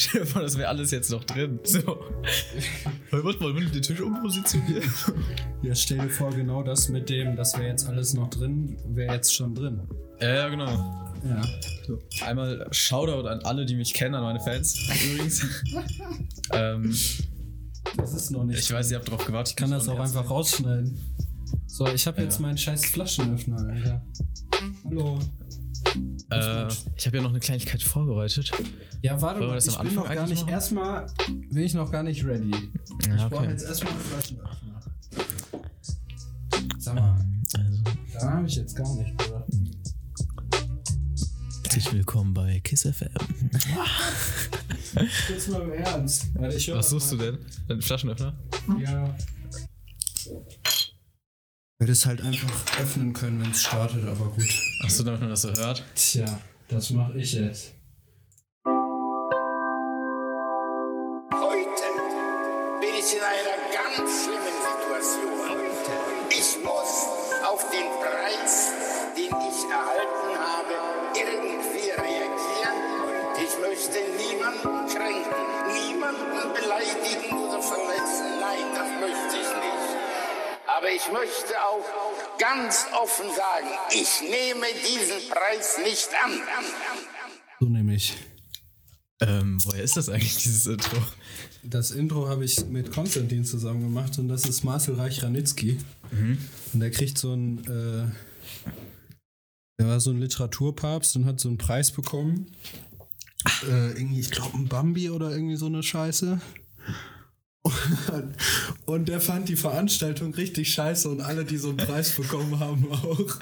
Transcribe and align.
Stell 0.00 0.22
dir 0.22 0.26
vor, 0.26 0.40
das 0.40 0.56
wäre 0.56 0.68
alles 0.68 0.90
jetzt 0.92 1.10
noch 1.10 1.24
drin. 1.24 1.60
So. 1.62 1.78
Warte 3.10 3.42
mal, 3.42 3.54
wenn 3.54 3.64
ich 3.64 3.70
den 3.72 3.82
Tisch 3.82 4.00
umpositioniere. 4.00 4.80
Ja, 5.62 5.74
stell 5.74 5.98
dir 5.98 6.08
vor, 6.08 6.30
genau 6.30 6.62
das 6.62 6.88
mit 6.88 7.10
dem, 7.10 7.36
das 7.36 7.52
wäre 7.58 7.68
jetzt 7.68 7.86
alles 7.86 8.14
noch 8.14 8.30
drin, 8.30 8.78
wäre 8.88 9.12
jetzt 9.14 9.34
schon 9.34 9.54
drin. 9.54 9.82
Ja, 10.22 10.34
ja, 10.34 10.48
genau. 10.48 10.70
Ja. 11.22 11.42
So. 11.86 11.98
Einmal 12.24 12.66
Shoutout 12.70 13.28
an 13.28 13.40
alle, 13.44 13.66
die 13.66 13.74
mich 13.74 13.92
kennen, 13.92 14.14
an 14.14 14.22
meine 14.22 14.40
Fans 14.40 14.74
übrigens. 15.04 15.46
ähm, 16.52 16.96
Das 17.96 18.14
ist 18.14 18.30
noch 18.30 18.44
nicht. 18.44 18.58
ich 18.60 18.72
weiß, 18.72 18.90
ihr 18.92 18.96
habt 18.96 19.10
drauf 19.10 19.26
gewartet. 19.26 19.50
Ich 19.50 19.56
kann 19.56 19.70
das 19.70 19.86
auch 19.88 19.98
einfach 20.00 20.30
rausschneiden. 20.30 20.98
So, 21.66 21.86
ich 21.88 22.06
habe 22.06 22.22
jetzt 22.22 22.36
Ja. 22.36 22.42
meinen 22.46 22.56
scheiß 22.56 22.86
Flaschenöffner, 22.86 23.58
Alter. 23.68 24.02
Hallo. 24.86 25.18
Äh, 26.30 26.68
ich 26.96 27.06
habe 27.06 27.16
ja 27.16 27.22
noch 27.22 27.30
eine 27.30 27.40
Kleinigkeit 27.40 27.82
vorbereitet. 27.82 28.50
Ja, 29.02 29.20
warte 29.20 29.40
mal, 29.40 29.58
ich 29.58 29.76
bin 29.78 29.94
noch 29.94 30.08
gar 30.08 30.26
nicht, 30.26 30.40
machen? 30.42 30.48
erstmal 30.52 31.06
bin 31.50 31.62
ich 31.64 31.74
noch 31.74 31.90
gar 31.90 32.02
nicht 32.02 32.24
ready. 32.24 32.50
Ja, 33.06 33.16
Ich 33.16 33.30
brauche 33.30 33.46
jetzt 33.46 33.64
erstmal 33.64 33.92
einen 33.92 34.02
Flaschenöffner. 34.02 34.80
Sag 36.78 36.94
mal, 36.94 37.24
Also, 37.58 37.82
da 38.12 38.30
habe 38.32 38.46
ich 38.46 38.56
jetzt 38.56 38.76
gar 38.76 38.94
nicht, 38.96 39.16
Bruder. 39.16 39.46
herzlich 41.64 41.92
willkommen 41.92 42.34
bei 42.34 42.60
Kiss 42.60 42.82
FM. 42.82 43.08
Jetzt 45.28 45.48
mal 45.48 45.62
im 45.62 45.72
Ernst. 45.72 46.26
Was 46.34 46.66
mal. 46.68 46.82
suchst 46.82 47.12
du 47.12 47.16
denn? 47.16 47.38
Deinen 47.68 47.82
Flaschenöffner? 47.82 48.34
Ja. 48.80 49.14
Ich 51.80 51.84
hätte 51.84 51.92
es 51.92 52.04
halt 52.04 52.20
einfach 52.20 52.78
öffnen 52.78 53.14
können, 53.14 53.40
wenn 53.40 53.52
es 53.52 53.62
startet, 53.62 54.06
aber 54.06 54.26
gut. 54.26 54.44
Achso, 54.84 55.02
damit 55.02 55.22
man 55.22 55.30
das 55.30 55.40
so 55.40 55.50
hört. 55.50 55.82
Tja, 55.94 56.38
das 56.68 56.90
mache 56.90 57.18
ich 57.18 57.32
jetzt. 57.32 57.72
Ich 80.94 81.12
möchte 81.12 81.54
auch 81.62 82.38
ganz 82.38 82.86
offen 83.00 83.26
sagen, 83.34 83.68
ich 83.92 84.22
nehme 84.22 84.66
diesen 84.82 85.30
Preis 85.30 85.78
nicht 85.82 86.08
an. 86.24 86.32
So 87.60 87.66
nämlich. 87.66 88.16
Ähm, 89.20 89.58
woher 89.64 89.82
ist 89.82 89.96
das 89.96 90.08
eigentlich, 90.08 90.36
dieses 90.38 90.66
Intro? 90.66 90.96
Das 91.62 91.90
Intro 91.90 92.28
habe 92.28 92.44
ich 92.44 92.64
mit 92.66 92.90
Konstantin 92.90 93.44
zusammen 93.44 93.82
gemacht 93.82 94.18
und 94.18 94.28
das 94.28 94.46
ist 94.46 94.64
Marcel 94.64 94.94
Reich-Ranitzky. 94.94 95.78
Und 96.72 96.80
der 96.80 96.90
kriegt 96.90 97.18
so 97.18 97.34
ein, 97.34 97.58
äh, 97.64 98.10
der 99.78 99.86
war 99.86 100.00
so 100.00 100.10
ein 100.10 100.20
Literaturpapst 100.20 101.16
und 101.16 101.26
hat 101.26 101.38
so 101.38 101.48
einen 101.48 101.58
Preis 101.58 101.90
bekommen. 101.90 102.46
Äh, 103.68 103.92
irgendwie, 103.92 104.20
ich 104.20 104.30
glaube, 104.30 104.56
ein 104.56 104.68
Bambi 104.68 105.10
oder 105.10 105.30
irgendwie 105.30 105.56
so 105.56 105.66
eine 105.66 105.82
Scheiße. 105.82 106.40
Und, 107.62 108.36
und 108.86 109.08
der 109.08 109.20
fand 109.20 109.48
die 109.50 109.56
Veranstaltung 109.56 110.32
richtig 110.32 110.72
scheiße 110.72 111.08
und 111.08 111.20
alle, 111.20 111.44
die 111.44 111.58
so 111.58 111.68
einen 111.68 111.76
Preis 111.76 112.12
bekommen 112.16 112.58
haben, 112.58 112.90
auch. 112.90 113.38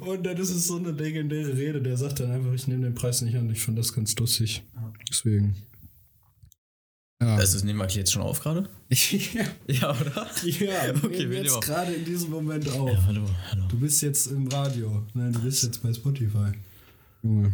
Und 0.00 0.24
dann 0.24 0.36
ist 0.36 0.50
es 0.50 0.68
so 0.68 0.76
eine 0.76 0.92
legendäre 0.92 1.56
Rede. 1.56 1.82
Der 1.82 1.96
sagt 1.96 2.20
dann 2.20 2.30
einfach, 2.30 2.52
ich 2.52 2.68
nehme 2.68 2.84
den 2.84 2.94
Preis 2.94 3.22
nicht 3.22 3.36
an. 3.36 3.50
Ich 3.50 3.62
fand 3.62 3.78
das 3.78 3.92
ganz 3.92 4.14
lustig. 4.16 4.62
Deswegen. 5.10 5.56
Ja. 7.20 7.36
Also, 7.36 7.54
das 7.54 7.64
nehmen 7.64 7.80
wir 7.80 7.88
jetzt 7.88 8.12
schon 8.12 8.22
auf 8.22 8.40
gerade? 8.40 8.68
ja, 8.90 9.44
Ja, 9.66 9.90
oder? 10.00 10.28
ja 10.44 10.94
wir 10.94 11.04
Okay, 11.04 11.30
wir 11.30 11.42
jetzt 11.42 11.62
gerade 11.62 11.94
in 11.94 12.04
diesem 12.04 12.30
Moment 12.30 12.68
auf. 12.68 12.90
Ja, 12.90 13.04
hallo, 13.06 13.24
hallo. 13.50 13.64
Du 13.68 13.80
bist 13.80 14.02
jetzt 14.02 14.26
im 14.26 14.46
Radio. 14.48 15.04
Nein, 15.14 15.32
du 15.32 15.40
bist 15.40 15.64
jetzt 15.64 15.82
bei 15.82 15.92
Spotify. 15.92 16.52
Junge. 17.22 17.52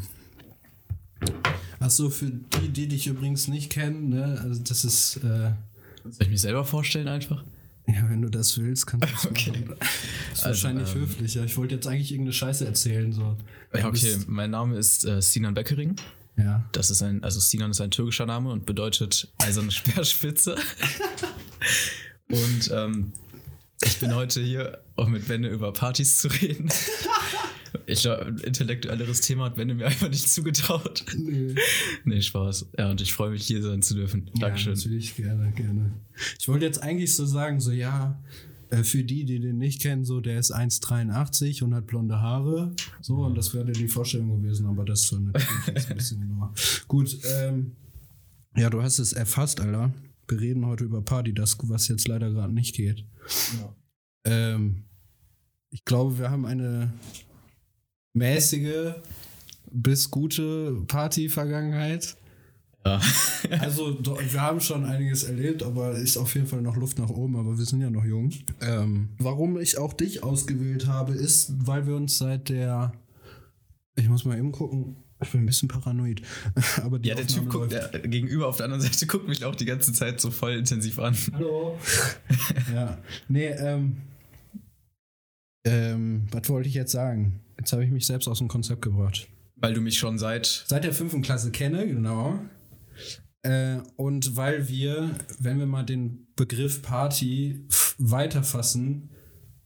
Achso, 1.82 2.10
für 2.10 2.26
die, 2.31 2.69
die 2.69 2.88
dich 2.88 3.06
übrigens 3.06 3.48
nicht 3.48 3.70
kennen, 3.70 4.09
ne, 4.10 4.41
also 4.43 4.62
das 4.62 4.84
ist, 4.84 5.16
äh, 5.19 5.50
Soll 6.04 6.12
ich 6.20 6.28
mich 6.31 6.41
selber 6.41 6.65
vorstellen 6.65 7.09
einfach? 7.09 7.44
ja, 7.88 8.09
wenn 8.09 8.22
du 8.22 8.28
das 8.28 8.56
willst, 8.59 8.87
kannst 8.87 9.09
du 9.09 9.12
das 9.12 9.26
Okay. 9.31 9.50
machen. 9.50 9.75
Ist 10.32 10.44
Also, 10.44 10.65
wahrscheinlich 10.65 10.94
ähm, 10.94 11.00
höflicher. 11.03 11.44
Ich 11.44 11.56
wollte 11.56 11.75
jetzt 11.75 11.87
eigentlich 11.88 12.12
irgendeine 12.12 12.32
Scheiße 12.34 12.65
erzählen, 12.65 13.12
so. 13.12 13.37
Ja, 13.75 13.87
okay. 13.88 14.16
Mein 14.28 14.50
Name 14.50 14.78
ist 14.78 15.04
äh, 15.04 15.20
Sinan 15.20 15.54
Beckering. 15.54 15.97
Ja. 16.37 16.65
Das 16.72 16.91
ist 16.91 17.03
ein, 17.03 17.22
also 17.25 17.41
Sinan 17.41 17.72
ist 17.72 17.81
ein 17.81 17.91
türkischer 17.91 18.25
Name 18.26 18.50
und 18.50 18.64
bedeutet 18.66 19.32
eiserne 19.38 19.70
Speerspitze. 19.72 20.56
und 22.31 22.70
ähm, 22.72 23.12
ich 23.84 23.99
bin 23.99 24.14
heute 24.14 24.41
hier, 24.41 24.78
um 24.94 25.10
mit 25.10 25.26
Benne 25.26 25.49
über 25.49 25.72
Partys 25.72 26.16
zu 26.19 26.28
reden. 26.28 26.69
Ich 27.87 28.03
glaube, 28.03 28.27
ein 28.27 28.38
intellektuelleres 28.38 29.21
Thema 29.21 29.47
hat 29.47 29.56
Benne 29.56 29.75
mir 29.75 29.87
einfach 29.87 30.09
nicht 30.09 30.28
zugetraut. 30.28 31.05
Nee. 31.16 31.55
Nee, 32.05 32.21
Spaß. 32.21 32.66
Ja, 32.78 32.91
und 32.91 33.00
ich 33.00 33.12
freue 33.12 33.31
mich, 33.31 33.47
hier 33.47 33.62
sein 33.62 33.83
zu 33.83 33.94
dürfen. 33.94 34.31
Dankeschön. 34.38 34.75
Ja, 34.75 34.77
natürlich, 34.77 35.16
gerne, 35.16 35.53
gerne. 35.53 35.93
Ich 36.38 36.49
wollte 36.49 36.65
jetzt 36.65 36.82
eigentlich 36.82 37.15
so 37.15 37.27
sagen, 37.27 37.61
so 37.61 37.71
ja, 37.71 38.21
äh, 38.71 38.84
für 38.84 39.05
die, 39.05 39.25
die 39.25 39.38
den 39.38 39.59
nicht 39.59 39.82
kennen, 39.82 40.05
so 40.05 40.21
der 40.21 40.38
ist 40.38 40.55
1,83 40.55 41.62
und 41.62 41.75
hat 41.75 41.87
blonde 41.87 42.21
Haare. 42.21 42.75
So, 43.00 43.16
und 43.16 43.37
das 43.37 43.55
wäre 43.55 43.71
die 43.71 43.88
Vorstellung 43.88 44.41
gewesen, 44.41 44.66
aber 44.66 44.84
das 44.84 45.00
ist 45.00 45.09
so 45.09 45.19
natürlich 45.19 45.88
ein 45.91 45.94
bisschen 45.97 46.21
genauer. 46.21 46.55
Gut, 46.88 47.19
ähm, 47.25 47.72
ja, 48.56 48.71
du 48.71 48.82
hast 48.82 48.99
es 48.99 49.12
erfasst, 49.12 49.61
Alter. 49.61 49.93
Wir 50.28 50.41
reden 50.41 50.65
heute 50.66 50.84
über 50.84 51.03
Party, 51.03 51.34
das, 51.34 51.59
was 51.65 51.88
jetzt 51.88 52.09
leider 52.09 52.31
gerade 52.31 52.53
nicht 52.55 52.75
geht. 52.75 53.05
Ähm, 54.25 54.84
ich 55.71 55.84
glaube, 55.84 56.19
wir 56.19 56.31
haben 56.31 56.47
eine 56.47 56.93
mäßige 58.12 58.95
bis 59.71 60.11
gute 60.11 60.83
Party-Vergangenheit. 60.89 62.17
Ja. 62.84 63.00
Also 63.59 63.99
wir 64.00 64.41
haben 64.41 64.61
schon 64.61 64.84
einiges 64.84 65.25
erlebt, 65.25 65.65
aber 65.65 65.93
ist 65.93 66.17
auf 66.17 66.33
jeden 66.37 66.47
Fall 66.47 66.62
noch 66.62 66.77
Luft 66.77 66.99
nach 66.99 67.11
oben, 67.11 67.37
aber 67.37 67.59
wir 67.59 67.65
sind 67.65 67.81
ja 67.81 67.91
noch 67.91 68.05
jung. 68.05 68.31
Ähm, 68.61 69.09
warum 69.19 69.59
ich 69.59 69.78
auch 69.78 69.93
dich 69.93 70.23
ausgewählt 70.23 70.87
habe, 70.87 71.12
ist, 71.12 71.53
weil 71.67 71.87
wir 71.89 71.97
uns 71.97 72.19
seit 72.19 72.49
der 72.49 72.93
ich 73.95 74.09
muss 74.09 74.25
mal 74.25 74.39
eben 74.39 74.53
gucken, 74.53 74.97
ich 75.23 75.31
bin 75.31 75.43
ein 75.43 75.47
bisschen 75.47 75.69
paranoid. 75.69 76.23
aber 76.83 76.99
die 76.99 77.09
Ja, 77.11 77.15
der 77.15 77.25
Aufnahme 77.25 77.43
Typ 77.43 77.53
guckt, 77.53 77.73
der 77.73 78.00
gegenüber 78.00 78.49
auf 78.49 78.56
der 78.56 78.65
anderen 78.65 78.83
Seite 78.83 79.06
guckt 79.06 79.29
mich 79.29 79.44
auch 79.44 79.55
die 79.55 79.65
ganze 79.65 79.93
Zeit 79.93 80.21
so 80.21 80.31
voll 80.31 80.53
intensiv 80.53 80.99
an. 80.99 81.17
Hallo. 81.33 81.79
ja. 82.75 82.99
Nee, 83.29 83.49
ähm. 83.49 83.99
Ähm, 85.65 86.27
was 86.33 86.49
wollte 86.49 86.69
ich 86.69 86.75
jetzt 86.75 86.91
sagen? 86.91 87.41
Jetzt 87.62 87.73
habe 87.73 87.84
ich 87.84 87.93
mich 87.93 88.06
selbst 88.06 88.27
aus 88.27 88.39
dem 88.39 88.49
Konzept 88.49 88.83
gebracht. 88.83 89.28
Weil 89.55 89.73
du 89.73 89.81
mich 89.81 89.97
schon 89.97 90.19
seit. 90.19 90.65
Seit 90.67 90.83
der 90.83 90.93
fünften 90.93 91.23
Klasse 91.23 91.53
kenne, 91.53 91.87
genau. 91.87 92.41
Äh, 93.43 93.77
und 93.95 94.34
weil 94.34 94.69
wir, 94.69 95.15
wenn 95.39 95.61
wir 95.61 95.67
mal 95.67 95.84
den 95.84 96.27
Begriff 96.34 96.83
Party 96.83 97.65
weiterfassen, 97.99 99.11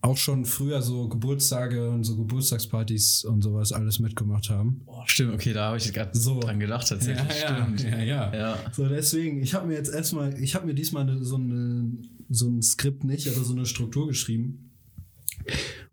auch 0.02 0.18
schon 0.18 0.44
früher 0.44 0.82
so 0.82 1.08
Geburtstage 1.08 1.88
und 1.88 2.04
so 2.04 2.16
Geburtstagspartys 2.18 3.24
und 3.24 3.40
sowas 3.40 3.72
alles 3.72 3.98
mitgemacht 3.98 4.50
haben. 4.50 4.82
Oh, 4.84 5.00
stimmt, 5.06 5.32
okay, 5.32 5.54
da 5.54 5.68
habe 5.68 5.78
ich 5.78 5.90
gerade 5.90 6.10
So. 6.18 6.38
dran 6.40 6.60
gedacht 6.60 6.88
tatsächlich. 6.88 7.40
ja, 7.40 7.64
stimmt. 7.64 7.82
ja, 7.82 8.02
ja. 8.02 8.34
Ja. 8.36 8.58
So, 8.72 8.86
deswegen, 8.90 9.42
ich 9.42 9.54
habe 9.54 9.68
mir 9.68 9.74
jetzt 9.74 9.90
erstmal, 9.90 10.38
ich 10.38 10.54
habe 10.54 10.66
mir 10.66 10.74
diesmal 10.74 11.16
so, 11.24 11.36
eine, 11.36 11.92
so 12.28 12.46
ein 12.50 12.60
Skript 12.60 13.04
nicht, 13.04 13.26
aber 13.26 13.42
so 13.42 13.54
eine 13.54 13.64
Struktur 13.64 14.06
geschrieben. 14.06 14.74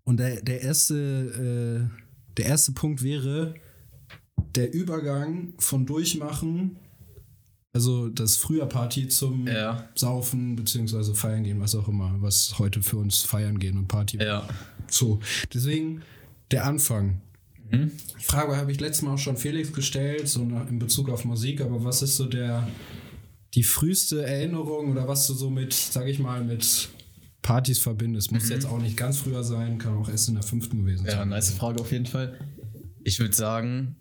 Und 0.03 0.18
der, 0.18 0.41
der, 0.41 0.62
erste, 0.62 1.90
äh, 1.90 2.34
der 2.38 2.46
erste 2.46 2.72
Punkt 2.74 3.03
wäre 3.03 3.56
der 4.56 4.74
Übergang 4.74 5.53
von 5.59 5.86
Durchmachen, 5.86 6.78
also 7.72 8.09
das 8.09 8.35
Frühjahrparty 8.38 9.08
zum 9.08 9.47
Ja. 9.47 9.90
Saufen 9.96 10.55
beziehungsweise 10.55 11.16
feiern 11.16 11.44
gehen, 11.44 11.59
was 11.59 11.73
auch 11.73 11.88
immer, 11.88 12.16
was 12.20 12.59
heute 12.59 12.84
für 12.84 12.97
uns 12.97 13.22
feiern 13.22 13.58
gehen 13.58 13.78
und 13.78 13.88
Party. 13.88 14.17
Ja. 14.17 14.47
So, 14.88 15.20
deswegen 15.53 16.03
der 16.52 16.66
Anfang. 16.66 17.22
Mhm. 17.72 17.91
Die 18.20 18.26
Frage 18.26 18.58
habe 18.58 18.72
ich 18.72 18.79
letztes 18.79 19.02
Mal 19.02 19.16
auch 19.16 19.20
schon 19.20 19.38
Felix 19.38 19.73
gestellt, 19.73 20.28
so 20.28 20.41
in 20.41 20.78
Bezug 20.78 21.09
auf 21.09 21.26
Musik, 21.26 21.61
aber 21.61 21.84
was 21.84 22.03
ist 22.03 22.17
so 22.17 22.26
der 22.26 22.67
die 23.56 23.64
früheste 23.64 24.26
Erinnerung 24.26 24.91
oder 24.91 25.08
was 25.08 25.28
du 25.28 25.34
so 25.34 25.49
mit, 25.49 25.73
sag 25.73 26.08
ich 26.08 26.20
mal, 26.20 26.44
mit 26.44 26.90
Partys 27.43 27.78
verbindest? 27.78 28.31
Muss 28.31 28.49
jetzt 28.49 28.66
auch 28.66 28.79
nicht 28.81 28.97
ganz 28.97 29.19
früher 29.19 29.43
sein, 29.43 29.78
kann 29.78 29.95
auch 29.97 30.09
erst 30.09 30.28
in 30.29 30.34
der 30.35 30.43
fünften 30.43 30.79
gewesen 30.79 31.03
Mhm. 31.03 31.07
Ja, 31.09 31.17
sein. 31.17 31.29
nice 31.29 31.51
Frage 31.53 31.79
auf 31.79 31.91
jeden 31.91 32.07
Fall. 32.07 32.40
Ich 33.03 33.19
würde 33.19 33.35
sagen, 33.35 33.95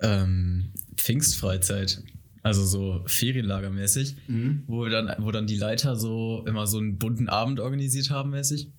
ähm, 0.00 0.72
Pfingstfreizeit. 0.96 2.02
Also 2.42 2.64
so 2.64 3.02
Ferienlagermäßig, 3.06 4.16
Mhm. 4.28 4.62
wo, 4.68 4.84
wir 4.84 4.90
dann, 4.90 5.12
wo 5.24 5.32
dann 5.32 5.48
die 5.48 5.56
Leiter 5.56 5.96
so 5.96 6.44
immer 6.46 6.66
so 6.68 6.78
einen 6.78 6.96
bunten 6.98 7.28
Abend 7.28 7.58
organisiert 7.58 8.10
haben, 8.10 8.30
mäßig. 8.30 8.70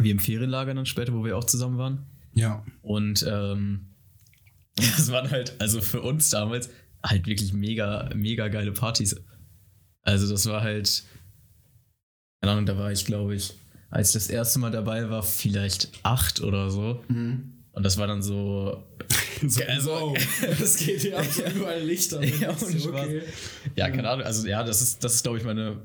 Wie 0.00 0.10
im 0.10 0.18
Ferienlager 0.18 0.74
dann 0.74 0.84
später, 0.86 1.14
wo 1.14 1.24
wir 1.24 1.38
auch 1.38 1.44
zusammen 1.44 1.78
waren. 1.78 2.04
Ja. 2.34 2.62
Und 2.82 3.24
ähm, 3.26 3.94
das 4.76 5.10
waren 5.12 5.30
halt, 5.30 5.54
also 5.60 5.80
für 5.80 6.02
uns 6.02 6.28
damals, 6.30 6.68
halt 7.02 7.26
wirklich 7.26 7.52
mega, 7.52 8.10
mega 8.14 8.48
geile 8.48 8.72
Partys. 8.72 9.14
Also 10.02 10.28
das 10.28 10.46
war 10.46 10.62
halt, 10.62 11.04
keine 12.44 12.52
Ahnung, 12.52 12.66
da 12.66 12.76
war 12.78 12.92
ich, 12.92 13.04
glaube 13.04 13.34
ich, 13.34 13.54
als 13.90 14.08
ich 14.08 14.14
das 14.14 14.28
erste 14.28 14.58
Mal 14.58 14.70
dabei 14.70 15.08
war, 15.10 15.22
vielleicht 15.22 15.88
acht 16.02 16.40
oder 16.42 16.70
so. 16.70 17.02
Und 17.08 17.82
das 17.82 17.96
war 17.98 18.06
dann 18.06 18.22
so. 18.22 18.82
So, 19.46 19.60
Also- 19.68 20.14
das 20.60 20.76
geht 20.76 21.02
hier 21.02 21.18
ab, 21.18 21.24
so 21.26 21.42
überall 21.44 21.82
Lichter. 21.82 22.22
Ja, 22.22 22.54
Spaß. 22.56 22.86
okay. 22.86 23.22
Ja, 23.76 23.90
keine 23.90 24.08
Ahnung. 24.08 24.24
Also 24.24 24.46
ja, 24.48 24.62
das 24.62 24.80
ist, 24.80 25.02
das 25.04 25.16
ist, 25.16 25.22
glaube 25.24 25.38
ich, 25.38 25.44
meine, 25.44 25.78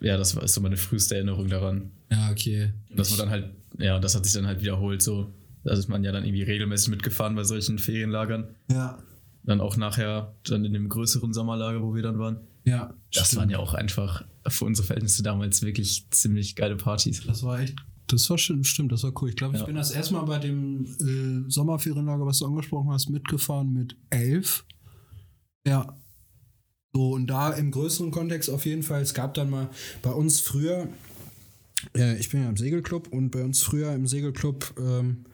ja, 0.00 0.16
das 0.18 0.34
ist 0.34 0.54
so 0.54 0.60
meine 0.60 0.76
früheste 0.76 1.14
Erinnerung 1.14 1.48
daran. 1.48 1.92
Ja, 2.10 2.30
okay. 2.30 2.72
Und 2.90 2.98
das 2.98 3.10
war 3.12 3.18
dann 3.18 3.30
halt, 3.30 3.50
ja, 3.78 3.98
das 4.00 4.16
hat 4.16 4.24
sich 4.24 4.34
dann 4.34 4.46
halt 4.46 4.60
wiederholt 4.60 5.02
so. 5.02 5.32
Da 5.64 5.72
ist 5.72 5.88
man 5.88 6.02
ja 6.04 6.12
dann 6.12 6.24
irgendwie 6.24 6.42
regelmäßig 6.42 6.88
mitgefahren 6.90 7.36
bei 7.36 7.44
solchen 7.44 7.78
Ferienlagern. 7.78 8.48
Ja. 8.70 8.98
Dann 9.44 9.60
auch 9.60 9.76
nachher, 9.76 10.34
dann 10.44 10.64
in 10.64 10.72
dem 10.72 10.88
größeren 10.88 11.32
Sommerlager, 11.32 11.80
wo 11.82 11.94
wir 11.94 12.02
dann 12.02 12.18
waren. 12.18 12.40
Ja. 12.66 12.94
Das 13.14 13.28
stimmt. 13.28 13.40
waren 13.40 13.50
ja 13.50 13.58
auch 13.58 13.74
einfach 13.74 14.24
für 14.48 14.64
unsere 14.64 14.86
Verhältnisse 14.86 15.22
damals 15.22 15.62
wirklich 15.62 16.06
ziemlich 16.10 16.56
geile 16.56 16.76
Partys. 16.76 17.22
Das 17.26 17.42
war 17.42 17.60
echt. 17.60 17.76
Das 18.08 18.28
war 18.30 18.38
stimmt, 18.38 18.66
stimmt, 18.66 18.92
das 18.92 19.02
war 19.02 19.12
cool. 19.20 19.30
Ich 19.30 19.36
glaube, 19.36 19.54
ich 19.54 19.60
Ja. 19.60 19.66
bin 19.66 19.74
das 19.76 19.90
erstmal 19.90 20.24
bei 20.26 20.38
dem 20.38 20.84
äh, 21.00 21.50
Sommerferienlager, 21.50 22.24
was 22.24 22.38
du 22.38 22.46
angesprochen 22.46 22.90
hast, 22.90 23.08
mitgefahren 23.08 23.72
mit 23.72 23.96
elf. 24.10 24.64
Ja. 25.66 25.96
So, 26.92 27.10
und 27.14 27.26
da 27.26 27.50
im 27.52 27.70
größeren 27.72 28.10
Kontext 28.12 28.48
auf 28.48 28.64
jeden 28.64 28.82
Fall, 28.84 29.02
es 29.02 29.12
gab 29.12 29.34
dann 29.34 29.50
mal 29.50 29.68
bei 30.02 30.10
uns 30.12 30.40
früher, 30.40 30.88
äh, 31.96 32.16
ich 32.18 32.30
bin 32.30 32.42
ja 32.42 32.48
im 32.48 32.56
Segelclub 32.56 33.08
und 33.08 33.30
bei 33.30 33.42
uns 33.42 33.62
früher 33.62 33.92
im 33.92 34.06
Segelclub 34.06 34.72
ähm, 34.78 35.24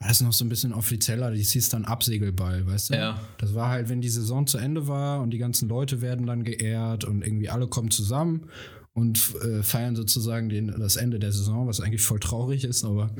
war 0.00 0.08
das 0.08 0.20
noch 0.20 0.32
so 0.32 0.44
ein 0.44 0.48
bisschen 0.48 0.72
offizieller, 0.72 1.32
das 1.32 1.50
hieß 1.50 1.70
dann 1.70 1.84
Absegelball, 1.84 2.66
weißt 2.66 2.90
du? 2.90 2.94
Ja. 2.94 3.20
Das 3.38 3.54
war 3.54 3.68
halt, 3.68 3.88
wenn 3.88 4.00
die 4.00 4.08
Saison 4.08 4.46
zu 4.46 4.58
Ende 4.58 4.86
war 4.86 5.20
und 5.20 5.30
die 5.30 5.38
ganzen 5.38 5.68
Leute 5.68 6.00
werden 6.00 6.26
dann 6.26 6.44
geehrt 6.44 7.04
und 7.04 7.22
irgendwie 7.22 7.48
alle 7.48 7.66
kommen 7.66 7.90
zusammen 7.90 8.48
und 8.94 9.34
äh, 9.42 9.62
feiern 9.62 9.96
sozusagen 9.96 10.48
den, 10.48 10.68
das 10.68 10.96
Ende 10.96 11.18
der 11.18 11.32
Saison, 11.32 11.66
was 11.66 11.80
eigentlich 11.80 12.02
voll 12.02 12.20
traurig 12.20 12.64
ist, 12.64 12.84
aber 12.84 13.10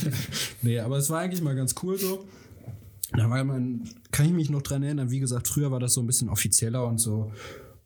nee, 0.62 0.78
aber 0.78 0.96
es 0.96 1.10
war 1.10 1.20
eigentlich 1.20 1.42
mal 1.42 1.54
ganz 1.54 1.74
cool 1.82 1.98
so. 1.98 2.24
Da 3.12 3.28
war 3.28 3.44
man, 3.44 3.88
kann 4.10 4.26
ich 4.26 4.32
mich 4.32 4.50
noch 4.50 4.62
dran 4.62 4.82
erinnern, 4.82 5.10
wie 5.10 5.20
gesagt, 5.20 5.46
früher 5.46 5.70
war 5.70 5.78
das 5.78 5.94
so 5.94 6.00
ein 6.00 6.06
bisschen 6.06 6.30
offizieller 6.30 6.86
und 6.86 6.98
so 6.98 7.32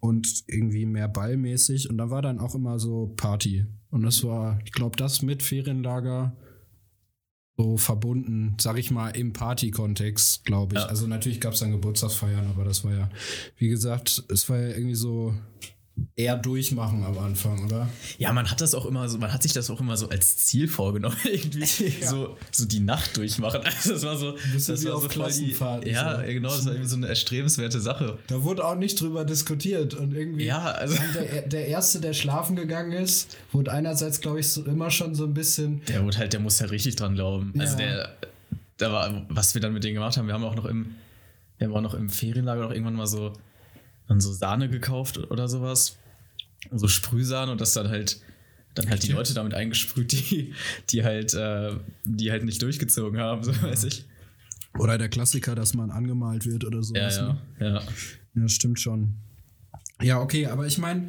und 0.00 0.44
irgendwie 0.46 0.86
mehr 0.86 1.08
ballmäßig 1.08 1.90
und 1.90 1.98
da 1.98 2.08
war 2.08 2.22
dann 2.22 2.38
auch 2.38 2.54
immer 2.54 2.78
so 2.78 3.12
Party 3.16 3.66
und 3.90 4.02
das 4.02 4.22
war, 4.22 4.60
ich 4.64 4.70
glaube, 4.70 4.96
das 4.96 5.22
mit 5.22 5.42
Ferienlager 5.42 6.36
so 7.58 7.76
verbunden, 7.76 8.56
sag 8.60 8.78
ich 8.78 8.92
mal, 8.92 9.10
im 9.10 9.32
Party-Kontext, 9.32 10.44
glaube 10.44 10.76
ich. 10.76 10.80
Ja. 10.80 10.86
Also 10.86 11.08
natürlich 11.08 11.40
gab 11.40 11.54
es 11.54 11.60
dann 11.60 11.72
Geburtstagsfeiern, 11.72 12.46
aber 12.46 12.64
das 12.64 12.84
war 12.84 12.92
ja, 12.94 13.10
wie 13.56 13.68
gesagt, 13.68 14.22
es 14.30 14.48
war 14.48 14.60
ja 14.60 14.68
irgendwie 14.68 14.94
so 14.94 15.34
eher 16.16 16.36
durchmachen 16.36 17.04
am 17.04 17.18
Anfang, 17.18 17.64
oder? 17.64 17.88
Ja, 18.18 18.32
man 18.32 18.50
hat 18.50 18.60
das 18.60 18.74
auch 18.74 18.86
immer 18.86 19.08
so, 19.08 19.18
man 19.18 19.32
hat 19.32 19.42
sich 19.42 19.52
das 19.52 19.70
auch 19.70 19.80
immer 19.80 19.96
so 19.96 20.08
als 20.08 20.36
Ziel 20.36 20.68
vorgenommen, 20.68 21.16
irgendwie 21.24 21.60
Ja. 22.00 22.08
so, 22.08 22.36
so 22.52 22.66
die 22.66 22.80
Nacht 22.80 23.16
durchmachen. 23.16 23.60
Also 23.78 23.92
das 23.94 24.04
war 24.04 24.16
so, 24.16 24.36
das 24.54 24.68
war 24.68 24.76
so 25.00 25.08
Klassenfahrten, 25.08 25.90
Ja, 25.90 26.16
so. 26.20 26.26
genau, 26.26 26.48
das 26.50 26.64
war 26.66 26.72
irgendwie 26.72 26.88
so 26.90 26.96
eine 26.96 27.08
erstrebenswerte 27.08 27.80
Sache. 27.80 28.18
Da 28.26 28.42
wurde 28.42 28.64
auch 28.64 28.74
nicht 28.76 29.00
drüber 29.00 29.24
diskutiert 29.24 29.94
und 29.94 30.14
irgendwie. 30.14 30.44
Ja, 30.46 30.62
also- 30.72 30.96
Der, 31.14 31.42
der 31.42 31.66
Erste, 31.68 32.00
der 32.00 32.12
schlafen 32.12 32.56
gegangen 32.56 32.92
ist, 32.92 33.36
wurde 33.52 33.72
einerseits, 33.72 34.20
glaube 34.20 34.40
ich, 34.40 34.48
so 34.48 34.64
immer 34.64 34.90
schon 34.90 35.14
so 35.14 35.24
ein 35.24 35.34
bisschen. 35.34 35.82
Der 35.88 36.04
wurde 36.04 36.18
halt, 36.18 36.32
der 36.32 36.40
muss 36.40 36.60
halt 36.60 36.70
richtig 36.70 36.96
dran 36.96 37.14
glauben. 37.14 37.52
Also 37.58 37.78
Ja. 37.78 37.86
der, 37.86 38.16
da 38.76 38.92
war, 38.92 39.26
was 39.28 39.54
wir 39.54 39.60
dann 39.60 39.72
mit 39.72 39.84
denen 39.84 39.94
gemacht 39.94 40.16
haben, 40.16 40.26
wir 40.26 40.34
haben 40.34 40.44
auch 40.44 40.54
noch 40.54 40.64
im, 40.66 40.94
wir 41.58 41.66
haben 41.66 41.74
auch 41.74 41.80
noch 41.80 41.94
im 41.94 42.08
Ferienlager 42.08 42.62
noch 42.62 42.70
irgendwann 42.70 42.94
mal 42.94 43.06
so, 43.06 43.32
dann 44.08 44.20
so 44.20 44.32
Sahne 44.32 44.68
gekauft 44.68 45.18
oder 45.30 45.48
sowas. 45.48 45.98
So 46.72 46.88
Sprühsahne 46.88 47.52
und 47.52 47.60
das 47.60 47.72
dann 47.72 47.88
halt, 47.88 48.20
dann 48.74 48.90
halt 48.90 49.02
die 49.04 49.12
Leute 49.12 49.34
damit 49.34 49.54
eingesprüht, 49.54 50.12
die, 50.30 50.54
die 50.90 51.04
halt, 51.04 51.34
äh, 51.34 51.76
die 52.04 52.30
halt 52.30 52.44
nicht 52.44 52.60
durchgezogen 52.62 53.20
haben, 53.20 53.44
so 53.44 53.52
weiß 53.62 53.84
ich. 53.84 54.06
Oder 54.78 54.98
der 54.98 55.08
Klassiker, 55.08 55.54
dass 55.54 55.74
man 55.74 55.90
angemalt 55.90 56.46
wird 56.46 56.64
oder 56.64 56.82
so. 56.82 56.94
Ja, 56.94 57.08
ja, 57.08 57.38
ja. 57.60 57.82
Ja, 58.34 58.48
stimmt 58.48 58.80
schon. 58.80 59.14
Ja, 60.00 60.20
okay, 60.20 60.46
aber 60.46 60.66
ich 60.66 60.78
meine, 60.78 61.08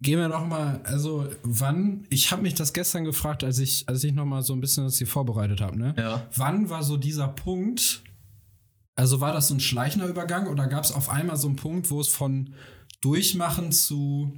gehen 0.00 0.18
wir 0.18 0.28
doch 0.28 0.46
mal, 0.46 0.80
also 0.84 1.28
wann, 1.42 2.06
ich 2.10 2.30
habe 2.30 2.42
mich 2.42 2.54
das 2.54 2.72
gestern 2.72 3.04
gefragt, 3.04 3.42
als 3.42 3.58
ich, 3.58 3.88
als 3.88 4.04
ich 4.04 4.12
noch 4.12 4.26
mal 4.26 4.42
so 4.42 4.52
ein 4.52 4.60
bisschen 4.60 4.84
das 4.84 4.98
hier 4.98 5.06
vorbereitet 5.06 5.60
habe, 5.60 5.76
ne? 5.76 5.94
Ja. 5.98 6.28
Wann 6.36 6.68
war 6.68 6.82
so 6.82 6.96
dieser 6.96 7.28
Punkt, 7.28 8.02
also 8.96 9.20
war 9.20 9.32
das 9.32 9.48
so 9.48 9.54
ein 9.54 9.60
schleichender 9.60 10.06
Übergang 10.08 10.46
oder 10.46 10.66
gab 10.66 10.84
es 10.84 10.92
auf 10.92 11.08
einmal 11.08 11.36
so 11.36 11.48
einen 11.48 11.56
Punkt, 11.56 11.90
wo 11.90 12.00
es 12.00 12.08
von 12.08 12.54
Durchmachen 13.00 13.72
zu 13.72 14.32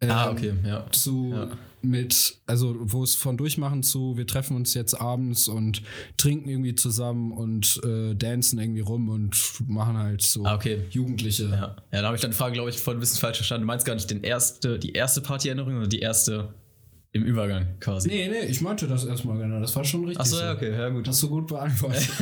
Ah, 0.00 0.26
ähm, 0.28 0.32
okay, 0.36 0.52
ja. 0.64 0.86
zu 0.92 1.32
Ja. 1.34 1.48
mit, 1.82 2.38
also 2.46 2.76
wo 2.78 3.02
es 3.02 3.16
von 3.16 3.36
Durchmachen 3.36 3.82
zu, 3.82 4.16
wir 4.16 4.28
treffen 4.28 4.54
uns 4.54 4.74
jetzt 4.74 4.94
abends 5.00 5.48
und 5.48 5.82
trinken 6.16 6.48
irgendwie 6.48 6.76
zusammen 6.76 7.32
und 7.32 7.80
äh, 7.84 8.14
dancen 8.14 8.60
irgendwie 8.60 8.80
rum 8.80 9.08
und 9.08 9.36
machen 9.66 9.96
halt 9.96 10.22
so 10.22 10.44
Ah, 10.44 10.54
okay. 10.54 10.84
Jugendliche. 10.90 11.44
Ja, 11.46 11.76
ja 11.92 12.00
da 12.00 12.04
habe 12.06 12.14
ich 12.14 12.22
dann 12.22 12.30
die 12.30 12.36
Frage, 12.36 12.52
glaube 12.54 12.70
ich, 12.70 12.78
voll 12.78 12.94
ein 12.94 13.00
bisschen 13.00 13.18
falsch 13.18 13.38
verstanden. 13.38 13.62
Du 13.62 13.66
meinst 13.66 13.86
gar 13.86 13.94
nicht 13.94 14.08
den 14.08 14.22
erste, 14.22 14.78
die 14.78 14.92
erste 14.92 15.20
Partyerinnerung, 15.20 15.72
sondern 15.72 15.90
die 15.90 15.98
erste 16.00 16.54
im 17.18 17.24
Übergang 17.24 17.78
quasi. 17.80 18.08
Nee, 18.08 18.28
nee, 18.28 18.46
ich 18.46 18.60
meinte 18.60 18.86
das 18.86 19.04
erstmal 19.04 19.38
genau. 19.38 19.60
Das 19.60 19.74
war 19.76 19.84
schon 19.84 20.04
richtig. 20.04 20.20
Achso, 20.20 20.36
so. 20.36 20.42
ja, 20.42 20.52
okay, 20.52 20.70
ja, 20.70 20.88
gut. 20.88 21.06
Hast 21.08 21.22
du 21.22 21.28
gut 21.28 21.46
beantwortet. 21.48 22.08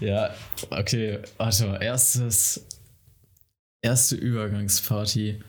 Ja, 0.00 0.34
okay. 0.70 1.20
Warte 1.36 1.66
mal, 1.66 1.80
erstes. 1.80 2.66
Erste 3.80 4.16
Übergangsparty. 4.16 5.40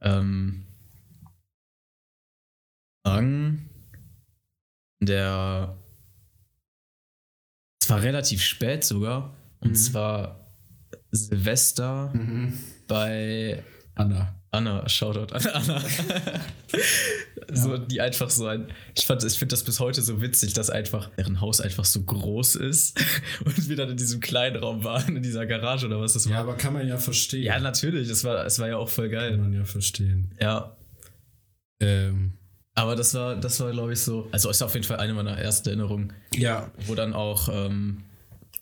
Ähm. 0.00 0.64
Sagen. 3.04 3.68
Der. 5.02 5.76
Es 7.82 7.90
war 7.90 8.02
relativ 8.02 8.42
spät 8.42 8.84
sogar. 8.84 9.36
Und 9.60 9.74
zwar 9.74 10.48
Silvester 11.10 12.12
bei 12.88 13.62
Anna. 13.94 14.34
Anna, 14.56 14.88
Shoutout 14.88 15.32
an 15.34 15.46
Anna. 15.46 15.82
so, 17.52 17.78
die 17.78 18.00
einfach 18.00 18.30
so 18.30 18.46
ein. 18.46 18.68
Ich, 18.96 19.06
fand- 19.06 19.22
ich 19.24 19.38
finde 19.38 19.52
das 19.52 19.62
bis 19.64 19.78
heute 19.80 20.02
so 20.02 20.20
witzig, 20.20 20.52
dass 20.54 20.70
einfach 20.70 21.10
deren 21.16 21.40
Haus 21.40 21.60
einfach 21.60 21.84
so 21.84 22.02
groß 22.02 22.56
ist 22.56 22.98
und 23.44 23.68
wir 23.68 23.76
dann 23.76 23.90
in 23.90 23.96
diesem 23.96 24.20
kleinen 24.20 24.56
Raum 24.56 24.84
waren, 24.84 25.16
in 25.16 25.22
dieser 25.22 25.46
Garage 25.46 25.86
oder 25.86 26.00
was 26.00 26.14
das 26.14 26.24
Ja, 26.26 26.32
war. 26.32 26.40
aber 26.40 26.54
kann 26.56 26.72
man 26.72 26.86
ja 26.86 26.96
verstehen. 26.96 27.44
Ja, 27.44 27.58
natürlich, 27.60 28.08
es 28.08 28.24
war, 28.24 28.44
es 28.44 28.58
war 28.58 28.68
ja 28.68 28.76
auch 28.76 28.88
voll 28.88 29.10
kann 29.10 29.18
geil. 29.20 29.36
man 29.38 29.52
ja 29.52 29.64
verstehen. 29.64 30.32
Ja. 30.40 30.76
Ähm, 31.80 32.32
Aber 32.74 32.96
das 32.96 33.14
war, 33.14 33.36
das 33.36 33.60
war, 33.60 33.70
glaube 33.70 33.92
ich, 33.92 34.00
so. 34.00 34.28
Also 34.32 34.50
ist 34.50 34.62
auf 34.62 34.74
jeden 34.74 34.86
Fall 34.86 34.98
eine 34.98 35.14
meiner 35.14 35.36
ersten 35.38 35.68
Erinnerungen, 35.68 36.12
ja, 36.34 36.70
wo 36.86 36.94
dann 36.94 37.12
auch 37.12 37.48
ähm, 37.52 38.02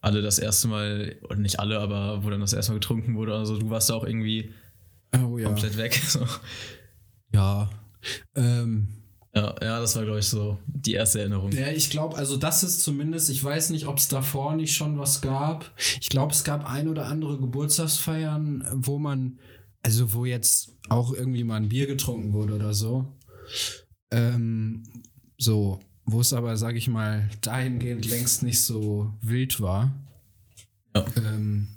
alle 0.01 0.21
das 0.21 0.39
erste 0.39 0.69
Mal, 0.69 1.17
oder 1.23 1.37
nicht 1.37 1.61
alle, 1.61 1.79
aber 1.81 2.25
wo 2.25 2.31
dann 2.31 2.41
das 2.41 2.53
erste 2.53 2.73
Mal 2.73 2.79
getrunken 2.81 3.15
wurde. 3.17 3.35
Also 3.35 3.57
du 3.59 3.71
warst 3.71 3.89
da 3.91 3.95
auch 3.95 4.05
irgendwie 4.05 4.53
oh 5.23 5.39
ja. 5.39 5.49
komplett 5.49 5.77
weg. 5.77 6.01
So. 6.09 6.27
Ja. 7.33 7.71
Ähm, 8.37 8.89
Ja, 9.35 9.55
ja, 9.61 9.81
das 9.81 9.97
war, 9.97 10.05
glaube 10.05 10.21
ich, 10.21 10.27
so 10.27 10.59
die 10.67 10.93
erste 10.93 11.19
Erinnerung. 11.21 11.51
Ja, 11.51 11.69
ich 11.69 11.91
glaube, 11.91 12.17
also 12.17 12.37
das 12.37 12.63
ist 12.63 12.83
zumindest, 12.83 13.31
ich 13.31 13.43
weiß 13.43 13.71
nicht, 13.71 13.87
ob 13.87 13.99
es 13.99 14.07
davor 14.07 14.55
nicht 14.55 14.77
schon 14.77 14.97
was 14.99 15.21
gab. 15.21 15.73
Ich 16.01 16.09
glaube, 16.09 16.33
es 16.33 16.45
gab 16.45 16.71
ein 16.71 16.89
oder 16.89 17.07
andere 17.07 17.39
Geburtstagsfeiern, 17.39 18.65
wo 18.73 18.99
man, 18.99 19.41
also 19.83 20.13
wo 20.13 20.25
jetzt 20.25 20.77
auch 20.89 21.13
irgendwie 21.13 21.43
mal 21.43 21.57
ein 21.57 21.69
Bier 21.69 21.87
getrunken 21.87 22.33
wurde 22.33 22.55
oder 22.55 22.75
so. 22.75 23.13
Ähm, 24.13 24.85
so, 25.37 25.81
wo 26.05 26.21
es 26.21 26.33
aber, 26.33 26.57
sag 26.57 26.77
ich 26.77 26.87
mal, 26.87 27.29
dahingehend 27.41 28.07
längst 28.09 28.45
nicht 28.45 28.63
so 28.63 29.13
wild 29.21 29.61
war. 29.61 29.93
Ja. 30.95 31.05
Ähm, 31.17 31.69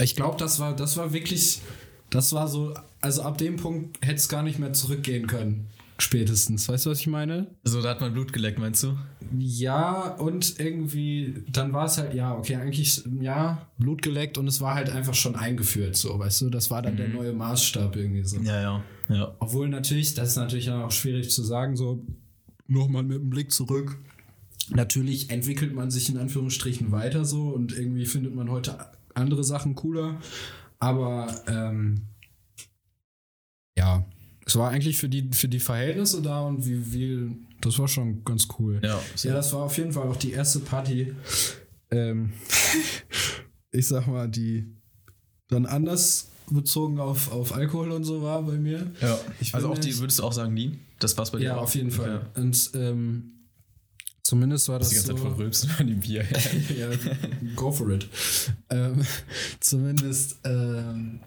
ich 0.00 0.14
glaube, 0.14 0.36
das 0.36 0.60
war, 0.60 0.76
das 0.76 0.96
war 0.96 1.12
wirklich, 1.12 1.60
das 2.10 2.32
war 2.32 2.48
so, 2.48 2.74
also 3.00 3.22
ab 3.22 3.38
dem 3.38 3.56
Punkt 3.56 3.98
hätte 4.04 4.16
es 4.16 4.28
gar 4.28 4.42
nicht 4.42 4.58
mehr 4.58 4.72
zurückgehen 4.72 5.26
können. 5.26 5.68
Spätestens. 6.00 6.68
Weißt 6.68 6.86
du, 6.86 6.90
was 6.90 7.00
ich 7.00 7.08
meine? 7.08 7.48
So, 7.64 7.82
da 7.82 7.90
hat 7.90 8.00
man 8.00 8.12
Blut 8.12 8.32
geleckt, 8.32 8.60
meinst 8.60 8.84
du? 8.84 8.96
Ja, 9.36 10.14
und 10.14 10.60
irgendwie, 10.60 11.42
dann 11.50 11.72
war 11.72 11.86
es 11.86 11.98
halt, 11.98 12.14
ja, 12.14 12.36
okay, 12.36 12.54
eigentlich, 12.54 13.02
ja, 13.20 13.66
Blut 13.78 14.00
geleckt 14.00 14.38
und 14.38 14.46
es 14.46 14.60
war 14.60 14.76
halt 14.76 14.90
einfach 14.90 15.14
schon 15.14 15.34
eingeführt, 15.34 15.96
so, 15.96 16.16
weißt 16.16 16.42
du, 16.42 16.50
das 16.50 16.70
war 16.70 16.82
dann 16.82 16.96
der 16.96 17.08
neue 17.08 17.32
Maßstab 17.32 17.96
irgendwie 17.96 18.22
so. 18.22 18.38
Ja, 18.38 18.60
ja, 18.60 18.84
ja. 19.08 19.34
Obwohl 19.40 19.68
natürlich, 19.68 20.14
das 20.14 20.30
ist 20.30 20.36
natürlich 20.36 20.70
auch 20.70 20.92
schwierig 20.92 21.30
zu 21.30 21.42
sagen, 21.42 21.76
so, 21.76 22.06
nochmal 22.68 23.02
mit 23.02 23.18
dem 23.18 23.30
Blick 23.30 23.50
zurück. 23.50 23.98
Natürlich 24.70 25.30
entwickelt 25.30 25.74
man 25.74 25.90
sich 25.90 26.10
in 26.10 26.18
Anführungsstrichen 26.18 26.92
weiter 26.92 27.24
so 27.24 27.48
und 27.48 27.76
irgendwie 27.76 28.06
findet 28.06 28.36
man 28.36 28.50
heute 28.50 28.78
andere 29.14 29.42
Sachen 29.42 29.74
cooler, 29.74 30.20
aber 30.78 31.34
ähm, 31.46 32.02
ja, 33.76 34.04
es 34.46 34.56
war 34.56 34.70
eigentlich 34.70 34.98
für 34.98 35.08
die, 35.08 35.28
für 35.32 35.48
die 35.48 35.60
Verhältnisse 35.60 36.22
da 36.22 36.40
und 36.40 36.64
wie, 36.66 36.92
wie, 36.92 37.36
das 37.60 37.78
war 37.78 37.86
schon 37.88 38.24
ganz 38.24 38.48
cool. 38.58 38.80
Ja, 38.82 38.98
Ja, 39.22 39.34
das 39.34 39.52
war 39.52 39.60
auf 39.64 39.76
jeden 39.76 39.92
Fall 39.92 40.08
auch 40.08 40.16
die 40.16 40.32
erste 40.32 40.60
Party, 40.60 41.14
ähm, 41.90 42.32
ich 43.70 43.86
sag 43.88 44.06
mal, 44.06 44.28
die 44.28 44.66
dann 45.48 45.66
anders 45.66 46.30
bezogen 46.50 46.98
auf, 46.98 47.30
auf 47.30 47.54
Alkohol 47.54 47.90
und 47.92 48.04
so 48.04 48.22
war 48.22 48.42
bei 48.42 48.54
mir. 48.56 48.90
Ja. 49.00 49.18
Ich 49.40 49.54
also 49.54 49.70
auch 49.70 49.78
die, 49.78 49.96
würdest 49.98 50.18
du 50.18 50.24
auch 50.24 50.32
sagen, 50.32 50.56
die? 50.56 50.78
Das 50.98 51.14
passt 51.14 51.32
bei 51.32 51.38
dir 51.38 51.44
Ja, 51.44 51.56
auch? 51.56 51.62
auf 51.64 51.74
jeden 51.74 51.90
Fall. 51.90 52.22
Ja. 52.34 52.42
Und 52.42 52.70
ähm, 52.74 53.37
zumindest 54.28 54.68
war 54.68 54.78
Das 54.78 54.90
die 54.90 54.96
ganze 54.96 55.12
so. 55.12 55.14
Zeit 55.14 55.22
verrülpst 55.22 55.68
an 55.78 55.86
dem 55.86 56.00
Bier. 56.00 56.22
ja, 56.78 56.90
go 57.56 57.72
for 57.72 57.88
it. 57.90 58.06
Ähm, 58.68 59.00
zumindest, 59.60 60.38
ähm, 60.44 61.20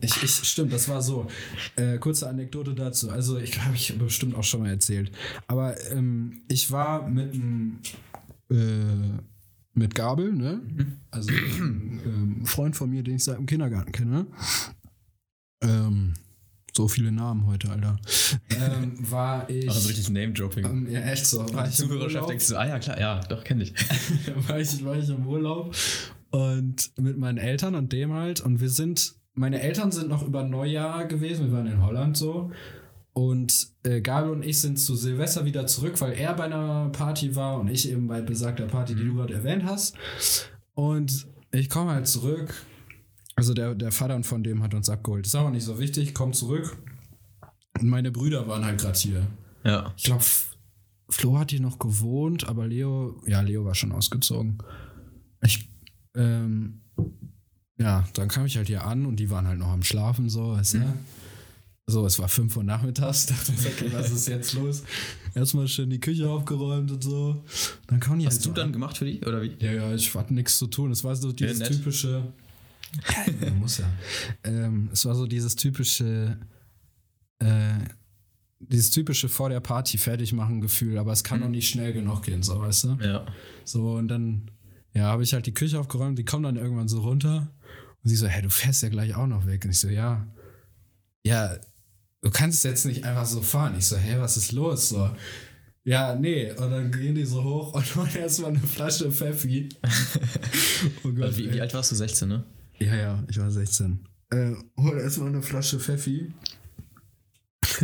ich, 0.00 0.22
ich, 0.22 0.30
stimmt, 0.30 0.72
das 0.72 0.88
war 0.88 1.02
so. 1.02 1.26
Äh, 1.74 1.98
kurze 1.98 2.28
Anekdote 2.28 2.74
dazu. 2.74 3.10
Also, 3.10 3.38
ich 3.38 3.60
habe 3.60 3.74
ich 3.74 3.98
bestimmt 3.98 4.36
auch 4.36 4.44
schon 4.44 4.60
mal 4.60 4.70
erzählt. 4.70 5.10
Aber 5.48 5.74
ähm, 5.90 6.42
ich 6.48 6.70
war 6.70 7.08
mit 7.08 7.34
einem. 7.34 7.78
Äh, 8.50 9.18
mit 9.74 9.94
Gabel, 9.94 10.32
ne? 10.32 10.62
Also 11.10 11.30
ein 11.30 12.00
ähm, 12.02 12.46
Freund 12.46 12.76
von 12.76 12.88
mir, 12.88 13.02
den 13.02 13.16
ich 13.16 13.24
seit 13.24 13.36
dem 13.36 13.44
Kindergarten 13.44 13.92
kenne. 13.92 14.26
Ähm, 15.60 16.14
so 16.76 16.88
viele 16.88 17.10
Namen 17.10 17.46
heute, 17.46 17.70
Alter. 17.70 17.98
Ähm, 18.50 18.94
war 19.10 19.48
ich. 19.50 19.68
Also 19.68 19.88
richtig 19.88 20.10
Name-Dropping. 20.10 20.64
ähm, 20.64 20.88
ja, 20.90 21.00
echt 21.00 21.26
so. 21.26 21.38
War 21.52 21.64
die 21.64 21.70
ich 21.70 21.80
im 21.80 21.88
Zuhörerschaft 21.88 22.28
sich 22.28 22.46
so, 22.46 22.56
ah 22.56 22.66
ja, 22.66 22.78
klar, 22.78 23.00
ja, 23.00 23.20
doch, 23.28 23.42
kenn 23.42 23.60
ich. 23.60 23.72
war, 24.48 24.60
ich, 24.60 24.84
war 24.84 24.96
ich 24.96 25.08
im 25.08 25.26
Urlaub 25.26 25.74
und 26.30 26.92
mit 26.98 27.16
meinen 27.18 27.38
Eltern 27.38 27.74
und 27.74 27.92
dem 27.92 28.12
halt. 28.12 28.40
Und 28.40 28.60
wir 28.60 28.68
sind, 28.68 29.14
meine 29.34 29.60
Eltern 29.60 29.90
sind 29.90 30.08
noch 30.08 30.26
über 30.26 30.42
Neujahr 30.42 31.06
gewesen, 31.06 31.46
wir 31.46 31.52
waren 31.52 31.66
in 31.66 31.82
Holland 31.82 32.16
so. 32.16 32.50
Und 33.12 33.68
äh, 33.82 34.02
Gabi 34.02 34.28
und 34.28 34.44
ich 34.44 34.60
sind 34.60 34.78
zu 34.78 34.94
Silvester 34.94 35.46
wieder 35.46 35.66
zurück, 35.66 35.98
weil 36.02 36.12
er 36.12 36.34
bei 36.34 36.44
einer 36.44 36.90
Party 36.90 37.34
war 37.34 37.58
und 37.58 37.68
ich 37.68 37.90
eben 37.90 38.08
bei 38.08 38.20
besagter 38.20 38.66
Party, 38.66 38.94
die 38.94 39.04
du 39.04 39.14
gerade 39.14 39.32
erwähnt 39.32 39.64
hast. 39.64 39.96
Und 40.74 41.26
ich 41.50 41.70
komme 41.70 41.92
halt 41.92 42.06
zurück. 42.06 42.52
Also 43.36 43.52
der, 43.52 43.74
der 43.74 43.92
Vater 43.92 44.22
von 44.24 44.42
dem 44.42 44.62
hat 44.62 44.74
uns 44.74 44.88
abgeholt. 44.88 45.26
Ist 45.26 45.34
auch 45.34 45.50
nicht 45.50 45.64
so 45.64 45.78
wichtig, 45.78 46.14
komm 46.14 46.32
zurück. 46.32 46.76
Und 47.78 47.88
meine 47.88 48.10
Brüder 48.10 48.48
waren 48.48 48.64
halt 48.64 48.80
gerade 48.80 48.98
hier. 48.98 49.26
Ja. 49.62 49.92
Ich 49.96 50.04
glaube, 50.04 50.24
Flo 51.10 51.38
hat 51.38 51.50
hier 51.50 51.60
noch 51.60 51.78
gewohnt, 51.78 52.48
aber 52.48 52.66
Leo, 52.66 53.20
ja, 53.26 53.40
Leo 53.42 53.64
war 53.64 53.74
schon 53.74 53.92
ausgezogen. 53.92 54.58
Ich, 55.42 55.68
ähm, 56.16 56.80
ja, 57.78 58.04
dann 58.14 58.28
kam 58.28 58.46
ich 58.46 58.56
halt 58.56 58.68
hier 58.68 58.84
an 58.84 59.04
und 59.04 59.16
die 59.16 59.28
waren 59.28 59.46
halt 59.46 59.58
noch 59.58 59.68
am 59.68 59.82
Schlafen, 59.82 60.30
so, 60.30 60.52
weißt 60.52 60.74
du? 60.74 60.94
So, 61.88 62.04
es 62.04 62.18
war 62.18 62.28
5 62.28 62.56
Uhr 62.56 62.64
nachmittags, 62.64 63.26
dachte 63.26 63.52
ich, 63.52 63.66
okay, 63.66 63.92
was 63.92 64.10
ist 64.10 64.26
jetzt 64.26 64.54
los? 64.54 64.82
Erstmal 65.34 65.68
schön 65.68 65.90
die 65.90 66.00
Küche 66.00 66.28
aufgeräumt 66.28 66.90
und 66.90 67.04
so. 67.04 67.44
Dann 67.86 68.00
kam 68.00 68.18
die 68.18 68.26
Hast 68.26 68.38
halt 68.38 68.46
du 68.46 68.50
dann 68.52 68.68
an. 68.68 68.72
gemacht 68.72 68.96
für 68.98 69.04
die, 69.04 69.20
oder 69.20 69.42
wie? 69.42 69.54
Ja, 69.60 69.72
ja, 69.72 69.94
ich 69.94 70.12
hatte 70.14 70.34
nichts 70.34 70.58
zu 70.58 70.66
tun. 70.66 70.90
Es 70.90 71.04
war 71.04 71.14
so 71.14 71.30
dieses 71.32 71.58
nett. 71.58 71.68
typische. 71.68 72.32
Ja, 73.40 73.50
muss 73.50 73.78
ja. 73.78 73.90
Ähm, 74.44 74.90
es 74.92 75.04
war 75.04 75.14
so 75.14 75.26
dieses 75.26 75.56
typische. 75.56 76.38
Äh, 77.38 77.78
dieses 78.58 78.90
typische 78.90 79.28
vor 79.28 79.48
der 79.48 79.60
Party 79.60 79.98
fertig 79.98 80.32
machen 80.32 80.60
Gefühl, 80.60 80.98
aber 80.98 81.12
es 81.12 81.22
kann 81.22 81.40
noch 81.40 81.48
nicht 81.48 81.68
schnell 81.68 81.92
genug 81.92 82.22
gehen, 82.22 82.42
so 82.42 82.60
weißt 82.60 82.84
du? 82.84 82.98
Ja. 83.02 83.26
So, 83.64 83.92
und 83.92 84.08
dann, 84.08 84.50
ja, 84.94 85.04
habe 85.04 85.22
ich 85.22 85.34
halt 85.34 85.46
die 85.46 85.54
Küche 85.54 85.78
aufgeräumt, 85.78 86.18
die 86.18 86.24
kommen 86.24 86.44
dann 86.44 86.56
irgendwann 86.56 86.88
so 86.88 87.00
runter 87.02 87.52
und 88.02 88.10
sie 88.10 88.16
so, 88.16 88.26
hä, 88.26 88.40
du 88.42 88.50
fährst 88.50 88.82
ja 88.82 88.88
gleich 88.88 89.14
auch 89.14 89.26
noch 89.26 89.46
weg. 89.46 89.64
Und 89.64 89.72
ich 89.72 89.80
so, 89.80 89.88
ja, 89.88 90.26
ja, 91.24 91.56
du 92.22 92.30
kannst 92.30 92.64
jetzt 92.64 92.86
nicht 92.86 93.04
einfach 93.04 93.26
so 93.26 93.42
fahren. 93.42 93.74
Ich 93.76 93.86
so, 93.86 93.96
hä, 93.96 94.16
was 94.18 94.36
ist 94.36 94.52
los? 94.52 94.88
So, 94.88 95.10
ja, 95.84 96.14
nee. 96.14 96.50
Und 96.52 96.70
dann 96.70 96.90
gehen 96.90 97.14
die 97.14 97.24
so 97.24 97.44
hoch 97.44 97.74
und 97.74 97.96
holen 97.96 98.14
erstmal 98.16 98.50
eine 98.50 98.60
Flasche 98.60 99.10
Pfeffi. 99.12 99.68
oh 101.04 101.12
Gott, 101.12 101.36
wie, 101.36 101.52
wie 101.52 101.60
alt 101.60 101.74
warst 101.74 101.92
du? 101.92 101.94
16, 101.94 102.28
ne? 102.28 102.44
Ja, 102.78 102.94
ja, 102.94 103.24
ich 103.28 103.38
war 103.38 103.50
16. 103.50 104.00
Äh, 104.30 104.52
hol 104.76 104.98
erstmal 104.98 105.28
eine 105.28 105.42
Flasche 105.42 105.78
Pfeffi. 105.80 106.32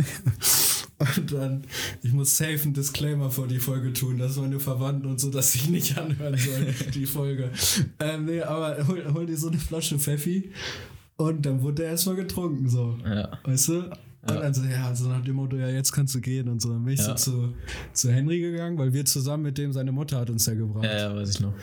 und 1.17 1.31
dann, 1.31 1.63
ich 2.01 2.11
muss 2.13 2.37
safe 2.37 2.59
einen 2.63 2.73
Disclaimer 2.73 3.29
vor 3.29 3.47
die 3.47 3.59
Folge 3.59 3.93
tun, 3.93 4.17
dass 4.17 4.37
meine 4.37 4.59
Verwandten 4.59 5.09
und 5.09 5.19
so, 5.19 5.29
dass 5.29 5.51
sie 5.51 5.69
nicht 5.69 5.97
anhören 5.97 6.37
sollen, 6.37 6.73
die 6.93 7.05
Folge. 7.05 7.49
Ähm, 7.99 8.25
nee, 8.25 8.41
aber 8.41 8.87
hol, 8.87 9.13
hol 9.13 9.25
dir 9.25 9.37
so 9.37 9.47
eine 9.49 9.57
Flasche 9.57 9.99
Pfeffi 9.99 10.51
und 11.17 11.45
dann 11.45 11.61
wurde 11.61 11.83
der 11.83 11.91
erstmal 11.91 12.15
getrunken, 12.15 12.69
so. 12.69 12.97
Ja. 13.05 13.37
Weißt 13.43 13.67
du? 13.69 13.73
Und 14.25 14.35
Ja. 14.35 14.39
dann 14.41 14.53
so, 14.53 14.63
ja, 14.63 14.95
so 14.95 15.09
nach 15.09 15.23
dem 15.23 15.35
Motto, 15.35 15.57
ja, 15.57 15.67
jetzt 15.67 15.91
kannst 15.91 16.15
du 16.15 16.21
gehen 16.21 16.47
und 16.47 16.61
so. 16.61 16.69
Dann 16.69 16.83
bin 16.85 16.93
ich 16.93 16.99
Ja. 17.01 17.17
so 17.17 17.31
zu, 17.31 17.53
zu 17.91 18.11
Henry 18.11 18.39
gegangen, 18.39 18.77
weil 18.77 18.93
wir 18.93 19.03
zusammen 19.05 19.43
mit 19.43 19.57
dem, 19.57 19.73
seine 19.73 19.91
Mutter 19.91 20.17
hat 20.19 20.29
uns 20.29 20.45
ja 20.45 20.53
gebracht. 20.53 20.85
Ja, 20.85 20.97
ja, 21.09 21.15
weiß 21.15 21.29
ich 21.29 21.39
noch. 21.41 21.53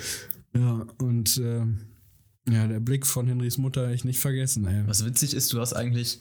Ja, 0.55 0.85
und 0.99 1.41
ähm, 1.43 1.79
ja, 2.51 2.67
der 2.67 2.81
Blick 2.81 3.07
von 3.07 3.27
Henrys 3.27 3.59
Mutter 3.59 3.91
ich 3.93 4.05
nicht 4.05 4.19
vergessen, 4.19 4.67
ey. 4.67 4.83
Was 4.87 5.05
witzig 5.05 5.35
ist, 5.35 5.53
du 5.53 5.61
hast 5.61 5.73
eigentlich 5.75 6.21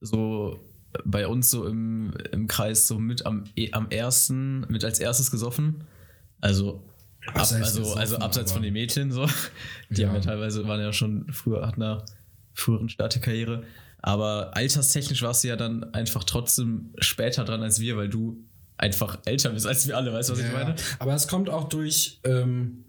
so 0.00 0.58
bei 1.04 1.26
uns 1.26 1.50
so 1.50 1.66
im, 1.66 2.12
im 2.32 2.46
Kreis 2.48 2.86
so 2.88 2.98
mit 2.98 3.26
am, 3.26 3.44
eh- 3.56 3.72
am 3.72 3.90
ersten, 3.90 4.60
mit 4.68 4.84
als 4.84 5.00
erstes 5.00 5.30
gesoffen. 5.30 5.84
Also, 6.40 6.82
ab, 7.26 7.36
also, 7.40 7.58
gesoffen, 7.58 7.98
also 7.98 8.16
abseits 8.18 8.52
von 8.52 8.62
den 8.62 8.72
Mädchen 8.72 9.12
so. 9.12 9.26
Die 9.90 10.02
Ja. 10.02 10.08
haben 10.08 10.14
ja 10.16 10.20
teilweise, 10.20 10.66
waren 10.66 10.80
ja 10.80 10.92
schon 10.92 11.26
früher, 11.32 11.66
hatten 11.66 11.82
eine 11.82 12.04
früheren 12.54 12.88
Startekarriere. 12.88 13.64
Aber 14.00 14.56
alterstechnisch 14.56 15.22
warst 15.22 15.44
du 15.44 15.48
ja 15.48 15.56
dann 15.56 15.92
einfach 15.92 16.24
trotzdem 16.24 16.90
später 16.98 17.44
dran 17.44 17.62
als 17.62 17.80
wir, 17.80 17.96
weil 17.96 18.08
du 18.08 18.38
einfach 18.76 19.18
älter 19.24 19.50
bist 19.50 19.66
als 19.66 19.86
wir 19.88 19.96
alle, 19.96 20.12
weißt 20.12 20.28
du, 20.28 20.34
was 20.34 20.40
ich 20.40 20.46
Ja, 20.46 20.52
meine? 20.52 20.76
Aber 21.00 21.14
es 21.14 21.26
kommt 21.26 21.50
auch 21.50 21.68
durch, 21.68 22.20
ähm, 22.24 22.84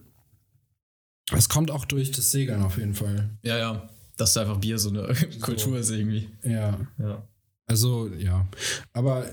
es 1.32 1.50
kommt 1.50 1.72
auch 1.72 1.86
durch 1.86 2.12
das 2.12 2.32
Segeln 2.32 2.62
auf 2.64 2.78
jeden 2.78 2.94
Fall. 2.94 3.30
Ja, 3.44 3.58
ja. 3.58 3.90
Dass 4.18 4.34
da 4.34 4.42
einfach 4.42 4.58
Bier 4.58 4.78
so 4.80 4.90
eine 4.90 5.14
Kultur 5.42 5.78
ist 5.80 5.90
irgendwie. 5.92 6.30
Ja, 6.44 6.80
Ja. 6.98 7.24
also 7.68 8.08
ja. 8.18 8.48
Aber 8.94 9.26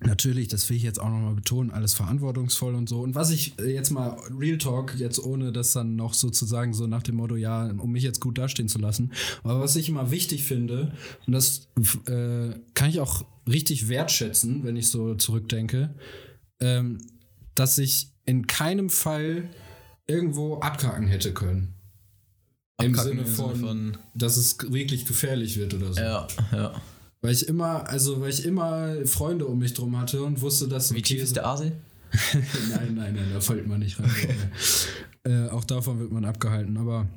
natürlich, 0.00 0.48
das 0.48 0.68
will 0.68 0.76
ich 0.76 0.82
jetzt 0.82 1.00
auch 1.00 1.08
nochmal 1.08 1.34
betonen, 1.34 1.70
alles 1.70 1.94
verantwortungsvoll 1.94 2.74
und 2.74 2.88
so. 2.88 3.00
Und 3.00 3.14
was 3.14 3.30
ich 3.30 3.58
äh, 3.58 3.72
jetzt 3.72 3.90
mal 3.90 4.16
Real 4.38 4.58
Talk, 4.58 4.94
jetzt 4.98 5.18
ohne 5.18 5.52
das 5.52 5.72
dann 5.72 5.96
noch 5.96 6.14
sozusagen 6.14 6.74
so 6.74 6.86
nach 6.86 7.02
dem 7.02 7.16
Motto, 7.16 7.36
ja, 7.36 7.66
um 7.66 7.92
mich 7.92 8.02
jetzt 8.02 8.20
gut 8.20 8.38
dastehen 8.38 8.68
zu 8.68 8.78
lassen. 8.78 9.12
Aber 9.42 9.60
was 9.60 9.76
ich 9.76 9.88
immer 9.88 10.10
wichtig 10.10 10.44
finde, 10.44 10.92
und 11.26 11.32
das 11.32 11.68
äh, 12.06 12.50
kann 12.74 12.90
ich 12.90 13.00
auch 13.00 13.24
richtig 13.48 13.88
wertschätzen, 13.88 14.64
wenn 14.64 14.76
ich 14.76 14.88
so 14.88 15.14
zurückdenke, 15.14 15.94
ähm, 16.60 16.98
dass 17.54 17.78
ich 17.78 18.08
in 18.26 18.46
keinem 18.46 18.90
Fall 18.90 19.48
irgendwo 20.06 20.58
abkacken 20.60 21.06
hätte 21.06 21.32
können. 21.32 21.74
Im 22.82 22.94
Abkacken 22.94 23.24
Sinne 23.24 23.56
von, 23.56 23.96
dass 24.14 24.36
es 24.36 24.58
wirklich 24.70 25.06
gefährlich 25.06 25.56
wird 25.56 25.74
oder 25.74 25.92
so. 25.92 26.00
Ja, 26.00 26.26
ja. 26.52 26.82
Weil 27.22 27.32
ich 27.32 27.48
immer, 27.48 27.88
also 27.88 28.20
weil 28.20 28.30
ich 28.30 28.44
immer 28.44 29.06
Freunde 29.06 29.46
um 29.46 29.58
mich 29.58 29.72
drum 29.74 29.98
hatte 29.98 30.22
und 30.22 30.40
wusste, 30.40 30.68
dass 30.68 30.92
Wie 30.92 31.00
tief 31.02 31.22
ist 31.22 31.36
der 31.36 31.46
Aasee? 31.46 31.72
nein, 32.70 32.94
nein, 32.94 33.14
nein, 33.14 33.30
da 33.32 33.40
fällt 33.40 33.66
man 33.66 33.80
nicht 33.80 33.98
rein. 33.98 34.10
äh, 35.24 35.48
auch 35.48 35.64
davon 35.64 35.98
wird 36.00 36.12
man 36.12 36.24
abgehalten, 36.24 36.76
aber 36.76 37.08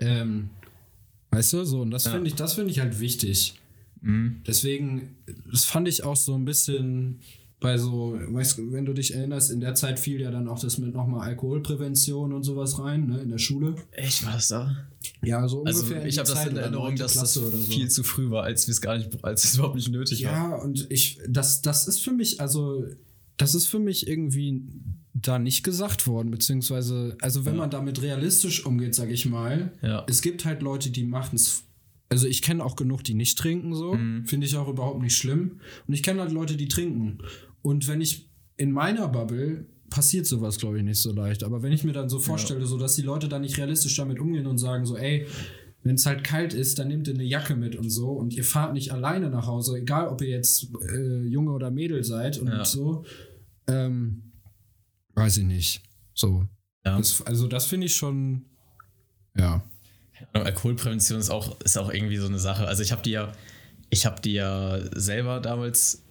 ähm, 0.00 0.50
weißt 1.30 1.54
du, 1.54 1.64
so, 1.64 1.80
und 1.80 1.90
das 1.90 2.04
Ja. 2.04 2.12
finde 2.12 2.28
ich, 2.28 2.34
das 2.34 2.54
finde 2.54 2.70
ich 2.70 2.80
halt 2.80 3.00
wichtig. 3.00 3.58
Mhm. 4.02 4.42
Deswegen, 4.46 5.16
das 5.50 5.64
fand 5.64 5.88
ich 5.88 6.04
auch 6.04 6.16
so 6.16 6.34
ein 6.34 6.44
bisschen 6.44 7.20
bei 7.58 7.78
so, 7.78 8.18
weißt 8.28 8.58
du, 8.58 8.72
wenn 8.72 8.84
du 8.84 8.92
dich 8.92 9.14
erinnerst, 9.14 9.50
in 9.50 9.60
der 9.60 9.74
Zeit 9.74 9.98
fiel 9.98 10.20
ja 10.20 10.30
dann 10.30 10.46
auch 10.46 10.58
das 10.58 10.76
mit 10.78 10.94
nochmal 10.94 11.26
Alkoholprävention 11.28 12.32
und 12.34 12.42
sowas 12.42 12.78
rein, 12.78 13.06
ne, 13.06 13.20
in 13.20 13.30
der 13.30 13.38
Schule. 13.38 13.76
Echt, 13.92 14.24
war 14.26 14.34
das 14.34 14.48
da? 14.48 14.76
Ja, 15.22 15.48
so 15.48 15.64
Also 15.64 15.80
ungefähr. 15.82 16.04
ich 16.06 16.18
habe 16.18 16.28
das 16.28 16.36
Zeit 16.38 16.50
in 16.50 16.56
Erinnerung, 16.58 16.96
dass 16.96 17.14
das 17.14 17.32
Klasse 17.34 17.48
oder 17.48 17.56
so. 17.56 17.70
viel 17.72 17.88
zu 17.90 18.02
früh 18.04 18.30
war, 18.30 18.44
als 18.44 18.66
wir 18.66 18.72
es 18.72 18.80
gar 18.80 18.98
nicht, 18.98 19.24
als 19.24 19.44
es 19.44 19.54
überhaupt 19.56 19.76
nicht 19.76 19.88
nötig 19.90 20.24
war. 20.24 20.32
Ja, 20.32 20.54
und 20.56 20.86
ich, 20.90 21.18
das, 21.28 21.62
das 21.62 21.88
ist 21.88 22.00
für 22.00 22.12
mich, 22.12 22.40
also, 22.40 22.84
das 23.38 23.54
ist 23.54 23.66
für 23.66 23.78
mich 23.78 24.06
irgendwie 24.06 24.62
da 25.14 25.38
nicht 25.38 25.62
gesagt 25.62 26.06
worden, 26.06 26.30
beziehungsweise, 26.30 27.16
also 27.22 27.46
wenn 27.46 27.54
Ja. 27.54 27.60
man 27.60 27.70
damit 27.70 28.02
realistisch 28.02 28.66
umgeht, 28.66 28.94
sage 28.94 29.12
ich 29.12 29.24
mal, 29.26 29.72
Ja. 29.82 30.04
es 30.08 30.20
gibt 30.20 30.44
halt 30.44 30.60
Leute, 30.62 30.90
die 30.90 31.04
machen 31.04 31.36
es. 31.36 31.62
Also 32.08 32.26
ich 32.26 32.40
kenne 32.42 32.64
auch 32.64 32.76
genug, 32.76 33.02
die 33.02 33.14
nicht 33.14 33.36
trinken, 33.38 33.74
so. 33.74 33.94
Mhm. 33.94 34.26
Finde 34.26 34.46
ich 34.46 34.56
auch 34.56 34.68
überhaupt 34.68 35.02
nicht 35.02 35.16
schlimm. 35.16 35.60
Und 35.86 35.94
ich 35.94 36.02
kenne 36.02 36.20
halt 36.20 36.32
Leute, 36.32 36.56
die 36.56 36.68
trinken. 36.68 37.18
Und 37.62 37.88
wenn 37.88 38.00
ich 38.00 38.30
in 38.56 38.70
meiner 38.72 39.08
Bubble 39.08 39.66
passiert 39.90 40.26
sowas, 40.26 40.58
glaube 40.58 40.78
ich, 40.78 40.84
nicht 40.84 40.98
so 41.00 41.12
leicht. 41.12 41.42
Aber 41.44 41.62
wenn 41.62 41.72
ich 41.72 41.84
mir 41.84 41.92
dann 41.92 42.08
so 42.08 42.18
vorstelle, 42.18 42.66
so 42.66 42.78
dass 42.78 42.96
die 42.96 43.02
Leute 43.02 43.28
dann 43.28 43.42
nicht 43.42 43.58
realistisch 43.58 43.96
damit 43.96 44.18
umgehen 44.18 44.46
und 44.46 44.58
sagen 44.58 44.84
so, 44.86 44.96
ey, 44.96 45.26
wenn 45.82 45.94
es 45.94 46.06
halt 46.06 46.24
kalt 46.24 46.52
ist, 46.54 46.78
dann 46.78 46.88
nehmt 46.88 47.06
ihr 47.06 47.14
eine 47.14 47.22
Jacke 47.24 47.54
mit 47.54 47.76
und 47.76 47.90
so 47.90 48.10
und 48.10 48.34
ihr 48.34 48.42
fahrt 48.44 48.72
nicht 48.72 48.92
alleine 48.92 49.30
nach 49.30 49.46
Hause, 49.46 49.76
egal 49.78 50.08
ob 50.08 50.20
ihr 50.22 50.28
jetzt 50.30 50.68
äh, 50.92 51.22
Junge 51.22 51.52
oder 51.52 51.70
Mädel 51.70 52.02
seid 52.02 52.38
und 52.38 52.48
Ja. 52.48 52.64
so. 52.64 53.04
Ähm, 53.68 54.32
weiß 55.14 55.38
ich 55.38 55.44
nicht. 55.44 55.82
So. 56.14 56.46
Ja. 56.84 56.98
Das, 56.98 57.22
also 57.22 57.46
das 57.46 57.66
finde 57.66 57.86
ich 57.86 57.94
schon, 57.94 58.46
ja. 59.36 59.64
Alkoholprävention 60.32 61.18
ist 61.18 61.30
auch, 61.30 61.60
ist 61.60 61.76
auch 61.78 61.92
irgendwie 61.92 62.16
so 62.16 62.26
eine 62.26 62.38
Sache. 62.38 62.66
Also 62.66 62.82
ich 62.82 62.92
habe 62.92 63.02
die 63.02 63.10
ja, 63.10 63.32
ich 63.90 64.06
habe 64.06 64.20
die 64.20 64.32
ja 64.34 64.78
selber 64.94 65.40
damals 65.40 66.04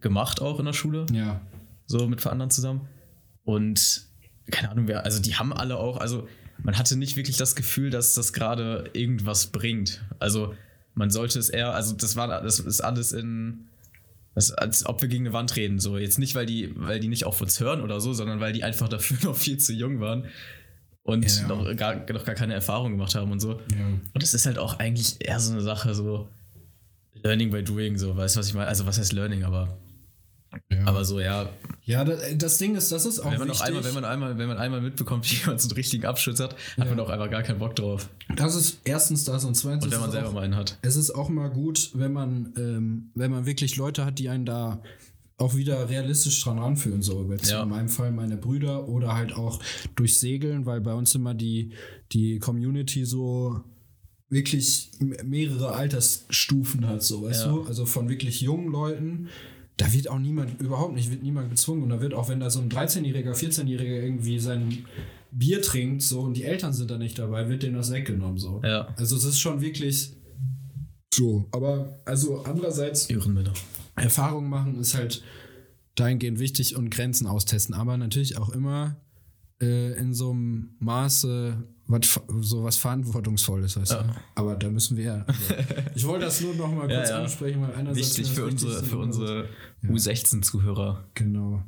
gemacht 0.00 0.40
auch 0.40 0.58
in 0.58 0.66
der 0.66 0.72
Schule, 0.72 1.06
Ja. 1.12 1.40
so 1.86 2.06
mit 2.06 2.24
anderen 2.26 2.50
zusammen. 2.50 2.88
Und 3.44 4.06
keine 4.50 4.70
Ahnung, 4.70 4.88
wer, 4.88 5.04
also 5.04 5.20
die 5.20 5.34
haben 5.36 5.52
alle 5.52 5.78
auch, 5.78 5.98
also 5.98 6.28
man 6.62 6.78
hatte 6.78 6.96
nicht 6.96 7.16
wirklich 7.16 7.36
das 7.36 7.56
Gefühl, 7.56 7.90
dass 7.90 8.14
das 8.14 8.32
gerade 8.32 8.90
irgendwas 8.92 9.48
bringt. 9.48 10.04
Also 10.18 10.54
man 10.94 11.10
sollte 11.10 11.38
es 11.38 11.48
eher, 11.48 11.74
also 11.74 11.94
das 11.94 12.16
war, 12.16 12.28
das 12.42 12.60
ist 12.60 12.80
alles 12.80 13.12
in, 13.12 13.68
das, 14.34 14.50
als 14.52 14.86
ob 14.86 15.00
wir 15.02 15.08
gegen 15.08 15.26
eine 15.26 15.32
Wand 15.32 15.56
reden. 15.56 15.78
So 15.78 15.96
jetzt 15.98 16.18
nicht, 16.18 16.34
weil 16.34 16.46
die, 16.46 16.72
weil 16.76 17.00
die 17.00 17.08
nicht 17.08 17.24
auf 17.24 17.40
uns 17.40 17.58
hören 17.60 17.80
oder 17.80 18.00
so, 18.00 18.12
sondern 18.12 18.40
weil 18.40 18.52
die 18.52 18.64
einfach 18.64 18.88
dafür 18.88 19.16
noch 19.24 19.36
viel 19.36 19.58
zu 19.58 19.72
jung 19.72 20.00
waren 20.00 20.26
und 21.04 21.24
Ja. 21.40 21.46
noch, 21.48 21.76
gar, 21.76 21.94
noch 22.12 22.24
gar 22.24 22.34
keine 22.34 22.54
Erfahrung 22.54 22.92
gemacht 22.92 23.14
haben 23.14 23.30
und 23.30 23.38
so. 23.40 23.52
Und 23.52 24.22
das 24.22 24.34
ist 24.34 24.46
halt 24.46 24.58
auch 24.58 24.78
eigentlich 24.78 25.16
eher 25.20 25.38
so 25.38 25.52
eine 25.52 25.60
Sache, 25.60 25.94
so 25.94 26.28
Learning 27.22 27.50
by 27.50 27.62
Doing, 27.62 27.96
so, 27.96 28.16
weißt 28.16 28.34
du, 28.36 28.40
was 28.40 28.48
ich 28.48 28.54
meine? 28.54 28.66
Also 28.66 28.84
was 28.86 28.98
heißt 28.98 29.12
Learning, 29.12 29.44
aber, 29.44 29.78
Ja, 30.70 30.86
aber 30.86 31.04
so, 31.04 31.20
ja, 31.20 31.48
ja 31.84 32.04
das, 32.04 32.20
das 32.36 32.58
Ding 32.58 32.74
ist, 32.74 32.90
das 32.92 33.06
ist 33.06 33.20
auch 33.20 33.30
wenn 33.30 33.38
man, 33.38 33.48
wichtig. 33.48 33.64
einmal, 33.66 33.84
wenn, 33.84 33.94
man 33.94 34.04
einmal, 34.04 34.38
wenn 34.38 34.48
man 34.48 34.58
einmal 34.58 34.80
mitbekommt, 34.80 35.24
wie 35.30 35.36
jemand 35.36 35.60
so 35.60 35.68
einen 35.68 35.76
richtigen 35.76 36.04
Abschutz 36.06 36.40
hat, 36.40 36.56
hat 36.78 36.88
man 36.88 36.98
auch 37.00 37.08
einfach 37.10 37.30
gar 37.30 37.42
keinen 37.42 37.58
Bock 37.58 37.76
drauf. 37.76 38.08
das 38.36 38.54
ist 38.54 38.80
erstens 38.84 39.24
das 39.24 39.44
und 39.44 39.54
zweitens 39.54 39.84
Und 39.84 39.92
wenn 39.92 40.00
man 40.00 40.08
es 40.08 40.14
selber 40.14 40.28
auch, 40.28 40.32
mal 40.32 40.44
einen 40.44 40.56
hat. 40.56 40.78
es 40.82 40.96
ist 40.96 41.10
auch 41.10 41.28
mal 41.28 41.48
gut, 41.50 41.90
wenn 41.94 42.12
man, 42.12 42.52
ähm, 42.56 43.10
wenn 43.14 43.30
man 43.30 43.46
wirklich 43.46 43.76
Leute 43.76 44.04
hat, 44.04 44.18
die 44.18 44.28
einen 44.28 44.44
da 44.46 44.82
auch 45.36 45.56
wieder 45.56 45.88
realistisch 45.88 46.42
dran 46.42 46.58
ranführen, 46.58 47.02
so 47.02 47.28
jetzt 47.32 47.50
Ja. 47.50 47.62
in 47.64 47.68
meinem 47.68 47.88
Fall 47.88 48.12
meine 48.12 48.36
Brüder 48.36 48.88
oder 48.88 49.14
halt 49.14 49.32
auch 49.34 49.60
durch 49.96 50.18
Segeln, 50.18 50.64
weil 50.64 50.80
bei 50.80 50.94
uns 50.94 51.14
immer 51.14 51.34
die, 51.34 51.72
die 52.12 52.38
Community 52.38 53.04
so 53.04 53.60
wirklich 54.28 54.90
mehrere 55.24 55.72
Altersstufen 55.74 56.86
hat, 56.86 57.02
so, 57.02 57.22
weißt 57.22 57.46
Ja. 57.46 57.52
du? 57.52 57.62
Also 57.64 57.84
von 57.86 58.08
wirklich 58.08 58.40
jungen 58.40 58.70
Leuten, 58.70 59.28
da 59.76 59.92
wird 59.92 60.08
auch 60.08 60.18
niemand, 60.20 60.60
überhaupt 60.60 60.94
nicht, 60.94 61.10
wird 61.10 61.22
niemand 61.22 61.50
gezwungen. 61.50 61.82
Und 61.82 61.88
da 61.88 62.00
wird 62.00 62.14
auch, 62.14 62.28
wenn 62.28 62.38
da 62.40 62.48
so 62.48 62.60
ein 62.60 62.68
13-Jähriger, 62.70 63.34
14-Jähriger 63.34 64.02
irgendwie 64.02 64.38
sein 64.38 64.84
Bier 65.32 65.60
trinkt, 65.62 66.02
so, 66.02 66.20
und 66.20 66.36
die 66.36 66.44
Eltern 66.44 66.72
sind 66.72 66.90
da 66.92 66.96
nicht 66.98 67.18
dabei, 67.18 67.48
wird 67.48 67.64
denen 67.64 67.74
das 67.74 67.90
weggenommen, 67.90 68.38
so. 68.38 68.60
Ja. 68.64 68.94
Also 68.96 69.16
es 69.16 69.24
ist 69.24 69.40
schon 69.40 69.60
wirklich 69.60 70.12
so. 71.12 71.48
Aber 71.50 71.98
also 72.04 72.42
andererseits 72.44 73.10
Ehrenmänner. 73.10 73.52
Erfahrung 73.96 74.48
machen 74.48 74.78
ist 74.80 74.94
halt 74.94 75.22
dahingehend 75.94 76.38
wichtig 76.38 76.76
und 76.76 76.90
Grenzen 76.90 77.26
austesten. 77.26 77.74
Aber 77.74 77.96
natürlich 77.96 78.36
auch 78.36 78.50
immer 78.50 78.96
äh, 79.60 79.92
in 79.98 80.12
so 80.14 80.30
einem 80.30 80.74
Maße 80.80 81.62
was, 81.86 82.18
so 82.40 82.64
was 82.64 82.76
Verantwortungsvolles, 82.76 83.76
weißt 83.76 83.92
Ja. 83.92 84.02
du? 84.02 84.14
Aber 84.36 84.56
da 84.56 84.70
müssen 84.70 84.96
wir 84.96 85.04
ja. 85.04 85.24
Also, 85.26 85.54
ich 85.94 86.06
wollte 86.06 86.24
das 86.24 86.40
nur 86.40 86.54
noch 86.54 86.72
mal 86.72 86.90
Ja, 86.90 86.96
kurz 86.98 87.10
ja. 87.10 87.22
ansprechen, 87.22 87.60
weil 87.62 87.74
einerseits 87.74 88.16
Wichtig 88.16 88.32
für 88.32 88.46
unsere, 88.46 88.82
für 88.82 88.98
unsere 88.98 89.48
Ja. 89.82 89.90
U16-Zuhörer. 89.90 91.04
Genau. 91.14 91.62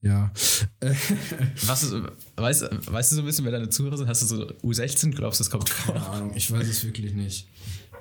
Ja. 0.00 0.32
Was 1.66 1.82
ist, 1.82 1.94
weißt, 2.36 2.68
weißt 2.92 3.12
du 3.12 3.16
so 3.16 3.22
ein 3.22 3.26
bisschen, 3.26 3.44
wer 3.44 3.52
deine 3.52 3.68
Zuhörer 3.68 3.96
sind? 3.96 4.08
Hast 4.08 4.22
du 4.22 4.26
so 4.26 4.44
U16? 4.62 5.10
Glaubst 5.12 5.40
du, 5.40 5.44
das 5.44 5.50
kommt 5.50 5.68
vor? 5.68 5.94
Keine 5.94 6.06
Ahnung, 6.08 6.32
ich 6.34 6.50
weiß 6.50 6.66
es 6.68 6.84
wirklich 6.84 7.12
nicht. 7.14 7.48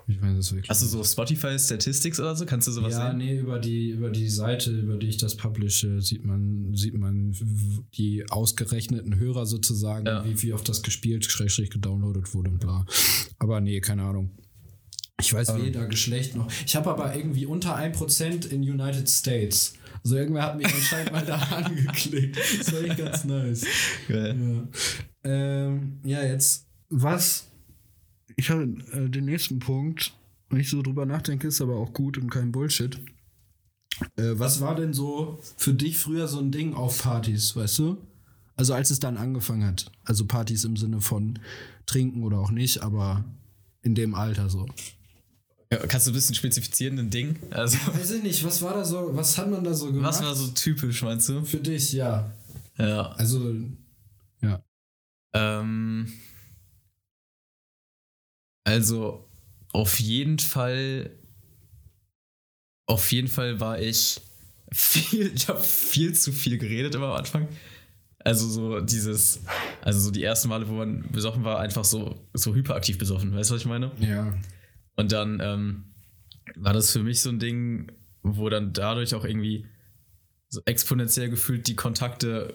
Ich 0.07 0.21
weiß 0.21 0.37
es 0.37 0.51
wirklich 0.51 0.69
Hast 0.69 0.81
du 0.81 0.87
so 0.87 1.03
Spotify 1.03 1.57
Statistics 1.57 2.19
oder 2.19 2.35
so? 2.35 2.45
Kannst 2.45 2.67
du 2.67 2.71
sowas 2.71 2.93
ja, 2.93 3.09
sehen? 3.09 3.17
nee, 3.19 3.37
über 3.39 3.59
die, 3.59 3.89
über 3.91 4.09
die 4.09 4.27
Seite, 4.29 4.71
über 4.71 4.97
die 4.97 5.07
ich 5.07 5.17
das 5.17 5.35
publishe, 5.37 6.01
sieht 6.01 6.25
man, 6.25 6.75
sieht 6.75 6.93
man 6.95 7.33
die 7.95 8.25
ausgerechneten 8.29 9.17
Hörer 9.19 9.45
sozusagen, 9.45 10.05
Ja. 10.05 10.25
wie, 10.25 10.41
wie 10.41 10.53
oft 10.53 10.67
das 10.67 10.81
gespielt, 10.81 11.25
schrägstrich 11.25 11.69
gedownloadet 11.69 12.33
wurde 12.33 12.49
und 12.51 12.59
bla. 12.59 12.85
Aber 13.39 13.61
nee, 13.61 13.79
keine 13.81 14.03
Ahnung. 14.03 14.31
Ich 15.19 15.33
weiß 15.33 15.49
Ähm. 15.49 15.65
weder 15.65 15.85
Geschlecht 15.87 16.35
noch. 16.35 16.47
Ich 16.65 16.75
habe 16.75 16.89
aber 16.89 17.15
irgendwie 17.15 17.45
unter 17.45 17.75
1% 17.77 18.47
in 18.49 18.61
United 18.63 19.07
States. 19.07 19.73
Also 20.03 20.15
irgendwer 20.17 20.43
hat 20.43 20.57
mich 20.57 20.65
anscheinend 20.65 21.11
mal 21.11 21.23
da 21.25 21.35
angeklickt. 21.51 22.37
Das 22.59 22.73
war 22.73 22.81
echt 22.83 22.97
ganz 22.97 23.23
nice. 23.25 23.65
Geil. 24.07 24.35
Ja. 25.23 25.29
Ähm, 25.31 25.99
ja, 26.03 26.23
jetzt, 26.23 26.65
was. 26.89 27.47
Ich 28.35 28.49
habe 28.49 28.63
äh, 28.91 29.09
den 29.09 29.25
nächsten 29.25 29.59
Punkt, 29.59 30.13
wenn 30.49 30.59
ich 30.59 30.69
so 30.69 30.81
drüber 30.81 31.05
nachdenke, 31.05 31.47
ist 31.47 31.61
aber 31.61 31.75
auch 31.75 31.93
gut 31.93 32.17
und 32.17 32.29
kein 32.29 32.51
Bullshit. 32.51 32.99
Äh, 34.15 34.33
was 34.33 34.61
war 34.61 34.75
denn 34.75 34.93
so 34.93 35.39
für 35.57 35.73
dich 35.73 35.97
früher 35.97 36.27
so 36.27 36.39
ein 36.39 36.51
Ding 36.51 36.73
auf 36.73 37.01
Partys, 37.03 37.55
weißt 37.55 37.79
du? 37.79 37.97
Also 38.55 38.73
als 38.73 38.91
es 38.91 38.99
dann 38.99 39.17
angefangen 39.17 39.65
hat. 39.65 39.91
Also 40.03 40.25
Partys 40.25 40.63
im 40.63 40.77
Sinne 40.77 41.01
von 41.01 41.39
trinken 41.85 42.23
oder 42.23 42.39
auch 42.39 42.51
nicht, 42.51 42.81
aber 42.83 43.23
in 43.81 43.95
dem 43.95 44.13
Alter 44.13 44.49
so. 44.49 44.67
Ja, 45.71 45.77
kannst 45.87 46.05
du 46.05 46.11
ein 46.11 46.15
bisschen 46.15 46.35
spezifizieren, 46.35 46.99
ein 46.99 47.09
Ding? 47.09 47.37
Also, 47.49 47.77
Weiß 47.93 48.11
ich 48.11 48.23
nicht, 48.23 48.43
was 48.43 48.61
war 48.61 48.73
da 48.73 48.83
so, 48.83 49.11
was 49.13 49.37
hat 49.37 49.49
man 49.49 49.63
da 49.63 49.73
so 49.73 49.87
gemacht? 49.87 50.09
was 50.09 50.21
war 50.21 50.35
so 50.35 50.47
typisch, 50.47 51.01
meinst 51.01 51.29
du? 51.29 51.43
für 51.45 51.57
dich, 51.57 51.93
ja. 51.93 52.31
Ja. 52.77 53.11
Also, 53.13 53.55
ja. 54.41 54.61
Ähm, 55.33 56.11
also 58.63 59.27
auf 59.73 59.99
jeden 59.99 60.39
Fall, 60.39 61.11
auf 62.85 63.11
jeden 63.11 63.27
Fall 63.27 63.59
war 63.59 63.79
ich 63.79 64.21
viel, 64.71 65.31
ich 65.35 65.47
habe 65.47 65.61
viel 65.61 66.13
zu 66.13 66.31
viel 66.31 66.57
geredet 66.57 66.95
immer 66.95 67.07
am 67.07 67.17
Anfang. 67.17 67.47
Also 68.23 68.47
so 68.47 68.81
dieses, 68.81 69.41
also 69.81 69.99
so 69.99 70.11
die 70.11 70.23
ersten 70.23 70.49
Male, 70.49 70.67
wo 70.67 70.73
man 70.73 71.11
besoffen 71.11 71.43
war, 71.43 71.59
einfach 71.59 71.83
so, 71.83 72.27
so 72.33 72.53
hyperaktiv 72.53 72.97
besoffen. 72.97 73.33
Weißt 73.33 73.49
du, 73.49 73.55
was 73.55 73.61
ich 73.61 73.67
meine? 73.67 73.91
Ja. 73.99 74.33
Und 74.95 75.11
dann 75.11 75.39
ähm, 75.41 75.83
war 76.55 76.73
das 76.73 76.91
für 76.91 77.01
mich 77.01 77.19
so 77.21 77.29
ein 77.29 77.39
Ding, 77.39 77.91
wo 78.21 78.49
dann 78.49 78.73
dadurch 78.73 79.15
auch 79.15 79.25
irgendwie 79.25 79.65
so 80.49 80.61
exponentiell 80.65 81.29
gefühlt 81.29 81.67
die 81.67 81.75
Kontakte 81.75 82.53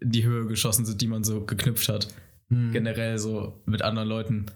in 0.00 0.10
die 0.10 0.24
Höhe 0.24 0.46
geschossen 0.46 0.86
sind, 0.86 1.00
die 1.02 1.08
man 1.08 1.24
so 1.24 1.44
geknüpft 1.44 1.88
hat. 1.88 2.08
Hm. 2.48 2.72
Generell 2.72 3.18
so 3.18 3.60
mit 3.66 3.82
anderen 3.82 4.08
Leuten. 4.08 4.46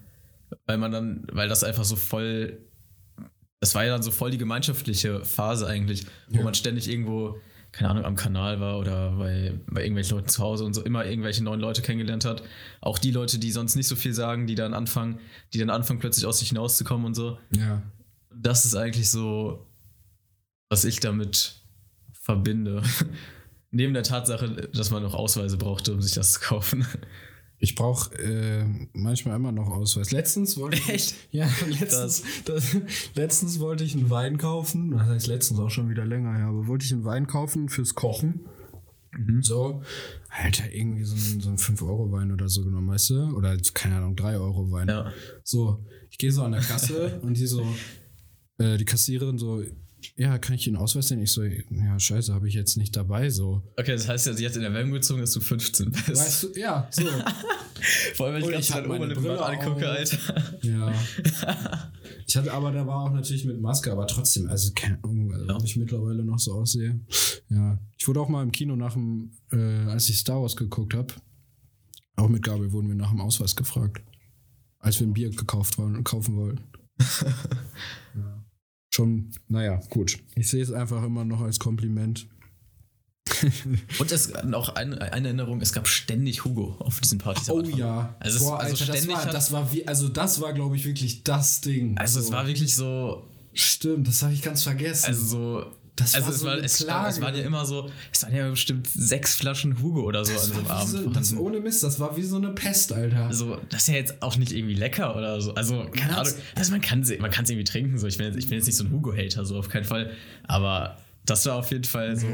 Weil 0.65 0.77
man 0.77 0.91
dann, 0.91 1.27
weil 1.31 1.47
das 1.49 1.63
einfach 1.63 1.83
so 1.83 1.95
voll, 1.95 2.59
das 3.59 3.75
war 3.75 3.83
ja 3.85 3.91
dann 3.91 4.03
so 4.03 4.11
voll 4.11 4.31
die 4.31 4.37
gemeinschaftliche 4.37 5.23
Phase 5.25 5.67
eigentlich, 5.67 6.05
wo 6.29 6.37
Ja. 6.39 6.43
man 6.43 6.53
ständig 6.53 6.89
irgendwo, 6.89 7.37
keine 7.71 7.89
Ahnung, 7.91 8.05
am 8.05 8.15
Kanal 8.15 8.59
war 8.59 8.79
oder 8.79 9.11
bei, 9.11 9.59
bei 9.67 9.81
irgendwelchen 9.81 10.17
Leuten 10.17 10.29
zu 10.29 10.41
Hause 10.41 10.63
und 10.65 10.73
so 10.73 10.81
immer 10.83 11.05
irgendwelche 11.05 11.43
neuen 11.43 11.59
Leute 11.59 11.81
kennengelernt 11.81 12.25
hat. 12.25 12.41
Auch 12.81 12.97
die 12.97 13.11
Leute, 13.11 13.37
die 13.37 13.51
sonst 13.51 13.75
nicht 13.75 13.87
so 13.87 13.95
viel 13.95 14.13
sagen, 14.13 14.47
die 14.47 14.55
dann 14.55 14.73
anfangen, 14.73 15.19
die 15.53 15.59
dann 15.59 15.69
anfangen 15.69 15.99
plötzlich 15.99 16.25
aus 16.25 16.39
sich 16.39 16.49
hinauszukommen 16.49 17.05
und 17.05 17.13
so. 17.15 17.37
Ja. 17.51 17.83
Das 18.33 18.65
ist 18.65 18.75
eigentlich 18.75 19.09
so, 19.11 19.67
was 20.69 20.83
ich 20.85 20.99
damit 20.99 21.61
verbinde. 22.13 22.81
Neben 23.71 23.93
der 23.93 24.03
Tatsache, 24.03 24.49
dass 24.73 24.89
man 24.89 25.03
noch 25.03 25.13
Ausweise 25.13 25.57
brauchte, 25.57 25.93
um 25.93 26.01
sich 26.01 26.13
das 26.13 26.33
zu 26.33 26.39
kaufen. 26.39 26.87
Ich 27.61 27.75
brauche 27.75 28.15
äh, 28.17 28.65
manchmal 28.93 29.35
immer 29.35 29.51
noch 29.51 29.69
Ausweis. 29.69 30.11
Letztens 30.11 30.57
wollte 30.57 30.77
ich. 30.77 30.89
Echt? 30.93 31.15
Ja, 31.31 31.49
letztens, 31.67 32.23
das, 32.45 32.77
letztens 33.15 33.59
wollte 33.59 33.83
ich 33.83 33.95
einen 33.95 34.09
Wein 34.09 34.37
kaufen. 34.37 34.91
Das 34.91 35.07
heißt 35.07 35.27
letztens 35.27 35.59
auch 35.59 35.69
schon 35.69 35.89
wieder 35.89 36.05
länger, 36.05 36.39
ja. 36.39 36.47
Aber 36.47 36.67
wollte 36.67 36.85
ich 36.85 36.93
einen 36.93 37.03
Wein 37.03 37.27
kaufen 37.27 37.67
fürs 37.67 37.95
Kochen. 37.95 38.47
So, 39.41 39.81
Alter, 40.29 40.71
irgendwie 40.71 41.03
so 41.03 41.15
ein, 41.15 41.41
so 41.41 41.49
ein 41.49 41.57
5-Euro-Wein 41.57 42.31
oder 42.31 42.47
so 42.47 42.63
genommen, 42.63 42.89
weißt 42.89 43.09
du? 43.09 43.35
Oder 43.35 43.57
keine 43.73 43.97
Ahnung, 43.97 44.15
3-Euro-Wein. 44.15 44.87
Ja. 44.87 45.11
So, 45.43 45.83
ich 46.09 46.17
gehe 46.17 46.31
so 46.31 46.43
an 46.43 46.51
der 46.53 46.61
Kasse 46.61 47.19
und 47.21 47.35
die 47.35 47.47
so, 47.47 47.65
äh, 48.59 48.77
die 48.77 48.85
Kassiererin 48.85 49.37
so, 49.37 49.63
ja, 50.15 50.37
kann 50.37 50.55
ich 50.55 50.67
Ihren 50.67 50.75
Ausweis 50.77 51.07
sehen? 51.07 51.21
Ich 51.21 51.31
so, 51.31 51.43
ja, 51.43 51.99
scheiße, 51.99 52.33
habe 52.33 52.47
ich 52.47 52.53
jetzt 52.53 52.77
nicht 52.77 52.95
dabei, 52.95 53.29
so. 53.29 53.61
Okay, 53.77 53.91
das 53.93 54.07
heißt 54.07 54.27
ja, 54.27 54.33
sie 54.33 54.45
hat 54.45 54.55
in 54.55 54.63
Erwägung 54.63 54.91
gezogen, 54.91 55.21
dass 55.21 55.31
du 55.31 55.39
15 55.39 55.91
bist. 55.91 56.09
Weißt 56.09 56.43
du, 56.43 56.59
ja, 56.59 56.87
so. 56.91 57.03
Vor 58.15 58.27
allem, 58.27 58.35
wenn 58.35 58.41
ich 58.41 58.47
gerade 58.49 58.59
ich 58.59 58.67
deine 58.67 58.87
meine 58.87 58.99
Oberlippen 59.05 59.23
Brille 59.23 59.45
angucke. 59.45 59.89
Alter. 59.89 60.57
Ja. 60.61 60.93
Ich 62.27 62.37
hatte 62.37 62.53
aber, 62.53 62.71
da 62.71 62.85
war 62.85 63.05
auch 63.05 63.11
natürlich 63.11 63.43
mit 63.45 63.59
Maske, 63.59 63.91
aber 63.91 64.05
trotzdem, 64.05 64.47
also 64.49 64.71
keine 64.75 65.03
Ahnung, 65.03 65.33
also, 65.33 65.47
Ja. 65.47 65.55
ob 65.55 65.63
ich 65.63 65.75
mittlerweile 65.77 66.23
noch 66.23 66.37
so 66.37 66.53
aussehe. 66.53 66.99
Ja. 67.49 67.79
Ich 67.97 68.07
wurde 68.07 68.19
auch 68.21 68.29
mal 68.29 68.43
im 68.43 68.51
Kino 68.51 68.75
nach 68.75 68.93
dem, 68.93 69.31
äh, 69.51 69.57
als 69.89 70.09
ich 70.09 70.19
Star 70.19 70.39
Wars 70.39 70.55
geguckt 70.55 70.93
habe, 70.93 71.11
auch 72.17 72.29
mit 72.29 72.43
Gabriel 72.43 72.71
wurden 72.71 72.87
wir 72.87 72.95
nach 72.95 73.09
dem 73.09 73.21
Ausweis 73.21 73.55
gefragt. 73.55 74.03
Als 74.77 74.99
wir 74.99 75.07
ein 75.07 75.13
Bier 75.13 75.31
gekauft 75.31 75.79
wollen, 75.79 76.03
kaufen 76.03 76.35
wollten. 76.35 76.63
ja. 78.15 78.38
Schon, 78.91 79.31
naja, 79.47 79.79
gut. 79.89 80.17
Ich 80.35 80.49
sehe 80.49 80.63
es 80.63 80.71
einfach 80.71 81.03
immer 81.03 81.23
noch 81.25 81.41
als 81.41 81.59
Kompliment. 81.59 82.27
Und 83.99 84.11
es 84.11 84.33
noch 84.43 84.69
eine, 84.75 84.99
eine 85.13 85.27
Erinnerung, 85.27 85.61
es 85.61 85.71
gab 85.71 85.87
ständig 85.87 86.43
Hugo 86.45 86.75
auf 86.79 86.99
diesen 86.99 87.19
Partys. 87.19 87.49
Oh 87.49 87.61
ja. 87.61 88.15
Also, 88.19 88.37
es, 88.37 88.43
Boah, 88.43 88.59
also 88.59 88.71
Alter, 88.73 88.85
das 88.85 88.97
ständig 88.97 89.15
war, 89.15 89.25
hat, 89.25 89.33
das 89.33 89.51
war 89.51 89.71
wie, 89.71 89.87
also 89.87 90.09
das 90.09 90.41
war, 90.41 90.53
glaube 90.53 90.75
ich, 90.75 90.85
wirklich 90.85 91.23
das 91.23 91.61
Ding. 91.61 91.97
also 91.97 92.19
es 92.19 92.27
So. 92.27 92.33
war 92.33 92.47
wirklich 92.47 92.75
so, 92.75 93.27
Stimmt, 93.53 94.07
das 94.07 94.21
habe 94.23 94.33
ich 94.33 94.41
ganz 94.41 94.63
vergessen. 94.63 95.07
also 95.07 95.25
so, 95.25 95.65
Das 95.99 96.15
also 96.15 96.27
war 96.27 96.33
es, 96.33 96.39
so 96.39 96.45
war, 96.47 96.57
es, 96.63 96.83
Plage. 96.83 97.09
es 97.09 97.21
waren 97.21 97.35
ja 97.35 97.43
immer 97.43 97.65
so, 97.65 97.89
es 98.11 98.23
waren 98.23 98.33
ja 98.35 98.49
bestimmt 98.49 98.87
sechs 98.87 99.35
Flaschen 99.35 99.81
Hugo 99.81 100.01
oder 100.03 100.23
so 100.23 100.31
an 100.33 100.39
so 100.39 100.53
einem 100.53 100.69
war 100.69 100.77
Abend. 100.77 100.89
so, 100.91 101.09
das, 101.09 101.35
ohne 101.35 101.59
Mist, 101.59 101.83
das 101.83 101.99
war 101.99 102.15
wie 102.15 102.23
so 102.23 102.37
eine 102.37 102.49
Pest, 102.49 102.93
Alter. 102.93 103.25
Also, 103.25 103.57
das 103.69 103.81
ist 103.81 103.87
ja 103.89 103.95
jetzt 103.95 104.21
auch 104.21 104.37
nicht 104.37 104.51
irgendwie 104.53 104.75
lecker 104.75 105.15
oder 105.15 105.41
so. 105.41 105.53
Also, 105.55 105.85
keine 105.91 106.17
Ahnung. 106.17 106.33
Also, 106.55 106.71
man 106.71 106.81
kann 106.81 107.01
es 107.01 107.19
man 107.19 107.31
kann's 107.31 107.49
irgendwie 107.49 107.65
trinken. 107.65 107.97
So. 107.97 108.07
Ich, 108.07 108.17
bin 108.17 108.27
jetzt, 108.27 108.37
ich 108.37 108.47
bin 108.47 108.57
jetzt 108.57 108.67
nicht 108.67 108.77
so 108.77 108.83
ein 108.85 108.91
Hugo-Hater, 108.91 109.43
so 109.45 109.57
auf 109.57 109.67
keinen 109.69 109.83
Fall. 109.85 110.11
Aber 110.47 110.97
das 111.25 111.45
war 111.45 111.55
auf 111.55 111.69
jeden 111.71 111.83
Fall 111.83 112.15
so. 112.15 112.27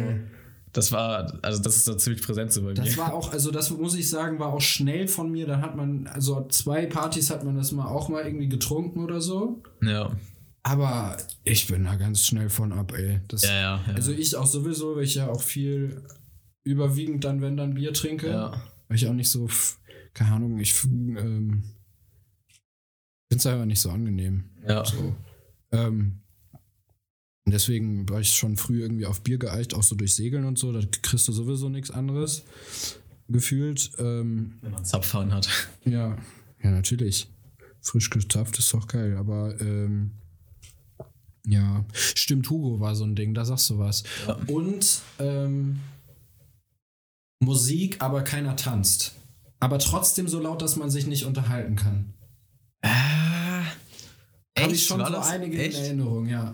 das 0.74 0.92
war, 0.92 1.34
also 1.42 1.62
das 1.62 1.78
ist 1.78 1.86
so 1.86 1.96
ziemlich 1.96 2.22
präsent 2.22 2.52
so 2.52 2.62
bei 2.62 2.74
Das 2.74 2.86
mir. 2.92 2.98
war 2.98 3.14
auch, 3.14 3.32
also 3.32 3.50
das 3.50 3.72
muss 3.72 3.96
ich 3.96 4.10
sagen, 4.10 4.40
war 4.40 4.54
auch 4.54 4.62
schnell 4.62 5.08
von 5.08 5.32
mir. 5.32 5.48
Da 5.48 5.62
hat 5.62 5.76
man, 5.76 6.08
also 6.08 6.46
zwei 6.50 6.86
Partys 6.86 7.30
hat 7.30 7.44
man 7.44 7.56
das 7.56 7.72
mal 7.72 7.88
auch 7.88 8.10
mal 8.10 8.26
irgendwie 8.26 8.50
getrunken 8.50 9.00
oder 9.04 9.22
so. 9.22 9.62
ja. 9.82 10.12
Aber 10.66 11.16
ich 11.44 11.68
bin 11.68 11.84
da 11.84 11.96
ganz 11.96 12.26
schnell 12.26 12.50
von 12.50 12.74
ab, 12.74 12.92
ey. 12.98 13.22
Das, 13.28 13.44
Ja, 13.44 13.54
ja, 13.54 13.84
ja. 13.86 13.94
Also 13.94 14.12
ich 14.12 14.36
auch 14.36 14.48
sowieso, 14.48 14.96
weil 14.96 15.04
ich 15.04 15.14
ja 15.14 15.28
auch 15.30 15.44
viel 15.44 16.02
überwiegend 16.64 17.24
dann, 17.24 17.40
wenn 17.40 17.56
dann 17.56 17.76
Bier 17.76 17.94
trinke. 17.94 18.30
ja. 18.30 18.64
Weil 18.88 18.98
ich 18.98 19.08
auch 19.08 19.14
nicht 19.14 19.30
so, 19.30 19.48
keine 20.16 20.32
Ahnung, 20.32 20.60
ich 20.60 20.74
ähm, 20.84 21.66
finde 23.30 23.38
es 23.38 23.46
einfach 23.46 23.66
nicht 23.66 23.80
so 23.80 23.92
angenehm. 23.92 24.46
Ja. 24.68 24.84
So. 24.84 25.16
Ähm, 25.72 26.24
deswegen 27.46 28.10
war 28.10 28.22
ich 28.22 28.34
schon 28.34 28.58
früh 28.58 28.82
irgendwie 28.82 29.06
auf 29.06 29.22
Bier 29.22 29.38
geeicht, 29.38 29.76
auch 29.76 29.84
so 29.84 29.96
durch 29.96 30.16
Segeln 30.16 30.46
und 30.46 30.58
so. 30.58 30.74
Da 30.74 30.82
kriegst 31.04 31.28
du 31.28 31.32
sowieso 31.32 31.70
nichts 31.70 31.92
anderes 31.92 32.44
gefühlt. 33.28 33.92
Ähm, 34.00 34.58
Wenn 34.62 34.72
man 34.72 34.84
Zapfahren 34.84 35.32
hat. 35.32 35.48
ja, 35.86 36.18
ja, 36.64 36.72
natürlich. 36.72 37.30
Frisch 37.82 38.10
gezapft 38.10 38.58
ist 38.58 38.74
doch 38.74 38.88
geil, 38.88 39.16
aber 39.16 39.62
ähm, 39.62 40.10
ja, 41.48 41.86
stimmt, 41.94 42.50
Hugo 42.50 42.80
war 42.80 42.96
so 42.96 43.04
ein 43.04 43.16
Ding, 43.16 43.34
da 43.34 43.46
sagst 43.46 43.70
du 43.70 43.78
was. 43.80 44.04
Ja. 44.28 44.38
Und 44.48 45.02
ähm, 45.20 45.80
Musik, 47.40 47.98
aber 48.02 48.24
keiner 48.24 48.56
tanzt. 48.56 49.14
Aber 49.60 49.80
trotzdem 49.80 50.28
so 50.28 50.40
laut, 50.40 50.62
dass 50.62 50.76
man 50.76 50.90
sich 50.90 51.08
nicht 51.08 51.26
unterhalten 51.26 51.76
kann. 51.76 52.14
Ah, 52.82 53.62
Habe 53.62 53.72
echt? 54.56 54.72
ich 54.72 54.86
schon 54.86 55.06
so 55.06 55.18
einige 55.18 55.58
echt? 55.62 55.78
in 55.78 55.84
Erinnerung, 55.84 56.28
ja. 56.28 56.54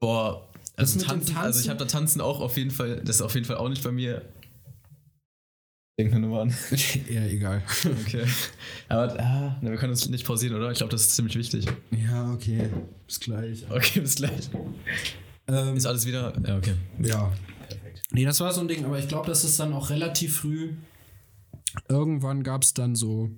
Boah, 0.00 0.48
also 0.76 0.98
dem 0.98 1.06
tanzen, 1.06 1.36
also 1.36 1.60
ich 1.60 1.66
Tanzen? 1.66 1.70
habe 1.70 1.78
da 1.78 1.84
Tanzen 1.86 2.20
auch 2.20 2.40
auf 2.40 2.56
jeden 2.56 2.70
Fall, 2.70 2.96
das 3.04 3.16
ist 3.16 3.22
auf 3.22 3.34
jeden 3.34 3.46
Fall 3.46 3.56
auch 3.56 3.68
nicht 3.68 3.82
bei 3.82 3.92
mir. 3.92 4.22
Denk 5.98 6.14
nur 6.18 6.40
an. 6.40 6.48
ja, 7.10 7.24
egal. 7.26 7.62
Okay. 8.06 8.24
Aber 8.88 9.20
ah, 9.20 9.58
na, 9.60 9.70
wir 9.70 9.76
können 9.76 9.92
uns 9.92 10.08
nicht 10.08 10.26
pausieren, 10.26 10.56
oder? 10.56 10.70
Ich 10.70 10.78
glaube, 10.78 10.90
das 10.90 11.02
ist 11.02 11.16
ziemlich 11.16 11.36
wichtig. 11.36 11.66
Ja, 11.90 12.32
okay. 12.32 12.70
Bis 13.06 13.20
gleich. 13.20 13.70
Okay, 13.70 14.00
bis 14.00 14.16
gleich. 14.16 14.48
Ähm, 15.48 15.76
Ist 15.76 15.86
alles 15.86 16.06
wieder? 16.06 16.32
Ja, 16.46 16.56
okay. 16.56 16.74
Ja. 16.98 17.32
Nee, 18.12 18.24
das 18.24 18.40
war 18.40 18.52
so 18.52 18.60
ein 18.60 18.68
Ding, 18.68 18.84
aber 18.84 18.98
ich 18.98 19.08
glaube, 19.08 19.26
das 19.26 19.44
ist 19.44 19.58
dann 19.60 19.72
auch 19.72 19.90
relativ 19.90 20.38
früh. 20.38 20.74
Irgendwann 21.88 22.42
gab 22.42 22.62
es 22.62 22.74
dann 22.74 22.94
so, 22.94 23.30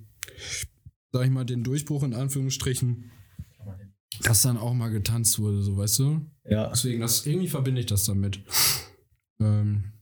sag 1.11 1.25
ich 1.25 1.31
mal, 1.31 1.45
den 1.45 1.63
Durchbruch 1.63 2.03
in 2.03 2.13
Anführungsstrichen, 2.13 3.11
dass 4.21 4.41
dann 4.43 4.57
auch 4.57 4.73
mal 4.73 4.89
getanzt 4.89 5.39
wurde, 5.39 5.61
so 5.61 5.77
weißt 5.77 5.99
du? 5.99 6.25
Ja. 6.45 6.69
Deswegen, 6.69 7.01
das, 7.01 7.25
irgendwie 7.25 7.47
verbinde 7.47 7.81
ich 7.81 7.87
das 7.87 8.05
damit. 8.05 8.39
Ähm, 9.39 9.93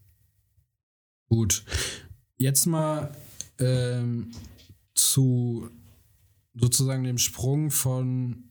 gut. 1.30 1.64
Jetzt 2.44 2.66
mal 2.66 3.10
ähm, 3.58 4.32
zu 4.96 5.70
sozusagen 6.56 7.06
dem 7.06 7.18
Sprung 7.18 7.72
von, 7.72 8.44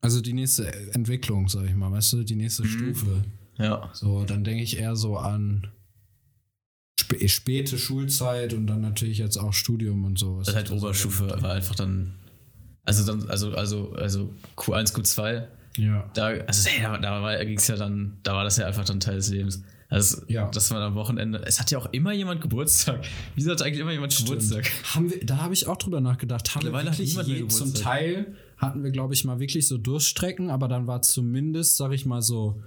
also 0.00 0.20
die 0.20 0.32
nächste 0.32 0.66
Entwicklung, 0.92 1.48
sag 1.48 1.66
ich 1.66 1.74
mal, 1.76 1.92
weißt 1.92 2.14
du, 2.14 2.24
die 2.24 2.34
nächste 2.34 2.64
Stufe. 2.64 3.22
Ja. 3.56 3.90
So, 3.92 4.24
dann 4.24 4.42
denke 4.42 4.64
ich 4.64 4.78
eher 4.80 4.96
so 4.96 5.16
an 5.18 5.68
spä 6.98 7.28
späte 7.28 7.78
Schulzeit 7.78 8.54
und 8.54 8.66
dann 8.66 8.80
natürlich 8.80 9.18
jetzt 9.18 9.36
auch 9.36 9.52
Studium 9.52 10.04
und 10.04 10.18
sowas. 10.18 10.46
Das 10.46 10.56
ist 10.56 10.56
halt 10.56 10.70
Oberstufe 10.72 11.28
war 11.40 11.52
einfach 11.52 11.76
dann. 11.76 12.14
Also 12.84 13.06
dann, 13.06 13.30
also, 13.30 13.52
also, 13.52 13.92
also 13.92 14.34
Q1, 14.56 14.94
Q2, 14.94 15.46
Ja. 15.76 16.10
da, 16.12 16.26
also 16.26 16.68
hey, 16.68 16.82
da, 16.82 16.98
da 16.98 17.22
war, 17.22 17.44
ging's 17.44 17.68
ja 17.68 17.76
dann, 17.76 18.18
da 18.24 18.34
war 18.34 18.42
das 18.42 18.56
ja 18.56 18.66
einfach 18.66 18.84
dann 18.84 18.98
Teil 18.98 19.14
des 19.14 19.28
Lebens. 19.30 19.62
Also, 19.90 20.22
Ja. 20.28 20.50
das 20.50 20.70
war 20.70 20.80
am 20.82 20.94
Wochenende. 20.96 21.42
Es 21.46 21.58
hat 21.58 21.70
ja 21.70 21.78
auch 21.78 21.86
immer 21.92 22.12
jemand 22.12 22.40
Geburtstag. 22.42 23.04
Wieso 23.34 23.50
hat 23.50 23.62
eigentlich 23.62 23.80
immer 23.80 23.92
jemand 23.92 24.14
Geburtstag? 24.16 24.70
Haben 24.94 25.10
wir, 25.10 25.24
da 25.24 25.38
habe 25.38 25.54
ich 25.54 25.66
auch 25.66 25.76
drüber 25.76 26.00
nachgedacht. 26.02 26.54
Haben 26.54 26.62
wir 26.64 26.70
Mittlerweile 26.72 26.90
hat 26.90 26.98
wirklich 26.98 27.16
mehr 27.16 27.24
je, 27.26 27.48
zum. 27.48 27.72
Teil 27.74 28.36
hatten 28.58 28.82
wir, 28.84 28.90
glaube 28.90 29.14
ich, 29.14 29.24
mal 29.24 29.40
wirklich 29.40 29.66
so 29.66 29.78
Durststrecken, 29.78 30.50
aber 30.50 30.68
dann 30.68 30.86
war 30.86 31.00
zumindest, 31.02 31.76
sag 31.78 31.92
ich 31.92 32.04
mal 32.04 32.20
so, 32.20 32.60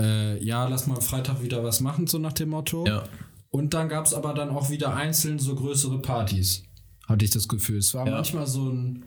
äh, 0.00 0.42
ja, 0.42 0.66
lass 0.66 0.86
mal 0.88 1.00
Freitag 1.00 1.42
wieder 1.42 1.62
was 1.62 1.80
machen, 1.80 2.06
so 2.06 2.18
nach 2.18 2.32
dem 2.32 2.48
Motto. 2.48 2.84
Ja. 2.86 3.04
Und 3.50 3.74
dann 3.74 3.88
gab 3.88 4.06
es 4.06 4.14
aber 4.14 4.32
dann 4.34 4.48
auch 4.50 4.70
wieder 4.70 4.94
einzeln 4.94 5.38
so 5.38 5.54
größere 5.54 6.00
Partys, 6.00 6.62
hatte 7.06 7.24
ich 7.24 7.30
das 7.32 7.46
Gefühl. 7.48 7.78
Es 7.78 7.94
war 7.94 8.06
Ja. 8.06 8.14
manchmal 8.14 8.46
so 8.46 8.70
ein. 8.70 9.04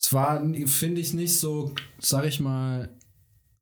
Es 0.00 0.12
war, 0.12 0.42
finde 0.66 1.00
ich, 1.00 1.14
nicht 1.14 1.38
so, 1.38 1.74
sag 1.98 2.26
ich 2.26 2.40
mal, 2.40 2.94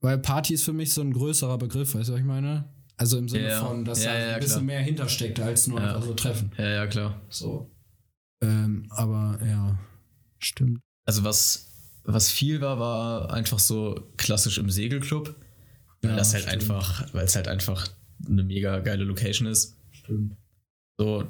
weil 0.00 0.18
Party 0.18 0.54
ist 0.54 0.64
für 0.64 0.72
mich 0.72 0.92
so 0.92 1.00
ein 1.00 1.12
größerer 1.12 1.56
Begriff, 1.58 1.94
weißt 1.94 2.08
du, 2.08 2.12
was 2.14 2.20
ich 2.20 2.26
meine? 2.26 2.71
Also 2.96 3.18
im 3.18 3.28
Sinne 3.28 3.48
Ja, 3.48 3.64
von, 3.64 3.84
dass 3.84 4.04
Ja, 4.04 4.12
da 4.12 4.18
ja, 4.18 4.34
ein 4.34 4.40
bisschen 4.40 4.52
klar. 4.56 4.64
mehr 4.64 4.80
hintersteckte 4.80 5.44
als 5.44 5.66
nur 5.66 5.80
einfach 5.80 6.02
so 6.02 6.14
Treffen. 6.14 6.52
Ja, 6.58 6.68
ja, 6.68 6.86
klar. 6.86 7.20
So. 7.28 7.70
Ähm, 8.42 8.86
aber 8.90 9.38
ja, 9.44 9.78
stimmt. 10.38 10.80
Also 11.04 11.24
was, 11.24 11.68
was 12.04 12.30
viel 12.30 12.60
war, 12.60 12.78
war 12.78 13.32
einfach 13.32 13.58
so 13.58 14.12
klassisch 14.16 14.58
im 14.58 14.70
Segelclub. 14.70 15.34
Weil 16.02 16.16
das 16.16 16.32
halt 16.34 16.44
stimmt. 16.44 16.62
einfach, 16.62 17.14
weil 17.14 17.24
es 17.24 17.36
halt 17.36 17.46
einfach 17.48 17.88
eine 18.26 18.42
mega 18.42 18.80
geile 18.80 19.04
Location 19.04 19.46
ist. 19.46 19.76
Stimmt. 19.92 20.36
So, 20.98 21.24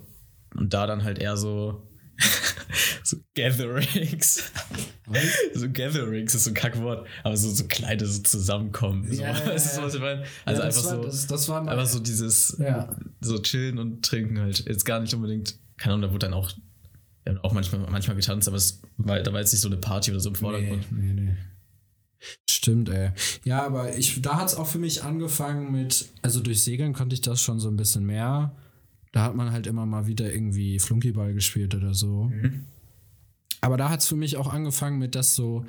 und 0.55 0.72
da 0.72 0.87
dann 0.87 1.05
halt 1.05 1.18
eher 1.18 1.37
so, 1.37 1.87
so 3.05 3.18
Gatherings. 3.35 4.42
So 5.55 5.70
Gatherings 5.70 6.35
ist 6.35 6.44
so 6.44 6.51
ein 6.51 6.55
Kackwort, 6.55 7.07
aber 7.22 7.37
so, 7.37 7.51
so 7.51 7.64
kleine 7.64 8.05
so 8.07 8.22
Zusammenkommen. 8.22 9.07
So. 9.11 9.22
Ja, 9.22 9.33
ja, 9.33 9.40
du, 9.44 9.51
ja. 9.51 9.55
was 9.55 9.94
ich 9.94 10.01
meine? 10.01 10.25
Also 10.44 10.62
ja, 10.62 10.66
das 10.66 10.79
einfach 10.79 10.90
war, 10.90 11.03
so, 11.03 11.09
Das, 11.09 11.27
das 11.27 11.48
war 11.48 11.68
einfach 11.68 11.87
so 11.87 11.98
dieses, 11.98 12.57
ja. 12.59 12.94
so 13.20 13.38
chillen 13.38 13.79
und 13.79 14.05
trinken 14.05 14.38
halt. 14.40 14.64
Jetzt 14.66 14.85
gar 14.85 15.01
nicht 15.01 15.14
unbedingt, 15.14 15.57
keine 15.77 15.94
Ahnung, 15.94 16.09
da 16.09 16.12
wurde 16.12 16.27
dann 16.27 16.35
auch, 16.35 16.51
haben 17.27 17.38
auch 17.38 17.53
manchmal, 17.53 17.81
manchmal 17.90 18.16
getanzt, 18.16 18.48
aber 18.48 18.57
es 18.57 18.81
war, 18.96 19.20
da 19.20 19.33
war 19.33 19.40
jetzt 19.40 19.53
nicht 19.53 19.62
so 19.62 19.68
eine 19.68 19.77
Party 19.77 20.11
oder 20.11 20.20
so 20.20 20.29
im 20.29 20.35
Vordergrund. 20.35 20.90
Nee, 20.90 21.12
nee, 21.12 21.20
nee. 21.20 21.37
Stimmt, 22.48 22.88
ey. 22.88 23.11
Ja, 23.44 23.66
aber 23.66 23.96
ich, 23.96 24.22
da 24.22 24.37
hat 24.38 24.48
es 24.48 24.55
auch 24.55 24.66
für 24.66 24.79
mich 24.79 25.03
angefangen 25.03 25.72
mit, 25.72 26.09
also 26.22 26.40
durch 26.40 26.62
Segeln 26.62 26.92
konnte 26.92 27.14
ich 27.14 27.20
das 27.20 27.40
schon 27.40 27.59
so 27.59 27.68
ein 27.68 27.77
bisschen 27.77 28.05
mehr. 28.05 28.55
Da 29.12 29.25
hat 29.25 29.35
man 29.35 29.53
halt 29.53 29.66
immer 29.66 29.85
mal 29.85 30.07
wieder 30.07 30.33
irgendwie 30.33 30.79
Flunkyball 30.79 31.35
gespielt 31.35 31.75
oder 31.75 31.94
so. 31.94 32.25
Mhm. 32.25 32.66
Aber 33.62 33.77
da 33.79 33.88
hat 33.88 34.01
es 34.01 34.07
für 34.09 34.16
mich 34.16 34.37
auch 34.37 34.53
angefangen 34.53 34.98
mit, 34.98 35.14
dass 35.14 35.35
so 35.35 35.64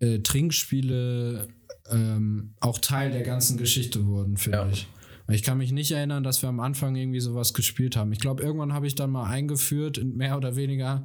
äh, 0.00 0.18
Trinkspiele 0.18 1.48
ähm, 1.90 2.54
auch 2.60 2.78
Teil 2.78 3.12
der 3.12 3.22
ganzen 3.22 3.56
Geschichte 3.58 4.06
wurden, 4.06 4.36
finde 4.36 4.58
Ja. 4.58 4.68
ich. 4.68 4.88
Ich 5.28 5.42
kann 5.42 5.58
mich 5.58 5.72
nicht 5.72 5.90
erinnern, 5.90 6.22
dass 6.22 6.42
wir 6.42 6.48
am 6.48 6.60
Anfang 6.60 6.94
irgendwie 6.94 7.18
sowas 7.20 7.52
gespielt 7.52 7.96
haben. 7.96 8.12
Ich 8.12 8.20
glaube, 8.20 8.42
irgendwann 8.42 8.72
habe 8.72 8.86
ich 8.86 8.94
dann 8.94 9.10
mal 9.10 9.24
eingeführt, 9.28 9.98
in 9.98 10.16
mehr 10.16 10.36
oder 10.36 10.54
weniger, 10.54 11.04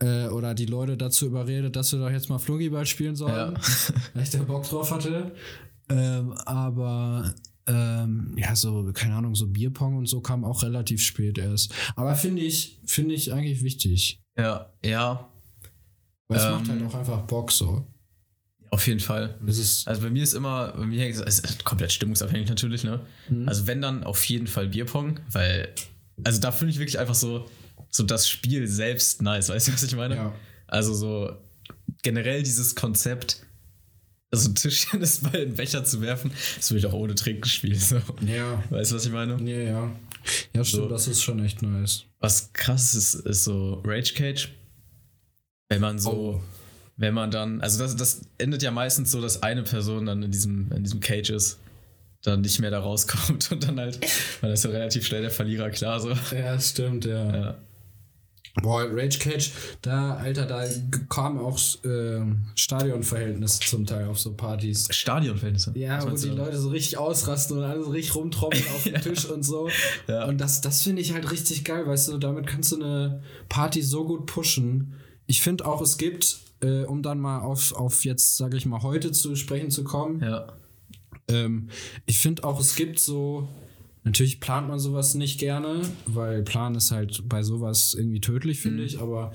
äh, 0.00 0.26
oder 0.26 0.54
die 0.54 0.66
Leute 0.66 0.96
dazu 0.96 1.26
überredet, 1.26 1.76
dass 1.76 1.92
wir 1.92 2.00
doch 2.00 2.10
jetzt 2.10 2.28
mal 2.28 2.38
Flunkyball 2.38 2.84
spielen 2.84 3.14
sollen, 3.16 3.54
Ja. 3.54 3.54
weil 4.14 4.22
ich 4.24 4.30
da 4.30 4.42
Bock 4.42 4.64
drauf 4.68 4.90
hatte. 4.90 5.32
Ähm, 5.88 6.32
aber 6.46 7.32
ähm, 7.66 8.34
ja, 8.36 8.56
so, 8.56 8.90
keine 8.92 9.14
Ahnung, 9.14 9.34
so 9.36 9.46
Bierpong 9.46 9.96
und 9.98 10.06
so 10.06 10.20
kam 10.20 10.44
auch 10.44 10.62
relativ 10.64 11.00
spät 11.02 11.38
erst. 11.38 11.72
Aber 11.94 12.14
finde 12.16 12.42
ich, 12.42 12.80
finde 12.86 13.14
ich 13.14 13.32
eigentlich 13.32 13.62
wichtig. 13.62 14.20
Ja, 14.36 14.72
ja, 14.84 15.30
Weil 16.28 16.38
es 16.38 16.44
Ähm. 16.44 16.52
macht 16.52 16.68
halt 16.68 16.82
auch 16.84 16.94
einfach 16.94 17.20
Bock 17.22 17.52
so. 17.52 17.86
auf 18.70 18.86
jeden 18.86 19.00
Fall. 19.00 19.38
Ist, 19.46 19.86
Also 19.86 20.02
bei 20.02 20.10
mir 20.10 20.22
ist 20.22 20.32
immer, 20.34 20.72
bei 20.72 20.84
mir 20.86 21.08
ist 21.08 21.20
es 21.20 21.58
komplett 21.64 21.92
stimmungsabhängig 21.92 22.48
natürlich, 22.48 22.82
ne? 22.84 23.00
Mhm. 23.28 23.48
Also 23.48 23.66
wenn 23.66 23.80
dann 23.80 24.02
auf 24.04 24.24
jeden 24.24 24.46
Fall 24.48 24.68
Bierpong, 24.68 25.20
weil, 25.30 25.68
also 26.24 26.40
da 26.40 26.50
finde 26.50 26.72
ich 26.72 26.78
wirklich 26.78 26.98
einfach 26.98 27.14
so, 27.14 27.48
so 27.90 28.02
das 28.02 28.28
Spiel 28.28 28.66
selbst 28.66 29.22
nice, 29.22 29.48
weißt 29.48 29.68
du, 29.68 29.72
was 29.72 29.82
ich 29.84 29.94
meine? 29.94 30.16
ja. 30.16 30.34
Also 30.66 30.92
so 30.94 31.30
generell 32.02 32.42
dieses 32.42 32.74
Konzept, 32.74 33.44
also 34.32 34.48
ein 34.50 34.54
Tischtennisball 34.56 35.34
in 35.42 35.48
den 35.50 35.54
Becher 35.54 35.84
zu 35.84 36.00
werfen, 36.00 36.32
das 36.56 36.70
würde 36.70 36.78
ich 36.80 36.86
auch 36.86 36.94
ohne 36.94 37.14
Trinken 37.14 37.44
spielen, 37.48 37.78
so. 37.78 38.00
Ja. 38.26 38.60
Weißt 38.70 38.90
du, 38.90 38.96
was 38.96 39.06
ich 39.06 39.12
meine? 39.12 39.40
Ja, 39.48 39.58
ja. 39.58 39.92
Ja, 40.54 40.64
stimmt, 40.64 40.84
So. 40.84 40.88
das 40.88 41.06
ist 41.06 41.22
schon 41.22 41.44
echt 41.44 41.62
nice. 41.62 42.04
Was 42.18 42.52
krass 42.54 42.94
ist, 42.96 43.14
ist 43.14 43.44
so 43.44 43.82
Rage 43.84 44.14
Cage. 44.14 44.48
Wenn 45.68 45.80
man 45.80 45.98
so, 45.98 46.10
Oh. 46.10 46.40
wenn 46.96 47.14
man 47.14 47.30
dann, 47.30 47.60
also 47.60 47.78
das, 47.82 47.96
das 47.96 48.22
endet 48.38 48.62
ja 48.62 48.70
meistens 48.70 49.10
so, 49.10 49.20
dass 49.20 49.42
eine 49.42 49.62
Person 49.62 50.06
dann 50.06 50.22
in 50.22 50.30
diesem, 50.30 50.70
in 50.72 50.82
diesem 50.84 51.00
Cage 51.00 51.30
ist, 51.30 51.58
dann 52.22 52.40
nicht 52.42 52.58
mehr 52.60 52.70
da 52.70 52.80
rauskommt 52.80 53.50
und 53.52 53.66
dann 53.66 53.78
halt, 53.80 53.98
man 54.42 54.50
ist 54.52 54.64
ja 54.64 54.70
relativ 54.70 55.06
schnell 55.06 55.22
der 55.22 55.30
Verlierer, 55.30 55.70
klar, 55.70 56.00
so. 56.00 56.12
Ja, 56.34 56.58
stimmt, 56.60 57.04
ja. 57.04 57.34
Ja. 57.36 57.58
Boah, 58.62 58.84
Rage 58.88 59.18
Cage, 59.18 59.50
da, 59.82 60.14
Alter, 60.14 60.46
da 60.46 60.64
kamen 61.08 61.40
auch 61.40 61.58
ähm, 61.84 62.44
Stadionverhältnisse 62.54 63.58
zum 63.60 63.84
Teil 63.84 64.06
auf 64.06 64.20
so 64.20 64.32
Partys. 64.34 64.86
Stadionverhältnisse. 64.92 65.72
Ja, 65.74 65.96
Was 66.06 66.22
wo 66.22 66.28
die 66.28 66.30
du? 66.30 66.36
Leute 66.36 66.58
so 66.58 66.68
richtig 66.68 66.96
ausrasten 66.96 67.58
und 67.58 67.64
alle 67.64 67.82
so 67.82 67.90
richtig 67.90 68.14
rumtrommeln 68.14 68.62
auf 68.76 68.84
dem 68.84 68.94
Tisch 69.02 69.24
und 69.24 69.42
so. 69.42 69.68
Ja. 70.06 70.26
Und 70.26 70.40
das, 70.40 70.60
das 70.60 70.82
finde 70.82 71.02
ich 71.02 71.12
halt 71.12 71.32
richtig 71.32 71.64
geil, 71.64 71.84
weißt 71.84 72.08
du, 72.10 72.18
damit 72.18 72.46
kannst 72.46 72.70
du 72.70 72.76
eine 72.76 73.22
Party 73.48 73.82
so 73.82 74.04
gut 74.04 74.26
pushen. 74.26 74.92
Ich 75.26 75.40
finde 75.40 75.66
auch, 75.66 75.80
es 75.80 75.96
gibt, 75.98 76.38
äh, 76.60 76.84
um 76.84 77.02
dann 77.02 77.18
mal 77.20 77.40
auf, 77.40 77.72
auf 77.72 78.04
jetzt, 78.04 78.36
sage 78.36 78.56
ich 78.56 78.66
mal, 78.66 78.82
heute 78.82 79.12
zu 79.12 79.36
sprechen 79.36 79.70
zu 79.70 79.84
kommen, 79.84 80.20
Ja. 80.22 80.52
ähm, 81.28 81.68
ich 82.06 82.18
finde 82.18 82.44
auch, 82.44 82.60
es 82.60 82.74
gibt 82.76 82.98
so 82.98 83.48
Natürlich 84.06 84.38
plant 84.38 84.68
man 84.68 84.78
sowas 84.78 85.14
nicht 85.14 85.40
gerne, 85.40 85.80
weil 86.04 86.42
Plan 86.42 86.74
ist 86.74 86.90
halt 86.90 87.26
bei 87.26 87.42
sowas 87.42 87.94
irgendwie 87.94 88.20
tödlich, 88.20 88.60
finde 88.60 88.80
Mhm. 88.80 88.84
ich. 88.84 88.98
Aber 89.00 89.32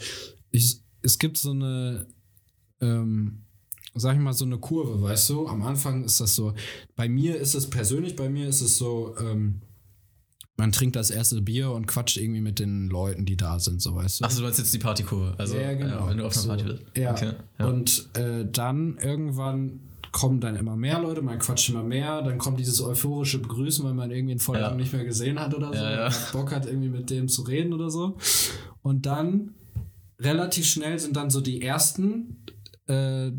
ich, 0.51 0.81
es 1.01 1.17
gibt 1.17 1.37
so 1.37 1.49
eine, 1.49 2.05
ähm, 2.79 3.45
sag 3.95 4.13
ich 4.15 4.21
mal, 4.21 4.33
so 4.33 4.45
eine 4.45 4.59
Kurve, 4.59 5.01
weißt 5.01 5.27
du? 5.31 5.47
Am 5.47 5.63
Anfang 5.63 6.03
ist 6.03 6.21
das 6.21 6.35
so, 6.35 6.53
bei 6.95 7.09
mir 7.09 7.37
ist 7.37 7.55
es 7.55 7.67
persönlich, 7.67 8.15
bei 8.15 8.29
mir 8.29 8.47
ist 8.47 8.61
es 8.61 8.77
so, 8.77 9.15
ähm, 9.19 9.61
man 10.59 10.71
trinkt 10.71 10.95
das 10.95 11.09
erste 11.09 11.41
Bier 11.41 11.71
und 11.71 11.87
quatscht 11.87 12.17
irgendwie 12.17 12.41
mit 12.41 12.59
den 12.59 12.89
Leuten, 12.89 13.25
die 13.25 13.37
da 13.37 13.59
sind, 13.59 13.81
so 13.81 13.95
weißt 13.95 14.19
du? 14.21 14.25
Achso, 14.25 14.39
du 14.39 14.43
meinst 14.43 14.59
jetzt 14.59 14.73
die 14.73 14.77
Partykurve. 14.79 15.33
Also, 15.37 15.57
ja, 15.57 15.73
genau. 15.73 16.07
wenn 16.07 16.17
du 16.17 16.25
auf 16.25 16.33
einer 16.33 16.41
So, 16.43 16.47
Party 16.49 16.63
bist. 16.65 16.83
Ja. 16.95 17.11
Okay, 17.11 17.31
ja. 17.57 17.65
Und 17.65 18.09
äh, 18.13 18.45
dann 18.51 18.97
irgendwann 19.01 19.79
kommen 20.11 20.39
dann 20.41 20.55
immer 20.55 20.75
mehr 20.75 20.99
Leute, 20.99 21.21
man 21.21 21.39
quatscht 21.39 21.69
immer 21.69 21.83
mehr, 21.83 22.21
dann 22.21 22.37
kommt 22.37 22.59
dieses 22.59 22.81
euphorische 22.81 23.39
Begrüßen, 23.39 23.85
weil 23.85 23.93
man 23.93 24.11
irgendwie 24.11 24.33
einen 24.33 24.55
Ja. 24.59 24.67
lang 24.67 24.77
nicht 24.77 24.91
mehr 24.91 25.05
gesehen 25.05 25.39
hat 25.39 25.53
oder 25.55 25.67
so, 25.69 25.83
Ja, 25.83 26.09
Bock 26.33 26.51
hat, 26.51 26.65
irgendwie 26.65 26.89
mit 26.89 27.09
dem 27.09 27.27
zu 27.27 27.43
reden 27.43 27.73
oder 27.73 27.89
so. 27.89 28.17
Und 28.81 29.05
dann 29.05 29.53
relativ 30.19 30.65
schnell 30.65 30.99
sind 30.99 31.15
dann 31.15 31.29
so 31.29 31.41
die 31.41 31.61
ersten, 31.61 32.43
äh, 32.87 33.31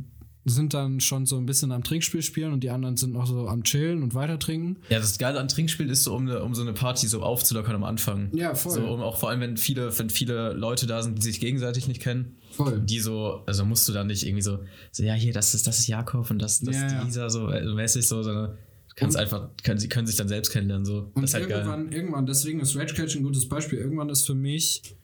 sind 0.46 0.72
dann 0.72 1.00
schon 1.00 1.26
so 1.26 1.37
ein 1.37 1.44
bisschen 1.44 1.70
am 1.70 1.85
Trinkspiel 1.85 2.22
spielen 2.22 2.53
und 2.53 2.64
die 2.64 2.70
anderen 2.70 2.96
sind 2.96 3.12
noch 3.12 3.26
so 3.26 3.46
am 3.46 3.62
Chillen 3.62 4.03
und 4.03 4.14
weiter 4.14 4.38
trinken. 4.38 4.79
Ja, 4.88 4.98
das 4.98 5.18
Geile 5.18 5.38
an 5.38 5.48
Trinkspiel 5.48 5.90
ist 5.90 6.05
so, 6.05 6.14
um, 6.16 6.29
um 6.29 6.55
so 6.55 6.62
eine 6.62 6.72
Party 6.72 7.07
so 7.09 7.22
aufzulockern 7.22 7.74
am 7.74 7.85
Anfang. 7.85 8.31
Ja, 8.35 8.55
voll. 8.55 8.72
So, 8.72 8.87
um 8.87 9.00
auch 9.03 9.18
vor 9.18 9.29
allem, 9.29 9.40
wenn 9.40 9.57
viele, 9.59 9.96
wenn 9.98 10.09
viele 10.09 10.53
Leute 10.55 10.87
da 10.87 11.03
sind, 11.03 11.18
die 11.18 11.22
sich 11.22 11.40
gegenseitig 11.40 11.88
nicht 11.88 12.00
kennen, 12.00 12.37
Voll. 12.53 12.81
die 12.81 13.00
so, 13.00 13.42
also 13.46 13.64
musst 13.66 13.87
du 13.88 13.92
dann 13.92 14.07
nicht 14.07 14.24
irgendwie 14.24 14.42
so, 14.42 14.61
so 14.92 15.03
ja, 15.03 15.12
hier, 15.14 15.33
das 15.35 15.55
ist, 15.55 15.66
das 15.66 15.79
ist 15.79 15.87
Jakob 15.88 16.31
und 16.31 16.40
das, 16.40 16.61
das 16.61 16.74
Ja, 16.74 16.87
ist. 17.00 17.05
Lisa, 17.05 17.29
so 17.31 17.48
äh, 17.48 17.62
mäßig 17.74 18.09
so, 18.09 18.22
sondern 18.22 18.57
kannst 18.96 19.16
Und- 19.16 19.22
einfach, 19.22 19.50
können, 19.62 19.79
sie 19.79 19.88
können 19.88 20.07
sich 20.07 20.16
dann 20.16 20.29
selbst 20.29 20.50
kennenlernen, 20.53 20.85
so. 20.87 21.11
Und 21.14 21.22
das 21.22 21.31
ist 21.31 21.35
halt 21.35 21.48
geil. 21.48 21.59
irgendwann, 21.59 21.92
irgendwann, 21.92 22.26
deswegen 22.26 22.61
ist 22.61 22.74
Rage 22.76 22.94
Cage 22.94 23.16
ein 23.16 23.22
gutes 23.22 23.48
Beispiel. 23.48 23.79
Irgendwann 23.79 24.09
ist 24.09 24.26
für 24.26 24.35
mich, 24.35 24.96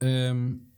ähm, 0.00 0.68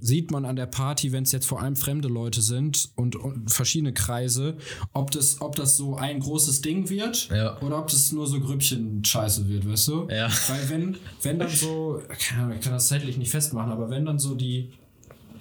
sieht 0.00 0.30
man 0.30 0.44
an 0.44 0.56
der 0.56 0.66
Party, 0.66 1.12
wenn 1.12 1.24
es 1.24 1.32
jetzt 1.32 1.46
vor 1.46 1.60
allem 1.62 1.76
fremde 1.76 2.08
Leute 2.08 2.40
sind 2.42 2.90
und, 2.96 3.16
und 3.16 3.50
verschiedene 3.50 3.92
Kreise, 3.92 4.56
ob 4.92 5.10
das, 5.10 5.40
ob 5.40 5.56
das 5.56 5.76
so 5.76 5.96
ein 5.96 6.20
großes 6.20 6.60
Ding 6.62 6.88
wird 6.90 7.28
Ja. 7.30 7.60
oder 7.60 7.78
ob 7.78 7.88
das 7.88 8.12
nur 8.12 8.26
so 8.26 8.38
Grüppchen-Scheiße 8.40 9.48
wird, 9.48 9.68
weißt 9.68 9.88
du? 9.88 10.08
Ja. 10.10 10.28
Weil 10.48 10.68
wenn, 10.70 10.96
wenn 11.22 11.38
dann 11.38 11.48
so, 11.48 12.00
ich 12.18 12.28
kann 12.28 12.72
das 12.72 12.88
zeitlich 12.88 13.16
nicht 13.18 13.30
festmachen, 13.30 13.70
aber 13.72 13.90
wenn 13.90 14.04
dann 14.04 14.18
so 14.18 14.34
die, 14.34 14.70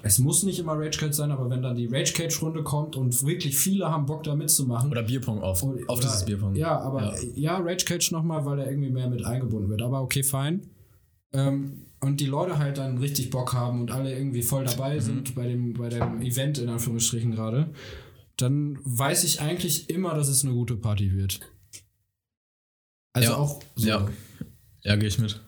es 0.05 0.19
muss 0.19 0.43
nicht 0.43 0.59
immer 0.59 0.73
Rage 0.73 0.99
Cage 0.99 1.13
sein, 1.15 1.31
aber 1.31 1.49
wenn 1.49 1.61
dann 1.61 1.75
die 1.77 1.87
Rage 1.87 2.11
Cage 2.13 2.41
Runde 2.41 2.61
kommt 2.63 2.95
und 2.97 3.23
wirklich 3.25 3.57
viele 3.57 3.89
haben 3.89 4.05
Bock 4.05 4.23
da 4.23 4.35
mitzumachen, 4.35 4.91
Oder 4.91 5.03
Bierpong 5.03 5.41
auf. 5.41 5.63
auf 5.63 5.69
oder- 5.87 6.01
dieses 6.01 6.25
Bierpong. 6.25 6.55
Ja, 6.55 6.77
aber 6.81 7.15
Ja. 7.15 7.21
ja, 7.35 7.57
Rage 7.57 7.85
Cage 7.85 8.11
nochmal, 8.11 8.45
weil 8.45 8.59
er 8.59 8.69
irgendwie 8.69 8.89
mehr 8.89 9.09
mit 9.09 9.23
eingebunden 9.25 9.69
wird. 9.69 9.81
Aber 9.81 10.01
okay, 10.01 10.23
fein. 10.23 10.67
Ähm, 11.31 11.85
und 12.03 12.19
die 12.19 12.25
Leute 12.25 12.57
halt 12.57 12.77
dann 12.77 12.97
richtig 12.99 13.29
Bock 13.29 13.53
haben 13.53 13.81
und 13.81 13.91
alle 13.91 14.15
irgendwie 14.15 14.43
voll 14.43 14.63
Mhm. 14.63 14.67
dabei 14.67 14.99
sind 14.99 15.35
bei 15.35 15.47
dem, 15.47 15.73
bei 15.73 15.89
dem 15.89 16.21
Event 16.21 16.57
in 16.59 16.69
Anführungsstrichen 16.69 17.31
gerade, 17.31 17.73
dann 18.37 18.77
weiß 18.83 19.23
ich 19.23 19.41
eigentlich 19.41 19.89
immer, 19.89 20.13
dass 20.15 20.27
es 20.27 20.43
eine 20.43 20.53
gute 20.53 20.75
Party 20.75 21.11
wird. 21.13 21.39
Also 23.13 23.31
Ja. 23.31 23.37
auch 23.37 23.61
so. 23.75 23.87
Ja. 23.87 24.07
Ja, 24.83 24.95
gehe 24.95 25.07
ich 25.07 25.19
mit. 25.19 25.39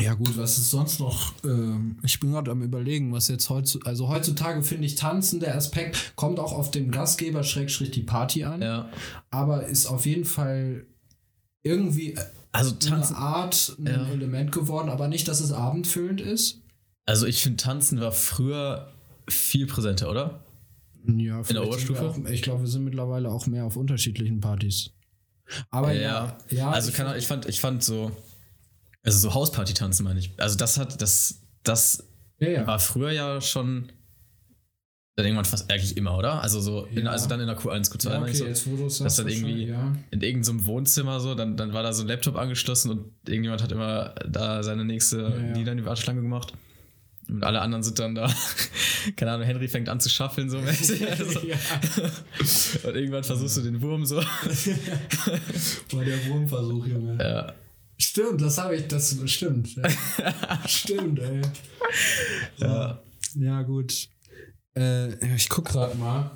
Ja 0.00 0.14
gut, 0.14 0.36
was 0.38 0.58
ist 0.58 0.70
sonst 0.70 1.00
noch? 1.00 1.32
Ähm, 1.44 1.98
ich 2.04 2.20
bin 2.20 2.30
gerade 2.30 2.52
am 2.52 2.62
überlegen, 2.62 3.12
was 3.12 3.26
jetzt 3.28 3.50
heutzutage, 3.50 3.86
also 3.90 4.08
heutzutage 4.08 4.62
finde 4.62 4.86
ich 4.86 4.94
Tanzen, 4.94 5.40
der 5.40 5.56
Aspekt, 5.56 6.12
kommt 6.14 6.38
auch 6.38 6.52
auf 6.52 6.70
den 6.70 6.92
Gastgeber 6.92 7.42
Schrägstrich 7.42 7.90
die 7.90 8.02
Party 8.04 8.44
an, 8.44 8.62
Ja. 8.62 8.88
aber 9.30 9.66
ist 9.66 9.86
auf 9.86 10.06
jeden 10.06 10.24
Fall 10.24 10.86
irgendwie 11.64 12.16
Also 12.58 12.70
eine 12.70 12.78
tanzen. 12.78 13.16
Art, 13.16 13.76
ein 13.78 13.86
Ja. 13.86 14.08
Element 14.08 14.52
geworden, 14.52 14.88
aber 14.88 15.08
nicht, 15.08 15.28
dass 15.28 15.40
es 15.40 15.52
abendfüllend 15.52 16.20
ist. 16.20 16.60
Also 17.06 17.26
ich 17.26 17.42
finde, 17.42 17.62
tanzen 17.62 18.00
war 18.00 18.12
früher 18.12 18.92
viel 19.28 19.66
präsenter, 19.66 20.10
oder? 20.10 20.44
Ja, 21.06 21.42
vielleicht 21.42 21.66
Oberstufe? 21.66 22.12
sind 22.12 22.24
wir 22.24 22.30
Auch, 22.30 22.34
ich 22.34 22.42
glaube, 22.42 22.62
wir 22.62 22.68
sind 22.68 22.84
mittlerweile 22.84 23.30
auch 23.30 23.46
mehr 23.46 23.64
auf 23.64 23.76
unterschiedlichen 23.76 24.40
Partys. 24.40 24.90
Aber 25.70 25.92
ja, 25.92 26.36
ja, 26.50 26.70
also 26.70 26.90
ich 26.90 26.96
keine 26.96 27.10
Ahnung, 27.10 27.20
ich 27.20 27.26
fand, 27.26 27.46
ich 27.46 27.60
fand 27.60 27.82
so, 27.82 28.10
also 29.02 29.18
so 29.18 29.32
Hausparty 29.32 29.72
tanzen 29.72 30.04
meine 30.04 30.20
ich. 30.20 30.32
Also 30.36 30.56
das 30.58 30.76
hat, 30.76 31.00
das, 31.00 31.42
das 31.62 32.04
ja, 32.38 32.48
ja. 32.50 32.66
war 32.66 32.78
früher 32.78 33.12
ja 33.12 33.40
schon 33.40 33.90
dann 35.18 35.26
irgendwann 35.26 35.46
fast 35.46 35.68
eigentlich 35.68 35.96
immer, 35.96 36.16
oder? 36.16 36.40
Also 36.42 36.60
so, 36.60 36.86
in, 36.94 37.06
Ja. 37.06 37.10
also 37.10 37.28
dann 37.28 37.40
in 37.40 37.48
der 37.48 37.58
Q1, 37.58 37.90
Q2 37.90 38.10
ja 38.10 38.22
okay, 38.22 38.32
so. 38.34 38.46
jetzt 38.46 38.70
wo 38.70 38.76
du 38.76 38.88
sagst, 38.88 39.18
dann 39.18 39.26
irgendwie 39.26 39.68
wahrscheinlich, 39.68 39.68
ja. 39.68 39.96
in 40.12 40.20
irgendeinem 40.20 40.64
Wohnzimmer 40.64 41.18
so, 41.18 41.34
dann, 41.34 41.56
dann 41.56 41.72
war 41.72 41.82
da 41.82 41.92
so 41.92 42.02
ein 42.02 42.08
Laptop 42.08 42.36
angeschlossen 42.36 42.92
und 42.92 43.10
irgendjemand 43.26 43.60
hat 43.60 43.72
immer 43.72 44.14
da 44.28 44.62
seine 44.62 44.84
nächste 44.84 45.18
ja. 45.22 45.56
Lieder 45.56 45.72
in 45.72 45.78
die 45.78 45.84
Warteschlange 45.84 46.22
gemacht. 46.22 46.52
Und 47.28 47.42
alle 47.42 47.60
anderen 47.60 47.82
sind 47.82 47.98
dann 47.98 48.14
da, 48.14 48.32
keine 49.16 49.32
Ahnung, 49.32 49.44
Henry 49.44 49.66
fängt 49.66 49.88
an 49.88 49.98
zu 49.98 50.08
schaffeln 50.08 50.48
so 50.50 50.60
mäßig. 50.60 51.04
Also, 51.10 51.40
ja. 51.40 51.56
Und 52.88 52.94
irgendwann 52.94 53.24
versuchst 53.24 53.56
du 53.56 53.62
den 53.62 53.82
Wurm 53.82 54.06
so. 54.06 54.18
War 54.18 56.04
der 56.04 56.26
Wurmversuch, 56.28 56.86
Junge. 56.86 57.18
Ja. 57.20 57.54
Stimmt, 57.98 58.40
das 58.40 58.56
habe 58.58 58.76
ich, 58.76 58.86
das 58.86 59.18
stimmt. 59.26 59.74
Ja. 59.74 59.82
stimmt, 60.68 61.18
ey. 61.18 61.42
Ja. 62.58 63.02
Ja, 63.34 63.62
gut. 63.62 64.08
Äh, 64.78 65.34
ich 65.34 65.48
guck 65.48 65.66
gerade 65.66 65.96
mal. 65.96 66.30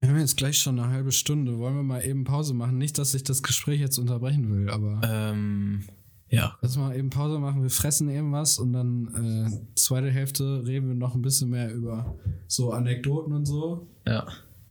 Wir 0.00 0.10
haben 0.10 0.18
jetzt 0.18 0.36
gleich 0.36 0.58
schon 0.58 0.78
eine 0.80 0.88
halbe 0.92 1.12
Stunde. 1.12 1.58
Wollen 1.58 1.76
wir 1.76 1.82
mal 1.84 2.04
eben 2.04 2.24
Pause 2.24 2.54
machen? 2.54 2.76
Nicht, 2.78 2.98
dass 2.98 3.14
ich 3.14 3.22
das 3.22 3.42
Gespräch 3.42 3.80
jetzt 3.80 3.98
unterbrechen 3.98 4.50
will, 4.50 4.68
aber 4.68 5.00
Ähm, 5.04 5.84
ja. 6.28 6.56
lass 6.60 6.76
mal 6.76 6.96
eben 6.96 7.10
Pause 7.10 7.38
machen. 7.38 7.62
Wir 7.62 7.70
fressen 7.70 8.08
eben 8.08 8.32
was 8.32 8.58
und 8.58 8.72
dann 8.72 9.14
äh, 9.14 9.74
zweite 9.76 10.10
Hälfte 10.10 10.64
reden 10.66 10.88
wir 10.88 10.94
noch 10.96 11.14
ein 11.14 11.22
bisschen 11.22 11.50
mehr 11.50 11.72
über 11.72 12.16
so 12.48 12.72
Anekdoten 12.72 13.32
und 13.32 13.46
so. 13.46 13.86
Ja. 14.06 14.26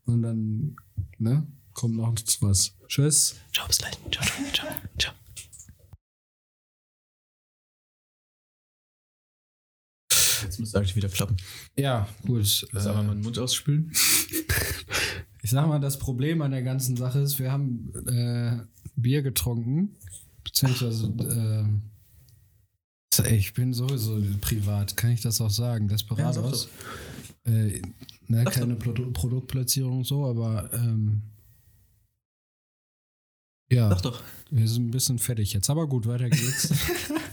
Und 0.06 0.24
dann, 0.24 0.76
ne, 1.18 1.48
kommt 1.74 1.96
noch 1.96 2.14
was. 2.42 2.76
Tschüss. 2.88 3.36
Ciao, 3.54 3.68
bis 3.68 3.78
gleich. 3.78 3.94
Ciao, 4.12 4.26
ciao, 4.26 4.46
ciao, 4.52 4.68
ciao. 4.98 5.21
Jetzt 10.52 10.60
müsste 10.60 10.78
eigentlich 10.80 10.98
wieder 10.98 11.08
klappen. 11.08 11.38
Ja, 11.78 12.10
gut. 12.26 12.46
Soll 12.74 12.92
Äh, 12.92 12.96
man 12.96 13.08
mal 13.08 13.14
den 13.16 13.24
Mund 13.24 13.40
ausspülen? 13.40 13.92
Ich 15.44 15.50
sag 15.50 15.68
mal, 15.68 15.80
das 15.80 15.98
Problem 15.98 16.44
an 16.44 16.52
der 16.52 16.62
ganzen 16.62 16.96
Sache 16.96 17.18
ist, 17.18 17.40
wir 17.40 17.52
haben 17.52 17.92
äh, 18.08 18.60
Bier 18.96 19.24
getrunken, 19.24 19.96
beziehungsweise 20.44 21.08
äh, 23.26 23.36
ich 23.36 23.52
bin 23.56 23.74
sowieso 23.74 24.22
privat, 24.40 24.96
kann 24.98 25.10
ich 25.10 25.22
das 25.22 25.42
auch 25.42 25.50
sagen, 25.50 25.88
Desperados. 25.88 26.70
äh, 27.46 27.82
ne, 28.28 28.44
Sag 28.44 28.54
keine 28.54 28.76
Produ 28.76 29.12
Produktplatzierung 29.14 30.04
so, 30.04 30.28
aber 30.28 30.72
ähm, 30.74 31.24
ja, 33.72 33.90
Sag 33.90 34.04
doch. 34.04 34.22
wir 34.52 34.68
sind 34.68 34.90
ein 34.90 34.92
bisschen 34.92 35.18
fertig 35.18 35.54
jetzt, 35.54 35.72
aber 35.72 35.88
gut, 35.88 36.06
weiter 36.06 36.30
geht's. 36.30 36.72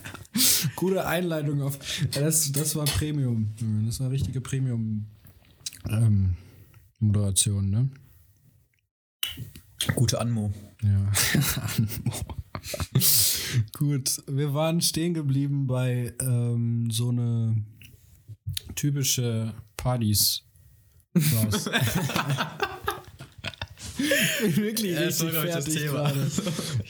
Gute 0.78 1.04
Einleitung 1.04 1.60
auf. 1.62 1.76
Das, 2.12 2.52
das 2.52 2.76
war 2.76 2.84
Premium. 2.84 3.52
Das 3.84 3.98
war 3.98 4.10
richtige 4.10 4.40
Premium 4.40 5.06
ähm, 5.88 6.36
Moderation, 7.00 7.68
ne? 7.68 7.90
Gute 9.96 10.20
Anmo. 10.20 10.52
Ja. 10.84 11.10
Gut, 13.72 14.22
wir 14.28 14.54
waren 14.54 14.80
stehen 14.80 15.14
geblieben 15.14 15.66
bei 15.66 16.14
ähm, 16.20 16.88
so 16.92 17.08
eine 17.08 17.64
typische 18.76 19.54
Partys. 19.76 20.44
Bin 24.40 24.56
wirklich 24.56 24.92
Ja, 24.92 25.00
richtig 25.00 25.30
glaub 25.30 25.44
ich, 25.44 25.52
das 25.52 25.64
fertig 25.64 25.82
Thema. 25.82 25.92
gerade. 25.92 26.30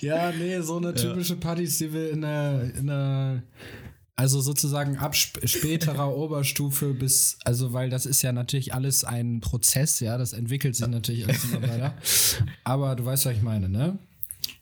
Ja, 0.00 0.32
nee, 0.32 0.60
so 0.60 0.76
eine 0.76 0.94
typische 0.94 1.36
Partys, 1.36 1.78
die 1.78 1.92
wir 1.92 2.10
in 2.10 2.20
der, 2.22 2.74
in 2.76 2.86
der 2.86 3.42
also 4.16 4.40
sozusagen 4.40 4.96
ab 4.98 5.14
sp 5.14 5.38
späterer 5.46 6.08
Oberstufe 6.16 6.92
bis, 6.92 7.38
also 7.44 7.72
weil 7.72 7.88
das 7.88 8.04
ist 8.04 8.20
ja 8.22 8.32
natürlich 8.32 8.74
alles 8.74 9.04
ein 9.04 9.40
Prozess, 9.40 10.00
ja, 10.00 10.18
das 10.18 10.32
entwickelt 10.32 10.74
sich 10.74 10.88
natürlich 10.88 11.24
alles 11.24 11.44
immer 11.44 11.62
weiter. 11.62 11.94
Aber 12.64 12.96
du 12.96 13.04
weißt, 13.04 13.26
was 13.26 13.34
ich 13.34 13.42
meine, 13.42 13.68
ne? 13.68 13.98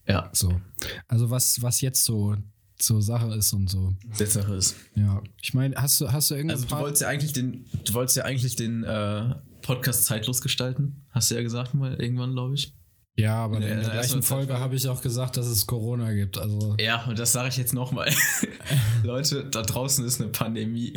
Ja. 0.07 0.29
So. 0.33 0.61
Also 1.09 1.31
was, 1.31 1.63
was 1.63 1.81
jetzt 1.81 2.05
so 2.05 2.37
zur 2.79 3.01
Sache 3.01 3.35
ist 3.35 3.53
und 3.55 3.71
so. 3.71 3.95
Die 4.19 4.27
Sache 4.27 4.55
ist. 4.55 4.77
Ja. 4.95 5.23
Ich 5.41 5.55
meine, 5.55 5.75
hast 5.77 6.01
du, 6.03 6.13
hast 6.13 6.31
du 6.31 6.35
irgendeine 6.35 6.61
Also 6.61 6.75
du 6.75 6.79
wolltest 6.83 7.03
ja 7.03 7.09
eigentlich 7.09 7.33
den, 7.33 7.65
du 7.85 7.95
wolltest 7.95 8.17
ja 8.19 8.25
eigentlich 8.25 8.57
den 8.57 8.85
äh, 8.85 9.35
Podcast 9.63 10.05
zeitlos 10.05 10.43
gestalten. 10.43 11.06
Hast 11.17 11.31
du 11.31 11.35
ja 11.35 11.43
gesagt 11.43 11.73
mal 11.75 11.95
irgendwann, 11.95 12.33
glaube 12.33 12.55
ich. 12.55 12.73
Ja, 13.19 13.37
aber 13.37 13.57
in 13.57 13.63
der- 13.63 13.71
in 13.71 13.77
der 13.77 13.85
gleichen 13.85 13.97
ersten 14.03 14.23
Folge 14.23 14.49
Folge. 14.49 14.61
habe 14.63 14.77
ich 14.77 14.87
auch 14.89 15.01
gesagt, 15.01 15.39
dass 15.39 15.47
es 15.47 15.67
Corona 15.67 16.13
gibt. 16.13 16.37
Also, 16.37 16.77
Ja, 16.79 17.07
und 17.07 17.19
das 17.19 17.33
sage 17.33 17.49
ich 17.49 17.57
jetzt 17.57 17.73
nochmal. 17.73 18.13
Leute, 19.03 19.45
da 19.51 19.63
draußen 19.63 20.05
ist 20.05 20.21
eine 20.21 20.31
Pandemie. 20.31 20.93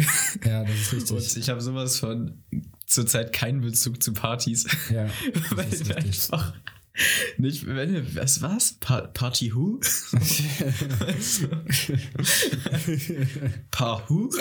ja, 0.46 0.64
das 0.66 0.92
ist 0.94 1.10
Und 1.12 1.18
richtig. 1.20 1.44
ich 1.44 1.50
habe 1.50 1.62
sowas 1.62 1.98
von 2.00 2.44
zurzeit 2.86 3.32
keinen 3.32 3.62
Bezug 3.62 4.04
zu 4.04 4.12
Partys. 4.14 4.68
Ja, 4.94 5.08
das 5.56 5.68
ist 5.74 5.88
richtig. 5.96 6.06
einfach 6.34 6.54
Nicht, 7.38 7.66
wenn, 7.66 8.16
was 8.16 8.42
war's? 8.42 8.76
Pa 8.80 9.02
Party 9.02 9.54
Who? 9.54 9.80
Pa 13.72 14.04
Who? 14.08 14.30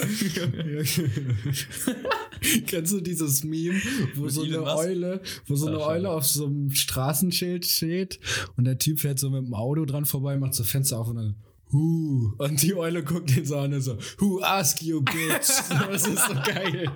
Kennst 2.66 2.92
du 2.92 3.00
dieses 3.00 3.44
Meme, 3.44 3.80
wo 4.14 4.24
Mit 4.24 4.32
so 4.32 4.42
eine 4.42 4.58
Musk? 4.58 4.76
Eule, 4.76 5.20
wo 5.46 5.54
so 5.56 5.68
eine 5.68 5.78
Ach, 5.78 5.86
Eule 5.88 6.10
auf 6.10 6.26
so 6.26 6.46
einem 6.46 6.70
Straßenschild 6.70 7.66
steht 7.66 8.18
und 8.56 8.64
der 8.64 8.78
Typ 8.78 9.00
fährt 9.00 9.18
so 9.18 9.30
mit 9.30 9.44
dem 9.44 9.54
Auto 9.54 9.84
dran 9.84 10.04
vorbei, 10.04 10.36
macht 10.36 10.54
so 10.54 10.64
Fenster 10.64 10.98
auf 10.98 11.08
und 11.08 11.16
dann 11.16 11.36
Who? 11.70 12.32
Und 12.38 12.62
die 12.62 12.74
Eule 12.74 13.04
guckt 13.04 13.36
ihn 13.36 13.44
so 13.44 13.58
an 13.58 13.74
und 13.74 13.82
so, 13.82 13.98
Who 14.18 14.40
ask 14.42 14.82
you, 14.82 15.02
bitch? 15.02 15.48
Das 15.90 16.06
ist 16.06 16.26
so 16.26 16.34
geil. 16.34 16.90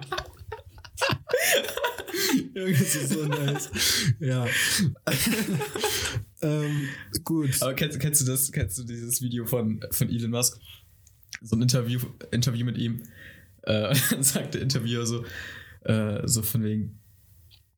Junge, 2.54 2.72
das 2.72 2.94
ist 2.94 3.12
so 3.12 3.26
nice. 3.26 3.70
Ja. 4.20 4.46
ähm, 6.42 6.88
gut. 7.24 7.60
Aber 7.62 7.74
kennst, 7.74 8.00
kennst 8.00 8.20
du 8.20 8.24
das, 8.26 8.52
kennst 8.52 8.78
du 8.78 8.84
dieses 8.84 9.22
Video 9.22 9.46
von, 9.46 9.84
von 9.90 10.08
Elon 10.08 10.30
Musk? 10.30 10.60
So 11.40 11.56
ein 11.56 11.62
Interview, 11.62 12.00
Interview 12.30 12.64
mit 12.64 12.78
ihm. 12.78 13.02
Äh, 13.62 13.94
dann 14.10 14.22
sagt 14.22 14.54
der 14.54 14.62
Interviewer 14.62 15.06
so, 15.06 15.24
äh, 15.84 16.26
so 16.26 16.42
von 16.42 16.62
wegen, 16.62 17.00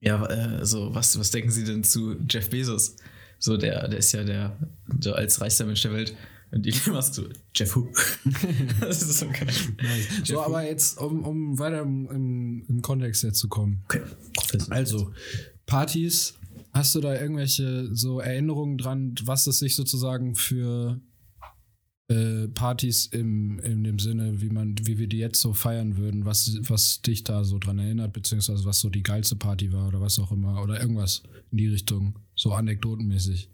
ja, 0.00 0.24
äh, 0.26 0.64
so, 0.64 0.94
was, 0.94 1.18
was 1.18 1.30
denken 1.30 1.50
Sie 1.50 1.64
denn 1.64 1.84
zu 1.84 2.16
Jeff 2.28 2.50
Bezos? 2.50 2.96
So, 3.38 3.56
der, 3.56 3.88
der 3.88 3.98
ist 3.98 4.12
ja 4.12 4.24
der, 4.24 4.56
der 4.86 5.16
als 5.16 5.40
reichster 5.40 5.66
Mensch 5.66 5.82
der 5.82 5.92
Welt. 5.92 6.14
Und 6.54 6.66
Elon 6.66 6.80
Musk 6.92 7.14
so, 7.14 7.24
Jeff 7.54 7.74
Who? 7.74 7.88
das 8.80 9.02
ist 9.02 9.18
so 9.18 9.26
geil. 9.26 9.48
Jeff 9.48 10.26
So, 10.26 10.42
aber 10.42 10.64
jetzt, 10.64 10.98
um, 10.98 11.24
um 11.24 11.58
weiter 11.58 11.82
im, 11.82 12.08
im, 12.10 12.64
im 12.68 12.82
Kontext 12.82 13.24
jetzt 13.24 13.40
zu 13.40 13.48
kommen. 13.48 13.82
Okay. 13.88 14.02
Also, 14.70 15.12
Partys, 15.66 16.34
hast 16.72 16.94
du 16.94 17.00
da 17.00 17.20
irgendwelche 17.20 17.94
so 17.94 18.20
Erinnerungen 18.20 18.78
dran, 18.78 19.16
was 19.24 19.46
es 19.48 19.58
sich 19.58 19.74
sozusagen 19.74 20.36
für 20.36 21.00
äh, 22.08 22.46
Partys 22.48 23.06
im, 23.06 23.58
in 23.60 23.82
dem 23.82 23.98
Sinne, 23.98 24.40
wie 24.40 24.50
man, 24.50 24.76
wie 24.82 24.98
wir 24.98 25.08
die 25.08 25.18
jetzt 25.18 25.40
so 25.40 25.54
feiern 25.54 25.96
würden, 25.96 26.24
was, 26.24 26.56
was 26.60 27.02
dich 27.02 27.24
da 27.24 27.42
so 27.42 27.58
dran 27.58 27.80
erinnert, 27.80 28.12
beziehungsweise 28.12 28.64
was 28.64 28.78
so 28.78 28.90
die 28.90 29.02
geilste 29.02 29.34
Party 29.34 29.72
war 29.72 29.88
oder 29.88 30.00
was 30.00 30.20
auch 30.20 30.30
immer, 30.30 30.62
oder 30.62 30.80
irgendwas 30.80 31.22
in 31.50 31.58
die 31.58 31.68
Richtung, 31.68 32.18
so 32.36 32.52
anekdotenmäßig. 32.52 33.48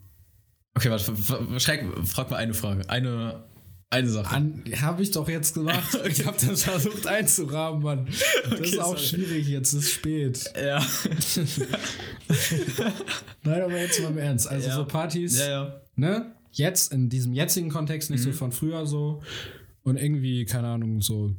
Okay, 0.74 0.90
warte, 0.90 1.61
schreck, 1.61 1.85
frag 2.04 2.30
mal 2.30 2.37
eine 2.37 2.54
Frage. 2.54 2.88
Eine, 2.88 3.44
eine 3.90 4.09
Sache. 4.09 4.35
Habe 4.80 5.02
ich 5.02 5.11
doch 5.11 5.28
jetzt 5.28 5.54
gemacht. 5.54 5.98
Ich 6.06 6.24
habe 6.26 6.37
das 6.46 6.62
versucht 6.64 7.06
einzurahmen, 7.06 7.83
Mann. 7.83 8.06
Das 8.06 8.52
Okay, 8.52 8.64
ist 8.70 8.78
auch 8.78 8.96
sorry. 8.96 9.00
schwierig 9.24 9.48
jetzt, 9.48 9.72
es 9.72 9.85
ist 9.85 9.90
spät. 9.92 10.44
ja. 10.56 10.78
Nein, 13.42 13.62
aber 13.62 13.76
jetzt 13.78 14.00
mal 14.02 14.11
im 14.11 14.18
Ernst. 14.18 14.48
Also 14.48 14.68
Ja. 14.68 14.74
so 14.76 14.85
Partys, 14.85 15.38
ja, 15.38 15.48
ja. 15.50 15.80
ne? 15.96 16.35
Jetzt 16.52 16.92
in 16.92 17.09
diesem 17.09 17.33
jetzigen 17.33 17.68
Kontext, 17.70 18.11
nicht 18.11 18.22
so 18.22 18.33
von 18.33 18.52
früher 18.52 18.87
so. 18.87 19.22
Und 19.83 19.96
irgendwie, 19.96 20.44
keine 20.44 20.68
Ahnung, 20.68 21.00
so. 21.00 21.35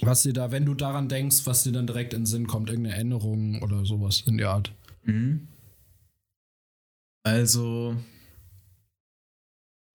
Was 0.00 0.22
dir 0.22 0.32
da, 0.32 0.50
wenn 0.50 0.64
du 0.64 0.74
daran 0.74 1.08
denkst, 1.08 1.42
was 1.44 1.62
dir 1.64 1.72
dann 1.72 1.86
direkt 1.86 2.12
in 2.14 2.20
den 2.20 2.26
Sinn 2.26 2.46
kommt, 2.46 2.68
irgendeine 2.70 2.96
Erinnerung 2.96 3.62
oder 3.62 3.84
sowas 3.84 4.22
in 4.26 4.38
der 4.38 4.50
Art. 4.50 4.72
Mhm. 5.04 5.48
Also, 7.24 7.96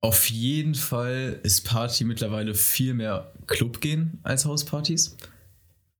auf 0.02 0.30
jeden 0.30 0.76
Fall 0.76 1.40
ist 1.44 1.62
Party 1.66 2.04
mittlerweile 2.04 2.54
viel 2.54 2.94
mehr 2.94 3.34
Club 3.48 3.82
gehen 3.82 4.20
als 4.24 4.46
Hauspartys. 4.46 5.18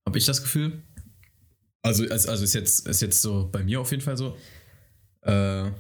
Habe 0.06 0.18
ich 0.18 0.26
das 0.26 0.42
Gefühl. 0.42 0.82
Also, 1.82 2.04
also, 2.10 2.30
also 2.30 2.44
ist, 2.44 2.54
jetzt, 2.54 2.88
ist 2.88 3.02
jetzt 3.02 3.22
so 3.22 3.50
bei 3.52 3.64
mir 3.64 3.82
auf 3.82 3.92
jeden 3.92 4.04
Fall 4.04 4.18
so. 4.18 4.38
Äh, 5.22 5.72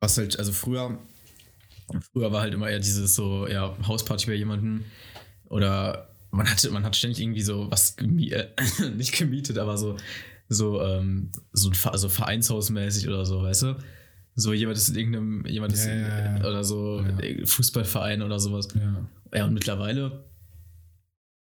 was 0.00 0.16
halt, 0.18 0.38
also 0.38 0.52
früher, 0.52 0.98
früher 2.12 2.32
war 2.32 2.40
halt 2.40 2.54
immer 2.54 2.68
eher 2.68 2.80
dieses 2.80 3.14
so, 3.14 3.46
ja, 3.46 3.76
Hausparty 3.86 4.26
bei 4.26 4.34
jemandem 4.34 4.84
oder 5.48 6.08
man 6.30 6.48
hatte, 6.48 6.70
man 6.70 6.84
hat 6.84 6.96
ständig 6.96 7.20
irgendwie 7.20 7.42
so 7.42 7.70
was 7.70 7.96
gemie 7.96 8.32
äh, 8.32 8.48
nicht 8.96 9.16
gemietet, 9.16 9.58
aber 9.58 9.76
so, 9.76 9.96
so, 10.48 10.82
ähm, 10.82 11.30
so, 11.52 11.70
so 11.72 12.08
Vereinshausmäßig 12.08 13.08
oder 13.08 13.26
so, 13.26 13.42
weißt 13.42 13.62
du? 13.62 13.76
So 14.40 14.52
jemand 14.52 14.76
ist 14.78 14.88
in 14.88 14.96
irgendeinem, 14.96 15.44
jemand 15.46 15.72
ist 15.72 15.86
Ja, 15.86 15.92
in, 15.92 16.36
ja, 16.42 16.48
oder 16.48 16.64
so. 16.64 17.04
Fußballverein 17.44 18.22
oder 18.22 18.40
sowas. 18.40 18.68
Ja. 18.74 19.06
Ja, 19.34 19.44
und 19.46 19.54
mittlerweile 19.54 20.24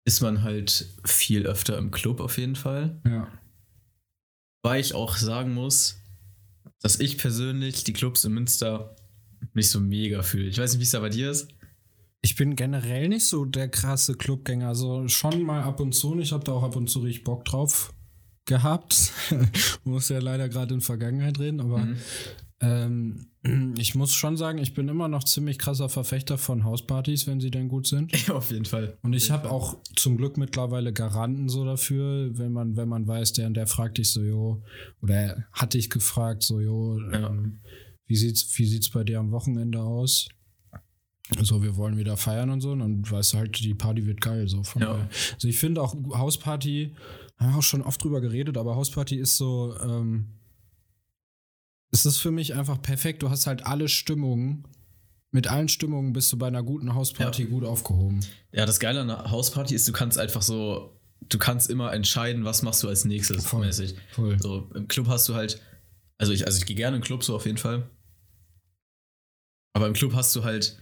ist 0.06 0.20
man 0.20 0.42
halt 0.42 0.86
viel 1.04 1.46
öfter 1.46 1.78
im 1.78 1.90
Club 1.90 2.20
auf 2.20 2.36
jeden 2.38 2.56
Fall. 2.56 3.00
Ja. 3.06 3.28
Weil 4.62 4.80
ich 4.80 4.94
auch 4.94 5.16
sagen 5.16 5.54
muss, 5.54 5.96
dass 6.80 7.00
ich 7.00 7.18
persönlich 7.18 7.84
die 7.84 7.92
Clubs 7.92 8.24
in 8.24 8.32
Münster 8.32 8.94
nicht 9.54 9.70
so 9.70 9.80
mega 9.80 10.22
fühle. 10.22 10.46
Ich 10.48 10.58
weiß 10.58 10.72
nicht, 10.72 10.80
wie 10.80 10.84
es 10.84 10.90
da 10.90 11.00
bei 11.00 11.08
dir 11.08 11.30
ist. 11.30 11.48
Ich 12.22 12.36
bin 12.36 12.56
generell 12.56 13.08
nicht 13.08 13.26
so 13.26 13.44
der 13.44 13.68
krasse 13.68 14.14
Clubgänger. 14.14 14.68
Also 14.68 15.06
schon 15.08 15.42
mal 15.42 15.62
ab 15.62 15.80
und 15.80 15.94
zu. 15.94 16.12
und 16.12 16.20
Ich 16.20 16.32
habe 16.32 16.44
da 16.44 16.52
auch 16.52 16.62
ab 16.62 16.76
und 16.76 16.88
zu 16.88 17.00
richtig 17.00 17.24
Bock 17.24 17.44
drauf 17.44 17.92
gehabt. 18.46 19.12
muss 19.84 20.08
ja 20.08 20.18
leider 20.18 20.48
gerade 20.48 20.74
in 20.74 20.80
Vergangenheit 20.80 21.38
reden, 21.38 21.60
aber 21.60 21.78
Mhm. 21.78 21.96
Ähm, 22.60 23.26
ich 23.78 23.94
muss 23.94 24.14
schon 24.14 24.36
sagen, 24.36 24.58
ich 24.58 24.74
bin 24.74 24.88
immer 24.88 25.08
noch 25.08 25.24
ziemlich 25.24 25.58
krasser 25.58 25.88
Verfechter 25.88 26.38
von 26.38 26.64
Hauspartys, 26.64 27.26
wenn 27.26 27.40
sie 27.40 27.50
denn 27.50 27.68
gut 27.68 27.86
sind. 27.86 28.12
Ja, 28.28 28.34
auf 28.34 28.50
jeden 28.50 28.64
Fall. 28.64 28.96
Und 29.02 29.12
ich 29.12 29.30
habe 29.30 29.50
auch 29.50 29.76
zum 29.96 30.16
Glück 30.16 30.36
mittlerweile 30.36 30.92
Garanten 30.92 31.48
so 31.48 31.64
dafür, 31.64 32.30
wenn 32.38 32.52
man, 32.52 32.76
wenn 32.76 32.88
man 32.88 33.06
weiß, 33.06 33.32
der 33.34 33.46
und 33.48 33.54
der 33.54 33.66
fragt 33.66 33.98
dich 33.98 34.10
so, 34.12 34.22
jo, 34.22 34.62
oder 35.02 35.14
er 35.14 35.44
hat 35.52 35.74
dich 35.74 35.90
gefragt, 35.90 36.42
so, 36.42 36.60
jo, 36.60 36.98
Ja. 37.12 37.28
ähm, 37.28 37.60
wie 38.06 38.16
sieht's, 38.16 38.58
wie 38.58 38.66
sieht's 38.66 38.90
bei 38.90 39.02
dir 39.04 39.18
am 39.18 39.30
Wochenende 39.32 39.80
aus? 39.80 40.28
So, 41.40 41.62
wir 41.62 41.76
wollen 41.76 41.96
wieder 41.96 42.18
feiern 42.18 42.50
und 42.50 42.60
so, 42.60 42.72
und 42.72 42.80
dann 42.80 43.10
weißt 43.10 43.32
du 43.32 43.38
halt, 43.38 43.58
die 43.58 43.72
Party 43.74 44.04
wird 44.04 44.20
geil, 44.20 44.46
so 44.46 44.62
von 44.62 44.82
Ja. 44.82 45.08
Also 45.32 45.48
ich 45.48 45.58
finde 45.58 45.80
auch 45.80 45.94
Hausparty, 45.94 46.94
haben 47.38 47.52
wir 47.52 47.58
auch 47.58 47.62
schon 47.62 47.80
oft 47.80 48.02
drüber 48.04 48.20
geredet, 48.20 48.58
aber 48.58 48.76
Hausparty 48.76 49.16
ist 49.16 49.38
so, 49.38 49.74
ähm, 49.82 50.28
es 51.94 52.04
ist 52.06 52.18
für 52.18 52.30
mich 52.30 52.54
einfach 52.54 52.80
perfekt. 52.82 53.22
Du 53.22 53.30
hast 53.30 53.46
halt 53.46 53.64
alle 53.66 53.88
Stimmungen. 53.88 54.66
Mit 55.30 55.48
allen 55.48 55.68
Stimmungen 55.68 56.12
bist 56.12 56.32
du 56.32 56.38
bei 56.38 56.46
einer 56.48 56.62
guten 56.62 56.94
Hausparty 56.94 57.42
Ja. 57.44 57.48
gut 57.48 57.64
aufgehoben. 57.64 58.20
Ja, 58.52 58.66
das 58.66 58.78
Geile 58.78 59.00
an 59.00 59.10
einer 59.10 59.30
Hausparty 59.30 59.74
ist, 59.74 59.86
du 59.88 59.92
kannst 59.92 60.16
einfach 60.18 60.42
so, 60.42 61.00
du 61.28 61.38
kannst 61.38 61.70
immer 61.70 61.92
entscheiden, 61.92 62.44
was 62.44 62.62
machst 62.62 62.82
du 62.82 62.88
als 62.88 63.04
nächstes 63.04 63.44
Voll. 63.46 63.64
mäßig. 63.66 63.94
Voll. 64.12 64.38
So, 64.40 64.70
im 64.74 64.86
Club 64.86 65.08
hast 65.08 65.28
du 65.28 65.34
halt, 65.34 65.60
also 66.18 66.32
ich, 66.32 66.46
also 66.46 66.58
ich 66.58 66.66
gehe 66.66 66.76
gerne 66.76 66.96
in 66.96 67.00
den 67.02 67.06
Club 67.06 67.24
so 67.24 67.34
auf 67.34 67.46
jeden 67.46 67.58
Fall. 67.58 67.88
Aber 69.72 69.86
im 69.88 69.92
Club 69.94 70.14
hast 70.14 70.34
du 70.36 70.44
halt 70.44 70.78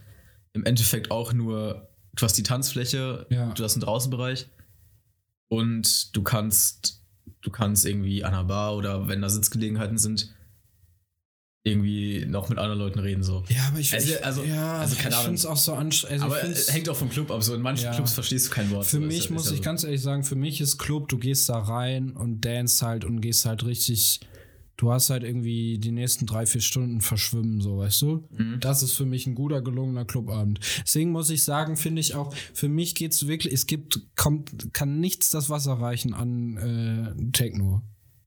im 0.52 0.64
Endeffekt 0.66 1.10
auch 1.10 1.32
nur, 1.32 1.88
du 2.14 2.22
hast 2.22 2.36
die 2.36 2.42
Tanzfläche, 2.42 3.26
Ja. 3.30 3.52
du 3.52 3.64
hast 3.64 3.74
einen 3.74 3.80
Draußenbereich 3.82 4.48
und 5.48 6.14
du 6.14 6.22
kannst, 6.22 7.02
du 7.40 7.50
kannst 7.50 7.86
irgendwie 7.86 8.22
an 8.22 8.34
einer 8.34 8.44
Bar 8.44 8.76
oder 8.76 9.08
wenn 9.08 9.22
da 9.22 9.30
Sitzgelegenheiten 9.30 9.96
sind, 9.96 10.34
irgendwie 11.64 12.24
noch 12.26 12.48
mit 12.48 12.58
anderen 12.58 12.78
Leuten 12.80 12.98
reden 12.98 13.22
so. 13.22 13.44
Ja, 13.48 13.68
aber 13.68 13.78
ich, 13.78 13.94
Also- 13.94 14.12
ich 14.12 14.24
also- 14.24 14.42
ja, 14.42 14.78
also 14.80 14.96
keine 14.96 15.08
ich 15.10 15.14
Ahnung. 15.14 15.24
finde 15.26 15.38
es 15.38 15.46
auch 15.46 15.56
so 15.56 15.74
anstrengend. 15.74 16.24
Also 16.24 16.34
Aber 16.36 16.72
hängt 16.72 16.88
auch 16.88 16.96
vom 16.96 17.08
Club 17.08 17.30
ab. 17.30 17.42
So 17.44 17.54
in 17.54 17.62
manchen 17.62 17.84
Ja. 17.84 17.94
Clubs 17.94 18.12
verstehst 18.14 18.46
du 18.48 18.50
kein 18.50 18.70
Wort. 18.70 18.84
für 18.86 18.96
so, 18.96 19.02
mich 19.02 19.18
ist, 19.18 19.30
muss 19.30 19.46
ist 19.46 19.52
ich 19.52 19.56
so. 19.58 19.62
ganz 19.62 19.84
ehrlich 19.84 20.00
sagen, 20.02 20.24
für 20.24 20.34
mich 20.34 20.60
ist 20.60 20.78
Club, 20.78 21.08
du 21.08 21.18
gehst 21.18 21.48
da 21.48 21.58
rein 21.58 22.12
und 22.12 22.40
dance 22.44 22.84
halt 22.84 23.04
und 23.04 23.20
gehst 23.20 23.44
halt 23.46 23.64
richtig, 23.64 24.18
du 24.76 24.90
hast 24.90 25.10
halt 25.10 25.22
irgendwie 25.22 25.78
die 25.78 25.92
nächsten 25.92 26.26
drei, 26.26 26.46
vier 26.46 26.60
Stunden 26.62 27.00
verschwimmen, 27.00 27.60
so, 27.60 27.78
weißt 27.78 28.02
du? 28.02 28.24
Mhm. 28.36 28.58
Das 28.58 28.82
ist 28.82 28.94
für 28.94 29.06
mich 29.06 29.28
ein 29.28 29.36
guter, 29.36 29.62
gelungener 29.62 30.04
Clubabend. 30.04 30.58
Deswegen 30.84 31.12
muss 31.12 31.30
ich 31.30 31.44
sagen, 31.44 31.76
finde 31.76 32.00
ich 32.00 32.16
auch, 32.16 32.34
für 32.54 32.68
mich 32.68 32.96
geht's 32.96 33.28
wirklich, 33.28 33.54
es 33.54 33.66
gibt, 33.66 34.00
kommt, 34.16 34.72
kann 34.74 34.98
nichts 34.98 35.30
das 35.30 35.48
Wasser 35.48 35.74
reichen 35.74 36.12
an 36.12 36.56
äh, 36.56 37.30
Techno. 37.30 37.82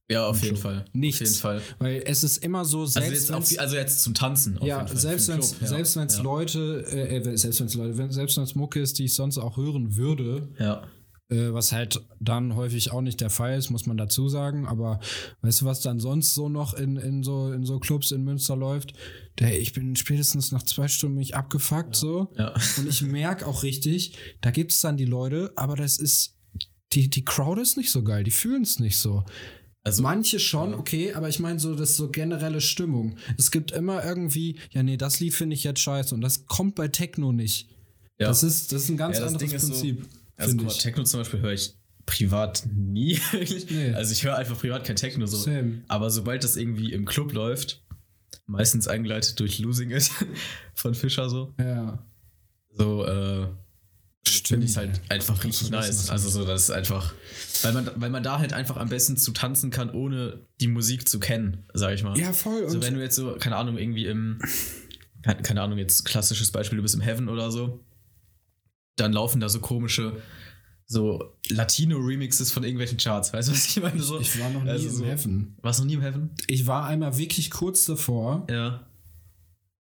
Ja, 0.08 0.26
auf 0.28 0.40
jeden 0.42 0.54
Club. 0.54 0.62
Fall. 0.62 0.84
Nichts. 0.92 1.20
Auf 1.20 1.26
jeden 1.26 1.40
Fall. 1.40 1.62
Weil 1.80 2.02
es 2.06 2.22
ist 2.22 2.38
immer 2.44 2.64
so, 2.64 2.82
Also 2.82 3.00
selbst 3.00 3.12
jetzt, 3.12 3.32
auch, 3.32 3.36
wenn's- 3.38 3.50
wie- 3.52 3.58
also 3.58 3.76
jetzt 3.76 4.02
zum 4.02 4.14
Tanzen. 4.14 4.56
Auf 4.58 4.66
ja, 4.66 4.76
jeden 4.78 4.88
Fall. 4.88 4.96
selbst 4.98 5.28
wenn 5.28 5.38
es 5.40 5.56
ja. 5.60 5.66
selbst 5.66 5.96
wenn's 5.96 6.16
ja. 6.18 6.22
Leute, 6.22 6.84
äh, 6.92 7.16
äh, 7.16 7.36
selbst 7.36 7.60
wenn 7.60 7.66
es 7.66 7.74
Leute, 7.74 7.98
wenn, 7.98 8.10
selbst 8.12 8.36
wenn 8.36 8.44
es 8.44 8.54
Mucke 8.54 8.80
ist, 8.80 8.98
die 8.98 9.04
ich 9.06 9.14
sonst 9.14 9.38
auch 9.38 9.56
hören 9.56 9.96
würde, 9.96 10.48
Ja. 10.60 10.84
äh, 11.28 11.52
was 11.52 11.72
halt 11.72 12.00
dann 12.20 12.54
häufig 12.54 12.92
auch 12.92 13.00
nicht 13.00 13.20
der 13.20 13.30
Fall 13.30 13.58
ist, 13.58 13.70
muss 13.70 13.86
man 13.86 13.96
dazu 13.96 14.28
sagen. 14.28 14.68
Aber 14.68 15.00
weißt 15.42 15.62
du, 15.62 15.64
was 15.64 15.80
dann 15.80 15.98
sonst 15.98 16.34
so 16.34 16.48
noch 16.48 16.74
in, 16.74 16.96
in, 16.98 17.24
so, 17.24 17.50
in 17.52 17.64
so 17.64 17.80
Clubs 17.80 18.12
in 18.12 18.22
Münster 18.22 18.54
läuft? 18.54 18.92
Der, 19.40 19.60
ich 19.60 19.72
bin 19.72 19.96
spätestens 19.96 20.52
nach 20.52 20.62
zwei 20.62 20.86
Stunden 20.86 21.16
mich 21.18 21.34
abgefuckt 21.34 21.96
so. 21.96 22.32
Ja. 22.38 22.54
Und 22.78 22.88
ich 22.88 23.02
merke 23.02 23.44
auch 23.44 23.64
richtig, 23.64 24.12
da 24.40 24.52
gibt 24.52 24.70
es 24.70 24.80
dann 24.80 24.96
die 24.96 25.04
Leute, 25.04 25.52
aber 25.56 25.74
das 25.74 25.98
ist, 25.98 26.36
die, 26.92 27.10
die 27.10 27.24
Crowd 27.24 27.60
ist 27.60 27.76
nicht 27.76 27.90
so 27.90 28.04
geil, 28.04 28.22
die 28.22 28.30
fühlen 28.30 28.62
es 28.62 28.78
nicht 28.78 28.98
so. 29.00 29.24
Also, 29.86 30.02
Manche 30.02 30.40
schon, 30.40 30.72
ja. 30.72 30.78
okay, 30.78 31.12
aber 31.14 31.28
ich 31.28 31.38
meine 31.38 31.60
so, 31.60 31.74
das 31.74 31.96
so 31.96 32.08
generelle 32.10 32.60
Stimmung. 32.60 33.16
Es 33.38 33.50
gibt 33.50 33.70
immer 33.70 34.04
irgendwie, 34.04 34.58
ja, 34.72 34.82
nee, 34.82 34.96
das 34.96 35.20
Lied 35.20 35.32
finde 35.34 35.54
ich 35.54 35.62
jetzt 35.64 35.80
scheiße 35.80 36.14
und 36.14 36.20
das 36.22 36.46
kommt 36.46 36.74
bei 36.74 36.88
Techno 36.88 37.32
nicht. 37.32 37.68
ja. 38.18 38.26
Das, 38.28 38.42
ist, 38.42 38.72
das 38.72 38.82
ist 38.82 38.88
ein 38.88 38.96
ganz 38.96 39.18
Ja, 39.18 39.26
anderes 39.26 39.42
Ding 39.46 39.54
ist 39.56 39.62
so- 39.66 39.72
Prinzip. 39.72 40.06
also 40.36 40.56
guck 40.56 40.66
mal. 40.66 40.72
Techno 40.72 41.04
zum 41.04 41.20
Beispiel 41.20 41.40
höre 41.40 41.52
ich 41.52 41.74
privat 42.04 42.64
nie. 42.74 43.18
wirklich. 43.32 43.70
Nee. 43.70 43.92
Also 43.92 44.12
ich 44.12 44.24
höre 44.24 44.36
einfach 44.36 44.58
privat 44.58 44.84
kein 44.84 44.96
Techno 44.96 45.26
so. 45.26 45.36
Same. 45.36 45.82
Aber 45.88 46.10
sobald 46.10 46.42
das 46.44 46.56
irgendwie 46.56 46.92
im 46.92 47.04
Club 47.04 47.32
läuft, 47.32 47.82
meistens 48.46 48.88
eingeleitet 48.88 49.38
durch 49.40 49.58
Losing 49.60 49.90
It 49.92 50.10
von 50.74 50.94
Fischer 50.94 51.30
so. 51.30 51.54
Ja. 51.60 52.04
So, 52.72 53.04
äh, 53.04 53.46
finde 54.28 54.66
ich 54.66 54.76
halt 54.76 55.00
einfach 55.08 55.42
richtig 55.44 55.70
nice. 55.70 56.10
Also 56.10 56.28
so, 56.28 56.44
das 56.44 56.64
ist 56.64 56.70
einfach, 56.70 57.14
weil 57.62 57.72
man, 57.72 57.90
weil 57.96 58.10
man 58.10 58.22
da 58.22 58.38
halt 58.38 58.52
einfach 58.52 58.76
am 58.76 58.88
besten 58.88 59.16
zu 59.16 59.32
tanzen 59.32 59.70
kann, 59.70 59.90
ohne 59.90 60.40
die 60.60 60.68
Musik 60.68 61.08
zu 61.08 61.18
kennen, 61.20 61.64
sag 61.74 61.94
ich 61.94 62.02
mal. 62.02 62.18
Ja, 62.18 62.32
voll. 62.32 62.68
So, 62.68 62.76
Und 62.76 62.84
wenn 62.84 62.94
du 62.94 63.00
jetzt 63.00 63.16
so, 63.16 63.36
keine 63.38 63.56
Ahnung, 63.56 63.78
irgendwie 63.78 64.06
im, 64.06 64.38
keine, 65.22 65.42
keine 65.42 65.62
Ahnung, 65.62 65.78
jetzt 65.78 66.04
klassisches 66.04 66.50
Beispiel, 66.50 66.76
du 66.76 66.82
bist 66.82 66.94
im 66.94 67.00
Heaven 67.00 67.28
oder 67.28 67.50
so, 67.50 67.84
dann 68.96 69.12
laufen 69.12 69.40
da 69.40 69.48
so 69.48 69.60
komische, 69.60 70.20
so 70.86 71.36
Latino-Remixes 71.48 72.52
von 72.52 72.62
irgendwelchen 72.64 72.98
Charts, 72.98 73.32
weißt 73.32 73.48
du, 73.48 73.52
was 73.52 73.66
ich 73.66 73.82
meine? 73.82 74.00
So, 74.02 74.20
ich 74.20 74.38
war 74.40 74.50
noch 74.50 74.62
nie 74.64 74.70
also 74.70 74.88
im 74.88 74.94
so- 74.94 75.04
Heaven. 75.04 75.56
Warst 75.62 75.78
du 75.78 75.82
noch 75.82 75.88
nie 75.88 75.94
im 75.94 76.02
Heaven? 76.02 76.30
Ich 76.46 76.66
war 76.66 76.86
einmal 76.86 77.16
wirklich 77.18 77.50
kurz 77.50 77.84
davor. 77.84 78.46
Ja. 78.50 78.86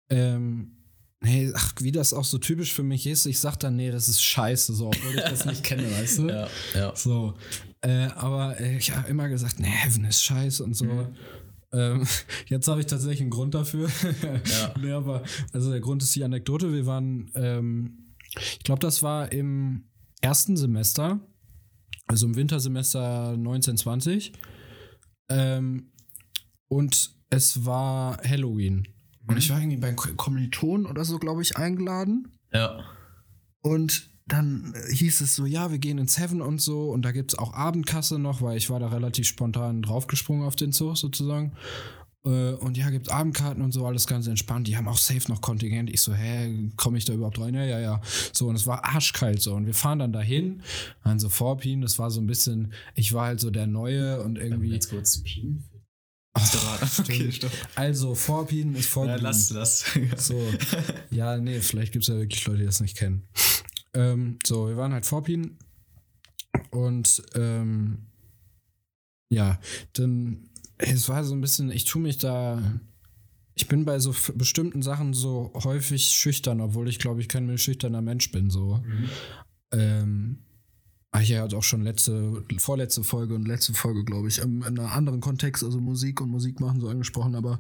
Ähm, 0.10 0.78
nee, 1.22 1.52
ach, 1.54 1.74
wie 1.80 1.92
das 1.92 2.14
auch 2.14 2.26
so 2.26 2.38
typisch 2.38 2.74
für 2.74 2.84
mich 2.84 3.08
ist, 3.08 3.26
ich 3.26 3.40
sag 3.40 3.56
dann, 3.58 3.76
nee, 3.76 3.92
das 3.92 4.10
ist 4.10 4.22
scheiße, 4.22 4.74
so, 4.74 4.88
obwohl 4.88 5.16
ich 5.16 5.22
das 5.22 5.46
nicht 5.46 5.64
kenne, 5.64 5.90
weißt 5.92 6.20
du? 6.20 6.28
Ja, 6.32 6.48
ja. 6.74 6.96
So. 6.96 7.36
Äh, 7.82 8.08
aber 8.16 8.60
äh, 8.60 8.78
ich 8.78 8.96
habe 8.96 9.10
immer 9.10 9.30
gesagt, 9.30 9.60
nee, 9.60 9.68
Heaven 9.68 10.06
ist 10.06 10.24
scheiße 10.24 10.64
und 10.64 10.76
so. 10.76 11.08
Ähm, 11.74 12.08
jetzt 12.48 12.68
habe 12.68 12.80
ich 12.80 12.88
tatsächlich 12.88 13.22
einen 13.22 13.30
Grund 13.30 13.54
dafür. 13.54 13.90
Ja. 14.46 14.74
nee, 14.82 14.92
aber, 14.92 15.24
also 15.54 15.72
der 15.72 15.80
Grund 15.80 16.04
ist 16.04 16.16
die 16.16 16.24
Anekdote. 16.24 16.74
Wir 16.74 16.86
waren, 16.86 17.32
ähm, 17.36 18.16
ich 18.36 18.64
glaube, 18.64 18.80
das 18.80 19.04
war 19.04 19.32
im 19.32 19.86
ersten 20.22 20.58
Semester, 20.58 21.20
also 22.08 22.28
im 22.28 22.36
Wintersemester 22.36 23.30
1920. 23.30 24.34
Ähm, 25.30 25.92
und 26.68 27.16
es 27.30 27.66
war 27.66 28.18
Halloween. 28.24 28.88
Und 29.32 29.38
ich 29.38 29.50
war 29.50 29.60
irgendwie 29.60 29.78
bei 29.78 29.94
Ko- 29.94 30.14
Kommilitonen 30.16 30.86
oder 30.86 31.06
so, 31.06 31.18
glaube 31.20 31.42
ich, 31.42 31.58
eingeladen. 31.58 32.28
Ja. 32.54 32.80
Und 33.62 34.10
dann 34.28 34.74
äh, 34.76 34.94
hieß 34.94 35.22
es 35.22 35.36
so, 35.36 35.46
ja, 35.46 35.72
wir 35.72 35.78
gehen 35.80 35.98
ins 35.98 36.18
Heaven 36.20 36.42
und 36.42 36.62
so. 36.62 36.90
Und 36.92 37.04
da 37.04 37.12
gibt 37.12 37.34
es 37.34 37.40
auch 37.40 37.54
Abendkasse 37.54 38.20
noch, 38.20 38.42
weil 38.42 38.58
ich 38.58 38.70
war 38.70 38.80
da 38.80 38.88
relativ 38.88 39.28
spontan 39.28 39.82
draufgesprungen 39.82 40.46
auf 40.46 40.56
den 40.56 40.72
Zug 40.72 40.98
sozusagen. 40.98 41.54
Äh, 42.24 42.52
Und 42.54 42.78
ja, 42.78 42.90
gibt 42.92 43.12
Abendkarten 43.12 43.64
und 43.64 43.72
so, 43.72 43.86
alles 43.86 44.06
ganz 44.08 44.28
entspannt. 44.28 44.68
Die 44.68 44.78
haben 44.78 44.88
auch 44.88 44.98
safe 45.00 45.30
noch 45.30 45.42
Kontingent. 45.42 45.90
Ich 45.90 46.02
so, 46.02 46.14
hä, 46.14 46.70
komme 46.78 46.98
ich 46.98 47.06
da 47.06 47.14
überhaupt 47.14 47.40
rein? 47.40 47.56
Ja, 47.56 47.66
ja, 47.66 47.80
ja. 47.80 48.02
So, 48.32 48.48
und 48.48 48.56
es 48.56 48.68
war 48.68 48.86
arschkalt 48.86 49.42
so. 49.42 49.54
Und 49.56 49.66
wir 49.66 49.74
fahren 49.74 50.00
dann 50.00 50.14
dahin, 50.14 50.62
an 51.02 51.20
so 51.20 51.30
Vorpin. 51.30 51.82
Das 51.82 51.98
war 52.00 52.12
so 52.12 52.22
ein 52.22 52.28
bisschen, 52.28 52.74
ich 52.96 53.14
war 53.14 53.26
halt 53.26 53.40
so 53.40 53.50
der 53.50 53.68
Neue 53.68 54.22
und 54.24 54.38
irgendwie. 54.38 54.70
Jetzt 54.70 54.90
kurz. 54.92 55.24
Ach, 56.34 57.00
Okay, 57.00 57.32
stopp. 57.32 57.52
Also, 57.76 58.16
Vorpin 58.16 58.74
ist 58.76 58.86
Ja, 58.86 58.92
Vorpin. 58.92 59.22
lass, 59.22 59.50
lass. 59.52 59.86
So. 60.18 60.42
Ja, 61.12 61.38
nee, 61.38 61.60
vielleicht 61.60 61.92
gibt 61.92 62.04
es 62.04 62.08
ja 62.10 62.16
wirklich 62.16 62.46
Leute, 62.48 62.60
die 62.60 62.66
das 62.66 62.80
nicht 62.80 62.96
kennen. 62.98 63.28
Ähm, 63.94 64.40
so, 64.46 64.68
wir 64.70 64.78
waren 64.78 64.94
halt 64.94 65.06
Vorpin 65.06 65.58
und 66.70 67.22
ähm, 67.36 68.08
ja, 69.30 69.60
dann, 69.94 70.50
es 70.78 71.10
war 71.10 71.24
so 71.26 71.34
ein 71.36 71.42
bisschen, 71.42 71.70
ich 71.72 71.84
tue 71.86 72.02
mich 72.02 72.18
da, 72.18 72.62
ich 73.56 73.68
bin 73.68 73.84
bei 73.84 74.00
so 74.00 74.16
bestimmten 74.36 74.82
Sachen 74.82 75.14
so 75.14 75.52
häufig 75.64 76.06
schüchtern, 76.06 76.62
obwohl 76.62 76.88
ich 76.88 77.00
glaube, 77.00 77.20
ich 77.20 77.28
kein 77.28 77.58
schüchterner 77.58 78.02
Mensch 78.02 78.32
bin, 78.32 78.50
so. 78.50 78.82
Ähm, 79.74 80.40
habe 81.14 81.24
ich 81.24 81.30
ja 81.30 81.46
auch 81.46 81.64
schon 81.64 81.82
letzte, 81.84 82.44
vorletzte 82.58 83.04
Folge 83.04 83.36
und 83.36 83.46
letzte 83.48 83.74
Folge, 83.74 84.06
glaube 84.06 84.30
ich, 84.30 84.40
in, 84.40 84.62
in 84.62 84.80
einem 84.80 84.86
anderen 84.88 85.20
Kontext, 85.20 85.64
also 85.64 85.80
Musik 85.82 86.22
und 86.22 86.30
Musik 86.30 86.60
machen 86.62 86.80
so 86.80 86.88
angesprochen, 86.88 87.36
aber 87.36 87.60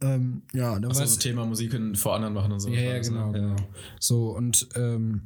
ähm, 0.00 0.42
ja, 0.54 0.78
da 0.78 0.88
Also 0.88 1.04
so 1.04 1.18
Thema 1.20 1.44
Musik 1.44 1.74
in- 1.74 1.94
vor 1.96 2.14
anderen 2.14 2.32
machen 2.34 2.52
und 2.52 2.60
so. 2.60 2.70
ja, 2.70 2.80
ja, 2.80 2.92
ne? 2.94 3.00
genau, 3.02 3.32
genau. 3.32 3.56
So, 4.00 4.30
und 4.36 4.68
ähm, 4.74 5.22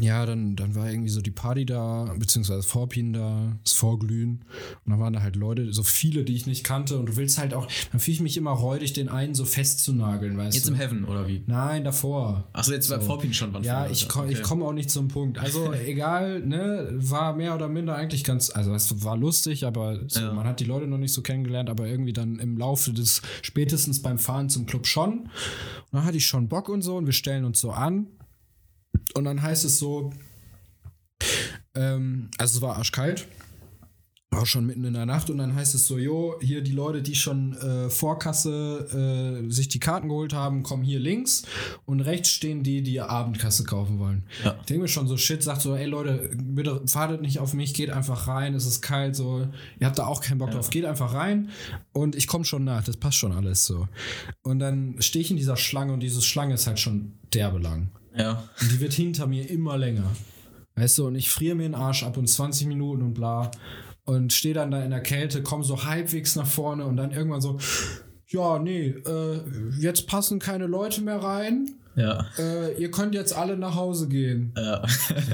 ja, 0.00 0.24
dann, 0.24 0.56
dann 0.56 0.74
war 0.74 0.90
irgendwie 0.90 1.10
so 1.10 1.20
die 1.20 1.30
Party 1.30 1.66
da, 1.66 2.14
beziehungsweise 2.18 2.62
Vorpin 2.62 3.12
da, 3.12 3.58
das 3.62 3.74
Vorglühen. 3.74 4.42
Und 4.84 4.90
dann 4.90 4.98
waren 4.98 5.12
da 5.12 5.20
halt 5.20 5.36
Leute, 5.36 5.70
so 5.72 5.82
viele, 5.82 6.24
die 6.24 6.34
ich 6.34 6.46
nicht 6.46 6.64
kannte. 6.64 6.98
Und 6.98 7.06
du 7.10 7.16
willst 7.16 7.36
halt 7.38 7.52
auch, 7.52 7.68
dann 7.92 8.00
fühle 8.00 8.14
ich 8.14 8.20
mich 8.22 8.36
immer 8.38 8.52
räudig, 8.52 8.94
den 8.94 9.10
einen 9.10 9.34
so 9.34 9.44
festzunageln, 9.44 10.38
weißt 10.38 10.56
Jetzt 10.56 10.66
du? 10.68 10.72
im 10.72 10.78
Heaven, 10.78 11.04
oder 11.04 11.28
wie? 11.28 11.42
Nein, 11.46 11.84
davor. 11.84 12.48
Achso, 12.54 12.72
jetzt 12.72 12.86
So. 12.88 12.98
Vorpin 13.00 13.34
schon 13.34 13.52
wann 13.52 13.64
Ja, 13.64 13.80
vorher, 13.80 13.90
ich, 13.92 14.08
komm, 14.08 14.28
ich 14.28 14.36
Okay. 14.38 14.42
komme 14.42 14.64
auch 14.64 14.72
nicht 14.72 14.90
zum 14.90 15.08
Punkt. 15.08 15.38
Also 15.38 15.72
egal, 15.86 16.40
ne, 16.40 16.88
war 16.94 17.34
mehr 17.36 17.54
oder 17.54 17.68
minder 17.68 17.94
eigentlich 17.94 18.24
ganz, 18.24 18.48
also 18.48 18.74
es 18.74 19.04
war 19.04 19.16
lustig, 19.18 19.66
aber 19.66 20.00
so, 20.08 20.20
Ja. 20.20 20.32
man 20.32 20.46
hat 20.46 20.60
die 20.60 20.64
Leute 20.64 20.86
noch 20.86 20.98
nicht 20.98 21.12
so 21.12 21.20
kennengelernt, 21.20 21.68
aber 21.68 21.86
irgendwie 21.86 22.14
dann 22.14 22.38
im 22.38 22.56
Laufe 22.56 22.92
des, 22.94 23.20
spätestens 23.42 24.00
beim 24.00 24.18
Fahren 24.18 24.48
zum 24.48 24.64
Club 24.64 24.86
schon. 24.86 25.18
Und 25.20 25.28
dann 25.92 26.04
hatte 26.04 26.16
ich 26.16 26.26
schon 26.26 26.48
Bock 26.48 26.70
und 26.70 26.80
so 26.80 26.96
und 26.96 27.04
wir 27.04 27.12
stellen 27.12 27.44
uns 27.44 27.60
so 27.60 27.72
an. 27.72 28.06
Und 29.14 29.24
dann 29.24 29.42
heißt 29.42 29.64
es 29.64 29.78
so, 29.78 30.12
ähm, 31.74 32.30
also 32.38 32.58
es 32.58 32.62
war 32.62 32.76
arschkalt. 32.76 33.26
Auch 34.34 34.46
schon 34.46 34.64
mitten 34.64 34.84
in 34.84 34.94
der 34.94 35.04
Nacht 35.04 35.28
und 35.28 35.36
dann 35.36 35.54
heißt 35.54 35.74
es 35.74 35.86
so, 35.86 35.98
jo, 35.98 36.36
hier 36.40 36.62
die 36.62 36.72
Leute, 36.72 37.02
die 37.02 37.14
schon 37.14 37.52
äh, 37.58 37.90
Vorkasse 37.90 39.42
äh, 39.44 39.50
sich 39.50 39.68
die 39.68 39.78
Karten 39.78 40.08
geholt 40.08 40.32
haben, 40.32 40.62
kommen 40.62 40.84
hier 40.84 41.00
links 41.00 41.42
und 41.84 42.00
rechts 42.00 42.30
stehen 42.30 42.62
die, 42.62 42.82
die 42.82 42.98
Abendkasse 43.02 43.64
kaufen 43.64 43.98
wollen. 43.98 44.24
Ja. 44.42 44.56
Ich 44.60 44.66
denke 44.66 44.84
mir 44.84 44.88
schon 44.88 45.06
so, 45.06 45.18
shit, 45.18 45.42
sagt 45.42 45.60
so, 45.60 45.76
ey 45.76 45.84
Leute, 45.84 46.30
bitte 46.34 46.80
wartet 46.94 47.20
nicht 47.20 47.40
auf 47.40 47.52
mich, 47.52 47.74
geht 47.74 47.90
einfach 47.90 48.26
rein, 48.26 48.54
es 48.54 48.64
ist 48.64 48.80
kalt, 48.80 49.16
so, 49.16 49.46
ihr 49.78 49.86
habt 49.86 49.98
da 49.98 50.06
auch 50.06 50.22
keinen 50.22 50.38
Bock 50.38 50.52
drauf, 50.52 50.70
geht 50.70 50.86
einfach 50.86 51.12
rein 51.12 51.50
und 51.92 52.16
ich 52.16 52.26
komme 52.26 52.46
schon 52.46 52.64
nach, 52.64 52.84
das 52.84 52.96
passt 52.96 53.18
schon 53.18 53.32
alles 53.32 53.66
so. 53.66 53.86
Und 54.40 54.60
dann 54.60 54.96
stehe 55.00 55.22
ich 55.22 55.30
in 55.30 55.36
dieser 55.36 55.58
Schlange 55.58 55.92
und 55.92 56.00
diese 56.00 56.22
Schlange 56.22 56.54
ist 56.54 56.66
halt 56.66 56.80
schon 56.80 57.12
derbe 57.34 57.58
lang. 57.58 57.90
Ja. 58.16 58.44
Und 58.60 58.72
die 58.72 58.80
wird 58.80 58.92
hinter 58.92 59.26
mir 59.26 59.48
immer 59.48 59.78
länger. 59.78 60.10
Weißt 60.74 60.98
du, 60.98 61.06
und 61.06 61.14
ich 61.14 61.30
friere 61.30 61.54
mir 61.54 61.64
den 61.64 61.74
Arsch 61.74 62.02
ab 62.02 62.16
und 62.16 62.26
20 62.26 62.66
Minuten 62.66 63.02
und 63.02 63.14
bla. 63.14 63.50
Und 64.04 64.32
stehe 64.32 64.54
dann 64.54 64.70
da 64.70 64.82
in 64.82 64.90
der 64.90 65.02
Kälte, 65.02 65.42
komme 65.42 65.64
so 65.64 65.84
halbwegs 65.84 66.34
nach 66.34 66.46
vorne 66.46 66.84
und 66.86 66.96
dann 66.96 67.12
irgendwann 67.12 67.40
so, 67.40 67.58
ja, 68.26 68.58
nee, 68.58 68.88
äh, 68.88 69.40
jetzt 69.78 70.08
passen 70.08 70.38
keine 70.38 70.66
Leute 70.66 71.02
mehr 71.02 71.22
rein. 71.22 71.70
Ja. 71.94 72.26
Äh, 72.38 72.80
ihr 72.80 72.90
könnt 72.90 73.14
jetzt 73.14 73.34
alle 73.36 73.56
nach 73.56 73.74
Hause 73.74 74.08
gehen. 74.08 74.52
Ja. 74.56 74.82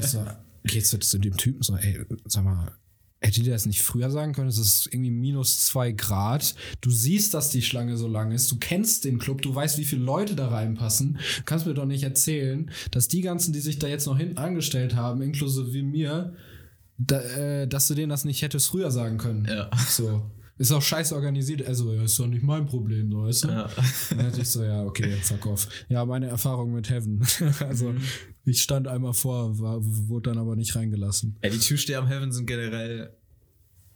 So, 0.02 0.24
geht's 0.64 0.92
jetzt 0.92 1.08
zu 1.08 1.18
dem 1.18 1.36
Typen 1.36 1.62
so, 1.62 1.76
ey, 1.76 2.04
sag 2.26 2.44
mal, 2.44 2.72
hättet 3.20 3.46
ihr 3.46 3.52
das 3.52 3.66
nicht 3.66 3.82
früher 3.82 4.10
sagen 4.10 4.32
können? 4.32 4.48
Es 4.48 4.58
ist 4.58 4.88
irgendwie 4.92 5.10
minus 5.10 5.60
zwei 5.60 5.92
Grad. 5.92 6.54
Du 6.80 6.90
siehst, 6.90 7.34
dass 7.34 7.50
die 7.50 7.62
Schlange 7.62 7.96
so 7.96 8.08
lang 8.08 8.32
ist. 8.32 8.50
Du 8.50 8.56
kennst 8.58 9.04
den 9.04 9.18
Club. 9.18 9.42
Du 9.42 9.54
weißt, 9.54 9.78
wie 9.78 9.84
viele 9.84 10.04
Leute 10.04 10.34
da 10.34 10.48
reinpassen. 10.48 11.18
Du 11.38 11.42
kannst 11.44 11.66
mir 11.66 11.74
doch 11.74 11.86
nicht 11.86 12.04
erzählen, 12.04 12.70
dass 12.90 13.08
die 13.08 13.20
ganzen, 13.20 13.52
die 13.52 13.60
sich 13.60 13.78
da 13.78 13.88
jetzt 13.88 14.06
noch 14.06 14.18
hinten 14.18 14.38
angestellt 14.38 14.94
haben, 14.94 15.22
inklusive 15.22 15.72
wie 15.72 15.82
mir, 15.82 16.34
da, 16.98 17.20
äh, 17.20 17.68
dass 17.68 17.88
du 17.88 17.94
denen 17.94 18.10
das 18.10 18.24
nicht 18.24 18.42
hättest 18.42 18.68
früher 18.68 18.90
sagen 18.90 19.18
können. 19.18 19.46
Ja. 19.48 19.70
So. 19.88 20.22
Ist 20.58 20.72
auch 20.72 20.82
scheiße 20.82 21.14
organisiert. 21.14 21.64
Also, 21.66 21.92
ja, 21.92 22.02
ist 22.02 22.18
doch 22.18 22.26
nicht 22.26 22.42
mein 22.42 22.66
Problem, 22.66 23.10
so, 23.10 23.22
weißt 23.22 23.44
du? 23.44 23.48
Ja. 23.48 23.70
Dann 24.10 24.22
hatte 24.26 24.40
ich 24.40 24.48
so, 24.48 24.64
ja, 24.64 24.82
okay, 24.84 25.12
fuck 25.22 25.46
off. 25.46 25.68
Ja, 25.88 26.04
meine 26.04 26.26
Erfahrung 26.26 26.72
mit 26.72 26.90
Heaven. 26.90 27.24
also, 27.60 27.94
ich 28.44 28.60
stand 28.62 28.88
einmal 28.88 29.14
vor, 29.14 29.58
war, 29.58 29.78
wurde 29.80 30.30
dann 30.30 30.38
aber 30.38 30.56
nicht 30.56 30.74
reingelassen. 30.74 31.36
ja, 31.42 31.50
die 31.50 31.58
Türsteher 31.58 31.98
am 32.00 32.08
Heaven 32.08 32.32
sind 32.32 32.46
generell 32.46 33.14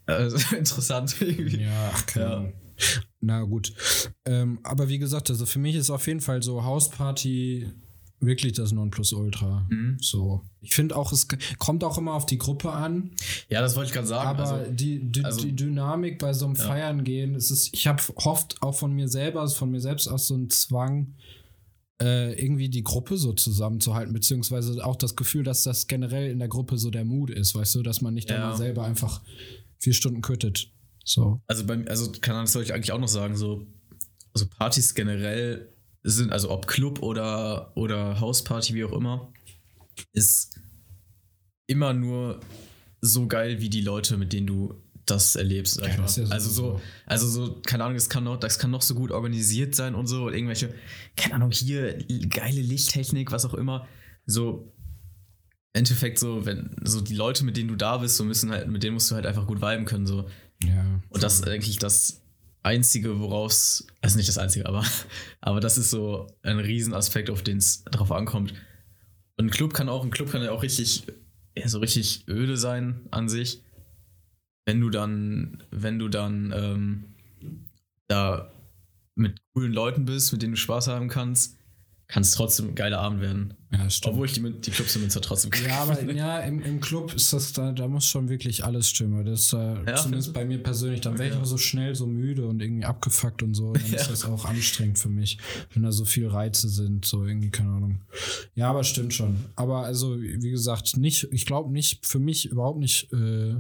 also, 0.07 0.37
interessant 0.57 1.17
irgendwie. 1.21 1.63
Ja, 1.63 1.91
ach, 1.95 2.07
keine 2.07 2.25
Ja. 2.27 2.37
Ahnung. 2.37 2.53
Na 3.21 3.43
gut. 3.45 3.73
Ähm, 4.25 4.59
aber 4.65 4.89
wie 4.89 4.99
gesagt, 4.99 5.31
also 5.31 5.47
für 5.47 5.59
mich 5.61 5.77
ist 5.77 5.91
auf 5.91 6.07
jeden 6.07 6.21
Fall 6.21 6.43
so 6.43 6.65
Hausparty 6.65 7.71
wirklich 8.23 8.53
das 8.55 8.73
Nonplusultra. 8.73 9.69
So. 10.01 10.43
Ich 10.61 10.75
finde 10.75 10.97
auch, 10.97 11.13
es 11.13 11.27
kommt 11.59 11.85
auch 11.85 11.99
immer 11.99 12.15
auf 12.15 12.25
die 12.27 12.39
Gruppe 12.39 12.71
an. 12.73 13.11
Ja, 13.49 13.61
das 13.61 13.77
wollte 13.77 13.89
ich 13.89 13.93
gerade 13.95 14.07
sagen. 14.07 14.29
Aber 14.29 14.49
also, 14.51 14.73
die, 14.73 15.01
die, 15.01 15.25
also- 15.25 15.43
die 15.43 15.55
Dynamik 15.55 16.19
bei 16.19 16.33
so 16.33 16.47
einem 16.47 16.57
Feiern 16.57 17.05
gehen, 17.05 17.35
es 17.35 17.51
ist, 17.51 17.75
ich 17.75 17.87
habe 17.87 18.03
hofft 18.25 18.63
auch 18.63 18.75
von 18.75 18.93
mir 18.93 19.09
selber, 19.09 19.41
also 19.41 19.55
von 19.57 19.71
mir 19.71 19.81
selbst 19.81 20.09
aus 20.09 20.27
so 20.29 20.35
einen 20.35 20.51
Zwang, 20.51 21.15
äh, 22.01 22.33
irgendwie 22.41 22.69
die 22.69 22.83
Gruppe 22.83 23.17
so 23.17 23.33
zusammenzuhalten, 23.33 24.13
beziehungsweise 24.13 24.85
auch 24.85 24.97
das 24.97 25.15
Gefühl, 25.15 25.45
dass 25.45 25.63
das 25.63 25.87
generell 25.87 26.31
in 26.31 26.39
der 26.39 26.49
Gruppe 26.49 26.79
so 26.79 26.91
der 26.91 27.05
Mut 27.05 27.31
ist, 27.31 27.55
weißt 27.55 27.75
du, 27.77 27.83
dass 27.83 28.01
man 28.01 28.15
nicht 28.15 28.31
Ja. 28.31 28.37
immer 28.37 28.57
selber 28.57 28.85
einfach 28.85 29.21
vier 29.79 29.93
Stunden 29.95 30.21
quittet. 30.23 30.71
So. 31.05 31.41
also, 31.49 31.65
beim, 31.67 31.87
also 31.89 32.13
kann 32.21 32.37
das 32.37 32.53
soll 32.53 32.63
ich 32.63 32.73
eigentlich 32.73 32.93
auch 32.93 33.01
noch 33.01 33.09
sagen, 33.09 33.37
so 33.37 33.67
also 34.35 34.47
Partys 34.47 34.95
generell 34.95 35.72
sind, 36.03 36.33
also 36.33 36.51
ob 36.51 36.67
Club 36.67 37.03
oder, 37.03 37.77
oder 37.77 38.21
Hausparty, 38.21 38.75
wie 38.75 38.85
auch 38.85 38.93
immer, 38.93 39.33
ist 40.13 40.59
immer 41.67 41.93
nur 41.93 42.41
so 43.01 43.27
geil 43.27 43.61
wie 43.61 43.71
die 43.71 43.81
Leute, 43.81 44.17
mit 44.17 44.33
denen 44.33 44.47
du 44.47 44.75
das 45.07 45.37
erlebst. 45.37 45.81
Ja, 45.81 45.89
ich 45.89 45.97
das 45.97 46.17
ja 46.17 46.25
also 46.27 46.51
so, 46.51 46.81
also 47.07 47.27
so, 47.27 47.61
keine 47.65 47.85
Ahnung, 47.85 47.97
das 47.97 48.09
kann 48.09 48.25
noch, 48.25 48.39
das 48.39 48.59
kann 48.59 48.71
noch 48.71 48.83
so 48.83 48.95
gut 48.95 49.11
organisiert 49.11 49.75
sein 49.75 49.95
und 49.95 50.07
so, 50.07 50.27
und 50.27 50.35
irgendwelche, 50.35 50.73
keine 51.17 51.35
Ahnung, 51.35 51.51
hier 51.51 51.99
geile 52.29 52.61
Lichttechnik, 52.61 53.33
was 53.33 53.45
auch 53.45 53.55
immer. 53.55 53.87
So, 54.27 54.73
im 55.75 55.81
Endeffekt 55.81 56.19
so, 56.19 56.47
wenn 56.47 56.77
so 56.85 57.01
die 57.01 57.15
Leute, 57.15 57.45
mit 57.45 57.57
denen 57.57 57.69
du 57.69 57.77
da 57.77 57.97
bist, 57.99 58.17
so 58.17 58.25
müssen 58.25 58.51
halt, 58.51 58.69
mit 58.69 58.83
denen 58.83 58.95
musst 58.95 59.11
du 59.11 59.15
halt 59.15 59.27
einfach 59.27 59.47
gut 59.47 59.61
viben 59.61 59.85
können. 59.85 60.07
So. 60.07 60.29
Ja. 60.63 61.01
Und 61.09 61.23
das 61.23 61.35
ist 61.35 61.49
eigentlich 61.49 61.79
das, 61.79 62.22
Einzige, 62.63 63.19
woraus, 63.21 63.87
also 64.01 64.17
nicht 64.17 64.29
das 64.29 64.39
Einzige, 64.39 64.67
aber, 64.67 64.85
aber 65.41 65.61
das 65.61 65.79
ist 65.79 65.91
so 65.91 66.27
ein 66.43 66.59
Riesenaspekt, 66.59 67.31
auf 67.31 67.43
den 67.43 67.59
es 67.59 67.85
drauf 67.85 68.13
ankommt. 68.13 68.53
Und 69.37 69.47
ein 69.47 69.51
Club 69.51 69.75
kann 69.75 69.89
auch, 69.89 70.05
ein 70.05 70.11
Club 70.11 70.31
kann 70.31 70.43
ja 70.43 70.53
auch 70.53 70.63
richtig, 70.63 71.05
ja, 71.57 71.69
so 71.69 71.79
richtig 71.81 72.29
öde 72.29 72.57
sein 72.57 73.01
an 73.11 73.29
sich. 73.29 73.63
Wenn 74.65 74.81
du 74.81 74.91
dann, 74.91 75.63
wenn 75.71 75.99
du 75.99 76.09
dann 76.09 76.53
ähm, 76.55 77.05
da 78.07 78.53
mit 79.15 79.41
coolen 79.53 79.73
Leuten 79.73 80.05
bist, 80.05 80.33
mit 80.33 80.43
denen 80.43 80.55
du 80.55 80.59
Spaß 80.59 80.89
haben 80.89 81.09
kannst, 81.09 81.57
kann 82.13 82.23
es 82.23 82.33
trotzdem 82.33 82.69
ein 82.69 82.75
geiler 82.75 82.99
Abend 83.01 83.23
werden. 83.23 83.55
Ja, 83.73 83.89
stimmt. 83.89 84.13
Obwohl 84.13 84.27
ich 84.27 84.35
die, 84.35 84.43
die 84.61 84.71
Clubs 84.71 84.95
in 84.97 85.01
Münster 85.01 85.23
trotzdem 85.23 85.51
Ja, 85.67 85.77
aber 85.85 86.13
ja, 86.13 86.41
im, 86.41 86.61
im 86.61 86.79
Club 86.81 87.15
ist 87.15 87.33
das 87.33 87.55
da, 87.55 87.73
da 87.73 87.89
muss 87.89 88.05
schon 88.05 88.29
wirklich 88.29 88.65
alles 88.67 88.91
stimmen. 88.91 89.25
Das 89.25 89.41
ist 89.41 89.53
äh, 89.55 89.83
Ja, 89.87 89.95
zumindest 89.97 90.35
bei 90.35 90.45
mir 90.45 90.63
persönlich, 90.63 91.01
dann 91.01 91.19
wäre 91.19 91.31
ich 91.31 91.41
auch 91.41 91.47
so 91.47 91.57
schnell 91.57 91.95
so 91.95 92.07
müde 92.07 92.47
und 92.47 92.61
irgendwie 92.61 92.85
abgefuckt 92.85 93.43
und 93.43 93.55
so. 93.55 93.73
Dann 93.73 93.83
ist 93.85 93.93
Ja. 93.93 94.07
das 94.09 94.27
auch 94.27 94.45
anstrengend 94.45 94.99
für 94.99 95.09
mich, 95.09 95.39
wenn 95.73 95.85
da 95.85 95.91
so 95.91 96.05
viel 96.05 96.29
Reize 96.29 96.69
sind, 96.69 97.07
so 97.07 97.25
irgendwie, 97.25 97.49
keine 97.51 97.71
Ahnung. 97.71 98.03
Ja, 98.55 98.69
aber 98.69 98.85
stimmt 98.85 99.15
schon. 99.15 99.47
Aber 99.57 99.79
also, 99.87 100.21
wie 100.21 100.51
gesagt, 100.51 100.99
nicht, 100.99 101.29
ich 101.33 101.47
glaube 101.47 101.73
nicht, 101.73 102.05
für 102.05 102.19
mich 102.19 102.45
überhaupt 102.45 102.79
nicht 102.79 103.11
äh, 103.15 103.55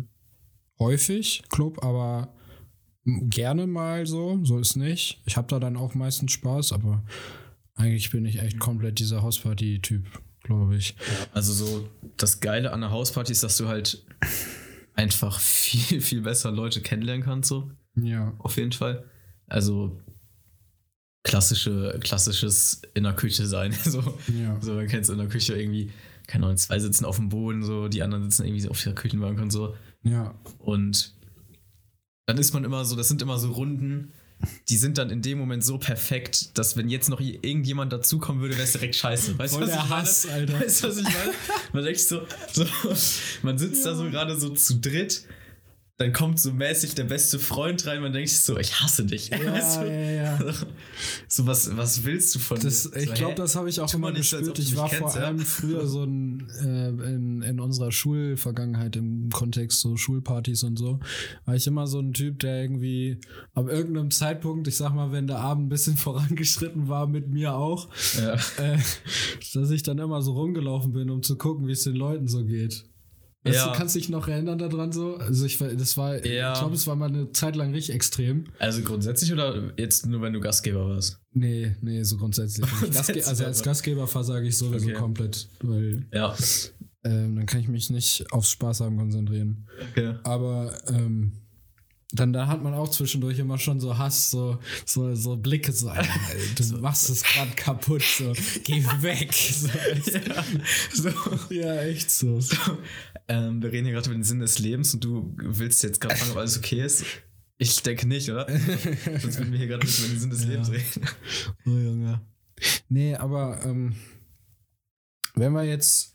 häufig 0.78 1.42
Club, 1.48 1.82
aber 1.82 2.34
gerne 3.06 3.66
mal 3.66 4.06
so, 4.06 4.40
so 4.44 4.58
ist 4.58 4.76
nicht. 4.76 5.22
Ich 5.24 5.38
habe 5.38 5.48
da 5.48 5.58
dann 5.58 5.78
auch 5.78 5.94
meistens 5.94 6.32
Spaß, 6.32 6.72
aber 6.72 7.02
eigentlich 7.74 8.10
bin 8.10 8.24
ich 8.26 8.38
echt 8.40 8.58
komplett 8.58 8.98
dieser 8.98 9.22
Hausparty-Typ, 9.22 10.06
glaube 10.42 10.76
ich. 10.76 10.94
Also 11.32 11.52
so 11.52 11.88
das 12.16 12.40
Geile 12.40 12.72
an 12.72 12.82
einer 12.82 12.92
Hausparty 12.92 13.32
ist, 13.32 13.42
dass 13.42 13.56
du 13.56 13.68
halt 13.68 14.04
einfach 14.94 15.40
viel, 15.40 16.00
viel 16.00 16.20
besser 16.22 16.50
Leute 16.52 16.80
kennenlernen 16.82 17.24
kannst, 17.24 17.48
so 17.48 17.70
Ja. 17.96 18.34
auf 18.38 18.56
jeden 18.56 18.72
Fall. 18.72 19.08
Also 19.46 19.98
klassische, 21.24 21.98
klassisches 22.02 22.82
in 22.94 23.04
der 23.04 23.14
Küche 23.14 23.46
sein. 23.46 23.72
So, 23.84 24.00
Ja. 24.32 24.60
so 24.60 24.74
man 24.74 24.86
kennt 24.88 25.04
es 25.04 25.08
in 25.08 25.18
der 25.18 25.28
Küche 25.28 25.54
irgendwie, 25.58 25.90
keine 26.26 26.44
Ahnung, 26.46 26.56
zwei 26.56 26.78
sitzen 26.78 27.04
auf 27.04 27.16
dem 27.16 27.28
Boden, 27.28 27.62
so, 27.62 27.88
die 27.88 28.02
anderen 28.02 28.24
sitzen 28.24 28.44
irgendwie 28.46 28.68
auf 28.68 28.82
der 28.82 28.94
Küchenbank 28.94 29.40
und 29.40 29.50
so. 29.50 29.74
Ja. 30.02 30.34
Und 30.58 31.14
dann 32.26 32.38
ist 32.38 32.52
man 32.52 32.64
immer 32.64 32.84
so, 32.84 32.96
das 32.96 33.08
sind 33.08 33.22
immer 33.22 33.38
so 33.38 33.52
Runden, 33.52 34.12
die 34.68 34.76
sind 34.76 34.98
dann 34.98 35.10
in 35.10 35.22
dem 35.22 35.38
Moment 35.38 35.64
so 35.64 35.78
perfekt, 35.78 36.56
dass 36.58 36.76
wenn 36.76 36.88
jetzt 36.88 37.08
noch 37.08 37.20
irgendjemand 37.20 37.92
dazukommen 37.92 38.42
würde, 38.42 38.54
wäre 38.54 38.64
es 38.64 38.72
direkt 38.72 38.96
scheiße. 38.96 39.38
Weißt 39.38 39.56
du, 39.56 39.60
was 39.60 39.70
ich 39.70 39.76
meine? 39.76 39.88
Hass, 39.88 40.26
Alter. 40.26 40.60
Weißt 40.60 40.84
du, 40.84 40.88
was 40.88 40.96
ich 40.98 41.04
meine? 41.04 41.32
Man 41.72 41.84
denkt 41.84 42.00
so, 42.00 42.22
so 42.52 42.64
man 43.42 43.58
sitzt 43.58 43.84
da 43.86 43.94
so 43.94 44.10
gerade 44.10 44.38
so 44.38 44.50
zu 44.50 44.80
dritt, 44.80 45.24
dann 46.02 46.12
kommt 46.12 46.40
so 46.40 46.52
mäßig 46.52 46.94
der 46.94 47.04
beste 47.04 47.38
Freund 47.38 47.86
rein, 47.86 48.02
man 48.02 48.12
denkt 48.12 48.28
sich 48.30 48.40
so, 48.40 48.58
ich 48.58 48.80
hasse 48.80 49.04
dich. 49.06 49.30
weißt 49.30 49.80
du? 49.80 49.86
ja, 49.86 50.10
ja. 50.10 50.38
So, 51.28 51.46
was, 51.46 51.76
was 51.76 52.04
willst 52.04 52.34
du 52.34 52.38
von 52.40 52.58
Das, 52.60 52.90
mir? 52.90 52.96
ich 53.02 53.08
so, 53.08 53.14
glaube, 53.14 53.34
das 53.36 53.54
habe 53.56 53.68
ich 53.68 53.80
auch 53.80 53.92
immer 53.94 54.12
gespürt. 54.12 54.58
Ich 54.58 54.76
war 54.76 54.88
kennst, 54.88 55.12
vor 55.14 55.20
ja. 55.20 55.28
allem 55.28 55.38
früher 55.38 55.86
so 55.86 56.02
ein, 56.04 56.48
äh, 56.60 56.88
in, 56.88 57.42
in 57.42 57.60
unserer 57.60 57.92
Schulvergangenheit 57.92 58.96
im 58.96 59.30
Kontext 59.30 59.80
so 59.80 59.96
Schulpartys 59.96 60.64
und 60.64 60.76
so, 60.78 60.98
war 61.44 61.54
ich 61.54 61.66
immer 61.66 61.86
so 61.86 62.00
ein 62.00 62.12
Typ, 62.12 62.40
der 62.40 62.60
irgendwie 62.62 63.20
ab 63.54 63.68
irgendeinem 63.68 64.10
Zeitpunkt, 64.10 64.66
ich 64.68 64.76
sag 64.76 64.92
mal, 64.94 65.12
wenn 65.12 65.26
der 65.26 65.38
Abend 65.38 65.66
ein 65.66 65.68
bisschen 65.68 65.96
vorangeschritten 65.96 66.88
war, 66.88 67.06
mit 67.06 67.28
mir 67.28 67.54
auch, 67.54 67.88
Ja. 68.20 68.34
äh, 68.62 68.78
dass 69.54 69.70
ich 69.70 69.82
dann 69.82 69.98
immer 69.98 70.20
so 70.22 70.32
rumgelaufen 70.32 70.92
bin, 70.92 71.10
um 71.10 71.22
zu 71.22 71.36
gucken, 71.36 71.66
wie 71.68 71.72
es 71.72 71.84
den 71.84 71.94
Leuten 71.96 72.26
so 72.28 72.44
geht. 72.44 72.84
Weißt 73.44 73.56
Ja. 73.56 73.72
du, 73.72 73.76
kannst 73.76 73.96
dich 73.96 74.08
noch 74.08 74.28
erinnern 74.28 74.56
daran 74.58 74.92
so? 74.92 75.16
Also 75.16 75.44
ich, 75.46 75.58
das 75.58 75.96
war, 75.96 76.24
Ja. 76.24 76.52
ich 76.52 76.58
glaube, 76.60 76.74
es 76.76 76.86
war 76.86 76.94
mal 76.94 77.08
eine 77.08 77.32
Zeit 77.32 77.56
lang 77.56 77.72
richtig 77.72 77.94
extrem. 77.94 78.44
Also 78.60 78.82
grundsätzlich 78.82 79.32
oder 79.32 79.72
jetzt 79.76 80.06
nur, 80.06 80.22
wenn 80.22 80.32
du 80.32 80.38
Gastgeber 80.40 80.88
warst? 80.88 81.18
Nee, 81.32 81.74
nee, 81.80 82.02
so 82.04 82.18
grundsätzlich. 82.18 82.64
Grundsätzlich 82.70 83.26
also 83.26 83.44
als. 83.44 83.62
Gastgeber 83.62 84.06
versage 84.06 84.46
ich 84.46 84.56
sowieso 84.56 84.86
Okay. 84.86 84.94
komplett, 84.98 85.48
weil 85.60 86.06
Ja. 86.12 86.36
ähm, 87.04 87.34
dann 87.34 87.46
kann 87.46 87.60
ich 87.60 87.68
mich 87.68 87.90
nicht 87.90 88.24
aufs 88.32 88.50
Spaß 88.50 88.80
haben 88.80 88.96
konzentrieren. 88.96 89.66
Okay. 89.90 90.14
Aber 90.22 90.72
ähm, 90.88 91.32
dann 92.12 92.32
da 92.32 92.46
hat 92.46 92.62
man 92.62 92.74
auch 92.74 92.90
zwischendurch 92.90 93.38
immer 93.38 93.58
schon 93.58 93.80
so 93.80 93.96
Hass, 93.96 94.30
so, 94.30 94.58
so, 94.84 95.14
so 95.14 95.36
Blicke, 95.36 95.72
so, 95.72 95.88
Alter, 95.88 96.10
du 96.56 96.78
machst 96.78 97.08
es 97.10 97.22
gerade 97.22 97.50
kaputt, 97.52 98.02
so, 98.02 98.32
geh 98.64 98.84
weg. 99.00 99.32
So, 100.92 101.10
So. 101.10 101.54
ja, 101.54 101.82
echt 101.82 102.10
so. 102.10 102.38
Ähm, 103.28 103.62
wir 103.62 103.72
reden 103.72 103.84
hier 103.86 103.94
gerade 103.94 104.06
über 104.10 104.18
den 104.18 104.24
Sinn 104.24 104.40
des 104.40 104.58
Lebens 104.58 104.92
und 104.94 105.04
du 105.04 105.34
willst 105.36 105.82
jetzt 105.82 106.00
gerade 106.00 106.16
fragen, 106.16 106.32
ob 106.32 106.36
alles 106.38 106.58
okay 106.58 106.84
ist. 106.84 107.04
Ich 107.58 107.80
denke 107.82 108.08
nicht, 108.08 108.28
oder? 108.30 108.46
Sonst 109.20 109.38
würden 109.38 109.52
wir 109.52 109.58
hier 109.58 109.68
gerade 109.68 109.86
nicht 109.86 109.98
über 109.98 110.08
den 110.08 110.18
Sinn 110.18 110.30
des 110.30 110.42
Ja. 110.42 110.48
Lebens 110.50 110.70
reden. 110.70 111.06
Oh, 111.66 111.70
Junge. 111.70 112.20
Nee, 112.88 113.14
aber 113.14 113.60
ähm, 113.64 113.94
wenn 115.34 115.52
wir 115.52 115.62
jetzt 115.64 116.11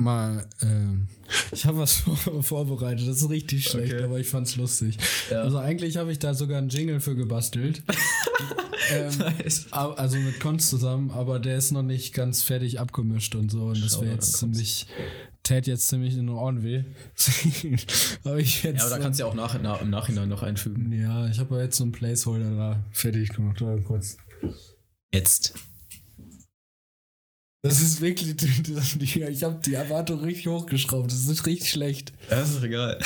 mal, 0.00 0.46
ähm, 0.62 1.08
ich 1.52 1.64
habe 1.66 1.78
was 1.78 1.92
vor- 1.96 2.16
vorbereitet, 2.42 3.06
das 3.08 3.22
ist 3.22 3.30
richtig 3.30 3.64
schlecht, 3.64 3.94
Okay. 3.94 4.04
aber 4.04 4.18
ich 4.18 4.28
fand's 4.28 4.56
lustig. 4.56 4.96
Ja. 5.30 5.42
Also 5.42 5.58
eigentlich 5.58 5.96
habe 5.96 6.10
ich 6.12 6.18
da 6.18 6.34
sogar 6.34 6.58
einen 6.58 6.68
Jingle 6.70 7.00
für 7.00 7.14
gebastelt. 7.14 7.82
ähm, 8.92 9.12
Nice. 9.18 9.66
also 9.72 10.16
mit 10.18 10.40
Konz 10.40 10.68
zusammen, 10.68 11.10
aber 11.10 11.38
der 11.38 11.56
ist 11.58 11.70
noch 11.70 11.82
nicht 11.82 12.14
ganz 12.14 12.42
fertig 12.42 12.80
abgemischt 12.80 13.34
und 13.34 13.50
so. 13.50 13.66
Und 13.66 13.82
das 13.82 13.92
Schau 13.92 14.00
wäre 14.00 14.10
mal, 14.10 14.14
jetzt 14.16 14.36
ziemlich, 14.38 14.86
tät 15.42 15.66
jetzt 15.66 15.88
ziemlich 15.88 16.14
in 16.14 16.26
den 16.26 16.28
Ohren 16.30 16.62
weh. 16.62 16.82
habe 18.24 18.40
ich 18.42 18.62
jetzt. 18.62 18.78
Ja, 18.78 18.86
aber 18.86 18.96
da 18.96 19.02
kannst 19.02 19.20
du 19.20 19.24
ja 19.24 19.28
auch 19.30 19.34
nach, 19.34 19.58
na, 19.62 19.76
im 19.76 19.90
Nachhinein 19.90 20.28
noch 20.28 20.42
einfügen. 20.42 20.92
ja, 20.92 21.28
ich 21.28 21.38
habe 21.38 21.60
jetzt 21.60 21.76
so 21.76 21.84
einen 21.84 21.92
Placeholder 21.92 22.50
da 22.56 22.84
fertig 22.90 23.30
gemacht. 23.30 23.60
Warte 23.60 23.82
kurz. 23.82 24.16
Jetzt. 25.12 25.54
Das 27.62 27.80
ist 27.80 28.00
wirklich, 28.00 28.34
ich 29.16 29.44
habe 29.44 29.60
die 29.60 29.74
Erwartung 29.74 30.20
richtig 30.20 30.46
hochgeschraubt. 30.46 31.12
Das 31.12 31.26
ist 31.26 31.46
richtig 31.46 31.70
schlecht. 31.70 32.12
Das 32.28 32.50
ist 32.50 32.58
doch 32.58 32.64
egal. 32.64 32.98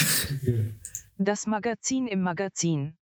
Das 1.19 1.47
Magazin 1.47 2.07
im 2.07 2.23
Magazin. 2.23 2.97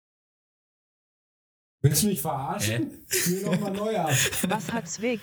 Willst 1.80 2.02
du 2.02 2.08
mich 2.08 2.20
verarschen? 2.20 3.06
Mir 3.26 3.42
nochmal 3.42 3.72
neu 3.72 3.96
ab. 3.96 4.10
Was 4.48 4.72
hat's 4.72 5.00
weg? 5.00 5.20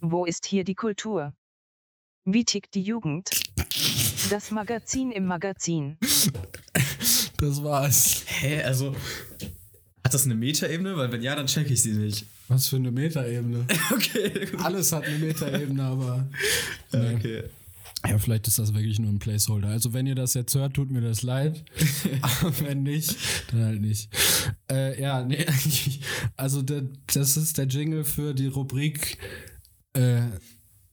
Wo 0.00 0.24
ist 0.24 0.46
hier 0.46 0.64
die 0.64 0.74
Kultur? 0.74 1.34
Wie 2.24 2.44
tickt 2.44 2.74
die 2.74 2.82
Jugend? 2.82 3.30
Das 4.30 4.50
Magazin 4.50 5.12
im 5.12 5.26
Magazin. 5.26 5.98
Das 7.38 7.62
war's. 7.62 8.24
Hä, 8.26 8.62
also. 8.62 8.94
Hat 10.04 10.14
das 10.14 10.24
eine 10.24 10.34
Metaebene? 10.34 10.96
Weil 10.96 11.12
wenn 11.12 11.22
ja, 11.22 11.34
dann 11.34 11.46
check 11.46 11.70
ich 11.70 11.82
sie 11.82 11.92
nicht. 11.92 12.26
Was 12.48 12.68
für 12.68 12.76
eine 12.76 12.90
Metaebene. 12.90 13.66
Okay. 13.92 14.46
gut. 14.50 14.60
Alles 14.60 14.92
hat 14.92 15.04
eine 15.04 15.18
Metaebene, 15.18 15.82
aber. 15.82 16.26
Nee. 16.92 17.14
Okay. 17.14 17.42
Ja, 18.08 18.18
vielleicht 18.18 18.48
ist 18.48 18.58
das 18.58 18.72
wirklich 18.72 18.98
nur 18.98 19.10
ein 19.10 19.18
Placeholder. 19.18 19.68
Also, 19.68 19.92
wenn 19.92 20.06
ihr 20.06 20.14
das 20.14 20.32
jetzt 20.32 20.54
hört, 20.54 20.74
tut 20.74 20.90
mir 20.90 21.02
das 21.02 21.22
leid. 21.22 21.62
Aber 22.22 22.58
wenn 22.60 22.82
nicht, 22.82 23.14
dann 23.50 23.62
halt 23.62 23.80
nicht. 23.82 24.08
Äh, 24.70 25.00
ja, 25.00 25.22
nee, 25.22 25.36
eigentlich. 25.46 26.00
Also, 26.36 26.62
der, 26.62 26.84
das 27.12 27.36
ist 27.36 27.58
der 27.58 27.66
Jingle 27.66 28.04
für 28.04 28.32
die 28.32 28.46
Rubrik. 28.46 29.18
Äh, 29.92 30.22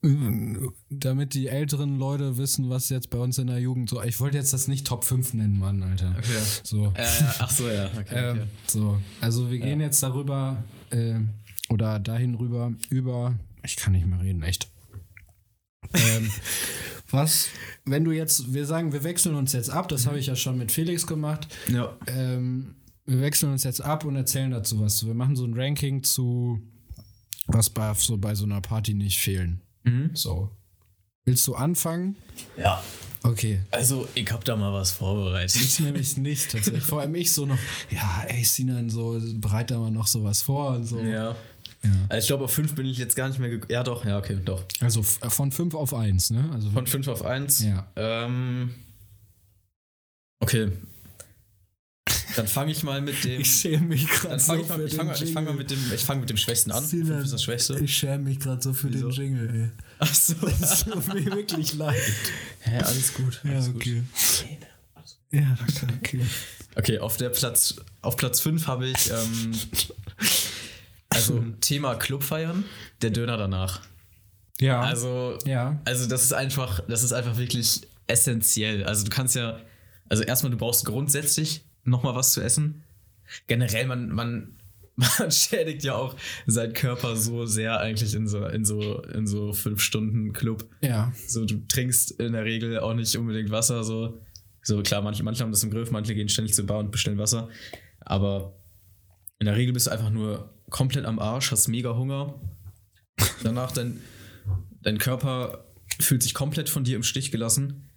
damit 0.00 1.34
die 1.34 1.48
älteren 1.48 1.98
Leute 1.98 2.36
wissen, 2.38 2.70
was 2.70 2.88
jetzt 2.88 3.10
bei 3.10 3.18
uns 3.18 3.38
in 3.38 3.48
der 3.48 3.58
Jugend 3.58 3.90
so. 3.90 4.00
Ich 4.02 4.20
wollte 4.20 4.36
jetzt 4.36 4.52
das 4.52 4.68
nicht 4.68 4.86
Top 4.86 5.04
5 5.04 5.34
nennen, 5.34 5.58
Mann, 5.58 5.82
Alter. 5.82 6.14
Okay. 6.16 6.38
So. 6.62 6.92
Äh, 6.94 7.04
ach 7.40 7.50
so, 7.50 7.68
ja. 7.68 7.86
Okay. 7.86 8.00
okay. 8.00 8.40
Ähm, 8.40 8.42
so, 8.66 9.00
also 9.20 9.50
wir 9.50 9.58
gehen 9.58 9.80
jetzt 9.80 10.02
darüber 10.02 10.62
äh, 10.90 11.16
oder 11.68 11.98
dahin 11.98 12.36
rüber 12.36 12.72
über. 12.90 13.34
Ich 13.64 13.76
kann 13.76 13.92
nicht 13.92 14.06
mehr 14.06 14.20
reden, 14.20 14.42
echt. 14.42 14.70
ähm, 15.94 16.30
was, 17.10 17.48
wenn 17.84 18.04
du 18.04 18.12
jetzt, 18.12 18.54
wir 18.54 18.66
sagen, 18.66 18.92
wir 18.92 19.02
wechseln 19.02 19.34
uns 19.34 19.52
jetzt 19.52 19.70
ab, 19.70 19.88
das 19.88 20.06
habe 20.06 20.20
ich 20.20 20.26
ja 20.26 20.36
schon 20.36 20.58
mit 20.58 20.70
Felix 20.70 21.06
gemacht. 21.06 21.48
ja. 21.66 21.96
Ähm, 22.06 22.76
wir 23.04 23.22
wechseln 23.22 23.52
uns 23.52 23.64
jetzt 23.64 23.80
ab 23.80 24.04
und 24.04 24.16
erzählen 24.16 24.50
dazu 24.50 24.80
was. 24.80 25.06
Wir 25.06 25.14
machen 25.14 25.34
so 25.34 25.44
ein 25.44 25.54
Ranking 25.54 26.02
zu, 26.02 26.60
was 27.46 27.70
bei 27.70 27.94
so, 27.94 28.18
bei 28.18 28.34
so 28.34 28.44
einer 28.44 28.60
Party 28.60 28.92
nicht 28.92 29.18
fehlen. 29.18 29.62
Mhm. 29.84 30.10
So. 30.14 30.50
Willst 31.24 31.46
du 31.46 31.54
anfangen? 31.54 32.16
Ja. 32.56 32.82
Okay. 33.22 33.60
Also, 33.70 34.08
ich 34.14 34.30
hab 34.30 34.44
da 34.44 34.54
mal 34.56 34.72
was 34.72 34.92
vorbereitet. 34.92 35.56
Ich 35.56 35.80
nämlich 35.80 36.16
nicht 36.16 36.50
tatsächlich. 36.52 36.84
Vor 36.84 37.00
allem 37.00 37.14
ich 37.16 37.32
so 37.32 37.44
noch, 37.46 37.58
ja, 37.90 38.24
ey, 38.28 38.44
Sinan, 38.44 38.88
so 38.90 39.20
bereit 39.34 39.70
da 39.70 39.78
mal 39.78 39.90
noch 39.90 40.06
sowas 40.06 40.40
vor 40.42 40.76
und 40.76 40.84
so. 40.86 41.00
Ja. 41.00 41.34
Ja. 41.84 41.90
Also 42.08 42.24
ich 42.24 42.26
glaube, 42.28 42.44
auf 42.44 42.52
5 42.52 42.74
bin 42.74 42.86
ich 42.86 42.98
jetzt 42.98 43.14
gar 43.14 43.28
nicht 43.28 43.38
mehr 43.38 43.50
gekommen. 43.50 43.70
Ja, 43.70 43.82
doch, 43.84 44.04
ja, 44.04 44.18
okay, 44.18 44.36
doch. 44.44 44.64
Also 44.80 45.00
f- 45.00 45.18
von 45.28 45.52
5 45.52 45.74
auf 45.74 45.94
1, 45.94 46.30
ne? 46.30 46.48
Also 46.52 46.70
Von 46.70 46.86
5 46.86 47.06
auf 47.08 47.24
1. 47.24 47.62
Ja. 47.64 47.86
Ähm, 47.96 48.74
okay. 50.40 50.72
Dann 52.36 52.46
fange 52.48 52.72
ich 52.72 52.82
mal 52.82 53.00
mit 53.00 53.24
dem. 53.24 53.40
ich 53.40 53.60
schäme 53.60 53.86
mich 53.88 54.06
gerade 54.08 54.38
so 54.38 54.52
fange 54.52 54.62
ich, 54.62 54.68
mal- 54.68 54.76
für 54.76 54.84
ich 54.84 54.90
den 54.90 54.96
fang, 54.98 55.06
mal- 55.08 55.22
ich 55.22 55.32
fang 55.32 55.44
mal 55.44 55.54
mit 55.54 55.70
dem, 55.70 55.92
ich 55.94 56.04
fang 56.04 56.20
mit 56.20 56.30
dem 56.30 56.36
Schwächsten 56.36 56.70
an. 56.72 56.84
Sinan, 56.84 57.22
ist 57.22 57.32
das 57.32 57.42
Schwächste. 57.42 57.78
Ich 57.78 57.96
schäme 57.96 58.18
mich 58.24 58.40
gerade 58.40 58.62
so 58.62 58.72
für 58.72 58.92
Wieso? 58.92 59.08
den 59.10 59.16
Jingle, 59.16 59.50
ey. 59.54 59.70
Ach 59.98 60.14
so. 60.14 60.34
Das 60.60 60.84
tut 60.84 61.14
mir 61.14 61.24
wirklich 61.26 61.74
leid. 61.74 61.96
Hä, 62.60 62.78
alles 62.78 63.14
gut. 63.14 63.40
Ja, 63.44 63.52
Alles 63.52 63.68
okay. 63.68 64.02
Ja, 65.30 65.56
danke, 65.80 65.96
okay. 65.98 66.26
Okay, 66.76 66.98
auf 67.00 67.16
der 67.16 67.28
Platz, 67.30 67.74
auf 68.02 68.16
Platz 68.16 68.40
5 68.40 68.66
habe 68.66 68.86
ich, 68.88 69.10
ähm, 69.10 69.52
also 71.10 71.44
Thema 71.60 71.94
Clubfeiern, 71.96 72.64
der 73.02 73.10
Döner 73.10 73.36
danach. 73.36 73.80
Ja. 74.60 74.80
Also, 74.80 75.38
ja. 75.44 75.80
also 75.84 76.06
das 76.06 76.22
ist 76.24 76.32
einfach, 76.32 76.80
das 76.88 77.02
ist 77.02 77.12
einfach 77.12 77.36
wirklich 77.36 77.82
essentiell. 78.06 78.84
Also 78.84 79.04
du 79.04 79.10
kannst 79.10 79.34
ja, 79.34 79.60
also 80.08 80.22
erstmal, 80.22 80.50
du 80.50 80.56
brauchst 80.58 80.84
grundsätzlich 80.84 81.62
nochmal 81.84 82.14
was 82.14 82.32
zu 82.32 82.40
essen. 82.40 82.84
Generell, 83.46 83.86
man, 83.86 84.08
man, 84.10 84.56
man 84.96 85.30
schädigt 85.30 85.84
ja 85.84 85.94
auch 85.94 86.16
seinen 86.46 86.72
Körper 86.72 87.16
so 87.16 87.46
sehr 87.46 87.80
eigentlich 87.80 88.14
in 88.14 88.26
so, 88.26 88.44
in 88.46 88.64
so, 88.64 89.02
in 89.02 89.26
so 89.26 89.52
fünf 89.52 89.80
Stunden 89.80 90.32
Club. 90.32 90.68
Ja. 90.80 91.12
So, 91.26 91.44
du 91.44 91.58
trinkst 91.68 92.12
in 92.12 92.32
der 92.32 92.44
Regel 92.44 92.78
auch 92.80 92.94
nicht 92.94 93.16
unbedingt 93.16 93.50
Wasser, 93.50 93.84
so. 93.84 94.20
So, 94.62 94.82
klar, 94.82 95.02
manche, 95.02 95.22
manche 95.22 95.42
haben 95.42 95.52
das 95.52 95.62
im 95.62 95.70
Griff, 95.70 95.90
manche 95.90 96.14
gehen 96.14 96.28
ständig 96.28 96.54
zur 96.54 96.66
Bar 96.66 96.80
und 96.80 96.90
bestellen 96.90 97.18
Wasser. 97.18 97.48
Aber 98.00 98.58
in 99.38 99.46
der 99.46 99.56
Regel 99.56 99.72
bist 99.72 99.86
du 99.86 99.92
einfach 99.92 100.10
nur 100.10 100.52
komplett 100.68 101.04
am 101.04 101.18
Arsch, 101.18 101.50
hast 101.52 101.68
mega 101.68 101.96
Hunger. 101.96 102.34
Danach 103.42 103.72
dein, 103.72 104.00
dein 104.82 104.98
Körper 104.98 105.64
fühlt 106.00 106.22
sich 106.22 106.34
komplett 106.34 106.68
von 106.68 106.84
dir 106.84 106.96
im 106.96 107.02
Stich 107.02 107.30
gelassen. 107.30 107.87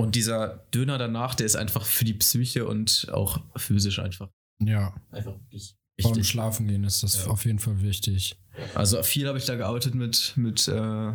Und 0.00 0.14
dieser 0.14 0.64
Döner 0.74 0.96
danach, 0.98 1.34
der 1.34 1.44
ist 1.46 1.56
einfach 1.56 1.84
für 1.84 2.04
die 2.04 2.14
Psyche 2.14 2.66
und 2.66 3.08
auch 3.12 3.38
physisch 3.56 3.98
einfach. 3.98 4.30
Ja. 4.62 4.94
Einfach 5.10 5.34
wirklich 5.40 5.76
Vor 6.00 6.12
dem 6.12 6.16
wichtig. 6.18 6.30
Schlafen 6.30 6.68
gehen 6.68 6.84
ist 6.84 7.02
das 7.02 7.24
Ja. 7.24 7.30
auf 7.30 7.44
jeden 7.44 7.58
Fall 7.58 7.82
wichtig. 7.82 8.36
Also 8.74 9.02
viel 9.02 9.28
habe 9.28 9.36
ich 9.38 9.44
da 9.44 9.56
gearbeitet 9.56 9.94
mit, 9.94 10.32
mit 10.36 10.66
äh, 10.68 11.12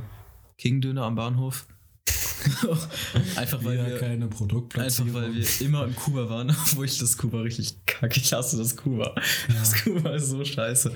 King 0.58 0.82
Döner 0.82 1.04
am 1.04 1.16
Bahnhof. 1.16 1.68
einfach 3.36 3.64
weil 3.64 3.80
Wieder 3.80 3.88
wir, 3.90 3.98
keine 3.98 4.28
Produktplatzierung. 4.28 5.10
Einfach 5.16 5.30
weil 5.30 5.36
wir 5.36 5.62
immer 5.62 5.84
im 5.86 5.96
Kuba 5.96 6.30
waren, 6.30 6.50
wo 6.76 6.84
ich 6.84 7.00
das 7.00 7.18
Kuba 7.18 7.42
richtig 7.42 7.84
kacke. 7.88 8.20
Ich 8.20 8.34
hasse 8.34 8.58
das 8.58 8.78
Kuba. 8.78 9.16
Das 9.48 9.84
Kuba 9.84 10.12
ist 10.12 10.30
so 10.30 10.46
scheiße. 10.46 10.96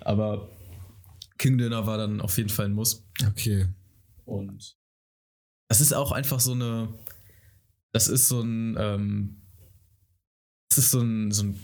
Aber 0.00 0.48
King 1.38 1.56
Döner 1.56 1.86
war 1.86 1.98
dann 1.98 2.20
auf 2.20 2.36
jeden 2.36 2.48
Fall 2.48 2.66
ein 2.66 2.72
Muss. 2.72 3.06
Okay. 3.24 3.68
Und 4.24 4.76
das 5.68 5.80
ist 5.80 5.92
auch 5.92 6.10
einfach 6.12 6.40
so 6.40 6.52
eine. 6.52 6.88
Das 7.92 8.08
ist 8.08 8.28
so 8.28 8.40
ein. 8.40 8.76
Ähm, 8.78 9.42
das 10.68 10.78
ist 10.78 10.90
so 10.90 11.00
ein, 11.00 11.32
so 11.32 11.44
ein. 11.44 11.60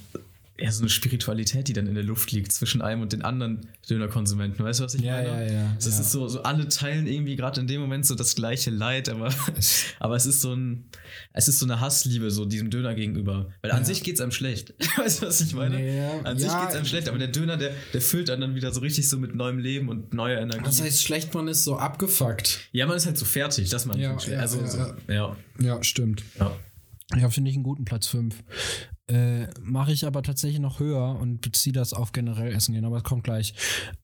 Ja, 0.56 0.70
so 0.70 0.82
eine 0.82 0.88
Spiritualität, 0.88 1.66
die 1.66 1.72
dann 1.72 1.88
in 1.88 1.94
der 1.96 2.04
Luft 2.04 2.30
liegt 2.30 2.52
zwischen 2.52 2.80
einem 2.80 3.02
und 3.02 3.12
den 3.12 3.22
anderen 3.22 3.66
Dönerkonsumenten. 3.90 4.64
Weißt 4.64 4.78
du, 4.78 4.84
was 4.84 4.94
ich 4.94 5.00
Ja, 5.02 5.14
meine? 5.16 5.46
ja, 5.48 5.52
ja. 5.52 5.72
Das 5.74 5.86
ja. 5.86 6.00
ist 6.00 6.12
so, 6.12 6.28
so, 6.28 6.42
alle 6.44 6.68
teilen 6.68 7.08
irgendwie 7.08 7.34
gerade 7.34 7.60
in 7.60 7.66
dem 7.66 7.80
Moment 7.80 8.06
so 8.06 8.14
das 8.14 8.36
gleiche 8.36 8.70
Leid, 8.70 9.08
aber, 9.08 9.34
aber 9.98 10.14
es 10.14 10.26
ist 10.26 10.40
so 10.42 10.54
ein, 10.54 10.84
es 11.32 11.48
ist 11.48 11.58
so 11.58 11.66
eine 11.66 11.80
Hassliebe 11.80 12.30
so 12.30 12.44
diesem 12.44 12.70
Döner 12.70 12.94
gegenüber. 12.94 13.50
Weil 13.62 13.72
an 13.72 13.78
Ja. 13.78 13.84
sich 13.84 14.04
geht's 14.04 14.20
einem 14.20 14.30
schlecht. 14.30 14.74
weißt 14.96 15.22
du, 15.22 15.26
was 15.26 15.40
ich 15.40 15.54
meine? 15.54 15.84
Ja, 15.96 16.20
an 16.20 16.38
sich 16.38 16.46
ja. 16.46 16.62
geht's 16.62 16.76
einem 16.76 16.86
schlecht, 16.86 17.08
aber 17.08 17.18
der 17.18 17.28
Döner, 17.28 17.56
der, 17.56 17.72
der 17.92 18.00
füllt 18.00 18.30
einen 18.30 18.40
dann 18.42 18.54
wieder 18.54 18.72
so 18.72 18.80
richtig 18.80 19.08
so 19.08 19.18
mit 19.18 19.34
neuem 19.34 19.58
Leben 19.58 19.88
und 19.88 20.14
neuer 20.14 20.38
Energie. 20.40 20.62
Das 20.64 20.80
heißt, 20.80 21.02
schlecht, 21.02 21.34
man 21.34 21.48
ist 21.48 21.64
so 21.64 21.78
abgefuckt. 21.78 22.68
ja, 22.70 22.86
man 22.86 22.96
ist 22.96 23.06
halt 23.06 23.18
so 23.18 23.24
fertig, 23.24 23.70
dass 23.70 23.86
man 23.86 23.98
Ja, 23.98 24.16
ja, 24.28 24.38
also 24.38 24.60
ja, 24.60 24.66
so, 24.68 24.78
ja. 24.78 24.94
ja. 25.08 25.36
Ja, 25.58 25.82
stimmt. 25.82 26.22
ja. 26.38 26.56
Ich 27.16 27.22
habe, 27.22 27.32
finde 27.32 27.50
ich, 27.50 27.56
einen 27.56 27.64
guten 27.64 27.84
Platz 27.84 28.06
5. 28.06 28.36
Äh, 29.06 29.48
Mache 29.60 29.92
ich 29.92 30.06
aber 30.06 30.22
tatsächlich 30.22 30.60
noch 30.60 30.80
höher 30.80 31.18
und 31.20 31.42
beziehe 31.42 31.74
das 31.74 31.92
auf 31.92 32.12
generell 32.12 32.52
Essen 32.54 32.72
gehen, 32.72 32.86
aber 32.86 32.96
es 32.98 33.02
kommt 33.04 33.22
gleich. 33.24 33.52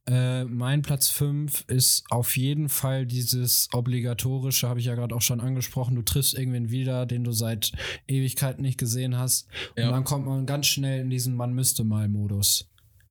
Äh, 0.06 0.44
mein 0.44 0.82
Platz 0.82 1.08
5 1.08 1.64
ist 1.68 2.04
auf 2.10 2.36
jeden 2.36 2.68
Fall 2.68 3.06
dieses 3.06 3.68
obligatorische, 3.72 4.68
habe 4.68 4.78
ich 4.80 4.86
ja 4.86 4.94
gerade 4.94 5.14
auch 5.14 5.22
schon 5.22 5.40
angesprochen. 5.40 5.94
Du 5.94 6.02
triffst 6.02 6.34
irgendwen 6.36 6.70
wieder, 6.70 7.06
den 7.06 7.24
du 7.24 7.32
seit 7.32 7.72
Ewigkeiten 8.08 8.60
nicht 8.62 8.78
gesehen 8.78 9.16
hast. 9.16 9.46
Und 9.76 9.84
Ja. 9.84 9.90
dann 9.90 10.04
kommt 10.04 10.26
man 10.26 10.44
ganz 10.44 10.66
schnell 10.66 11.00
in 11.00 11.08
diesen 11.08 11.34
Man 11.34 11.54
müsste 11.54 11.82
mal 11.82 12.06
Modus. 12.08 12.66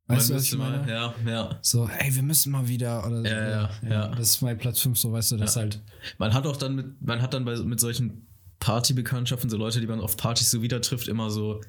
Weißt 0.06 0.30
Man 0.30 0.30
du, 0.30 0.36
was 0.36 0.44
ich 0.44 0.52
müsste 0.52 0.58
mal- 0.58 0.80
meine? 0.80 0.92
Ja, 0.92 1.16
ja. 1.26 1.60
So, 1.64 1.88
ey, 1.88 2.14
wir 2.16 2.24
müssen 2.24 2.52
mal 2.52 2.68
wieder. 2.68 3.04
Oder 3.06 3.24
Ja, 3.28 3.50
ja, 3.50 3.90
ja. 3.90 4.08
Das 4.10 4.30
ist 4.30 4.42
mein 4.44 4.58
Platz 4.60 4.80
5, 4.80 4.98
so 5.00 5.12
weißt 5.12 5.32
du, 5.32 5.38
das 5.38 5.56
Ja. 5.56 5.62
halt. 5.62 5.82
Man 6.20 6.34
hat 6.36 6.46
auch 6.46 6.58
dann 6.58 6.76
mit, 6.76 7.02
man 7.02 7.22
hat 7.22 7.34
dann 7.34 7.46
bei, 7.46 7.56
mit 7.58 7.80
solchen 7.80 8.28
Partybekanntschaften, 8.60 9.50
so 9.50 9.58
Leute, 9.58 9.80
die 9.82 9.88
man 9.88 10.02
auf 10.02 10.18
Partys 10.18 10.52
so 10.52 10.62
wieder 10.62 10.82
trifft, 10.82 11.08
immer 11.08 11.30
so 11.30 11.62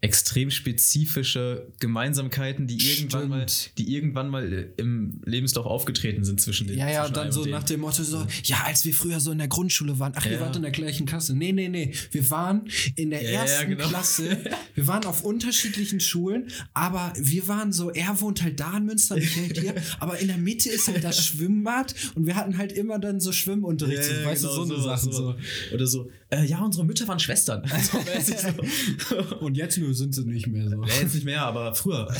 extrem 0.00 0.50
spezifische 0.50 1.66
Gemeinsamkeiten, 1.80 2.66
die 2.68 2.76
irgendwann 2.76 3.20
Stimmt. 3.20 3.28
mal, 3.30 3.46
die 3.78 3.94
irgendwann 3.96 4.28
mal 4.28 4.68
im 4.76 5.20
Lebenslauf 5.24 5.66
aufgetreten 5.66 6.24
sind 6.24 6.40
zwischen 6.40 6.68
den 6.68 6.78
Ja, 6.78 6.88
ja, 6.88 7.06
und 7.06 7.16
dann 7.16 7.32
so 7.32 7.42
und 7.42 7.50
nach 7.50 7.64
dem. 7.64 7.80
Motto 7.80 8.04
so, 8.04 8.24
ja, 8.44 8.62
als 8.64 8.84
wir 8.84 8.94
früher 8.94 9.18
so 9.18 9.32
in 9.32 9.38
der 9.38 9.48
Grundschule 9.48 9.98
waren, 9.98 10.12
ach, 10.14 10.24
ihr 10.26 10.32
Ja. 10.32 10.40
wart 10.40 10.54
in 10.56 10.62
der 10.62 10.70
gleichen 10.70 11.04
Klasse. 11.06 11.34
Nee, 11.36 11.50
nee, 11.52 11.68
nee, 11.68 11.92
wir 12.12 12.30
waren 12.30 12.68
in 12.94 13.10
der 13.10 13.22
Ja, 13.22 13.30
ja, 13.30 13.40
ersten 13.42 13.70
genau. 13.70 13.88
Klasse, 13.88 14.38
wir 14.76 14.86
waren 14.86 15.04
auf 15.04 15.24
unterschiedlichen 15.24 15.98
Schulen, 16.00 16.46
aber 16.74 17.12
wir 17.16 17.48
waren 17.48 17.72
so, 17.72 17.90
er 17.90 18.20
wohnt 18.20 18.42
halt 18.42 18.60
da 18.60 18.76
in 18.76 18.84
Münster, 18.84 19.16
ich 19.16 19.36
halt 19.36 19.58
hier, 19.58 19.74
aber 20.00 20.18
in 20.20 20.28
der 20.28 20.38
Mitte 20.38 20.68
ist 20.70 20.86
halt 20.86 21.02
das 21.02 21.24
Schwimmbad 21.26 21.94
und 22.14 22.26
wir 22.26 22.36
hatten 22.36 22.56
halt 22.56 22.70
immer 22.72 22.98
dann 23.00 23.18
so 23.20 23.32
Schwimmunterricht, 23.32 24.04
so, 24.04 24.12
Ja, 24.12 24.24
weißt 24.26 24.42
genau, 24.42 24.56
du, 24.56 24.64
so 24.66 24.74
eine 24.74 24.82
Sachen 24.82 25.12
so. 25.12 25.34
Oder 25.74 25.86
so, 25.88 26.10
äh, 26.30 26.44
ja, 26.44 26.62
unsere 26.62 26.84
Mütter 26.84 27.08
waren 27.08 27.18
Schwestern. 27.18 27.64
So 27.82 27.98
mäßig 27.98 28.36
so. 28.38 29.36
Und 29.38 29.56
jetzt 29.56 29.78
nur 29.78 29.94
sind 29.94 30.14
sie 30.14 30.24
nicht 30.24 30.46
mehr 30.46 30.68
so. 30.68 30.82
Ja, 30.84 30.94
jetzt 31.00 31.14
nicht 31.14 31.24
mehr, 31.24 31.42
aber 31.42 31.74
früher. 31.74 32.12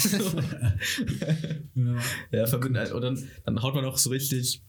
Ja. 1.75 1.97
ja, 2.33 2.47
verbinden. 2.47 2.93
Und 2.93 3.03
dann, 3.03 3.29
dann 3.45 3.63
haut 3.63 3.75
man 3.75 3.85
auch 3.85 3.99
so 3.99 4.11
richtig, 4.11 4.63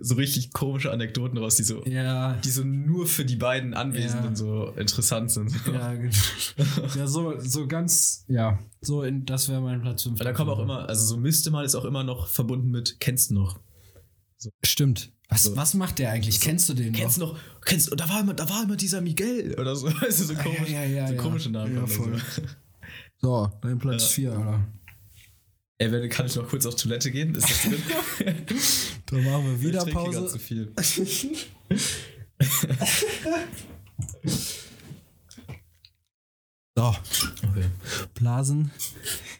so 0.00 0.14
richtig 0.14 0.52
komische 0.52 0.90
Anekdoten 0.90 1.38
raus, 1.38 1.56
die 1.56 1.62
so, 1.64 1.84
Ja, 1.84 2.34
die 2.44 2.50
so 2.50 2.64
nur 2.64 3.06
für 3.06 3.24
die 3.24 3.36
beiden 3.36 3.74
Anwesenden 3.74 4.30
Ja. 4.30 4.36
so 4.36 4.68
interessant 4.76 5.30
sind. 5.30 5.52
ja, 5.72 5.94
genau. 5.94 6.14
ja, 6.96 7.06
so, 7.06 7.38
so 7.38 7.66
ganz, 7.66 8.24
ja, 8.28 8.58
so, 8.80 9.02
in, 9.02 9.24
das 9.24 9.48
wäre 9.48 9.60
mein 9.60 9.80
Platz 9.82 10.02
5. 10.04 10.18
Weil 10.18 10.24
da 10.26 10.32
kommen 10.32 10.50
auch 10.50 10.60
immer, 10.60 10.88
also 10.88 11.04
so 11.04 11.16
müsste 11.16 11.50
mal 11.50 11.64
ist 11.64 11.74
auch 11.74 11.84
immer 11.84 12.04
noch 12.04 12.28
verbunden 12.28 12.70
mit, 12.70 13.00
kennst 13.00 13.30
du 13.30 13.34
noch? 13.34 13.60
Stimmt. 14.64 15.12
Was, 15.30 15.42
So. 15.42 15.56
was 15.56 15.74
macht 15.74 15.98
der 15.98 16.10
eigentlich? 16.12 16.40
Kennst 16.40 16.68
du 16.68 16.74
den 16.74 16.92
Kennst 16.92 17.18
noch? 17.18 17.34
noch? 17.34 17.40
Kennst 17.64 17.90
du, 17.90 17.94
da 17.96 18.08
war 18.08 18.20
immer, 18.20 18.32
da 18.34 18.48
war 18.48 18.62
immer 18.62 18.76
dieser 18.76 19.00
Miguel 19.02 19.54
oder 19.60 19.76
so. 19.76 19.86
Weißt 20.00 20.20
du, 20.20 20.24
so 20.24 20.34
Ah, 20.34 20.36
ja, 20.36 20.42
komisch, 20.42 20.70
ja, 20.70 20.84
ja, 20.84 21.06
so 21.08 21.14
ja. 21.14 21.20
komische 21.22 21.50
Namen. 21.50 21.74
Ja, 21.76 21.86
voll. 21.86 22.18
so. 23.20 23.46
So, 23.46 23.52
dein 23.60 23.78
Platz 23.78 24.02
Ja. 24.02 24.08
4, 24.08 24.32
Alter. 24.32 24.68
Ey, 25.80 25.92
wenn, 25.92 26.08
kann 26.08 26.26
ich 26.26 26.34
noch 26.34 26.48
kurz 26.48 26.66
auf 26.66 26.74
Toilette 26.76 27.10
gehen? 27.10 27.34
Ist 27.34 27.48
das 27.50 27.62
drin? 27.62 27.82
Da 29.06 29.16
machen 29.16 29.44
wir 29.46 29.60
wieder 29.60 29.86
ich 29.86 29.94
Pause. 29.94 30.26
zu 30.28 30.38
viel. 30.38 30.72
So, 36.76 36.94
Okay. 37.48 37.64
Blasen 38.14 38.70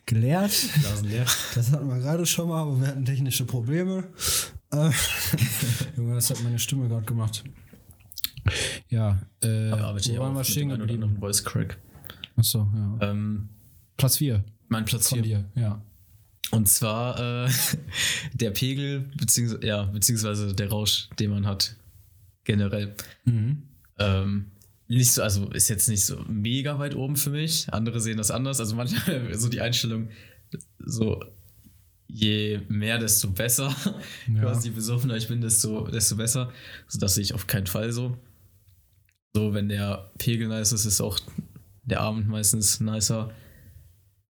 geleert. 0.07 0.53
Nasen 0.83 1.09
leer. 1.09 1.27
Das 1.55 1.71
hatten 1.71 1.89
wir 1.89 1.99
gerade 1.99 2.27
schon 2.27 2.49
mal, 2.49 2.63
aber 2.63 2.81
wir 2.81 2.89
hatten 2.89 3.05
technische 3.05 3.45
Probleme. 3.45 4.05
Junge, 5.97 6.15
das 6.15 6.31
hat 6.31 6.43
meine 6.43 6.59
Stimme 6.59 6.89
gerade 6.89 7.07
gemacht. 7.07 7.43
Ja, 8.89 9.19
äh, 9.43 9.71
Aber 9.71 9.85
arbeite 9.85 10.13
wo 10.13 10.19
waren 10.19 10.35
wir 10.35 10.45
stehen 10.45 10.69
geblieben? 10.69 11.03
anderen 11.03 11.19
Voice 11.19 11.45
Crack. 11.45 11.79
Achso, 12.37 12.71
ja. 12.75 13.11
Ähm, 13.11 13.49
Platz 13.97 14.19
4 14.19 14.45
mein 14.69 14.85
Platz 14.85 15.09
von 15.09 15.23
hier. 15.23 15.39
dir, 15.55 15.61
ja. 15.61 15.83
Und 16.51 16.69
zwar 16.69 17.47
äh, 17.47 17.51
der 18.35 18.51
Pegel, 18.51 19.11
beziehungsweise, 19.17 19.67
ja, 19.67 19.83
beziehungsweise 19.85 20.55
der 20.55 20.69
Rausch, 20.69 21.09
den 21.19 21.31
man 21.31 21.47
hat. 21.47 21.77
Generell. 22.45 22.95
Mhm. 23.25 23.65
Ähm, 23.99 24.53
nicht 24.87 25.13
so, 25.13 25.23
also 25.23 25.51
ist 25.51 25.69
jetzt 25.69 25.89
nicht 25.89 26.05
so 26.05 26.25
mega 26.29 26.79
weit 26.79 26.95
oben 26.95 27.17
für 27.17 27.31
mich. 27.31 27.73
Andere 27.73 28.01
sehen 28.01 28.17
das 28.17 28.31
anders. 28.31 28.61
Also 28.61 28.75
manchmal 28.75 29.35
so 29.39 29.49
die 29.51 29.61
Einstellung, 29.61 30.09
so 30.79 31.23
je 32.09 32.61
mehr, 32.69 32.99
desto 32.99 33.31
besser. 33.31 33.75
Ja. 34.27 34.41
Quasi 34.41 34.69
je 34.69 34.75
besoffener 34.75 35.17
ich 35.17 35.29
bin, 35.29 35.41
desto, 35.41 35.87
desto 35.89 36.17
besser. 36.17 36.53
Also 36.87 36.99
das 36.99 37.15
sehe 37.15 37.23
ich 37.23 37.35
auf 37.35 37.47
keinen 37.47 37.67
Fall 37.67 37.93
so. 37.93 38.17
So, 39.35 39.55
wenn 39.55 39.69
der 39.69 40.11
Pegel 40.19 40.49
nice 40.49 40.73
ist, 40.73 40.85
ist 40.85 41.01
auch 41.01 41.19
der 41.83 42.01
Abend 42.01 42.29
meistens 42.29 42.81
nicer. 42.81 43.31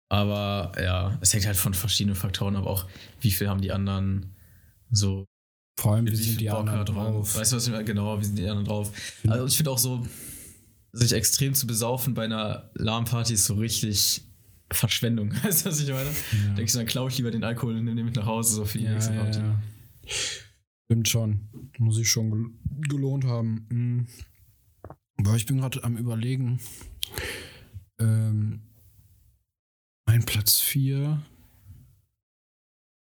Aber 0.09 0.71
ja, 0.81 1.17
es 1.21 1.33
hängt 1.33 1.45
halt 1.45 1.57
von 1.57 1.73
verschiedenen 1.73 2.15
Faktoren 2.15 2.55
ab, 2.55 2.65
auch 2.65 2.87
wie 3.21 3.31
viel 3.31 3.47
haben 3.47 3.61
die 3.61 3.71
anderen 3.71 4.35
so 4.91 5.25
Vor 5.79 5.93
allem, 5.93 6.07
wie 6.07 6.15
sind 6.15 6.41
die 6.41 6.47
Bock 6.47 6.59
anderen 6.59 6.85
drauf? 6.85 7.35
Weißt 7.35 7.51
du, 7.51 7.57
was 7.57 7.67
ich 7.67 7.71
meine? 7.71 7.85
Genau, 7.85 8.19
wie 8.19 8.25
sind 8.25 8.37
die 8.37 8.47
anderen 8.47 8.65
drauf? 8.65 8.91
Also 9.27 9.45
ich 9.45 9.55
finde 9.55 9.71
auch 9.71 9.77
so, 9.77 10.05
sich 10.91 11.13
extrem 11.13 11.53
zu 11.53 11.67
besaufen 11.67 12.13
bei 12.15 12.25
einer 12.25 12.71
LAN-Party 12.73 13.33
ist 13.33 13.45
so 13.45 13.53
richtig 13.53 14.23
Verschwendung. 14.71 15.31
Weißt 15.43 15.65
du, 15.65 15.69
was 15.69 15.79
ich 15.81 15.89
meine? 15.89 16.09
Ja. 16.09 16.47
Denke 16.49 16.63
ich, 16.63 16.73
dann 16.73 16.85
klaue 16.85 17.09
ich 17.09 17.17
lieber 17.17 17.31
den 17.31 17.43
Alkohol 17.43 17.75
und 17.75 17.85
nehme 17.85 17.95
den 17.95 18.05
mit 18.05 18.15
nach 18.15 18.25
Hause, 18.25 18.55
so 18.55 18.65
für 18.65 18.77
die 18.77 18.85
Ja, 18.85 18.93
nächste 18.93 19.13
ja, 19.13 19.23
Party. 19.23 19.39
ja. 19.39 19.61
Stimmt 20.85 21.07
schon. 21.07 21.49
Muss 21.77 21.97
ich 21.99 22.09
schon 22.09 22.31
gel 22.31 22.49
gelohnt 22.89 23.25
haben. 23.25 23.67
Mhm. 23.69 24.07
Aber 25.17 25.35
ich 25.35 25.45
bin 25.45 25.57
gerade 25.57 25.83
am 25.83 25.97
überlegen. 25.97 26.59
Ähm, 27.99 28.61
mein 30.07 30.23
Platz 30.25 30.59
4 30.59 31.21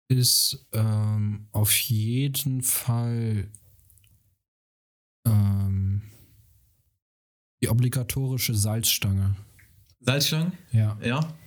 ist 0.09 0.65
ähm, 0.71 1.47
auf 1.51 1.75
jeden 1.79 2.61
Fall 2.63 3.51
ähm, 5.27 6.01
die 7.61 7.67
obligatorische 7.69 8.55
Salzstange. 8.55 9.35
Salzstangen? 9.99 10.53
Ja. 10.71 10.97
Ja. 11.03 11.37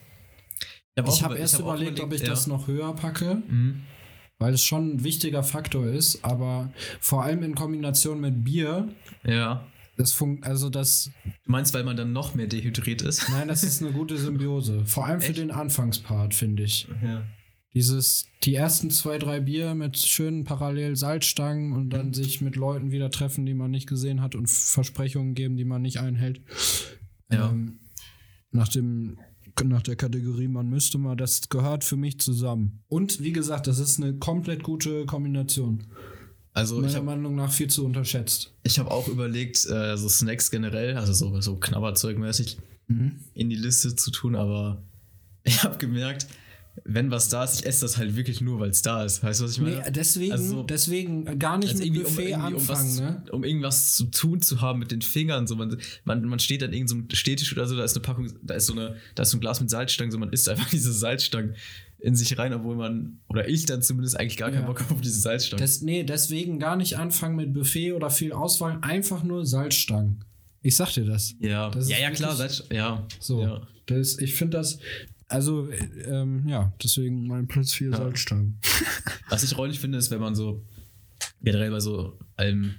Ich 1.09 1.23
habe 1.23 1.37
erst 1.39 1.55
hab 1.55 1.63
auch 1.63 1.75
überlegt, 1.75 2.01
ob 2.01 2.13
ich 2.13 2.21
ja. 2.23 2.27
das 2.29 2.47
noch 2.47 2.67
höher 2.69 2.95
packe, 2.95 3.43
Mhm. 3.49 3.83
weil 4.39 4.55
es 4.55 4.63
schon 4.65 4.95
ein 4.97 5.05
wichtiger 5.05 5.43
Faktor 5.43 5.87
ist, 5.87 6.25
aber 6.25 6.73
vor 7.01 7.25
allem 7.25 7.43
in 7.43 7.55
Kombination 7.55 8.21
mit 8.21 8.45
Bier, 8.45 8.89
Ja. 9.25 9.67
das 9.97 10.13
funkt, 10.13 10.45
also 10.47 10.71
das, 10.71 11.11
Du 11.45 11.51
meinst, 11.53 11.75
weil 11.75 11.85
man 11.85 11.97
dann 11.97 12.13
noch 12.13 12.35
mehr 12.35 12.47
dehydriert 12.47 13.03
ist? 13.03 13.29
nein, 13.31 13.49
das 13.49 13.63
ist 13.65 13.83
eine 13.83 13.93
gute 13.93 14.17
Symbiose. 14.17 14.85
Vor 14.87 15.07
allem 15.07 15.21
für 15.21 15.29
Echt? 15.29 15.39
den 15.39 15.51
Anfangspart, 15.51 16.35
finde 16.35 16.63
ich. 16.65 16.89
Ja. 17.03 17.23
Dieses, 17.73 18.27
die 18.43 18.55
ersten 18.57 18.91
zwei, 18.91 19.17
drei 19.19 19.39
Bier 19.39 19.75
mit 19.77 19.97
schönen 19.97 20.43
parallel 20.43 20.97
Salzstangen 20.97 21.73
und 21.73 21.91
dann 21.91 22.13
sich 22.13 22.41
mit 22.41 22.57
Leuten 22.57 22.91
wieder 22.91 23.13
treffen, 23.13 23.47
die 23.47 23.55
man 23.55 23.71
nicht 23.71 23.87
gesehen 23.89 24.23
hat 24.23 24.35
und 24.35 24.51
Versprechungen 24.51 25.35
geben, 25.35 25.57
die 25.57 25.65
man 25.65 25.81
nicht 25.83 25.99
einhält. 26.01 26.41
Ja. 27.31 27.49
Ähm, 27.51 27.79
nach 28.51 28.67
dem 28.67 29.19
nach 29.65 29.83
der 29.83 29.97
Kategorie, 29.97 30.49
man 30.49 30.69
müsste 30.69 30.99
mal, 30.99 31.17
das 31.17 31.49
gehört 31.49 31.85
für 31.85 31.97
mich 31.97 32.19
zusammen. 32.19 32.83
Und 32.89 33.23
wie 33.23 33.33
gesagt, 33.33 33.67
das 33.67 33.79
ist 33.79 34.01
eine 34.01 34.15
komplett 34.15 34.63
gute 34.63 35.07
Kombination. 35.07 35.85
Also 36.53 36.77
ich 36.77 36.83
Meiner 36.83 36.95
habe 36.97 37.07
Meinung 37.07 37.37
nach 37.37 37.53
viel 37.53 37.69
zu 37.69 37.85
unterschätzt. 37.85 38.53
ich 38.65 38.79
hab 38.79 38.91
auch 38.91 39.07
überlegt, 39.07 39.67
äh, 39.67 39.97
so 39.97 40.09
Snacks 40.09 40.51
generell, 40.51 40.97
also 40.97 41.13
so, 41.13 41.41
so 41.41 41.57
Knabberzeugmäßig, 41.57 42.59
in 43.35 43.51
die 43.51 43.57
Liste 43.57 43.95
zu 43.95 44.11
tun, 44.11 44.35
aber 44.35 44.83
ich 45.45 45.63
habe 45.63 45.79
gemerkt, 45.79 46.27
wenn 46.85 47.11
was 47.11 47.29
da 47.29 47.45
ist, 47.45 47.61
ich 47.61 47.67
esse 47.67 47.83
das 47.83 47.97
halt 47.99 48.17
wirklich 48.17 48.41
nur, 48.41 48.59
weil 48.61 48.71
es 48.71 48.83
da 48.83 49.05
ist. 49.05 49.23
Weißt 49.23 49.41
du, 49.41 49.45
was 49.45 49.53
ich 49.53 49.61
meine? 49.61 49.77
Nee, 49.77 49.91
deswegen, 49.91 50.33
Also 50.33 50.45
so- 50.49 50.63
deswegen 50.63 51.39
gar 51.39 51.59
nicht 51.59 51.71
Also 51.73 51.79
mit 51.85 51.87
irgendwie, 51.87 52.05
um, 52.05 52.15
Buffet 52.17 52.35
um, 52.35 52.41
anfangen, 52.43 52.59
was, 52.69 53.01
ne? 53.01 53.23
um 53.33 53.45
irgendwas 53.45 53.97
zu 53.97 54.05
tun 54.07 54.41
zu 54.41 54.61
haben 54.61 54.79
mit 54.79 54.91
den 54.91 55.03
Fingern. 55.03 55.47
So, 55.47 55.57
man, 55.57 55.77
man, 56.05 56.25
man 56.25 56.39
steht 56.39 56.63
an 56.63 56.73
irgendeinem 56.73 57.09
Stehtisch 57.13 57.53
oder 57.53 57.67
so, 57.67 57.77
da 57.77 57.85
ist 57.85 57.95
eine 57.97 58.03
Packung, 58.03 58.33
da 58.43 58.55
ist 58.55 58.67
so 58.67 58.73
eine, 58.73 58.97
da 59.15 59.23
ist 59.23 59.31
so 59.31 59.37
ein 59.37 59.41
Glas 59.41 59.61
mit 59.61 59.71
Salzstangen, 59.71 60.11
so 60.11 60.19
man 60.19 60.31
isst 60.33 60.49
einfach 60.49 60.69
diese 60.71 60.93
Salzstangen 60.93 61.55
in 62.03 62.17
sich 62.17 62.39
rein, 62.39 62.55
obwohl 62.55 62.77
man, 62.77 63.21
oder 63.29 63.47
ich 63.47 63.67
dann 63.67 63.83
zumindest 63.83 64.19
eigentlich 64.19 64.39
gar 64.39 64.51
keinen 64.51 64.63
Ja. 64.63 64.67
Bock 64.67 64.83
auf 64.91 65.03
diese 65.03 65.21
Salzstangen. 65.21 65.63
Des, 65.63 65.83
nee, 65.83 66.03
deswegen 66.03 66.59
gar 66.59 66.77
nicht 66.77 66.97
anfangen 66.97 67.37
mit 67.37 67.53
Buffet 67.53 67.93
oder 67.93 68.09
viel 68.09 68.33
Auswahl, 68.33 68.79
einfach 68.81 69.23
nur 69.23 69.45
Salzstangen. 69.45 70.25
Ich 70.63 70.77
sag 70.77 70.93
dir 70.93 71.05
das. 71.05 71.35
ja, 71.41 71.69
das 71.71 71.89
ja, 71.91 71.99
ja, 71.99 72.11
klar, 72.11 72.35
Salz, 72.37 72.65
ja. 72.73 73.07
So. 73.19 73.43
Ja. 73.43 73.67
Das, 73.87 74.19
ich 74.19 74.35
finde 74.35 74.57
das, 74.59 74.79
also, 75.31 75.69
äh, 75.69 75.77
ähm, 76.05 76.47
ja, 76.49 76.73
deswegen 76.83 77.27
mein 77.27 77.47
Platz 77.49 77.73
4 77.73 77.91
Ja. 77.91 77.97
Salzstangen. 77.97 78.59
Was 79.29 79.43
ich 79.43 79.57
räudig 79.57 79.81
finde, 79.81 79.99
ist, 79.99 80.11
wenn 80.11 80.21
man 80.21 80.35
so 80.35 80.65
generell 81.43 81.71
bei 81.71 81.81
so 81.81 82.19
allem. 82.37 82.75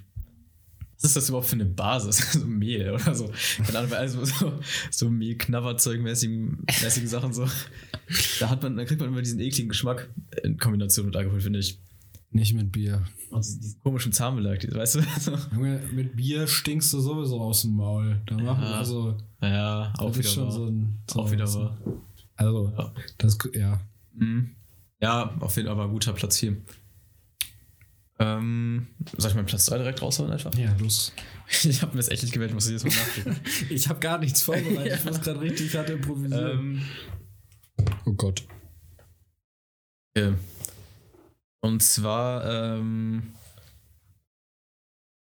Was 0.96 1.04
ist 1.08 1.16
das 1.16 1.28
überhaupt 1.30 1.48
für 1.48 1.54
eine 1.56 1.64
Basis? 1.64 2.32
so 2.32 2.46
Mehl 2.46 2.90
oder 2.90 3.14
so. 3.14 3.28
Keine 3.64 3.78
Ahnung, 3.78 3.90
bei 3.90 3.96
also 3.98 4.24
so, 4.24 4.52
so 4.90 5.10
Mehl-Knabberzeug-mäßigen 5.10 6.58
mäßigen 6.82 7.08
Sachen 7.08 7.32
so. 7.32 7.46
Da 8.38 8.50
hat 8.50 8.62
man, 8.62 8.76
da 8.76 8.84
kriegt 8.84 9.00
man 9.00 9.08
immer 9.10 9.22
diesen 9.22 9.40
ekligen 9.40 9.68
Geschmack 9.68 10.10
in 10.44 10.58
Kombination 10.58 11.06
mit 11.06 11.16
Alkohol, 11.16 11.40
finde 11.40 11.58
ich. 11.58 11.80
Nicht 12.30 12.54
mit 12.54 12.72
Bier. 12.72 13.04
Und 13.30 13.44
diesen, 13.44 13.60
diesen 13.60 13.80
komischen 13.82 14.12
Zahnbelag, 14.12 14.64
weißt 14.72 14.94
du? 14.96 15.00
So. 15.20 15.32
Mit 15.92 16.16
Bier 16.16 16.46
stinkst 16.46 16.92
du 16.92 17.00
sowieso 17.00 17.40
aus 17.40 17.62
dem 17.62 17.72
Maul. 17.72 18.20
Da 18.26 18.36
machen 18.38 18.62
Ja. 18.62 18.72
also, 18.78 19.16
Ja, 19.42 19.92
auch 19.98 20.16
wieder 20.16 20.28
schon 20.28 20.44
wahr. 20.44 20.52
so 20.52 20.66
ein. 20.66 20.98
So 21.10 21.18
auch 21.20 21.30
wieder 21.32 21.46
so- 21.46 21.60
wahr. 21.60 21.78
Also, 22.42 22.72
Ja. 22.76 22.92
das, 23.18 23.38
ja. 23.54 23.80
Mhm. 24.14 24.50
Ja, 25.00 25.34
auf 25.40 25.56
jeden 25.56 25.68
Fall 25.68 25.76
aber 25.78 25.88
guter 25.88 26.12
Platz 26.12 26.36
hier. 26.36 26.56
Ähm, 28.18 28.86
soll 29.16 29.30
ich 29.30 29.34
meinen 29.36 29.46
Platz 29.46 29.64
2 29.66 29.78
direkt 29.78 30.00
raushauen 30.02 30.30
einfach? 30.30 30.54
Ja, 30.54 30.74
los. 30.78 31.12
Ich 31.64 31.82
habe 31.82 31.92
mir 31.92 31.98
das 31.98 32.08
echt 32.08 32.22
nicht 32.22 32.32
gewählt, 32.32 32.54
muss 32.54 32.66
ich 32.66 32.72
jetzt 32.72 32.84
mal 32.84 32.94
nachdenken. 32.94 33.40
Ich 33.70 33.88
habe 33.88 34.00
gar 34.00 34.18
nichts 34.18 34.42
vorbereitet. 34.42 34.98
Ich 35.00 35.04
muss 35.04 35.20
gerade 35.20 35.40
richtig 35.40 35.74
hart 35.76 35.90
improvisieren. 35.90 36.60
ähm, 36.60 36.82
oh 38.06 38.12
Gott. 38.12 38.42
Okay. 40.16 40.34
Und 41.60 41.82
zwar, 41.82 42.44
ähm, 42.78 43.32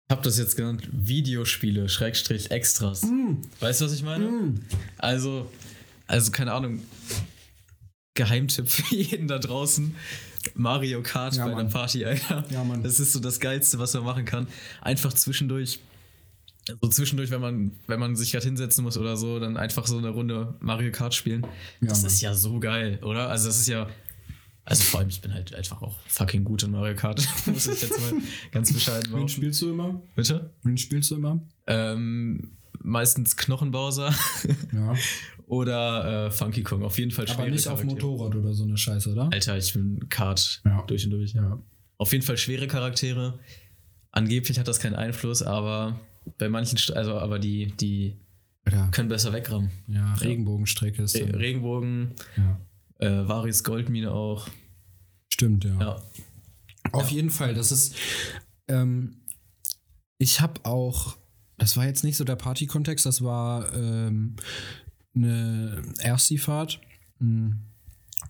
ich 0.07 0.11
habe 0.15 0.23
das 0.23 0.37
jetzt 0.39 0.55
genannt, 0.55 0.87
Videospiele, 0.91 1.87
Schrägstrich, 1.89 2.49
Extras. 2.51 3.03
Weißt 3.59 3.81
du, 3.81 3.85
was 3.85 3.93
ich 3.93 4.03
meine? 4.03 4.55
Also, 4.97 5.49
also 6.09 6.31
keine 6.31 6.51
Ahnung, 6.53 6.81
Geheimtipp 8.15 8.67
für 8.69 8.95
jeden 8.95 9.27
da 9.27 9.39
draußen. 9.39 9.95
Mario 10.55 11.01
Kart 11.03 11.35
Ja, 11.35 11.45
bei 11.45 11.51
Mann. 11.51 11.59
einer 11.61 11.69
Party, 11.69 12.05
Alter. 12.05 12.45
Ja, 12.49 12.63
Mann. 12.63 12.81
Das 12.83 12.99
ist 12.99 13.13
so 13.13 13.19
das 13.19 13.39
Geilste, 13.39 13.77
was 13.79 13.93
man 13.93 14.03
machen 14.03 14.25
kann. 14.25 14.47
Einfach 14.81 15.13
zwischendurch, 15.13 15.79
so 16.81 16.87
zwischendurch, 16.87 17.29
wenn 17.29 17.41
man, 17.41 17.71
wenn 17.87 17.99
man 17.99 18.15
sich 18.15 18.31
gerade 18.31 18.45
hinsetzen 18.45 18.83
muss 18.83 18.97
oder 18.97 19.17
so, 19.17 19.39
dann 19.39 19.57
einfach 19.57 19.85
so 19.87 19.97
eine 19.97 20.09
Runde 20.09 20.55
Mario 20.59 20.91
Kart 20.91 21.13
spielen. 21.13 21.43
Ja, 21.81 21.87
das 21.89 22.01
Mann. 22.01 22.11
ist 22.11 22.21
ja 22.21 22.33
so 22.33 22.59
geil, 22.59 22.99
oder? 23.03 23.29
Also 23.29 23.47
das 23.47 23.59
ist 23.59 23.67
ja, 23.67 23.87
also 24.65 24.83
vor 24.83 24.99
allem, 25.01 25.09
ich 25.09 25.21
bin 25.21 25.33
halt 25.33 25.53
einfach 25.53 25.81
auch 25.81 25.97
fucking 26.07 26.43
gut 26.43 26.63
in 26.63 26.71
Mario 26.71 26.95
Kart, 26.95 27.21
muss 27.45 27.67
ich 27.67 27.81
jetzt 27.81 27.99
mal 27.99 28.13
ganz 28.51 28.71
bescheiden 28.73 29.03
Wen 29.05 29.11
behaupten. 29.11 29.29
spielst 29.29 29.61
du 29.61 29.69
immer? 29.71 30.01
Bitte? 30.15 30.51
Wen 30.63 30.77
spielst 30.77 31.11
du 31.11 31.15
immer? 31.15 31.39
Ähm, 31.67 32.51
meistens 32.81 33.35
Knochenbowser 33.37 34.13
Ja. 34.73 34.95
oder 35.49 36.27
äh, 36.27 36.31
Funky 36.31 36.63
Kong. 36.63 36.83
Auf 36.83 36.97
jeden 36.97 37.11
Fall 37.11 37.25
Aber 37.25 37.33
schwere 37.33 37.49
nicht 37.51 37.67
auf 37.67 37.81
Charaktere. 37.81 38.07
Motorrad 38.11 38.35
oder 38.35 38.53
so 38.53 38.63
eine 38.63 38.77
Scheiße, 38.77 39.11
oder? 39.11 39.29
Alter, 39.33 39.57
ich 39.57 39.73
bin 39.73 40.07
Kart 40.07 40.61
Ja. 40.63 40.83
durch 40.87 41.03
und 41.05 41.11
durch. 41.11 41.33
Ja. 41.33 41.61
Auf 41.97 42.11
jeden 42.13 42.23
Fall 42.23 42.37
schwere 42.37 42.67
Charaktere. 42.67 43.39
Angeblich 44.11 44.57
hat 44.59 44.67
das 44.67 44.79
keinen 44.79 44.95
Einfluss, 44.95 45.41
aber 45.43 45.99
bei 46.37 46.49
manchen, 46.49 46.77
St- 46.77 46.93
also 46.93 47.13
aber 47.19 47.39
die, 47.39 47.73
die 47.79 48.15
Ja, 48.71 48.87
können 48.89 49.09
besser 49.09 49.33
wegrammen. 49.33 49.71
ja 49.87 50.13
Regenbogenstrecke 50.15 51.01
ist 51.03 51.15
Re 51.15 51.37
Regenbogen, 51.37 52.13
äh, 52.99 53.09
Varis 53.09 53.63
Goldmine 53.63 54.11
auch. 54.11 54.47
Stimmt, 55.33 55.63
ja. 55.65 55.79
Ja. 55.79 56.03
Auf 56.91 57.09
jeden 57.11 57.29
Fall, 57.31 57.53
das 57.53 57.71
ist. 57.71 57.95
Ähm, 58.67 59.21
ich 60.19 60.41
habe 60.41 60.63
auch. 60.65 61.17
Das 61.57 61.75
war 61.75 61.85
jetzt 61.85 62.03
nicht 62.03 62.15
so 62.17 62.23
der 62.23 62.35
Party-Kontext, 62.37 63.05
das 63.05 63.21
war 63.23 63.73
ähm, 63.73 64.35
eine 65.23 65.81
Ersti-Fahrt 65.99 66.79
mh, 67.19 67.55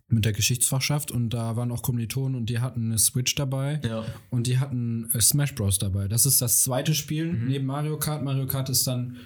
mit 0.08 0.26
der 0.26 0.34
Geschichtsfachschaft 0.34 1.12
und 1.12 1.30
da 1.32 1.56
waren 1.56 1.72
auch 1.72 1.82
Kommilitonen 1.82 2.36
und 2.36 2.48
die 2.50 2.60
hatten 2.60 2.86
eine 2.86 2.98
Switch 3.00 3.36
dabei 3.36 3.80
Ja. 3.84 4.06
und 4.30 4.48
die 4.48 4.58
hatten 4.60 5.10
äh, 5.14 5.22
Smash 5.22 5.56
Bros. 5.56 5.78
dabei. 5.80 6.08
Das 6.08 6.26
ist 6.26 6.42
das 6.42 6.64
zweite 6.64 6.94
Spiel 6.96 7.32
neben 7.34 7.66
Mario 7.66 7.98
Kart. 7.98 8.24
Mario 8.24 8.46
Kart 8.48 8.70
ist 8.70 8.86
dann 8.88 9.18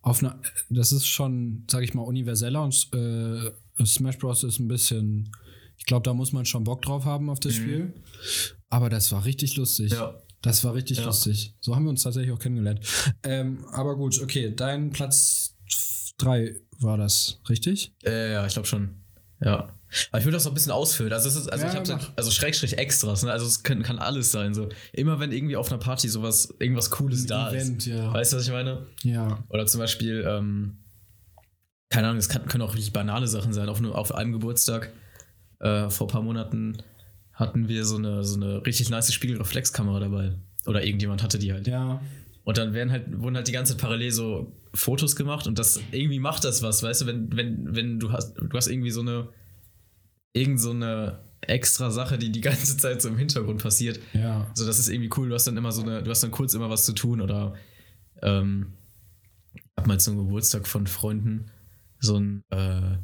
auf 0.00 0.22
einer. 0.22 0.40
Das 0.68 0.90
ist 0.92 1.06
schon, 1.06 1.64
sag 1.70 1.82
ich 1.84 1.94
mal, 1.94 2.02
universeller 2.02 2.62
und 2.62 2.88
äh, 2.94 3.84
Smash 3.84 4.18
Bros. 4.18 4.42
ist 4.44 4.58
ein 4.58 4.68
bisschen. 4.68 5.30
Ich 5.78 5.86
glaube, 5.86 6.04
da 6.04 6.14
muss 6.14 6.32
man 6.32 6.44
schon 6.44 6.62
Bock 6.64 6.82
drauf 6.82 7.04
haben 7.04 7.28
auf 7.30 7.40
das 7.40 7.54
Spiel. 7.54 7.92
Aber 8.68 8.88
das 8.88 9.10
war 9.12 9.24
richtig 9.24 9.56
lustig. 9.56 9.90
Ja. 9.92 10.14
Das 10.40 10.62
war 10.64 10.74
richtig 10.74 10.98
Ja. 10.98 11.04
lustig. 11.06 11.54
So 11.60 11.74
haben 11.74 11.84
wir 11.84 11.90
uns 11.90 12.02
tatsächlich 12.02 12.32
auch 12.32 12.38
kennengelernt. 12.38 12.80
Ähm, 13.24 13.64
aber 13.72 13.96
gut, 13.96 14.20
okay, 14.22 14.52
dein 14.54 14.90
Platz 14.90 15.56
3 16.18 16.54
war 16.82 16.96
das, 16.96 17.40
richtig? 17.48 17.92
Äh, 18.04 18.32
ja, 18.32 18.46
ich 18.46 18.52
glaube 18.52 18.68
schon. 18.68 18.90
Ja. 19.40 19.68
Aber 20.10 20.18
ich 20.20 20.24
würde 20.24 20.36
das 20.36 20.44
noch 20.44 20.52
ein 20.52 20.54
bisschen 20.54 20.72
ausfüllen. 20.72 21.12
Also, 21.12 21.28
es 21.28 21.36
ist, 21.36 21.48
also 21.48 21.64
Ja, 21.66 21.70
ich 21.72 21.76
habe 21.78 21.92
mach. 21.92 22.10
also 22.16 22.30
Schrägstrich 22.30 22.78
Extras, 22.78 23.22
ne? 23.24 23.32
Also 23.32 23.44
es 23.44 23.62
kann, 23.62 23.82
kann 23.82 23.98
alles 23.98 24.30
sein. 24.32 24.54
So. 24.54 24.68
Immer 24.92 25.20
wenn 25.20 25.32
irgendwie 25.32 25.56
auf 25.56 25.70
einer 25.70 25.78
Party 25.80 26.08
sowas, 26.08 26.54
irgendwas 26.60 26.90
Cooles 26.90 27.22
Ein 27.24 27.26
da 27.28 27.50
Event, 27.50 27.78
ist. 27.78 27.86
ja. 27.86 28.12
Weißt 28.12 28.32
du, 28.32 28.36
was 28.38 28.44
ich 28.46 28.52
meine? 28.52 28.86
Ja. 29.02 29.42
Oder 29.50 29.66
zum 29.66 29.80
Beispiel, 29.80 30.24
ähm, 30.26 30.78
keine 31.90 32.06
Ahnung, 32.08 32.18
es 32.18 32.28
kann, 32.28 32.46
können 32.46 32.62
auch 32.62 32.74
richtig 32.74 32.92
banale 32.94 33.26
Sachen 33.26 33.52
sein. 33.52 33.68
Auf, 33.68 33.80
nur- 33.80 33.98
auf 33.98 34.14
einem 34.14 34.32
Geburtstag 34.32 34.90
äh, 35.60 35.90
vor 35.90 36.06
ein 36.06 36.10
paar 36.10 36.22
Monaten 36.22 36.78
hatten 37.34 37.68
wir 37.68 37.84
so 37.84 37.96
eine, 37.96 38.24
so 38.24 38.36
eine 38.36 38.64
richtig 38.64 38.88
nice 38.88 39.12
Spiegelreflexkamera 39.12 40.00
dabei. 40.00 40.34
Oder 40.64 40.84
irgendjemand 40.84 41.22
hatte 41.22 41.38
die 41.38 41.52
halt. 41.52 41.66
Ja. 41.66 42.00
Und 42.44 42.58
dann 42.58 42.74
werden 42.74 42.90
halt, 42.90 43.20
wurden 43.20 43.36
halt 43.36 43.48
die 43.48 43.52
ganze 43.52 43.72
Zeit 43.72 43.82
parallel 43.82 44.10
so 44.10 44.52
Fotos 44.74 45.14
gemacht 45.16 45.46
und 45.46 45.58
das 45.58 45.80
irgendwie 45.92 46.18
macht 46.18 46.44
das 46.44 46.62
was, 46.62 46.82
weißt 46.82 47.02
du, 47.02 47.06
wenn, 47.06 47.36
wenn, 47.36 47.74
wenn 47.74 48.00
du 48.00 48.10
hast, 48.12 48.34
du 48.34 48.56
hast 48.56 48.66
irgendwie 48.66 48.90
so 48.90 49.00
eine, 49.00 49.28
irgend 50.32 50.60
so 50.60 50.70
eine 50.70 51.20
extra 51.42 51.90
Sache, 51.90 52.18
die 52.18 52.32
die 52.32 52.40
ganze 52.40 52.76
Zeit 52.76 53.02
so 53.02 53.08
im 53.08 53.18
Hintergrund 53.18 53.62
passiert. 53.62 54.00
Ja. 54.12 54.50
So, 54.54 54.66
das 54.66 54.78
ist 54.78 54.88
irgendwie 54.88 55.10
cool. 55.16 55.28
Du 55.28 55.34
hast 55.34 55.46
dann 55.46 55.56
immer 55.56 55.72
so 55.72 55.82
eine, 55.82 56.02
du 56.02 56.10
hast 56.10 56.22
dann 56.22 56.30
kurz 56.30 56.54
immer 56.54 56.70
was 56.70 56.84
zu 56.84 56.92
tun 56.92 57.20
oder 57.20 57.54
ähm, 58.22 58.72
hab 59.76 59.86
mal 59.86 60.00
zum 60.00 60.16
Geburtstag 60.16 60.66
von 60.66 60.86
Freunden 60.86 61.50
so 61.98 62.18
ein, 62.18 62.42
äh, 62.50 62.96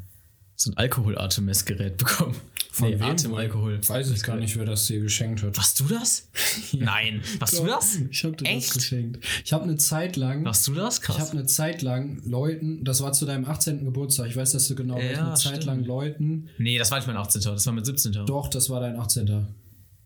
so 0.55 0.71
ein 0.71 0.77
Alkoholatem-Messgerät 0.77 1.97
bekommen. 1.99 2.37
Von 2.79 2.91
nee? 2.91 3.03
Atemalkohol. 3.03 3.81
Weiß 3.87 4.11
ich 4.11 4.23
gar 4.23 4.37
nicht, 4.37 4.57
wer 4.57 4.65
das 4.65 4.87
dir 4.87 5.01
geschenkt 5.01 5.43
hat. 5.43 5.57
Warst 5.57 5.81
du 5.81 5.85
das? 5.85 6.31
Nein. 6.73 7.23
Warst 7.39 7.59
du 7.59 7.67
das? 7.67 7.97
Ich 8.11 8.25
habe 8.25 8.37
dir 8.37 8.45
Echt? 8.47 8.69
das 8.69 8.75
geschenkt. 8.75 9.25
Ich 9.45 9.53
habe 9.53 9.65
eine 9.65 9.77
Zeit 9.77 10.17
lang. 10.17 10.45
Warst 10.45 10.67
du 10.69 10.75
das? 10.75 11.01
Ich 11.01 11.09
habe 11.09 11.31
eine 11.33 11.47
Zeit 11.47 11.83
lang 11.83 12.23
Leuten, 12.25 12.85
das 12.85 13.03
war 13.03 13.13
zu 13.13 13.27
deinem 13.27 13.45
18. 13.45 13.85
Geburtstag, 13.85 14.29
ich 14.29 14.37
weiß, 14.37 14.53
dass 14.53 14.69
du 14.69 14.75
genau 14.75 14.99
Ja, 14.99 15.27
eine 15.27 15.35
Zeit 15.35 15.63
stimmt. 15.63 15.65
lang 15.65 15.85
Leuten. 15.85 16.49
Nee, 16.59 16.79
das 16.79 16.91
war 16.91 16.99
nicht 16.99 17.07
mein 17.07 17.17
18. 17.17 17.43
Das 17.43 17.67
war 17.67 17.73
mein 17.73 17.85
17. 17.85 18.13
Doch, 18.27 18.49
das 18.49 18.71
war 18.71 18.81
dein 18.81 18.97
18. 18.97 19.27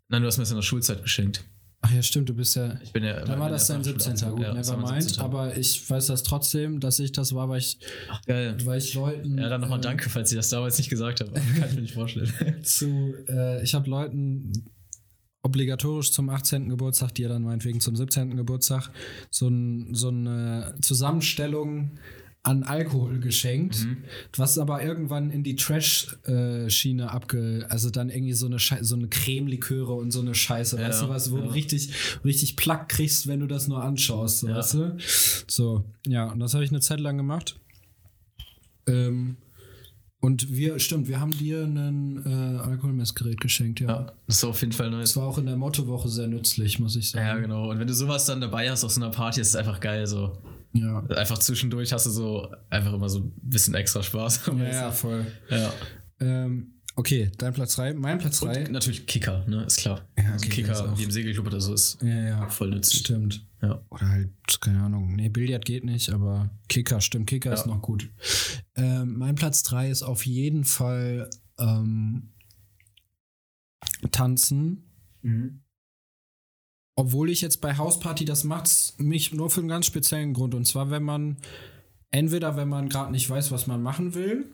Nein, 0.09 0.23
du 0.23 0.27
hast 0.27 0.37
mir 0.39 0.43
das 0.43 0.51
in 0.51 0.57
der 0.57 0.63
Schulzeit 0.63 1.03
geschenkt. 1.03 1.45
Ach 1.85 1.91
ja, 1.91 2.01
stimmt, 2.01 2.29
du 2.29 2.35
bist 2.35 2.55
ja. 2.55 2.79
Ich 2.83 2.93
bin 2.93 3.03
ja. 3.03 3.25
Dann 3.25 3.41
war 3.41 3.51
das 3.51 3.67
dein 3.67 3.83
17. 3.83 4.15
Gut, 4.31 4.41
ja, 4.41 4.55
nevermind. 4.55 5.03
17.. 5.03 5.21
Aber 5.23 5.57
ich 5.57 5.91
weiß 5.91 6.07
das 6.07 6.23
trotzdem, 6.23 6.79
dass 6.79 7.01
ich 7.01 7.11
das 7.11 7.35
war, 7.35 7.49
weil 7.49 7.59
ich, 7.59 7.79
Ach, 8.09 8.23
geil. 8.25 8.57
weil 8.65 8.79
ich 8.79 8.95
Leuten. 8.95 9.37
Ja, 9.37 9.49
dann 9.49 9.61
nochmal 9.61 9.81
äh, 9.81 9.83
danke, 9.83 10.09
falls 10.09 10.31
ich 10.31 10.37
das 10.37 10.49
damals 10.49 10.79
nicht 10.79 10.91
gesagt 10.91 11.21
habe. 11.21 11.33
Kann 11.33 11.69
ich 11.69 11.75
mir 11.75 11.83
nicht 11.83 11.95
vorstellen. 11.95 12.33
zu, 12.63 13.15
äh, 13.29 13.63
ich 13.65 13.75
habe 13.75 13.91
Leuten 13.91 14.53
obligatorisch 15.43 16.13
zum 16.13 16.29
18. 16.29 16.69
Geburtstag, 16.69 17.17
die 17.17 17.23
ja 17.23 17.29
dann 17.29 17.43
meinetwegen 17.43 17.81
zum 17.81 17.97
17. 17.97 18.37
Geburtstag, 18.37 18.91
so, 19.31 19.49
ein, 19.49 19.93
so 19.93 20.09
eine 20.09 20.77
Zusammenstellung 20.83 21.99
an 22.45 22.65
Alkohol 22.65 23.21
geschenkt, 23.21 23.85
Mhm. 23.85 23.99
was 24.37 24.59
aber 24.59 24.83
irgendwann 24.83 25.31
in 25.31 25.45
die 25.45 25.55
Trash-Schiene 25.55 27.11
abge... 27.11 27.67
Also 27.69 27.89
dann 27.91 28.11
irgendwie 28.11 28.33
so 28.33 28.47
eine, 28.47 28.59
Schei- 28.59 28.83
so 28.83 28.97
eine 28.97 29.07
Cremeliköre 29.07 29.93
und 29.93 30.11
so 30.11 30.21
eine 30.21 30.35
Scheiße, 30.35 30.77
Ja, 30.81 30.89
weißt 30.89 31.03
du 31.03 31.09
was, 31.09 31.31
wo 31.31 31.37
ja. 31.39 31.45
du 31.45 31.49
richtig, 31.55 31.91
richtig 32.25 32.57
Plack 32.57 32.89
kriegst, 32.89 33.29
wenn 33.29 33.39
du 33.41 33.47
das 33.47 33.69
nur 33.69 33.83
anschaust, 33.85 34.41
so, 34.41 34.49
Ja. 34.49 34.57
weißt 34.57 34.75
du? 34.75 34.97
So, 35.47 35.85
ja, 36.07 36.33
und 36.33 36.41
das 36.41 36.55
habe 36.55 36.65
ich 36.65 36.71
eine 36.71 36.81
Zeit 36.81 36.99
lang 36.99 37.17
gemacht. 37.17 37.61
Ähm, 38.89 39.37
und 40.21 40.53
wir, 40.53 40.79
stimmt, 40.79 41.07
wir 41.09 41.21
haben 41.21 41.37
dir 41.37 41.65
ein 41.65 42.23
äh, 42.27 42.59
Alkoholmessgerät 42.59 43.41
geschenkt, 43.41 43.81
ja. 43.81 43.89
Ja, 43.89 44.13
das 44.27 44.37
ist 44.39 44.45
auf 44.45 44.61
jeden 44.61 44.73
Fall 44.73 44.91
Das 44.91 44.99
nice. 44.99 45.17
war 45.17 45.25
auch 45.29 45.39
in 45.39 45.47
der 45.47 45.57
Mottowoche 45.57 46.09
sehr 46.09 46.27
nützlich, 46.29 46.79
muss 46.81 46.97
ich 46.97 47.13
Ja, 47.13 47.21
sagen. 47.35 47.43
genau. 47.43 47.71
Und 47.71 47.79
wenn 47.79 47.87
du 47.89 47.95
sowas 47.95 48.25
dann 48.27 48.41
dabei 48.41 48.71
hast 48.71 48.83
auf 48.85 48.91
so 48.93 49.01
einer 49.01 49.11
Party, 49.11 49.41
ist 49.41 49.49
es 49.49 49.57
einfach 49.57 49.79
geil. 49.81 50.07
So 50.07 50.37
Ja, 50.75 51.01
einfach 51.17 51.39
zwischendurch 51.39 51.93
hast 51.93 52.07
du 52.07 52.11
so 52.11 52.49
einfach 52.71 52.93
immer 52.95 53.09
so 53.09 53.21
ein 53.21 53.33
bisschen 53.43 53.75
extra 53.75 54.03
Spaß. 54.03 54.47
ja, 54.59 54.65
ja 54.65 54.91
voll. 54.91 55.27
ja. 55.51 55.73
Ähm, 56.21 56.81
okay, 56.97 57.31
dein 57.39 57.53
Platz 57.53 57.77
3. 57.77 57.95
Mein 57.95 58.19
Platz 58.19 58.41
3. 58.41 58.67
Und 58.67 58.73
natürlich 58.73 59.07
Kicker, 59.07 59.45
ne? 59.47 59.65
Ist 59.65 59.79
klar. 59.79 60.09
Ja, 60.17 60.33
also 60.33 60.49
Kicker 60.49 60.73
ist 60.73 60.99
wie 60.99 61.05
im 61.05 61.11
Segelclub 61.11 61.47
oder 61.47 61.61
so, 61.61 61.75
ist 61.75 61.99
Ja, 62.03 62.09
ja. 62.29 62.49
voll 62.49 62.71
nützlich. 62.71 63.01
Stimmt. 63.01 63.47
Ja. 63.61 63.85
Oder 63.91 64.09
halt, 64.09 64.31
keine 64.61 64.83
Ahnung. 64.83 65.15
Nee, 65.15 65.29
Billard 65.29 65.65
geht 65.65 65.85
nicht, 65.85 66.11
aber 66.11 66.51
Kicker, 66.69 67.01
stimmt. 67.01 67.29
Kicker 67.29 67.53
ist 67.53 67.67
Ja. 67.67 67.75
noch 67.75 67.83
gut. 67.83 68.09
Ähm, 68.75 69.19
mein 69.19 69.35
Platz 69.35 69.63
3 69.65 69.91
ist 69.91 70.03
auf 70.03 70.25
jeden 70.27 70.65
Fall 70.65 71.29
ähm, 71.59 72.31
Tanzen. 74.11 74.85
Obwohl 76.95 77.31
ich 77.31 77.41
jetzt 77.41 77.61
bei 77.61 77.77
Hausparty, 77.77 78.25
das 78.25 78.45
macht's 78.45 78.95
mich 78.99 79.33
nur 79.33 79.51
für 79.51 79.61
einen 79.61 79.69
ganz 79.69 79.87
speziellen 79.87 80.35
Grund. 80.35 80.55
Und 80.55 80.67
zwar, 80.67 80.91
wenn 80.91 81.03
man, 81.03 81.39
entweder 82.11 82.57
wenn 82.57 82.69
man 82.69 82.89
gerade 82.89 83.13
nicht 83.13 83.29
weiß, 83.29 83.51
was 83.51 83.67
man 83.67 83.83
machen 83.83 84.15
will, 84.15 84.47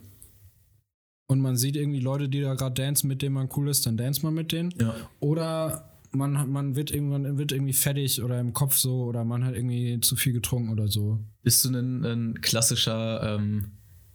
und 1.31 1.41
man 1.41 1.57
sieht 1.57 1.77
irgendwie 1.77 2.01
Leute, 2.01 2.29
die 2.29 2.41
da 2.41 2.55
gerade 2.55 2.75
dancen, 2.75 3.07
mit 3.07 3.21
denen 3.21 3.35
man 3.35 3.51
cool 3.55 3.69
ist, 3.69 3.85
dann 3.85 3.99
dance 3.99 4.23
man 4.23 4.33
mit 4.33 4.51
denen. 4.51 4.73
Ja. 4.81 4.95
Oder 5.21 5.91
man, 6.11 6.51
man 6.51 6.75
wird 6.75 6.91
irgendwann 6.91 7.37
wird 7.37 7.53
irgendwie 7.53 7.75
fertig 7.75 8.23
oder 8.23 8.41
im 8.41 8.55
Kopf 8.55 8.79
so 8.79 9.05
oder 9.05 9.25
man 9.25 9.45
hat 9.45 9.55
irgendwie 9.55 10.01
zu 10.01 10.17
viel 10.17 10.33
getrunken 10.33 10.71
oder 10.71 10.89
so. 10.89 11.19
Bist 11.43 11.65
du 11.65 11.69
ein, 11.69 12.05
ein 12.05 12.41
klassischer 12.41 13.37
ähm, 13.37 13.73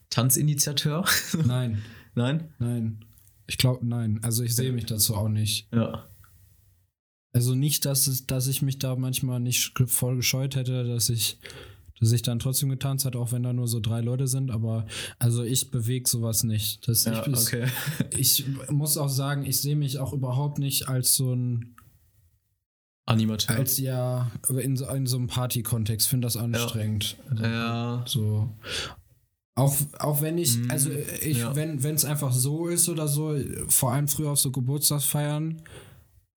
Tanzinitiateur? 0.09 1.05
Nein, 1.45 1.83
Nein? 2.15 2.49
nein. 2.59 3.05
Ich 3.45 3.57
glaube, 3.57 3.85
nein. 3.85 4.19
Also 4.23 4.43
ich 4.43 4.55
sehe 4.55 4.71
mich 4.71 4.85
dazu 4.85 5.15
auch 5.15 5.27
nicht. 5.27 5.67
Ja. 5.73 6.07
Also 7.33 7.55
nicht, 7.55 7.85
dass, 7.85 8.07
es, 8.07 8.25
dass 8.27 8.47
ich 8.47 8.61
mich 8.61 8.77
da 8.79 8.95
manchmal 8.95 9.39
nicht 9.39 9.73
voll 9.87 10.15
gescheut 10.17 10.55
hätte, 10.55 10.83
dass 10.83 11.09
ich, 11.09 11.39
dass 11.99 12.11
ich 12.11 12.21
dann 12.21 12.37
trotzdem 12.39 12.69
getanzt 12.69 13.05
hätte, 13.05 13.17
auch 13.17 13.31
wenn 13.31 13.41
da 13.43 13.53
nur 13.53 13.67
so 13.67 13.79
drei 13.79 14.01
Leute 14.01 14.27
sind. 14.27 14.51
Aber 14.51 14.85
also 15.17 15.43
ich 15.43 15.71
bewege 15.71 16.07
sowas 16.07 16.43
nicht. 16.43 16.87
Das, 16.87 17.05
Ja, 17.05 17.25
ich, 17.25 17.33
okay. 17.35 17.67
ich 18.17 18.45
muss 18.69 18.97
auch 18.97 19.09
sagen, 19.09 19.45
ich 19.45 19.59
sehe 19.59 19.75
mich 19.75 19.97
auch 19.97 20.13
überhaupt 20.13 20.59
nicht 20.59 20.87
als 20.89 21.15
so 21.15 21.33
ein, 21.33 21.75
Animateur. 23.05 23.55
als 23.57 23.77
ja, 23.79 24.31
in, 24.49 24.77
so- 24.77 24.87
in 24.89 25.07
so 25.07 25.17
einem 25.17 25.27
Party-Kontext. 25.27 26.07
Finde 26.07 26.25
das 26.27 26.37
anstrengend. 26.37 27.17
Also, 27.29 27.43
ja. 27.43 28.03
So. 28.07 28.49
Auch, 29.55 29.75
auch 29.99 30.21
wenn 30.21 30.37
ich, 30.37 30.55
Mm, 30.57 30.71
also 30.71 30.89
ich, 31.21 31.39
ja. 31.39 31.55
wenn 31.55 31.79
es 31.83 32.05
einfach 32.05 32.31
so 32.31 32.67
ist 32.67 32.89
oder 32.89 33.07
so, 33.07 33.35
vor 33.67 33.91
allem 33.91 34.07
früher 34.07 34.29
auf 34.31 34.39
so 34.39 34.51
Geburtstagsfeiern, 34.51 35.61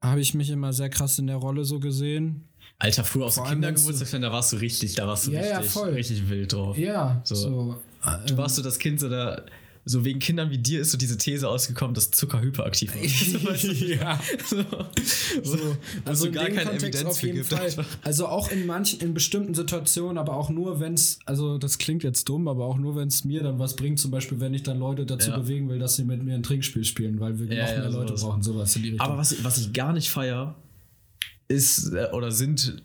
habe 0.06 0.20
ich 0.20 0.34
mich 0.34 0.50
immer 0.50 0.72
sehr 0.72 0.88
krass 0.88 1.18
in 1.18 1.26
der 1.26 1.36
Rolle 1.36 1.64
so 1.64 1.78
gesehen. 1.80 2.44
Alter, 2.78 3.04
früher 3.04 3.26
auf 3.26 3.36
wenn's 3.36 3.48
Kindergeburtstag, 3.48 4.20
da 4.20 4.32
warst 4.32 4.52
du 4.52 4.56
richtig, 4.56 4.94
da 4.94 5.06
warst 5.06 5.26
du 5.26 5.30
Ja, 5.32 5.44
ja, 5.44 5.56
richtig, 5.58 5.72
voll. 5.72 5.90
richtig 5.90 6.28
wild 6.28 6.52
drauf. 6.52 6.76
Ja, 6.76 7.20
So. 7.24 7.34
so. 7.34 7.76
Du 8.26 8.32
ähm, 8.32 8.36
warst 8.38 8.56
so 8.56 8.62
das 8.62 8.78
Kind, 8.78 9.00
so, 9.00 9.08
da, 9.08 9.42
so 9.88 10.04
wegen 10.04 10.18
Kindern 10.18 10.50
wie 10.50 10.58
dir 10.58 10.80
ist 10.80 10.90
so 10.90 10.98
diese 10.98 11.16
These 11.16 11.48
ausgekommen, 11.48 11.94
dass 11.94 12.10
Zucker 12.10 12.40
hyperaktiv 12.40 12.92
ist. 13.02 13.80
ja. 13.80 14.20
so, 14.44 14.64
so, 15.44 15.76
Also 16.04 16.30
gar 16.32 16.46
keine 16.48 16.70
Kontext 16.70 17.00
Evidenz 17.00 17.04
auf 17.16 17.22
jeden. 17.22 17.44
Fall. 17.44 17.86
Also 18.02 18.26
auch 18.26 18.50
in 18.50 18.66
manchen, 18.66 18.98
in 19.00 19.14
bestimmten 19.14 19.54
Situationen, 19.54 20.18
aber 20.18 20.34
auch 20.36 20.50
nur, 20.50 20.80
wenn 20.80 20.94
es, 20.94 21.20
also 21.24 21.56
das 21.58 21.78
klingt 21.78 22.02
jetzt 22.02 22.28
dumm, 22.28 22.48
aber 22.48 22.64
auch 22.64 22.78
nur, 22.78 22.96
wenn 22.96 23.06
es 23.06 23.24
mir 23.24 23.44
dann 23.44 23.60
was 23.60 23.76
bringt, 23.76 24.00
zum 24.00 24.10
Beispiel, 24.10 24.40
wenn 24.40 24.54
ich 24.54 24.64
dann 24.64 24.80
Leute 24.80 25.06
dazu 25.06 25.30
Ja. 25.30 25.38
bewegen 25.38 25.68
will, 25.68 25.78
dass 25.78 25.94
sie 25.94 26.04
mit 26.04 26.20
mir 26.22 26.34
ein 26.34 26.42
Trinkspiel 26.42 26.84
spielen, 26.84 27.20
weil 27.20 27.38
wir 27.38 27.46
Ja, 27.46 27.62
noch 27.62 27.70
ja, 27.70 27.78
mehr 27.82 27.90
Leute 27.90 28.08
sowas. 28.16 28.22
brauchen, 28.22 28.42
sowas 28.42 28.74
in 28.74 28.82
die 28.82 28.88
Richtung. 28.90 29.06
Aber 29.06 29.18
was, 29.18 29.44
was 29.44 29.56
ich 29.58 29.72
gar 29.72 29.92
nicht 29.92 30.10
feier, 30.10 30.56
ist 31.46 31.92
äh, 31.92 32.08
oder 32.12 32.32
sind 32.32 32.82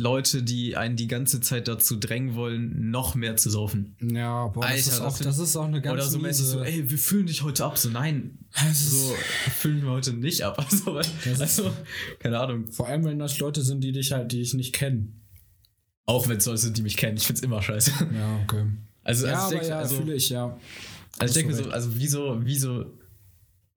Leute, 0.00 0.44
die 0.44 0.76
einen 0.76 0.94
die 0.94 1.08
ganze 1.08 1.40
Zeit 1.40 1.66
dazu 1.66 1.96
drängen 1.96 2.36
wollen, 2.36 2.90
noch 2.92 3.16
mehr 3.16 3.36
zu 3.36 3.50
saufen. 3.50 3.96
ja, 4.00 4.46
boah, 4.46 4.60
das, 4.62 4.70
Alter, 4.70 4.78
ist 4.78 4.88
das 4.92 5.00
auch, 5.00 5.16
find- 5.16 5.28
das 5.28 5.38
ist 5.40 5.56
auch 5.56 5.64
eine 5.64 5.80
ganz 5.82 5.92
Oder 5.94 6.04
so 6.04 6.18
mäßig 6.20 6.46
so, 6.46 6.62
ey, 6.62 6.88
wir 6.88 6.98
füllen 6.98 7.26
dich 7.26 7.42
heute 7.42 7.64
ab. 7.64 7.76
So, 7.76 7.90
nein, 7.90 8.38
ist- 8.70 8.90
so 9.08 9.14
füllen 9.58 9.82
wir 9.82 9.90
heute 9.90 10.12
nicht 10.12 10.42
ab. 10.42 10.56
Also, 10.70 10.98
ist- 11.00 11.40
also 11.40 11.70
keine 12.20 12.38
Ahnung. 12.38 12.70
Vor 12.70 12.86
allem, 12.86 13.04
wenn 13.04 13.18
das 13.18 13.40
Leute 13.40 13.60
sind, 13.62 13.82
die 13.82 13.90
dich 13.90 14.12
halt, 14.12 14.30
die 14.30 14.40
ich 14.40 14.54
nicht 14.54 14.72
kenne. 14.72 15.08
Auch 16.06 16.28
wenn 16.28 16.36
es 16.38 16.46
Leute 16.46 16.58
sind, 16.58 16.78
die 16.78 16.82
mich 16.82 16.96
kennen, 16.96 17.16
ich 17.16 17.26
find's 17.26 17.42
immer 17.42 17.60
scheiße. 17.60 17.90
Ja, 18.14 18.40
okay. 18.44 18.66
Also, 19.02 19.26
ja, 19.26 19.32
also 19.32 19.44
aber 19.46 19.54
ich 19.54 19.58
denke, 19.60 19.68
ja, 19.68 19.78
also, 19.80 19.96
fühle 19.96 20.14
ich, 20.14 20.28
ja. 20.30 20.58
also 21.18 21.30
ich 21.38 21.44
denke 21.46 21.54
so, 21.64 21.70
also 21.70 21.90
wieso, 21.96 22.36
wieso 22.44 22.84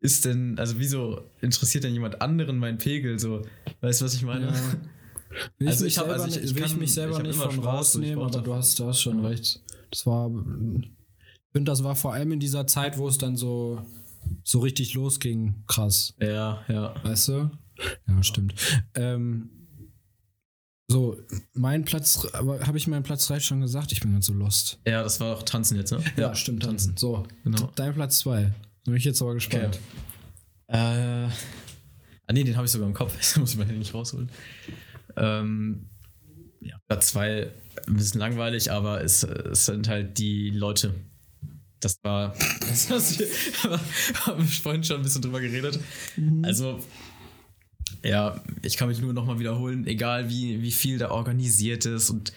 ist 0.01 0.25
denn, 0.25 0.59
also 0.59 0.77
wieso 0.77 1.21
interessiert 1.41 1.83
denn 1.83 1.93
jemand 1.93 2.21
anderen 2.21 2.57
mein 2.59 2.77
Pegel 2.77 3.17
so? 3.17 3.41
Weißt 3.81 4.01
du, 4.01 4.05
was 4.05 4.13
ich 4.13 4.21
meine? 4.23 4.47
Ja. 4.47 4.53
Will 5.57 5.67
Also 5.67 5.85
ich, 5.85 5.85
mich 5.85 5.93
ich 5.93 5.97
hab- 5.99 6.05
selber, 6.07 6.23
also 6.23 6.27
ich- 6.35 6.41
nicht- 6.41 6.51
ich 6.51 6.55
will 6.55 6.65
ich 6.65 6.77
mich 6.77 6.93
selber 6.93 7.17
ich 7.17 7.23
nicht 7.23 7.35
von 7.35 7.59
rausnehmen, 7.59 8.23
aber 8.23 8.41
du 8.41 8.53
hast, 8.53 8.79
du 8.79 8.85
hast 8.85 9.01
schon 9.01 9.25
recht. 9.25 9.61
Das 9.91 10.05
war, 10.05 10.29
ich 10.29 10.89
finde, 11.51 11.71
das 11.71 11.83
war 11.83 11.95
vor 11.95 12.13
allem 12.13 12.31
in 12.33 12.39
dieser 12.39 12.67
Zeit, 12.67 12.97
wo 12.97 13.07
es 13.07 13.17
dann 13.17 13.35
so, 13.37 13.81
so 14.43 14.59
richtig 14.59 14.93
losging, 14.93 15.63
krass. 15.67 16.13
Ja, 16.21 16.63
ja. 16.67 16.93
Weißt 17.03 17.29
du? 17.29 17.51
Ja, 18.07 18.23
stimmt. 18.23 18.53
Ähm, 18.95 19.49
so, 20.87 21.17
mein 21.53 21.85
Platz, 21.85 22.27
aber 22.33 22.59
habe 22.67 22.77
ich 22.77 22.85
meinen 22.87 23.03
Platz 23.03 23.25
3 23.27 23.39
schon 23.39 23.61
gesagt? 23.61 23.91
Ich 23.93 24.01
bin 24.01 24.11
ganz 24.11 24.25
so 24.25 24.33
lost. 24.33 24.79
Ja, 24.85 25.03
das 25.03 25.19
war 25.21 25.37
auch 25.37 25.43
Tanzen 25.43 25.77
jetzt, 25.77 25.91
ne? 25.91 26.03
Ja, 26.17 26.35
stimmt, 26.35 26.63
tanzen. 26.63 26.95
So, 26.97 27.23
Genau. 27.45 27.71
dein 27.75 27.93
Platz 27.93 28.19
2. 28.19 28.53
Bin 28.83 28.95
ich 28.95 29.05
jetzt 29.05 29.21
aber 29.21 29.33
gespannt. 29.33 29.79
Äh, 30.67 30.77
ah 30.77 31.29
nee, 32.33 32.43
den 32.43 32.55
habe 32.57 32.65
ich 32.65 32.71
sogar 32.71 32.87
im 32.87 32.93
Kopf. 32.93 33.13
Muss 33.37 33.51
ich 33.51 33.57
mal 33.57 33.65
nicht 33.65 33.93
rausholen. 33.93 34.29
Ähm, 35.17 35.89
ja, 36.59 36.75
Platz 36.87 37.07
zwei, 37.07 37.51
ein 37.87 37.95
bisschen 37.95 38.19
langweilig, 38.19 38.71
aber 38.71 39.03
es, 39.03 39.23
es 39.23 39.65
sind 39.65 39.87
halt 39.87 40.17
die 40.17 40.49
Leute. 40.51 40.93
Das 41.79 41.97
war, 42.03 42.35
das 42.59 42.89
haben 44.25 44.37
wir 44.37 44.45
vorhin 44.45 44.83
schon 44.83 44.97
ein 44.97 45.03
bisschen 45.03 45.21
drüber 45.21 45.41
geredet. 45.41 45.79
Also, 46.43 46.79
ja, 48.03 48.41
ich 48.61 48.77
kann 48.77 48.87
mich 48.87 48.99
nur 49.01 49.13
nochmal 49.13 49.39
wiederholen, 49.39 49.87
egal 49.87 50.29
wie, 50.29 50.61
wie 50.61 50.71
viel 50.71 50.97
da 50.97 51.11
organisiert 51.11 51.85
ist 51.85 52.09
und, 52.09 52.33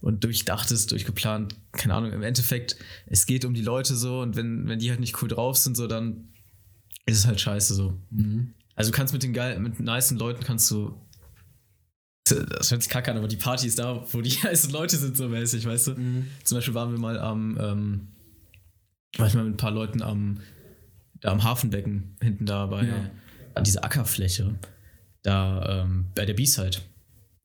und 0.00 0.24
durchdacht 0.24 0.70
ist, 0.70 0.92
durchgeplant, 0.92 1.56
keine 1.72 1.94
Ahnung, 1.94 2.12
im 2.12 2.22
Endeffekt, 2.22 2.76
es 3.06 3.26
geht 3.26 3.44
um 3.44 3.54
die 3.54 3.62
Leute 3.62 3.94
so 3.94 4.20
und 4.20 4.36
wenn, 4.36 4.68
wenn 4.68 4.78
die 4.78 4.90
halt 4.90 5.00
nicht 5.00 5.20
cool 5.22 5.28
drauf 5.28 5.56
sind, 5.56 5.76
so 5.76 5.86
dann 5.86 6.28
ist 7.06 7.18
es 7.18 7.26
halt 7.26 7.40
scheiße 7.40 7.74
so. 7.74 7.98
Also 8.76 8.90
du 8.90 8.96
kannst 8.96 9.12
mit 9.12 9.22
den 9.22 9.32
geil, 9.32 9.58
mit 9.60 9.80
nicen 9.80 10.16
Leuten 10.18 10.42
kannst 10.44 10.70
du. 10.70 10.94
Das 12.30 12.70
hört 12.70 12.82
sich 12.82 12.90
kacke 12.90 13.10
an, 13.10 13.16
aber 13.18 13.28
die 13.28 13.36
Party 13.36 13.66
ist 13.66 13.78
da, 13.78 14.04
wo 14.12 14.20
die 14.20 14.30
heißen 14.42 14.70
Leute 14.70 14.96
sind, 14.96 15.16
so 15.16 15.28
mäßig, 15.28 15.64
weißt 15.66 15.88
du? 15.88 15.94
Zum 16.44 16.56
Beispiel 16.58 16.74
waren 16.74 16.92
wir 16.92 16.98
mal 16.98 17.18
am, 17.18 17.58
ähm, 17.60 18.08
war 19.16 19.26
ich 19.26 19.34
mal 19.34 19.44
mit 19.44 19.54
ein 19.54 19.56
paar 19.58 19.70
Leuten 19.72 20.02
am, 20.02 20.40
da 21.20 21.30
am 21.32 21.42
Hafenbecken, 21.44 22.16
hinten 22.22 22.46
da 22.46 22.66
bei, 22.66 22.84
Ja. 22.86 23.10
an 23.54 23.64
dieser 23.64 23.84
Ackerfläche, 23.84 24.54
da 25.22 25.82
ähm, 25.82 26.06
bei 26.14 26.24
der 26.24 26.34
B-Side, 26.34 26.78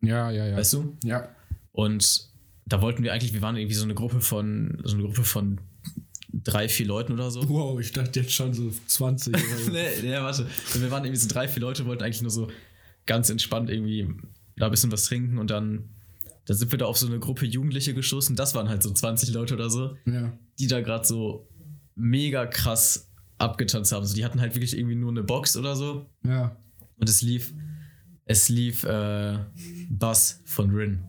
Ja, 0.02 0.30
ja, 0.32 0.46
ja. 0.48 0.58
weißt 0.58 0.74
du? 0.74 0.96
Ja. 1.04 1.30
Und 1.72 2.30
da 2.66 2.82
wollten 2.82 3.04
wir 3.04 3.14
eigentlich, 3.14 3.34
wir 3.34 3.42
waren 3.42 3.56
irgendwie 3.58 3.76
so 3.76 3.84
eine 3.84 3.94
Gruppe 3.96 4.22
von, 4.22 4.80
so 4.84 4.96
eine 4.96 5.04
Gruppe 5.04 5.24
von 5.24 5.60
drei, 6.34 6.68
vier 6.70 6.88
Leuten 6.88 7.14
oder 7.14 7.30
so. 7.32 7.48
Wow, 7.50 7.80
ich 7.80 7.92
dachte 7.92 8.20
jetzt 8.22 8.34
schon 8.34 8.54
so 8.54 8.72
20 8.88 9.34
oder 9.34 9.58
so. 9.64 9.72
nee, 9.74 9.88
nee, 10.02 10.14
warte. 10.14 10.48
Wir 10.74 10.92
waren 10.92 11.04
irgendwie 11.06 11.20
so 11.22 11.28
drei, 11.28 11.48
vier 11.48 11.62
Leute, 11.62 11.86
wollten 11.86 12.04
eigentlich 12.04 12.22
nur 12.22 12.32
so 12.32 12.50
ganz 13.06 13.30
entspannt 13.30 13.70
irgendwie 13.70 14.10
da 14.58 14.66
ein 14.66 14.72
bisschen 14.72 14.92
was 14.92 15.06
trinken 15.06 15.38
und 15.38 15.50
dann, 15.50 15.90
dann 16.46 16.58
sind 16.58 16.72
wir 16.72 16.78
da 16.78 16.86
auf 16.86 16.98
so 16.98 17.08
eine 17.08 17.20
Gruppe 17.20 17.46
Jugendliche 17.46 17.94
gestoßen. 17.94 18.36
Das 18.36 18.56
waren 18.56 18.70
halt 18.70 18.84
so 18.84 18.92
20 18.92 19.34
Leute 19.34 19.54
oder 19.56 19.70
so, 19.70 19.96
ja. 20.06 20.38
die 20.60 20.68
da 20.68 20.82
gerade 20.82 21.06
so 21.06 21.48
mega 21.96 22.46
krass 22.46 23.12
abgetanzt 23.38 23.92
haben. 23.92 24.06
So, 24.06 24.16
die 24.16 24.24
hatten 24.26 24.40
halt 24.40 24.56
wirklich 24.56 24.78
irgendwie 24.78 24.96
nur 24.96 25.12
eine 25.12 25.24
Box 25.24 25.58
oder 25.58 25.76
so 25.76 26.06
Ja. 26.24 26.56
und 26.98 27.10
es 27.10 27.22
lief 27.22 27.54
es 28.26 28.50
lief 28.50 28.84
äh, 28.84 29.38
Bass 29.90 30.42
von 30.46 30.72
Rin. 30.72 31.04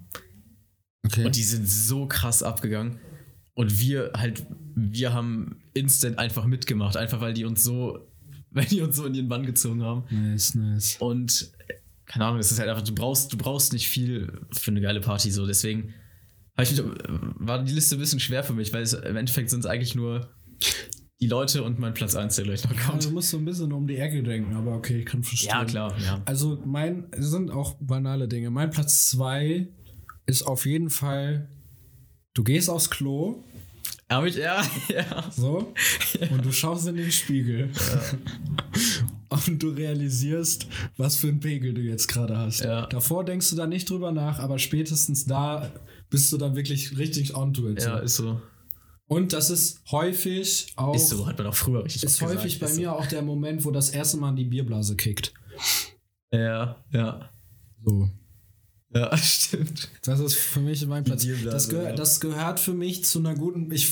Okay. 1.05 1.25
Und 1.25 1.37
die 1.37 1.43
sind 1.43 1.67
so 1.69 2.07
krass 2.07 2.43
abgegangen. 2.43 2.99
Und 3.55 3.81
wir 3.81 4.11
halt, 4.15 4.45
wir 4.75 5.15
haben 5.15 5.63
instant 5.73 6.19
einfach 6.19 6.45
mitgemacht, 6.45 6.97
einfach 6.97 7.21
weil 7.23 7.33
die 7.33 7.47
uns 7.47 7.65
so, 7.65 8.07
weil 8.51 8.67
die 8.67 8.83
uns 8.83 8.97
so 8.97 9.07
in 9.07 9.15
ihren 9.15 9.29
Bann 9.29 9.47
gezogen 9.47 9.83
haben. 9.83 10.05
nice, 10.11 10.55
nice. 10.55 10.97
Und 10.99 11.53
keine 12.07 12.25
Ahnung, 12.25 12.39
es 12.39 12.51
ist 12.51 12.59
halt 12.59 12.69
einfach, 12.69 12.83
du 12.85 12.95
brauchst, 12.95 13.33
du 13.33 13.37
brauchst 13.37 13.73
nicht 13.73 13.89
viel 13.89 14.41
für 14.53 14.71
eine 14.71 14.81
geile 14.81 15.01
Party, 15.01 15.31
so. 15.31 15.47
Deswegen 15.47 15.93
mich, 16.57 16.83
war 17.39 17.63
die 17.63 17.73
Liste 17.73 17.97
ein 17.97 17.99
bisschen 17.99 18.21
schwer 18.21 18.43
für 18.45 18.53
mich, 18.55 18.73
weil 18.73 18.83
es, 18.83 18.93
im 18.95 19.17
Endeffekt 19.17 19.51
sind 19.51 19.61
es 19.61 19.67
eigentlich 19.67 19.95
nur 19.95 20.31
die 21.21 21.27
Leute 21.29 21.63
und 21.63 21.79
mein 21.79 21.95
Platz 21.95 22.15
1, 22.15 22.37
der 22.37 22.45
gleich 22.45 22.65
noch 22.65 22.75
Ja, 22.75 22.81
kommt. 22.83 23.05
du 23.05 23.11
musst 23.11 23.31
so 23.31 23.39
ein 23.39 23.45
bisschen 23.45 23.73
um 23.73 23.87
die 23.87 23.97
Ecke 23.97 24.23
denken, 24.23 24.55
aber 24.55 24.75
okay, 24.75 25.01
ich 25.01 25.07
kann 25.07 25.23
verstehen. 25.23 25.49
Ja, 25.51 25.65
klar, 25.65 25.95
ja. 25.99 26.23
Also 26.27 26.63
mein, 26.65 27.07
es 27.11 27.31
sind 27.31 27.51
auch 27.51 27.77
banale 27.81 28.29
Dinge. 28.29 28.51
Mein 28.51 28.71
Platz 28.71 29.09
2 29.11 29.69
ist 30.27 30.43
auf 30.43 30.67
jeden 30.67 30.91
Fall, 30.91 31.49
du 32.35 32.45
gehst 32.45 32.69
aufs 32.69 32.91
Klo, 32.91 33.45
Aber 34.09 34.27
ich, 34.27 34.37
ja, 34.37 34.63
ja. 34.89 35.31
so, 35.31 35.73
und 36.31 36.45
du 36.45 36.53
schaust 36.53 36.87
in 36.87 36.97
den 36.97 37.11
Spiegel. 37.11 37.71
Und 39.29 39.63
du 39.63 39.71
realisierst, 39.71 40.67
was 40.97 41.17
für 41.17 41.29
einen 41.29 41.41
Pegel 41.41 41.75
du 41.75 41.81
jetzt 41.81 42.09
gerade 42.09 42.37
hast. 42.37 42.61
Ja. 42.61 42.87
Davor 42.87 43.25
denkst 43.25 43.51
du 43.51 43.57
da 43.57 43.67
nicht 43.67 43.89
drüber 43.91 44.13
nach, 44.13 44.39
aber 44.39 44.59
spätestens 44.59 45.25
da 45.25 45.71
bist 46.11 46.33
du 46.33 46.39
dann 46.39 46.57
wirklich 46.57 46.97
richtig 46.99 47.35
onto 47.35 47.69
it. 47.69 47.83
Ja, 47.83 47.99
so. 47.99 48.05
ist 48.05 48.17
so. 48.17 48.41
Und 49.09 49.33
das 49.33 49.51
ist 49.51 49.83
häufig 49.91 50.73
auch. 50.77 50.95
Ist 50.95 51.11
so, 51.11 51.27
hat 51.27 51.39
man 51.39 51.47
auch 51.47 51.55
früher 51.55 51.85
richtig 51.85 52.03
Ist 52.05 52.21
häufig 52.21 52.55
gesagt. 52.55 52.61
bei 52.61 52.67
Ist 52.67 52.77
mir 52.77 52.93
auch 52.93 53.07
der 53.07 53.23
Moment, 53.23 53.65
wo 53.65 53.71
das 53.71 53.91
erste 53.91 54.17
Mal 54.17 54.35
die 54.35 54.45
Bierblase 54.45 54.97
kickt. 54.97 55.33
So. 56.33 56.39
Ja, 56.39 56.85
ja. 56.93 57.31
So. 57.85 58.11
Ja, 58.95 59.17
stimmt. 59.17 59.91
Das 60.05 60.21
ist 60.21 60.35
für 60.35 60.61
mich 60.61 60.87
mein 60.87 61.05
Platz. 61.05 61.27
Das, 61.45 61.69
gehör, 61.69 61.93
das 61.93 62.21
gehört 62.21 62.61
für 62.61 62.73
mich 62.73 63.05
zu 63.05 63.19
einer 63.19 63.35
guten. 63.35 63.71
Ich, 63.73 63.91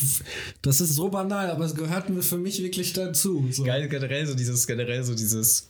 das 0.61 0.81
ist 0.81 0.95
so 0.95 1.09
banal, 1.09 1.49
aber 1.49 1.65
es 1.65 1.75
gehört 1.75 2.09
mir 2.09 2.21
für 2.21 2.37
mich 2.37 2.61
wirklich 2.61 2.93
dazu. 2.93 3.47
So. 3.51 3.63
Geil, 3.63 3.87
generell 3.89 4.25
so 4.25 4.35
dieses, 4.35 4.65
generell 4.67 5.03
so 5.03 5.13
dieses. 5.13 5.69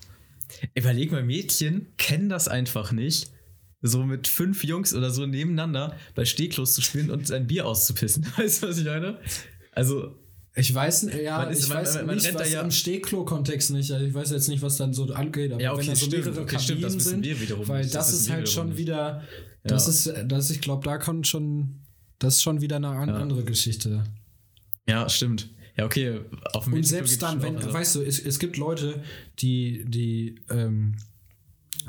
Überleg 0.75 1.11
mal, 1.11 1.23
Mädchen 1.23 1.87
kennen 1.97 2.29
das 2.29 2.47
einfach 2.47 2.91
nicht, 2.91 3.31
so 3.81 4.03
mit 4.03 4.27
fünf 4.27 4.63
Jungs 4.63 4.93
oder 4.93 5.09
so 5.09 5.25
nebeneinander 5.25 5.97
bei 6.13 6.23
Stehklos 6.23 6.75
zu 6.75 6.81
spielen 6.81 7.09
und 7.09 7.27
sein 7.27 7.47
Bier 7.47 7.65
auszupissen. 7.65 8.25
Weißt 8.37 8.61
du, 8.61 8.67
was 8.67 8.77
ich 8.77 8.85
meine? 8.85 9.19
Also, 9.71 10.15
Ich 10.57 10.73
weiß, 10.73 11.07
ja, 11.21 11.39
Man 11.39 11.49
ist- 11.51 11.63
ich 11.63 11.69
man- 11.69 11.77
weiß 11.79 11.95
man- 11.95 12.05
man 12.05 12.15
nicht, 12.15 12.25
rennt 12.27 12.35
da 12.39 12.43
was 12.43 12.51
ja- 12.51 12.61
im 12.61 12.71
Stehklo-Kontext 12.71 13.71
nicht. 13.71 13.91
Also 13.91 14.05
ich 14.05 14.13
weiß 14.13 14.31
jetzt 14.31 14.47
nicht, 14.47 14.61
was 14.61 14.77
dann 14.77 14.93
so 14.93 15.03
angeht, 15.13 15.51
aber 15.51 15.61
Ja, 15.61 15.73
okay, 15.73 15.81
wenn 15.81 15.87
da 15.87 15.95
so 15.95 16.05
stimmt. 16.05 16.25
mehrere 16.25 16.41
Okay, 16.43 16.59
stimmt, 16.59 16.81
Kabinen 16.81 16.99
wissen 16.99 17.23
sind, 17.23 17.41
wiederum 17.41 17.67
weil. 17.67 17.83
Das 17.83 17.91
das, 17.91 18.13
ist 18.13 18.29
halt 18.29 18.47
schon 18.47 18.69
nicht. 18.69 18.77
wieder, 18.77 19.21
das 19.63 20.05
Ja. 20.05 20.11
ist, 20.13 20.31
das, 20.31 20.49
ich 20.51 20.61
glaube, 20.61 20.85
da 20.85 20.97
kommt 20.97 21.27
schon, 21.27 21.81
das 22.19 22.35
ist 22.35 22.43
schon 22.43 22.61
wieder 22.61 22.77
eine 22.77 22.87
an, 22.87 23.09
Ja. 23.09 23.15
andere 23.15 23.43
Geschichte. 23.43 24.03
ja, 24.87 25.09
stimmt. 25.09 25.49
Ja, 25.77 25.83
okay. 25.85 26.21
Auf 26.53 26.63
dem 26.65 26.73
Und 26.73 26.83
selbst 26.87 27.21
dann, 27.21 27.41
wenn, 27.41 27.57
auch, 27.57 27.61
also- 27.63 27.73
weißt 27.73 27.95
du, 27.95 28.01
es, 28.03 28.17
es 28.19 28.39
gibt 28.39 28.55
Leute, 28.55 29.03
die, 29.39 29.83
die, 29.85 30.35
ähm, 30.49 30.95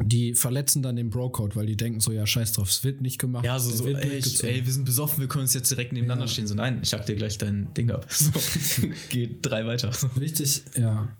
die 0.02 0.34
verletzen 0.34 0.82
dann 0.82 0.96
den 0.96 1.10
Bro-Code, 1.10 1.56
weil 1.56 1.66
die 1.66 1.76
denken 1.76 2.00
so, 2.00 2.12
ja, 2.12 2.26
scheiß 2.26 2.52
drauf, 2.52 2.68
es 2.68 2.84
wird 2.84 3.00
nicht 3.00 3.18
gemacht. 3.18 3.44
Ja, 3.44 3.58
so, 3.58 3.70
so 3.70 3.86
ey, 3.86 4.18
ich, 4.18 4.42
ey, 4.44 4.64
wir 4.66 4.72
sind 4.72 4.84
besoffen, 4.84 5.20
wir 5.20 5.28
können 5.28 5.42
uns 5.42 5.54
jetzt 5.54 5.70
direkt 5.70 5.92
nebeneinander 5.92 6.26
Ja. 6.26 6.30
stehen. 6.30 6.46
So, 6.46 6.54
nein, 6.54 6.80
ich 6.82 6.92
hack 6.92 7.06
dir 7.06 7.16
gleich 7.16 7.38
dein 7.38 7.72
Ding 7.74 7.90
ab. 7.90 8.06
So, 8.10 8.30
geht 9.08 9.38
drei 9.42 9.66
weiter. 9.66 9.92
So. 9.92 10.08
Richtig, 10.18 10.62
ja. 10.76 11.16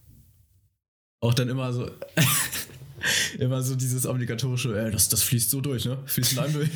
Auch 1.21 1.33
dann 1.35 1.49
immer 1.49 1.73
so, 1.73 1.91
immer 3.39 3.63
so 3.63 3.75
dieses 3.77 4.07
obligatorische, 4.07 4.79
ey, 4.79 4.91
das, 4.91 5.09
das 5.09 5.23
fließt 5.23 5.51
so 5.51 5.61
durch, 5.61 5.85
ne? 5.85 5.99
Fließt 6.07 6.39
einem 6.39 6.53
durch. 6.55 6.71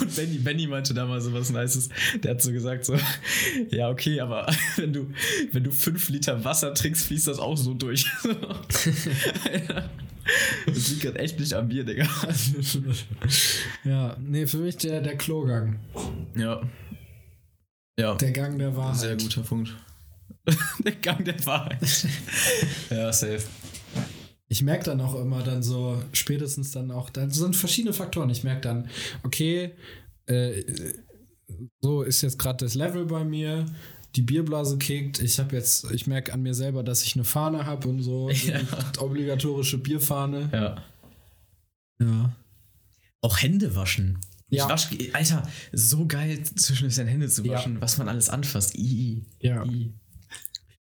Und 0.00 0.16
Benny, 0.16 0.38
Benny 0.38 0.66
meinte 0.66 0.94
da 0.94 1.06
mal 1.06 1.20
so 1.20 1.32
was 1.32 1.50
Nices. 1.50 1.88
Der 2.22 2.32
hat 2.32 2.42
so 2.42 2.52
gesagt, 2.52 2.84
so, 2.84 2.96
ja, 3.70 3.88
okay, 3.88 4.20
aber 4.20 4.46
wenn 4.76 4.92
du, 4.92 5.10
wenn 5.52 5.64
du 5.64 5.70
fünf 5.70 6.08
Liter 6.08 6.44
Wasser 6.44 6.74
trinkst, 6.74 7.06
fließt 7.06 7.28
das 7.28 7.38
auch 7.38 7.56
so 7.56 7.74
durch. 7.74 8.06
Das 10.66 10.88
liegt 10.88 11.02
gerade 11.02 11.18
echt 11.18 11.38
nicht 11.38 11.52
am 11.52 11.68
Bier, 11.68 11.84
Digga. 11.84 12.06
Ja, 13.84 14.16
nee, 14.18 14.46
für 14.46 14.56
mich 14.56 14.76
der, 14.78 15.02
der 15.02 15.16
Klogang. 15.18 15.80
Ja. 16.34 16.62
Ja. 17.98 18.14
Der 18.14 18.32
Gang 18.32 18.58
der 18.58 18.74
Wahrheit. 18.74 18.96
Sehr 18.96 19.16
guter 19.16 19.42
Punkt. 19.42 19.74
Der 20.84 20.92
Gang 20.92 21.24
der 21.24 21.44
Wahrheit. 21.46 21.78
ja, 22.90 23.12
safe. 23.12 23.42
Ich 24.48 24.62
merke 24.62 24.84
dann 24.84 25.00
auch 25.00 25.14
immer 25.20 25.42
dann 25.42 25.62
so, 25.62 26.00
spätestens 26.12 26.70
dann 26.70 26.90
auch, 26.90 27.10
da 27.10 27.28
sind 27.30 27.56
verschiedene 27.56 27.92
Faktoren. 27.94 28.30
Ich 28.30 28.44
merke 28.44 28.60
dann, 28.62 28.88
okay, 29.22 29.72
äh, 30.26 30.62
so 31.80 32.02
ist 32.02 32.22
jetzt 32.22 32.38
gerade 32.38 32.64
das 32.64 32.74
Level 32.74 33.06
bei 33.06 33.24
mir, 33.24 33.66
die 34.16 34.22
Bierblase 34.22 34.78
kickt, 34.78 35.20
ich 35.20 35.38
habe 35.38 35.56
jetzt, 35.56 35.90
ich 35.90 36.06
merke 36.06 36.32
an 36.32 36.42
mir 36.42 36.54
selber, 36.54 36.82
dass 36.84 37.02
ich 37.02 37.16
eine 37.16 37.24
Fahne 37.24 37.66
habe 37.66 37.88
und 37.88 38.02
so, 38.02 38.30
Ja. 38.46 38.60
obligatorische 38.98 39.78
Bierfahne. 39.78 40.50
Ja. 40.52 40.84
Ja. 42.00 42.36
Auch 43.22 43.40
Hände 43.40 43.74
waschen. 43.74 44.18
Ja. 44.50 44.64
Ich 44.64 44.70
wasch, 44.70 44.88
Alter, 45.14 45.48
so 45.72 46.06
geil 46.06 46.42
zwischen 46.42 46.90
seine 46.90 47.10
Hände 47.10 47.28
zu 47.28 47.42
Ja. 47.44 47.54
waschen, 47.54 47.80
was 47.80 47.98
man 47.98 48.08
alles 48.08 48.28
anfasst. 48.28 48.74
I, 48.76 49.24
Ja. 49.40 49.64
I. 49.64 49.92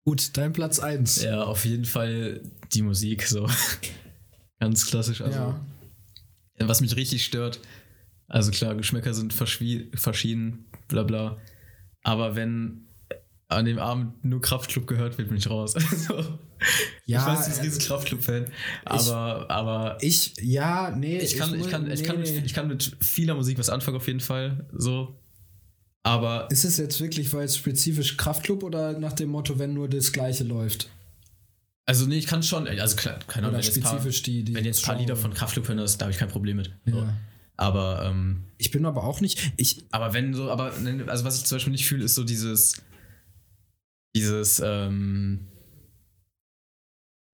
Gut, 0.04 0.36
dein 0.36 0.52
Platz 0.52 0.78
1. 0.80 1.22
Ja, 1.22 1.44
auf 1.44 1.64
jeden 1.64 1.84
Fall 1.84 2.42
die 2.72 2.82
Musik, 2.82 3.22
so. 3.26 3.48
Ganz 4.60 4.86
klassisch. 4.86 5.20
Also, 5.20 5.38
ja. 5.38 5.66
Was 6.58 6.80
mich 6.80 6.96
richtig 6.96 7.24
stört, 7.24 7.60
also 8.28 8.50
klar, 8.50 8.74
Geschmäcker 8.74 9.14
sind 9.14 9.32
verschieden, 9.32 10.66
bla 10.88 11.02
bla. 11.02 11.38
Aber 12.02 12.34
wenn 12.36 12.88
an 13.48 13.64
dem 13.64 13.78
Abend 13.78 14.24
nur 14.24 14.40
Kraftclub 14.40 14.86
gehört 14.86 15.18
wird, 15.18 15.28
bin 15.28 15.36
ich 15.38 15.48
raus. 15.50 15.74
Also, 15.90 16.38
Ja, 17.06 17.20
ich 17.20 17.26
weiß, 17.26 17.44
du 17.44 17.44
bist 17.46 17.58
ein 17.58 17.64
äh, 17.64 17.66
riesen 17.66 17.80
Kraftclub-Fan, 17.82 18.52
aber, 18.84 19.50
aber 19.50 19.98
Ich, 20.00 20.34
ja, 20.40 20.94
nee. 20.96 21.18
ich 21.18 21.36
kann, 21.36 21.52
ich, 21.52 21.58
muss- 21.62 21.68
kann, 21.68 21.90
ich, 21.90 22.04
kann 22.04 22.20
nee. 22.20 22.30
mit, 22.32 22.46
ich 22.46 22.54
kann 22.54 22.68
mit 22.68 22.96
vieler 23.00 23.34
Musik 23.34 23.58
was 23.58 23.68
anfangen, 23.68 23.96
auf 23.96 24.06
jeden 24.06 24.20
Fall. 24.20 24.68
So. 24.72 25.18
Aber 26.04 26.48
Ist 26.50 26.64
es 26.64 26.78
jetzt 26.78 27.00
wirklich, 27.00 27.32
weil 27.32 27.44
es 27.44 27.56
spezifisch 27.56 28.16
Kraftclub 28.16 28.62
oder 28.64 28.98
nach 28.98 29.12
dem 29.12 29.30
Motto, 29.30 29.58
wenn 29.58 29.72
nur 29.74 29.88
das 29.88 30.12
Gleiche 30.12 30.42
läuft? 30.44 30.88
Also 31.86 32.06
nee, 32.06 32.16
ich 32.18 32.26
kann 32.26 32.42
schon, 32.42 32.66
also 32.66 32.96
keine 32.96 33.16
Ahnung, 33.16 33.50
Oder 33.50 33.52
wenn 33.58 33.64
jetzt, 33.64 33.80
paar, 33.82 33.92
spezifisch 33.92 34.22
die, 34.22 34.44
die 34.44 34.54
wenn 34.54 34.64
jetzt 34.64 34.82
ein 34.84 34.86
paar. 34.86 34.98
Lieder 34.98 35.16
von 35.16 35.32
Kraftclub 35.34 35.68
hören, 35.68 35.78
das- 35.78 35.98
da 35.98 36.06
habe 36.06 36.12
ich 36.12 36.18
kein 36.18 36.28
Problem 36.28 36.56
mit. 36.56 36.72
So. 36.86 36.96
Ja. 36.98 37.14
Aber, 37.56 38.04
ähm, 38.06 38.44
Ich 38.58 38.70
bin 38.70 38.84
aber 38.86 39.04
auch 39.04 39.20
nicht. 39.20 39.52
Ich, 39.56 39.84
aber 39.90 40.12
wenn 40.14 40.34
so, 40.34 40.50
aber 40.50 40.72
also 41.06 41.24
was 41.24 41.38
ich 41.38 41.44
zum 41.44 41.56
Beispiel 41.56 41.72
nicht 41.72 41.86
fühle, 41.86 42.04
ist 42.04 42.14
so 42.14 42.24
dieses, 42.24 42.82
dieses, 44.16 44.60
ähm, 44.64 45.46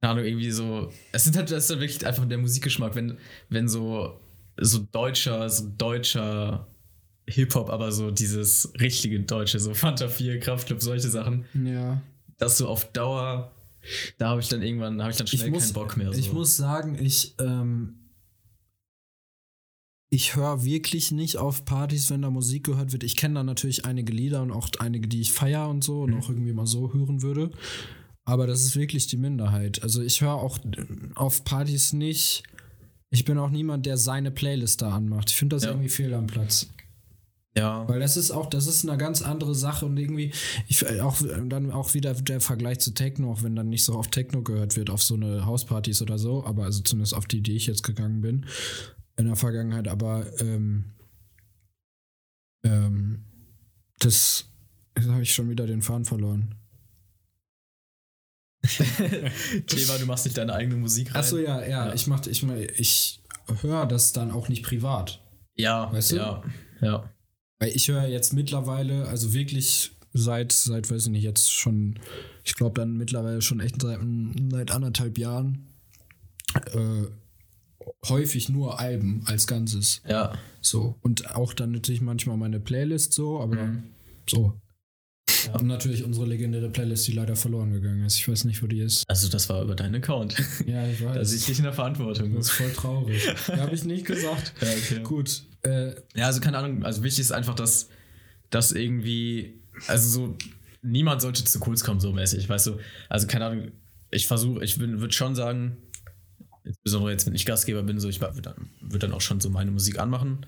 keine 0.03 0.13
Ahnung, 0.13 0.25
irgendwie 0.27 0.51
so, 0.51 0.93
es 1.13 1.25
sind 1.25 1.37
halt, 1.37 1.51
das 1.51 1.65
ist 1.65 1.71
halt 1.71 1.81
wirklich 1.81 2.07
einfach 2.07 2.27
der 2.27 2.39
Musikgeschmack, 2.39 2.95
wenn, 2.95 3.19
wenn 3.49 3.69
so, 3.69 4.21
so 4.61 4.79
deutscher, 4.93 5.49
so 5.51 5.69
deutscher 5.77 6.67
Hip-Hop, 7.29 7.71
aber 7.71 7.93
so 7.93 8.11
dieses 8.11 8.73
richtige 8.81 9.21
Deutsche, 9.21 9.59
so 9.61 9.75
Fanta 9.75 10.09
4, 10.09 10.41
Kraftclub, 10.41 10.81
solche 10.83 11.09
Sachen, 11.09 11.45
ja. 11.65 12.01
das 12.39 12.59
so 12.59 12.67
auf 12.69 12.91
Dauer, 12.93 13.53
da 14.19 14.31
habe 14.31 14.41
ich 14.41 14.49
dann 14.49 14.63
irgendwann, 14.63 15.01
habe 15.01 15.11
ich 15.13 15.17
dann 15.19 15.27
schnell 15.27 15.53
keinen 15.53 15.73
Bock 15.73 15.97
mehr. 15.97 16.13
So. 16.13 16.19
Ich 16.19 16.33
muss 16.33 16.57
sagen, 16.57 16.99
ich, 17.01 17.35
ähm, 17.39 17.95
ich 20.11 20.37
höre 20.37 20.65
wirklich 20.65 21.11
nicht 21.13 21.37
auf 21.37 21.65
Partys, 21.65 22.11
wenn 22.11 22.23
da 22.23 22.31
Musik 22.31 22.65
gehört 22.65 22.93
wird. 22.93 23.05
Ich 23.05 23.17
kenne 23.17 23.35
da 23.35 23.43
natürlich 23.45 23.85
einige 23.85 24.13
Lieder 24.13 24.41
und 24.43 24.53
auch 24.53 24.69
einige, 24.79 25.07
die 25.07 25.21
ich 25.21 25.33
feier 25.33 25.69
und 25.69 25.85
so 25.85 26.03
und 26.03 26.13
Mhm. 26.13 26.21
auch 26.21 26.29
irgendwie 26.31 26.53
mal 26.55 26.67
so 26.67 26.93
hören 26.95 27.21
würde. 27.23 27.51
Aber 28.25 28.47
das 28.47 28.65
ist 28.65 28.77
wirklich 28.77 29.07
die 29.07 29.17
Minderheit. 29.19 29.83
Also 29.83 30.03
ich 30.03 30.21
höre 30.21 30.35
auch 30.35 30.59
auf 31.15 31.45
Partys 31.45 31.93
nicht. 31.93 32.43
Ich 33.11 33.25
bin 33.25 33.39
auch 33.39 33.51
niemand, 33.51 33.87
der 33.87 33.97
seine 33.97 34.31
Playlist 34.31 34.83
da 34.83 34.91
anmacht. 34.93 35.31
Ich 35.31 35.37
finde 35.37 35.57
das 35.57 35.65
Ja. 35.65 35.71
irgendwie 35.71 35.89
fehl 35.89 36.13
am 36.15 36.27
Platz. 36.27 36.69
Ja. 37.59 37.89
Weil 37.89 38.01
das 38.01 38.17
ist 38.17 38.31
auch, 38.31 38.47
das 38.47 38.67
ist 38.67 38.89
eine 38.89 38.97
ganz 38.99 39.23
andere 39.23 39.55
Sache 39.55 39.85
und 39.87 39.97
irgendwie, 39.97 40.33
ich 40.69 40.87
auch 41.01 41.17
dann 41.49 41.71
auch 41.71 41.95
wieder 41.95 42.15
der 42.15 42.41
Vergleich 42.41 42.79
zu 42.79 42.93
Techno, 42.93 43.33
auch 43.33 43.43
wenn 43.43 43.57
dann 43.57 43.69
nicht 43.69 43.85
so 43.85 43.95
auf 43.95 44.09
Techno 44.09 44.43
gehört 44.43 44.77
wird, 44.77 44.91
auf 44.91 45.03
so 45.03 45.15
eine 45.15 45.45
Hauspartys 45.45 46.01
oder 46.03 46.19
so, 46.19 46.45
aber 46.45 46.65
also 46.65 46.83
zumindest 46.83 47.15
auf 47.15 47.27
die, 47.27 47.41
die 47.43 47.57
ich 47.57 47.67
jetzt 47.67 47.83
gegangen 47.83 48.21
bin 48.21 48.47
in 49.17 49.27
der 49.27 49.37
Vergangenheit, 49.37 49.89
aber 49.89 50.27
ähm, 50.41 50.95
ähm, 52.65 53.25
das, 53.99 54.49
jetzt 54.97 55.09
habe 55.09 55.23
ich 55.23 55.35
schon 55.35 55.51
wieder 55.51 55.67
den 55.67 55.83
Faden 55.83 56.05
verloren. 56.05 56.55
Thema, 59.67 59.99
du 59.99 60.07
machst 60.07 60.25
nicht 60.25 60.37
deine 60.37 60.53
eigene 60.55 60.77
Musik 60.77 61.11
rein. 61.15 61.21
Achso, 61.21 61.39
ja, 61.39 61.61
ja, 61.63 61.87
Ja. 61.87 61.95
ich 61.95 62.07
mach, 62.07 62.27
ich, 62.27 62.45
ich 62.77 63.21
höre 63.61 63.87
das 63.87 64.13
dann 64.13 64.31
auch 64.31 64.49
nicht 64.49 64.65
privat. 64.65 65.23
Ja, 65.55 65.93
Weißt 65.93 66.13
du? 66.13 66.17
ja, 66.17 66.43
ja. 66.81 67.11
Weil 67.59 67.71
ich 67.75 67.89
höre 67.89 68.07
jetzt 68.07 68.33
mittlerweile, 68.33 69.07
also 69.09 69.33
wirklich 69.35 69.93
seit, 70.13 70.53
seit, 70.53 70.91
weiß 70.91 71.05
ich 71.07 71.11
nicht, 71.13 71.23
jetzt 71.25 71.51
schon, 71.53 71.99
ich 72.45 72.55
glaube 72.55 72.81
dann 72.81 72.97
mittlerweile 72.97 73.43
schon 73.43 73.61
echt 73.61 73.81
seit, 73.83 74.01
seit 74.51 74.71
anderthalb 74.71 75.19
Jahren, 75.19 75.67
äh, 76.73 77.07
häufig 78.09 78.49
nur 78.49 78.79
Alben 78.79 79.23
als 79.27 79.47
Ganzes. 79.47 80.03
Ja. 80.09 80.39
So. 80.61 80.97
Und 81.03 81.35
auch 81.35 81.53
dann 81.53 81.73
natürlich 81.73 82.01
manchmal 82.01 82.37
meine 82.37 82.61
Playlist 82.61 83.13
so, 83.13 83.41
aber 83.41 83.57
Mhm. 83.67 83.83
so. 84.29 84.55
Und 85.53 85.67
natürlich 85.67 86.05
unsere 86.05 86.27
legendäre 86.27 86.69
Playlist, 86.69 87.07
die 87.07 87.13
leider 87.13 87.37
verloren 87.37 87.71
gegangen 87.73 88.05
ist. 88.05 88.17
Ich 88.19 88.29
weiß 88.29 88.45
nicht, 88.45 88.63
wo 88.63 88.67
die 88.67 88.81
ist. 88.81 89.05
Also 89.09 89.29
das 89.29 89.49
war 89.49 89.63
über 89.63 89.75
deinen 89.77 89.95
Account. 89.97 90.37
Ja, 90.67 90.87
ich 90.89 91.01
weiß. 91.05 91.15
Da 91.15 91.25
sehe 91.25 91.39
ich 91.39 91.47
dich 91.47 91.59
in 91.59 91.65
der 91.65 91.73
Verantwortung. 91.73 92.35
das 92.35 92.47
ist 92.47 92.51
voll 92.53 92.73
traurig. 92.73 93.29
habe 93.49 93.75
ich 93.75 93.85
nicht 93.85 94.05
gesagt. 94.07 94.53
Ja, 94.61 94.69
okay. 94.69 95.03
Gut. 95.03 95.45
Äh, 95.69 95.95
Ja, 96.15 96.27
also 96.27 96.41
keine 96.41 96.59
Ahnung, 96.59 96.85
also 96.85 97.03
wichtig 97.03 97.21
ist 97.21 97.33
einfach, 97.33 97.55
dass, 97.55 97.89
dass 98.51 98.73
irgendwie, 98.73 99.61
also 99.87 100.09
so, 100.09 100.39
niemand 100.83 101.23
sollte 101.23 101.45
zu 101.45 101.59
kurz 101.61 101.85
kommen, 101.85 102.01
so 102.01 102.13
mäßig, 102.13 102.49
weißt 102.49 102.69
du? 102.69 102.79
Also 103.09 103.27
keine 103.27 103.47
Ahnung, 103.47 103.73
ich 104.11 104.27
versuche, 104.27 104.65
ich 104.65 104.79
würde 104.79 105.13
schon 105.13 105.35
sagen, 105.35 105.77
insbesondere 106.65 107.13
jetzt, 107.13 107.27
wenn 107.27 107.35
ich 107.35 107.47
Gastgeber 107.47 107.83
bin, 107.83 108.01
so, 108.01 108.09
ich 108.09 108.21
würde 108.21 108.43
dann, 108.43 108.71
würd 108.81 109.03
dann 109.03 109.13
auch 109.13 109.21
schon 109.21 109.41
so 109.41 109.51
meine 109.51 109.71
Musik 109.71 109.99
anmachen, 109.99 110.47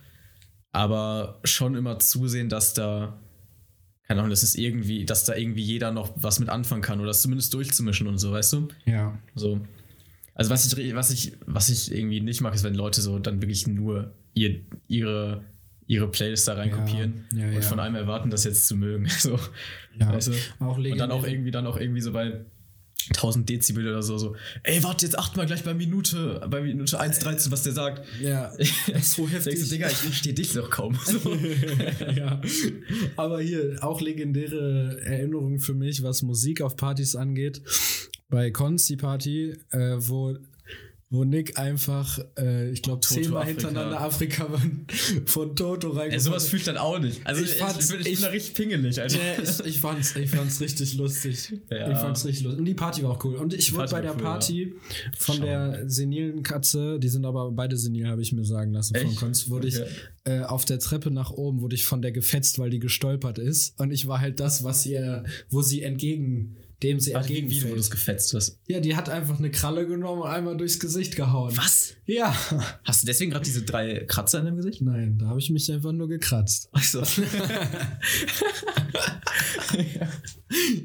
aber 0.72 1.40
schon 1.44 1.74
immer 1.74 1.98
zusehen, 1.98 2.48
dass 2.48 2.74
da, 2.74 3.20
keine 4.06 4.20
Ahnung, 4.20 4.30
dass 4.30 4.42
es 4.42 4.54
irgendwie, 4.54 5.04
dass 5.04 5.24
da 5.24 5.34
irgendwie 5.34 5.62
jeder 5.62 5.92
noch 5.92 6.12
was 6.16 6.40
mit 6.40 6.48
anfangen 6.48 6.82
kann 6.82 7.00
oder 7.00 7.08
das 7.08 7.22
zumindest 7.22 7.52
durchzumischen 7.54 8.06
und 8.06 8.18
so, 8.18 8.32
weißt 8.32 8.52
du? 8.54 8.68
ja. 8.86 9.18
So. 9.34 9.60
Also 10.34 10.50
was 10.50 10.72
ich, 10.72 10.94
was 10.94 11.10
ich, 11.10 11.36
was 11.44 11.68
ich 11.68 11.92
irgendwie 11.92 12.20
nicht 12.20 12.40
mag, 12.40 12.54
ist, 12.54 12.64
wenn 12.64 12.74
Leute 12.74 13.02
so 13.02 13.18
dann 13.18 13.42
wirklich 13.42 13.66
nur 13.66 14.14
ihr, 14.35 14.61
ihre, 14.89 15.45
ihre 15.87 16.09
Playlist 16.09 16.47
da 16.49 16.55
reinkopieren 16.55 17.26
Ja, 17.33 17.47
ja, 17.47 17.57
und 17.57 17.64
von 17.64 17.81
einem 17.81 17.97
erwarten, 17.97 18.31
das 18.31 18.45
jetzt 18.45 18.66
zu 18.66 18.76
mögen. 18.76 19.09
So. 19.18 19.39
Ja. 19.99 20.12
Weißt 20.12 20.28
du? 20.28 20.33
Auch 20.64 20.78
Und 20.78 20.99
dann 20.99 21.11
auch 21.11 21.26
irgendwie, 21.26 21.51
dann 21.51 21.66
auch 21.66 21.76
irgendwie 21.76 22.01
so 22.01 22.12
bei 22.12 22.45
1000 23.09 23.49
Dezibel 23.49 23.89
oder 23.89 24.03
so, 24.03 24.18
so, 24.18 24.37
ey, 24.62 24.83
warte, 24.83 25.05
jetzt 25.05 25.18
acht 25.18 25.37
mal 25.37 25.47
gleich 25.47 25.64
bei 25.64 25.74
Minute, 25.74 26.47
bei 26.49 26.61
Minute 26.61 27.01
1,13, 27.01 27.51
was 27.51 27.62
der 27.64 27.72
sagt. 27.72 28.07
Ja, 28.20 28.53
so 28.53 28.57
Denkst 28.93 29.16
du, 29.16 29.28
heftig. 29.28 29.68
Digga, 29.68 29.89
ich 29.89 29.97
verstehe 29.97 30.35
dich 30.35 30.53
doch 30.53 30.70
kaum. 30.70 30.99
So. 31.05 31.35
ja. 32.14 32.41
Aber 33.16 33.41
hier 33.41 33.78
auch 33.81 34.01
legendäre 34.01 35.01
Erinnerung 35.03 35.59
für 35.59 35.74
mich, 35.74 36.03
was 36.03 36.22
Musik 36.22 36.61
auf 36.61 36.76
Partys 36.76 37.16
angeht. 37.16 37.62
Bei 38.28 38.51
Konzi 38.53 38.97
Party, 38.97 39.57
äh, 39.70 39.97
wo, 39.99 40.37
wo 41.12 41.24
Nick 41.24 41.58
einfach, 41.58 42.20
äh, 42.38 42.70
ich 42.70 42.82
glaube, 42.82 43.00
zehnmal 43.00 43.44
hintereinander 43.44 44.00
Afrika 44.00 44.46
von, 44.46 44.86
von 45.26 45.56
Toto 45.56 45.88
Ey, 45.90 45.96
reingekommen 45.96 46.20
sowas 46.20 46.46
fühlt 46.46 46.66
dann 46.68 46.76
auch 46.76 47.00
nicht. 47.00 47.26
Also 47.26 47.42
Ich 47.42 47.50
ich, 47.50 47.61
ich, 47.61 47.78
ich, 47.80 47.88
bin, 47.88 48.00
ich 48.00 48.12
bin 48.12 48.20
da 48.22 48.28
richtig 48.28 48.54
pingelig, 48.54 49.00
Alter. 49.00 49.16
Nee, 49.16 49.42
ich, 49.42 49.66
ich, 49.66 49.80
fand's, 49.80 50.14
ich 50.14 50.30
fand's 50.30 50.61
richtig 50.61 50.94
lustig. 50.94 51.52
Ja. 51.68 51.90
Ich 51.90 51.98
fand's 51.98 52.24
richtig 52.24 52.44
lustig. 52.44 52.61
Und 52.61 52.64
die 52.64 52.74
Party 52.74 53.02
war 53.02 53.11
auch 53.11 53.24
cool. 53.24 53.34
Und 53.34 53.54
ich 53.54 53.74
wurde 53.74 53.90
bei 53.90 54.00
der 54.00 54.12
cool, 54.14 54.22
Party 54.22 54.74
von 55.18 55.36
Schau. 55.38 55.42
der 55.44 55.90
senilen 55.90 56.44
Katze, 56.44 57.00
die 57.00 57.08
sind 57.08 57.24
aber 57.26 57.50
beide 57.50 57.76
senil, 57.76 58.06
habe 58.06 58.22
ich 58.22 58.32
mir 58.32 58.44
sagen 58.44 58.72
lassen 58.72 58.94
von 58.96 59.08
Echt? 59.08 59.16
Konz, 59.18 59.50
wurde 59.50 59.66
Okay. 59.66 59.84
ich 60.24 60.30
äh, 60.32 60.42
auf 60.42 60.64
der 60.64 60.78
Treppe 60.78 61.11
nach 61.11 61.32
oben, 61.32 61.61
wurde 61.61 61.74
ich 61.74 61.86
von 61.86 62.02
der 62.02 62.12
gefetzt, 62.12 62.61
weil 62.61 62.70
die 62.70 62.78
gestolpert 62.78 63.38
ist. 63.38 63.78
Und 63.80 63.90
ich 63.90 64.06
war 64.06 64.20
halt 64.20 64.38
das, 64.38 64.62
was 64.62 64.86
ihr, 64.86 65.24
wo 65.48 65.61
sie 65.61 65.82
entgegen, 65.82 66.56
dem 66.83 66.99
sie 66.99 67.14
Warte, 67.14 67.28
wie, 67.28 67.35
wie 67.35 67.39
du 67.39 67.45
entgegenfällt. 67.45 67.78
das 67.78 67.91
gefetzt 67.91 68.35
hast. 68.35 68.59
Ja, 68.66 68.81
die 68.81 68.97
hat 68.97 69.09
einfach 69.11 69.39
eine 69.39 69.51
Kralle 69.51 69.87
genommen 69.87 70.22
und 70.22 70.28
einmal 70.28 70.57
durchs 70.57 70.81
Gesicht 70.81 71.14
gehauen. 71.16 71.55
Was? 71.57 71.95
Ja. 72.07 72.35
Hast 72.85 73.03
du 73.03 73.07
deswegen 73.07 73.31
gerade 73.31 73.45
diese 73.45 73.62
drei 73.62 74.05
Kratzer 74.07 74.39
in 74.39 74.47
deinem 74.47 74.57
Gesicht? 74.57 74.81
Nein, 74.81 75.18
da 75.18 75.26
habe 75.26 75.39
ich 75.41 75.51
mich 75.51 75.70
einfach 75.70 75.93
nur 75.93 76.09
gekratzt. 76.09 76.68
Achso. 76.72 77.03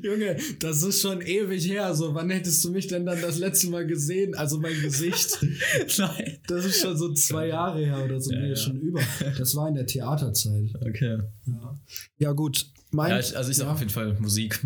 Junge, 0.04 0.38
das 0.60 0.84
ist 0.84 1.02
schon 1.02 1.22
ewig 1.22 1.68
her. 1.68 1.94
So, 1.96 2.14
wann 2.14 2.30
hättest 2.30 2.64
du 2.64 2.72
mich 2.72 2.88
denn 2.88 3.06
dann 3.06 3.22
das 3.22 3.38
letzte 3.38 3.70
Mal 3.70 3.88
gesehen? 3.88 4.36
Also 4.36 4.60
mein 4.60 4.80
Gesicht. 4.82 5.40
Nein. 5.98 6.38
Das 6.48 6.66
ist 6.66 6.82
schon 6.82 6.98
so 6.98 7.14
zwei 7.14 7.48
Jahre 7.48 7.84
her 7.84 8.04
oder 8.04 8.20
so. 8.22 8.32
Ja, 8.34 8.42
nee, 8.42 8.50
ja. 8.50 8.56
schon 8.56 8.80
über. 8.80 9.02
Das 9.38 9.56
war 9.56 9.68
in 9.70 9.76
der 9.76 9.86
Theaterzeit. 9.86 10.70
Okay. 10.88 11.20
Ja, 11.46 11.80
ja 12.18 12.32
gut. 12.34 12.68
Mein, 12.92 13.12
Ja, 13.12 13.20
ich, 13.20 13.36
also 13.36 13.50
ich 13.50 13.58
sag 13.58 13.68
auf 13.68 13.80
jeden 13.80 13.92
Fall 13.92 14.16
Musik. 14.20 14.60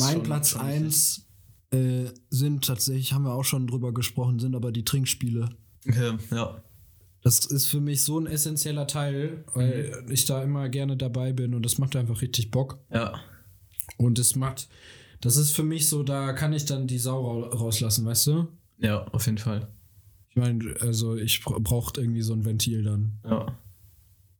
Mein 0.00 0.22
Platz 0.22 0.50
schon 0.50 0.60
1 0.60 1.26
äh, 1.70 2.04
sind 2.30 2.64
tatsächlich, 2.64 3.12
haben 3.12 3.24
wir 3.24 3.34
auch 3.34 3.44
schon 3.44 3.66
drüber 3.66 3.92
gesprochen, 3.92 4.38
sind 4.38 4.54
aber 4.54 4.72
die 4.72 4.84
Trinkspiele. 4.84 5.48
Okay, 5.88 6.16
ja. 6.30 6.62
Das 7.22 7.46
ist 7.46 7.66
für 7.66 7.80
mich 7.80 8.02
so 8.02 8.18
ein 8.20 8.26
essentieller 8.26 8.86
Teil, 8.86 9.44
weil 9.54 10.04
ich 10.10 10.26
da 10.26 10.42
immer 10.42 10.68
gerne 10.68 10.96
dabei 10.96 11.32
bin 11.32 11.54
und 11.54 11.64
das 11.64 11.78
macht 11.78 11.96
einfach 11.96 12.20
richtig 12.20 12.50
Bock. 12.50 12.78
Ja. 12.92 13.18
Und 13.96 14.18
es 14.18 14.36
macht, 14.36 14.68
das 15.20 15.36
ist 15.36 15.52
für 15.52 15.62
mich 15.62 15.88
so, 15.88 16.02
da 16.02 16.32
kann 16.34 16.52
ich 16.52 16.66
dann 16.66 16.86
die 16.86 16.98
Sau 16.98 17.40
ra- 17.40 17.48
rauslassen, 17.48 18.04
weißt 18.04 18.26
du? 18.26 18.48
Ja, 18.78 19.04
auf 19.08 19.24
jeden 19.26 19.38
Fall. 19.38 19.68
Ich 20.28 20.36
meine, 20.36 20.74
also 20.80 21.16
ich 21.16 21.42
bra- 21.42 21.58
brauche 21.60 21.98
irgendwie 22.00 22.22
so 22.22 22.34
ein 22.34 22.44
Ventil 22.44 22.82
dann. 22.82 23.18
Ja. 23.24 23.58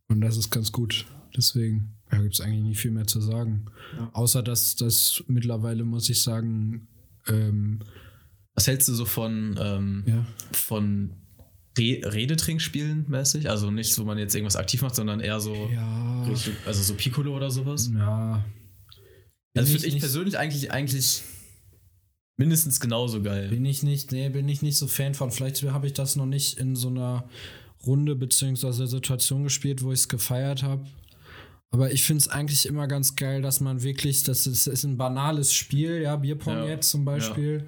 Und 0.08 0.20
das 0.20 0.36
ist 0.36 0.50
ganz 0.50 0.70
gut. 0.72 1.06
Deswegen, 1.36 1.94
da 2.16 2.22
gibt 2.22 2.34
es 2.34 2.40
eigentlich 2.40 2.62
nicht 2.64 2.80
viel 2.80 2.90
mehr 2.90 3.06
zu 3.06 3.20
sagen. 3.20 3.66
Außer 4.12 4.42
dass 4.42 4.76
das 4.76 5.22
mittlerweile, 5.28 5.84
muss 5.84 6.08
ich 6.08 6.22
sagen, 6.22 6.88
ähm, 7.28 7.80
Was 8.54 8.66
hältst 8.66 8.88
du 8.88 8.94
so 8.94 9.04
von, 9.04 9.58
ähm, 9.60 10.04
ja, 10.06 10.24
von 10.52 11.12
Re 11.76 12.00
Redetrinkspielen 12.04 13.06
mäßig? 13.08 13.50
Also 13.50 13.70
nicht, 13.70 13.98
wo 13.98 14.04
man 14.04 14.16
jetzt 14.18 14.34
irgendwas 14.34 14.56
aktiv 14.56 14.82
macht, 14.82 14.94
sondern 14.94 15.20
eher 15.20 15.40
so, 15.40 15.54
ja, 15.72 16.26
also 16.66 16.82
so 16.82 16.94
Piccolo 16.94 17.34
oder 17.34 17.50
sowas? 17.50 17.90
ja. 17.92 18.44
Also 19.56 19.72
Bin 19.72 19.80
finde 19.80 19.96
ich 19.96 20.00
persönlich 20.00 20.38
eigentlich, 20.38 20.72
eigentlich 20.72 21.22
mindestens 22.36 22.80
genauso 22.80 23.22
geil. 23.22 23.48
Bin 23.48 23.64
ich 23.64 23.82
nicht, 23.82 24.10
nee, 24.12 24.28
bin 24.28 24.48
ich 24.48 24.62
nicht 24.62 24.76
so 24.76 24.86
Fan 24.88 25.14
von. 25.14 25.30
Vielleicht 25.30 25.62
habe 25.62 25.86
ich 25.86 25.92
das 25.92 26.16
noch 26.16 26.26
nicht 26.26 26.58
in 26.58 26.74
so 26.74 26.88
einer 26.88 27.28
Runde 27.86 28.16
beziehungsweise 28.16 28.86
Situation 28.86 29.44
gespielt, 29.44 29.82
wo 29.82 29.92
ich 29.92 30.00
es 30.00 30.08
gefeiert 30.08 30.62
habe. 30.62 30.84
Aber 31.74 31.90
ich 31.92 32.04
finde 32.04 32.20
es 32.20 32.28
eigentlich 32.28 32.66
immer 32.66 32.86
ganz 32.86 33.16
geil, 33.16 33.42
dass 33.42 33.58
man 33.60 33.82
wirklich, 33.82 34.22
das 34.22 34.46
ist, 34.46 34.68
ist 34.68 34.84
ein 34.84 34.96
banales 34.96 35.52
Spiel, 35.52 36.00
ja, 36.02 36.14
Bierpong 36.14 36.58
Ja, 36.58 36.66
jetzt 36.68 36.88
zum 36.88 37.04
Beispiel. 37.04 37.64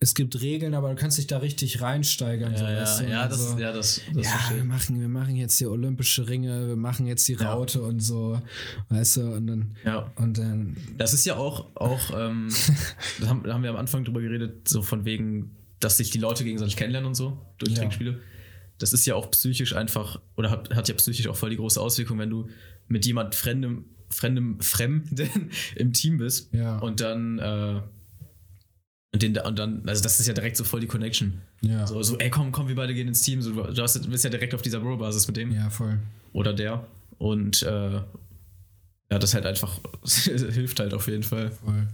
Es 0.00 0.14
gibt 0.14 0.40
Regeln, 0.40 0.72
aber 0.74 0.88
du 0.88 0.94
kannst 0.94 1.18
dich 1.18 1.26
da 1.26 1.36
richtig 1.38 1.82
reinsteigern. 1.82 2.56
so, 2.56 2.64
Ja, 2.64 2.80
weißt 2.80 3.00
ja, 3.02 3.06
du? 3.06 3.12
ja, 3.12 3.28
das, 3.28 3.40
Also, 3.46 3.58
ja, 3.58 3.72
das, 3.72 4.00
das 4.14 4.24
ja, 4.26 4.56
wir 4.56 4.64
machen, 4.64 4.98
wir 5.02 5.08
machen 5.08 5.36
jetzt 5.36 5.60
die 5.60 5.66
Olympische 5.66 6.26
Ringe, 6.26 6.66
wir 6.68 6.76
machen 6.76 7.06
jetzt 7.06 7.28
die 7.28 7.34
Ja. 7.34 7.52
Raute 7.52 7.82
und 7.82 8.00
so, 8.00 8.40
weißt 8.88 9.18
du, 9.18 9.20
und 9.34 9.46
dann, 9.48 9.76
Ja. 9.84 10.10
und 10.16 10.38
dann, 10.38 10.74
Das 10.96 11.12
ist 11.12 11.26
ja 11.26 11.36
auch, 11.36 11.66
auch 11.76 12.10
ähm, 12.18 12.48
da 13.20 13.26
haben, 13.28 13.46
haben 13.52 13.62
wir 13.62 13.68
am 13.70 13.76
Anfang 13.76 14.02
drüber 14.04 14.22
geredet, 14.22 14.66
so 14.66 14.80
von 14.80 15.04
wegen, 15.04 15.50
dass 15.80 15.98
sich 15.98 16.10
die 16.10 16.18
Leute 16.20 16.42
gegenseitig 16.42 16.76
kennenlernen 16.76 17.08
und 17.08 17.14
so 17.14 17.36
durch 17.58 17.72
Ja. 17.72 17.80
Trinkspiele. 17.80 18.18
Das 18.78 18.92
ist 18.92 19.06
ja 19.06 19.14
auch 19.14 19.30
psychisch 19.30 19.74
einfach, 19.74 20.20
oder 20.36 20.50
hat, 20.50 20.74
hat 20.74 20.88
ja 20.88 20.94
psychisch 20.94 21.26
auch 21.28 21.36
voll 21.36 21.50
die 21.50 21.56
große 21.56 21.80
Auswirkung, 21.80 22.18
wenn 22.18 22.30
du 22.30 22.48
mit 22.88 23.06
jemand 23.06 23.34
Fremdem, 23.34 23.86
Fremdem, 24.10 24.60
Fremden 24.60 25.50
im 25.76 25.92
Team 25.92 26.18
bist 26.18 26.52
Ja. 26.52 26.78
und 26.78 27.00
dann, 27.00 27.38
äh, 27.38 27.80
und, 29.12 29.22
den, 29.22 29.38
und 29.38 29.58
dann, 29.58 29.88
also 29.88 30.02
das 30.02 30.20
ist 30.20 30.26
ja 30.26 30.34
direkt 30.34 30.56
so 30.58 30.64
voll 30.64 30.80
die 30.80 30.86
Connection. 30.86 31.40
ja, 31.62 31.86
So, 31.86 32.02
so 32.02 32.18
ey, 32.18 32.28
komm, 32.28 32.52
komm, 32.52 32.68
wir 32.68 32.74
beide 32.74 32.92
gehen 32.92 33.08
ins 33.08 33.22
Team. 33.22 33.40
So, 33.40 33.52
du 33.52 33.72
du 33.72 33.82
hast, 33.82 34.08
bist 34.10 34.24
ja 34.24 34.30
direkt 34.30 34.54
auf 34.54 34.60
dieser 34.62 34.80
Bro-Basis 34.80 35.26
mit 35.26 35.36
dem 35.38 35.52
ja, 35.52 35.70
voll. 35.70 35.98
oder 36.34 36.52
der. 36.52 36.86
Und 37.18 37.62
äh, 37.62 37.92
ja, 39.10 39.18
das 39.18 39.32
halt 39.32 39.46
einfach 39.46 39.80
hilft 40.04 40.80
halt 40.80 40.92
auf 40.92 41.06
jeden 41.08 41.22
Fall. 41.22 41.50
Voll. 41.50 41.86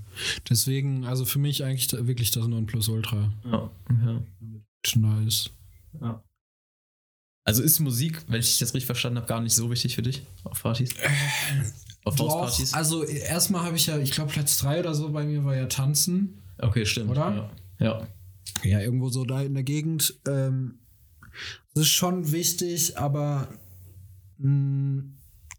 Deswegen, 0.50 1.04
also 1.04 1.24
für 1.24 1.38
mich 1.38 1.62
eigentlich 1.62 1.92
wirklich 1.92 2.32
das 2.32 2.46
Nonplusultra. 2.48 3.32
Ja, 3.44 3.70
ja. 4.04 4.22
Nice. 4.96 5.50
Ja. 6.00 6.22
Also 7.44 7.62
ist 7.62 7.80
Musik, 7.80 8.22
wenn 8.28 8.40
ich 8.40 8.60
jetzt 8.60 8.72
richtig 8.74 8.86
verstanden 8.86 9.18
habe, 9.18 9.26
gar 9.26 9.40
nicht 9.40 9.54
so 9.54 9.70
wichtig 9.70 9.96
für 9.96 10.02
dich 10.02 10.22
auf 10.44 10.62
Partys? 10.62 10.94
auf 12.04 12.18
Hauspartys? 12.18 12.72
also 12.72 13.04
erstmal 13.04 13.64
habe 13.64 13.76
ich 13.76 13.86
ja, 13.86 13.98
ich 13.98 14.12
glaube 14.12 14.32
Platz 14.32 14.58
3 14.58 14.80
oder 14.80 14.94
so 14.94 15.10
bei 15.10 15.24
mir 15.24 15.44
war 15.44 15.56
ja 15.56 15.66
Tanzen. 15.66 16.40
Okay, 16.58 16.86
stimmt. 16.86 17.10
Oder? 17.10 17.50
Ja. 17.78 17.86
ja. 17.86 18.08
Ja, 18.64 18.80
irgendwo 18.80 19.08
so 19.08 19.24
da 19.24 19.42
in 19.42 19.54
der 19.54 19.62
Gegend. 19.64 20.14
Ähm, 20.26 20.78
das 21.74 21.84
ist 21.84 21.90
schon 21.90 22.30
wichtig, 22.30 22.98
aber 22.98 23.48
mh, 24.38 25.04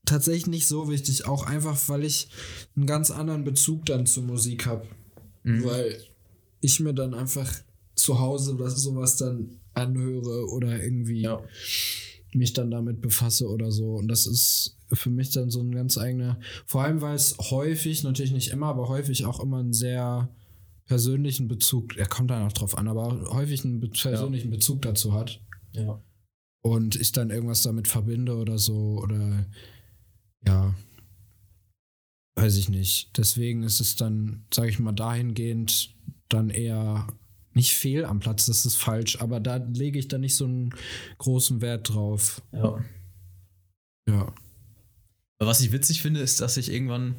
tatsächlich 0.06 0.48
nicht 0.48 0.68
so 0.68 0.90
wichtig. 0.90 1.26
Auch 1.26 1.46
einfach, 1.46 1.78
weil 1.88 2.04
ich 2.04 2.30
einen 2.76 2.86
ganz 2.86 3.12
anderen 3.12 3.44
Bezug 3.44 3.86
dann 3.86 4.06
zur 4.06 4.24
Musik 4.24 4.66
habe. 4.66 4.86
Mhm. 5.44 5.66
Weil 5.66 6.02
ich 6.62 6.80
mir 6.80 6.94
dann 6.94 7.14
einfach 7.14 7.52
zu 7.96 8.20
Hause 8.20 8.54
oder 8.54 8.70
sowas 8.70 9.18
dann 9.18 9.60
anhöre 9.74 10.48
oder 10.52 10.82
irgendwie 10.82 11.22
Ja. 11.22 11.42
mich 12.34 12.54
dann 12.54 12.72
damit 12.72 13.02
befasse 13.02 13.48
oder 13.50 13.72
so. 13.72 13.94
Und 13.96 14.08
das 14.08 14.26
ist 14.26 14.78
für 14.92 15.10
mich 15.10 15.32
dann 15.32 15.50
so 15.50 15.62
ein 15.62 15.72
ganz 15.72 15.98
eigener, 15.98 16.40
vor 16.66 16.84
allem 16.84 17.02
weil 17.02 17.16
es 17.16 17.38
häufig, 17.40 18.04
natürlich 18.04 18.32
nicht 18.32 18.50
immer, 18.52 18.68
aber 18.68 18.90
häufig 18.90 19.26
auch 19.26 19.40
immer 19.40 19.60
einen 19.60 19.74
sehr 19.74 20.30
persönlichen 20.86 21.48
Bezug, 21.48 21.96
er 21.96 22.08
kommt 22.08 22.30
da 22.30 22.40
noch 22.44 22.52
drauf 22.54 22.78
an, 22.78 22.88
aber 22.88 23.32
häufig 23.32 23.64
einen 23.64 23.80
persönlichen 23.80 24.50
Bezug 24.52 24.82
dazu 24.82 25.14
hat. 25.14 25.42
ja. 25.74 26.02
Und 26.66 26.96
ich 26.96 27.12
dann 27.12 27.30
irgendwas 27.30 27.62
damit 27.62 27.90
verbinde 27.90 28.38
oder 28.38 28.58
so 28.58 29.00
oder 29.04 29.46
ja, 30.48 30.74
weiß 32.36 32.56
ich 32.56 32.70
nicht. 32.70 33.18
Deswegen 33.18 33.64
ist 33.64 33.82
es 33.82 33.98
dann, 33.98 34.46
sage 34.54 34.70
ich 34.70 34.80
mal, 34.80 34.94
dahingehend 34.94 35.94
dann 36.30 36.50
eher 36.50 37.08
nicht 37.54 37.74
fehl 37.74 38.06
am 38.06 38.20
Platz, 38.20 38.46
das 38.46 38.66
ist 38.66 38.76
falsch, 38.78 39.20
aber 39.22 39.40
da 39.40 39.58
lege 39.58 40.00
ich 40.00 40.08
dann 40.08 40.22
nicht 40.22 40.36
so 40.36 40.46
einen 40.46 40.74
großen 41.18 41.62
Wert 41.62 41.90
drauf. 41.94 42.42
Ja. 42.52 42.84
Ja. 44.10 44.34
Was 45.40 45.62
ich 45.62 45.72
witzig 45.72 46.02
finde, 46.02 46.20
ist, 46.22 46.42
dass 46.42 46.58
ich 46.58 46.72
irgendwann 46.72 47.16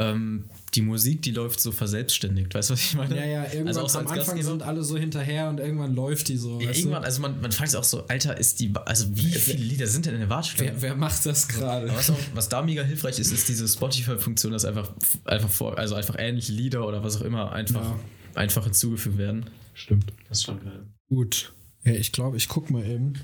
ähm, 0.00 0.48
die 0.74 0.80
Musik, 0.80 1.20
die 1.22 1.32
läuft 1.32 1.60
so 1.60 1.72
verselbstständigt. 1.72 2.54
Weißt 2.54 2.70
du, 2.70 2.74
was 2.74 2.80
ich 2.80 2.94
meine? 2.94 3.16
Ja, 3.16 3.26
ja, 3.26 3.42
irgendwann 3.44 3.68
Also 3.68 3.80
auch 3.82 3.88
so 3.88 3.98
am 3.98 4.06
Anfang 4.06 4.18
Gastgeber? 4.18 4.44
sind 4.44 4.62
alle 4.62 4.82
so 4.82 4.96
hinterher 4.96 5.48
und 5.50 5.60
irgendwann 5.60 5.94
läuft 5.94 6.28
die 6.28 6.36
so. 6.38 6.58
Ja, 6.60 6.68
weißt 6.68 6.78
du? 6.78 6.82
irgendwann, 6.84 7.04
also 7.04 7.20
man, 7.20 7.40
man 7.40 7.52
fragt 7.52 7.70
sich 7.70 7.78
auch 7.78 7.84
so, 7.84 8.06
Alter, 8.06 8.38
ist 8.38 8.60
die, 8.60 8.72
also 8.86 9.14
wie 9.14 9.30
viele 9.32 9.62
Lieder 9.62 9.86
sind 9.86 10.06
denn 10.06 10.14
in 10.14 10.20
der 10.20 10.30
Warteschlange? 10.30 10.72
wer, 10.72 10.82
wer 10.82 10.96
macht 10.96 11.26
das 11.26 11.48
gerade? 11.48 11.88
Was, 11.94 12.12
was 12.34 12.48
da 12.48 12.62
mega 12.62 12.82
hilfreich 12.82 13.18
ist, 13.18 13.30
ist 13.30 13.48
diese 13.48 13.68
Spotify-Funktion, 13.68 14.52
dass 14.52 14.64
einfach, 14.64 14.90
einfach 15.24 15.50
vor, 15.50 15.76
also 15.76 15.96
einfach 15.96 16.16
ähnliche 16.18 16.52
Lieder 16.52 16.86
oder 16.86 17.04
was 17.04 17.16
auch 17.16 17.22
immer 17.22 17.52
einfach, 17.52 17.82
Ja. 17.82 17.98
Einfach 18.34 18.64
hinzugefügt 18.64 19.18
werden. 19.18 19.50
Stimmt. 19.74 20.12
Das 20.28 20.38
ist 20.38 20.44
schon 20.44 20.62
geil. 20.62 20.84
Gut. 21.08 21.52
Ja, 21.84 21.92
ich 21.92 22.12
glaube, 22.12 22.36
ich 22.36 22.48
guck 22.48 22.70
mal 22.70 22.84
eben. 22.84 23.14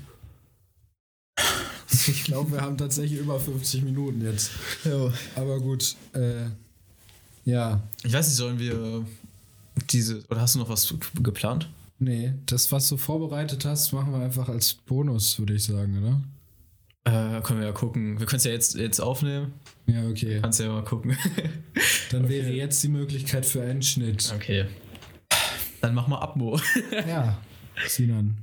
Ich 2.09 2.25
glaube, 2.25 2.51
wir 2.51 2.61
haben 2.61 2.77
tatsächlich 2.77 3.19
über 3.19 3.39
50 3.39 3.81
Minuten 3.81 4.21
jetzt. 4.21 4.51
Aber 5.35 5.59
gut. 5.59 5.95
Äh, 6.13 6.45
ja. 7.45 7.81
Ich 8.03 8.11
weiß 8.11 8.27
nicht, 8.27 8.35
sollen 8.35 8.59
wir 8.59 9.05
diese, 9.89 10.23
oder 10.29 10.41
hast 10.41 10.55
du 10.55 10.59
noch 10.59 10.69
was 10.69 10.93
geplant? 11.21 11.69
Nee, 11.99 12.33
das, 12.45 12.71
was 12.71 12.89
du 12.89 12.97
vorbereitet 12.97 13.65
hast, 13.65 13.91
machen 13.93 14.13
wir 14.13 14.19
einfach 14.19 14.49
als 14.49 14.73
Bonus, 14.73 15.39
würde 15.39 15.55
ich 15.55 15.63
sagen, 15.63 15.97
oder? 15.97 16.21
Äh, 17.05 17.41
können 17.41 17.59
wir 17.59 17.67
ja 17.67 17.71
gucken. 17.73 18.19
Wir 18.19 18.25
können 18.25 18.37
es 18.37 18.43
ja 18.43 18.51
jetzt, 18.51 18.75
jetzt 18.75 18.99
aufnehmen. 18.99 19.53
Ja, 19.87 20.05
okay. 20.07 20.39
Kannst 20.41 20.59
ja 20.59 20.67
mal 20.67 20.83
gucken. 20.83 21.17
Dann 22.11 22.27
wäre 22.29 22.51
jetzt 22.51 22.83
die 22.83 22.89
Möglichkeit 22.89 23.45
für 23.45 23.61
einen 23.61 23.81
Schnitt. 23.81 24.31
okay. 24.35 24.65
Dann 25.81 25.93
mach 25.95 26.07
mal 26.07 26.19
Abmo. 26.19 26.59
Ja. 27.07 27.37
Sinan. 27.87 28.37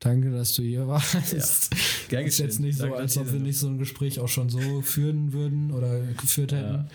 Danke, 0.00 0.30
dass 0.30 0.54
du 0.54 0.62
hier 0.62 0.86
warst. 0.86 1.70
Gern 2.08 2.24
ist 2.24 2.38
jetzt 2.38 2.60
nicht 2.60 2.76
so, 2.78 2.84
Danke, 2.84 2.98
als 2.98 3.14
dass 3.14 3.26
ob 3.26 3.32
wir 3.32 3.40
nicht 3.40 3.58
so 3.58 3.66
ein 3.68 3.78
Gespräch 3.78 4.20
auch 4.20 4.28
schon 4.28 4.48
so 4.48 4.80
führen 4.80 5.32
würden 5.32 5.72
oder 5.72 6.00
geführt 6.12 6.52
hätten. 6.52 6.88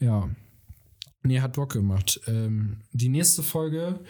Ja. 0.00 0.28
Nee, 1.22 1.40
hat 1.40 1.52
Bock 1.52 1.72
gemacht. 1.74 2.18
Ähm, 2.26 2.78
die 2.92 3.10
nächste 3.10 3.42
Folge, 3.42 4.00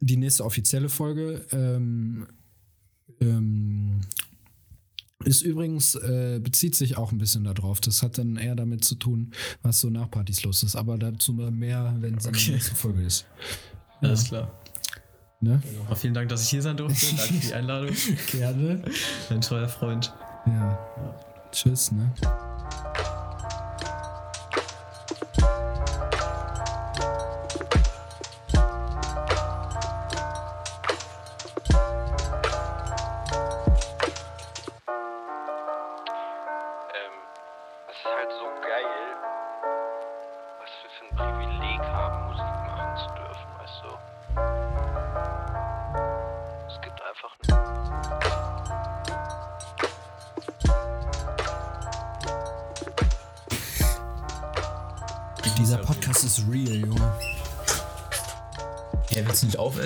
die 0.00 0.18
nächste 0.18 0.44
offizielle 0.44 0.90
Folge, 0.90 1.46
ähm, 1.52 2.26
ähm, 3.20 4.02
ist 5.24 5.42
übrigens, 5.42 5.94
äh, 5.96 6.38
bezieht 6.42 6.74
sich 6.76 6.96
auch 6.96 7.12
ein 7.12 7.18
bisschen 7.18 7.44
darauf. 7.44 7.80
Das 7.80 8.02
hat 8.02 8.18
dann 8.18 8.36
eher 8.36 8.54
damit 8.54 8.84
zu 8.84 8.94
tun, 8.94 9.32
was 9.62 9.80
so 9.80 9.88
nach 9.90 10.10
Partys 10.10 10.44
los 10.44 10.62
ist. 10.62 10.76
Aber 10.76 10.96
dazu 10.98 11.32
mehr, 11.32 11.96
wenn 12.00 12.14
es 12.18 12.26
in 12.26 12.32
der 12.32 12.40
Okay. 12.40 12.52
nächsten 12.52 12.76
Folge 12.76 13.02
ist. 13.02 13.26
Alles 14.00 14.24
klar. 14.28 14.50
Ne? 15.40 15.62
Auch 15.88 15.96
vielen 15.96 16.14
Dank, 16.14 16.28
dass 16.28 16.42
ich 16.42 16.48
hier 16.48 16.62
sein 16.62 16.76
durfte. 16.76 17.06
Danke 17.16 17.34
für 17.34 17.46
die 17.46 17.54
Einladung. 17.54 17.90
Gerne. 18.30 18.82
Ein 19.30 19.40
treuer 19.40 19.68
Freund. 19.68 20.12
Ja. 20.46 20.78
Tschüss, 21.52 21.92
ne? 21.92 22.10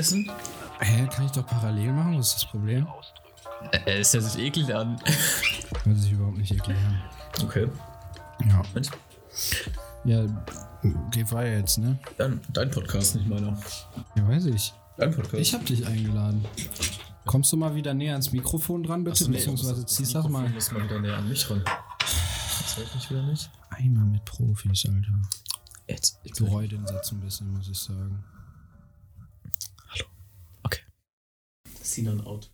Aufessen? 0.02 0.30
Hä, 0.80 1.06
kann 1.06 1.26
ich 1.26 1.32
doch 1.32 1.46
parallel 1.46 1.92
machen? 1.92 2.18
Was 2.18 2.28
ist 2.28 2.34
das 2.34 2.50
Problem? 2.50 2.86
Er 3.70 4.00
ist 4.00 4.12
ja 4.14 4.20
sich 4.20 4.42
eklig 4.42 4.74
an. 4.74 5.00
Hört 5.84 5.98
sich 5.98 6.12
überhaupt 6.12 6.38
nicht 6.38 6.50
erklären. 6.50 7.02
Okay. 7.44 7.68
Ja. 8.48 8.62
Und? 8.74 8.90
Ja, 10.04 10.26
geht 11.12 11.30
weiter 11.30 11.58
jetzt, 11.58 11.78
ne? 11.78 11.98
Dein, 12.18 12.40
dein 12.52 12.70
Podcast, 12.70 13.14
nicht 13.14 13.28
meiner. 13.28 13.56
Ja, 14.16 14.26
weiß 14.26 14.46
ich. 14.46 14.74
Dein 14.96 15.14
Podcast. 15.14 15.34
Ich 15.34 15.54
hab 15.54 15.64
dich 15.64 15.86
eingeladen. 15.86 16.44
Kommst 17.24 17.52
du 17.52 17.56
mal 17.56 17.76
wieder 17.76 17.94
näher 17.94 18.14
ans 18.14 18.32
Mikrofon 18.32 18.82
dran, 18.82 19.04
bitte? 19.04 19.28
Beziehungsweise 19.28 19.86
ziehst 19.86 20.16
das 20.16 20.28
mal. 20.28 20.48
muss 20.48 20.72
mal 20.72 20.82
wieder 20.82 20.98
näher 20.98 21.18
an 21.18 21.28
mich 21.28 21.48
ran. 21.48 21.62
Das 22.00 22.76
hört 22.76 22.92
mich 22.96 23.08
wieder 23.08 23.22
nicht. 23.22 23.48
Einmal 23.70 24.06
mit 24.06 24.24
Profis, 24.24 24.84
Alter. 24.86 25.22
Jetzt. 25.86 26.18
Ich 26.24 26.32
bereue 26.32 26.66
den 26.66 26.84
Satz 26.88 27.12
ein 27.12 27.20
bisschen, 27.20 27.52
muss 27.52 27.68
ich 27.68 27.78
sagen. 27.78 28.24
Sinan 31.92 32.20
out. 32.26 32.48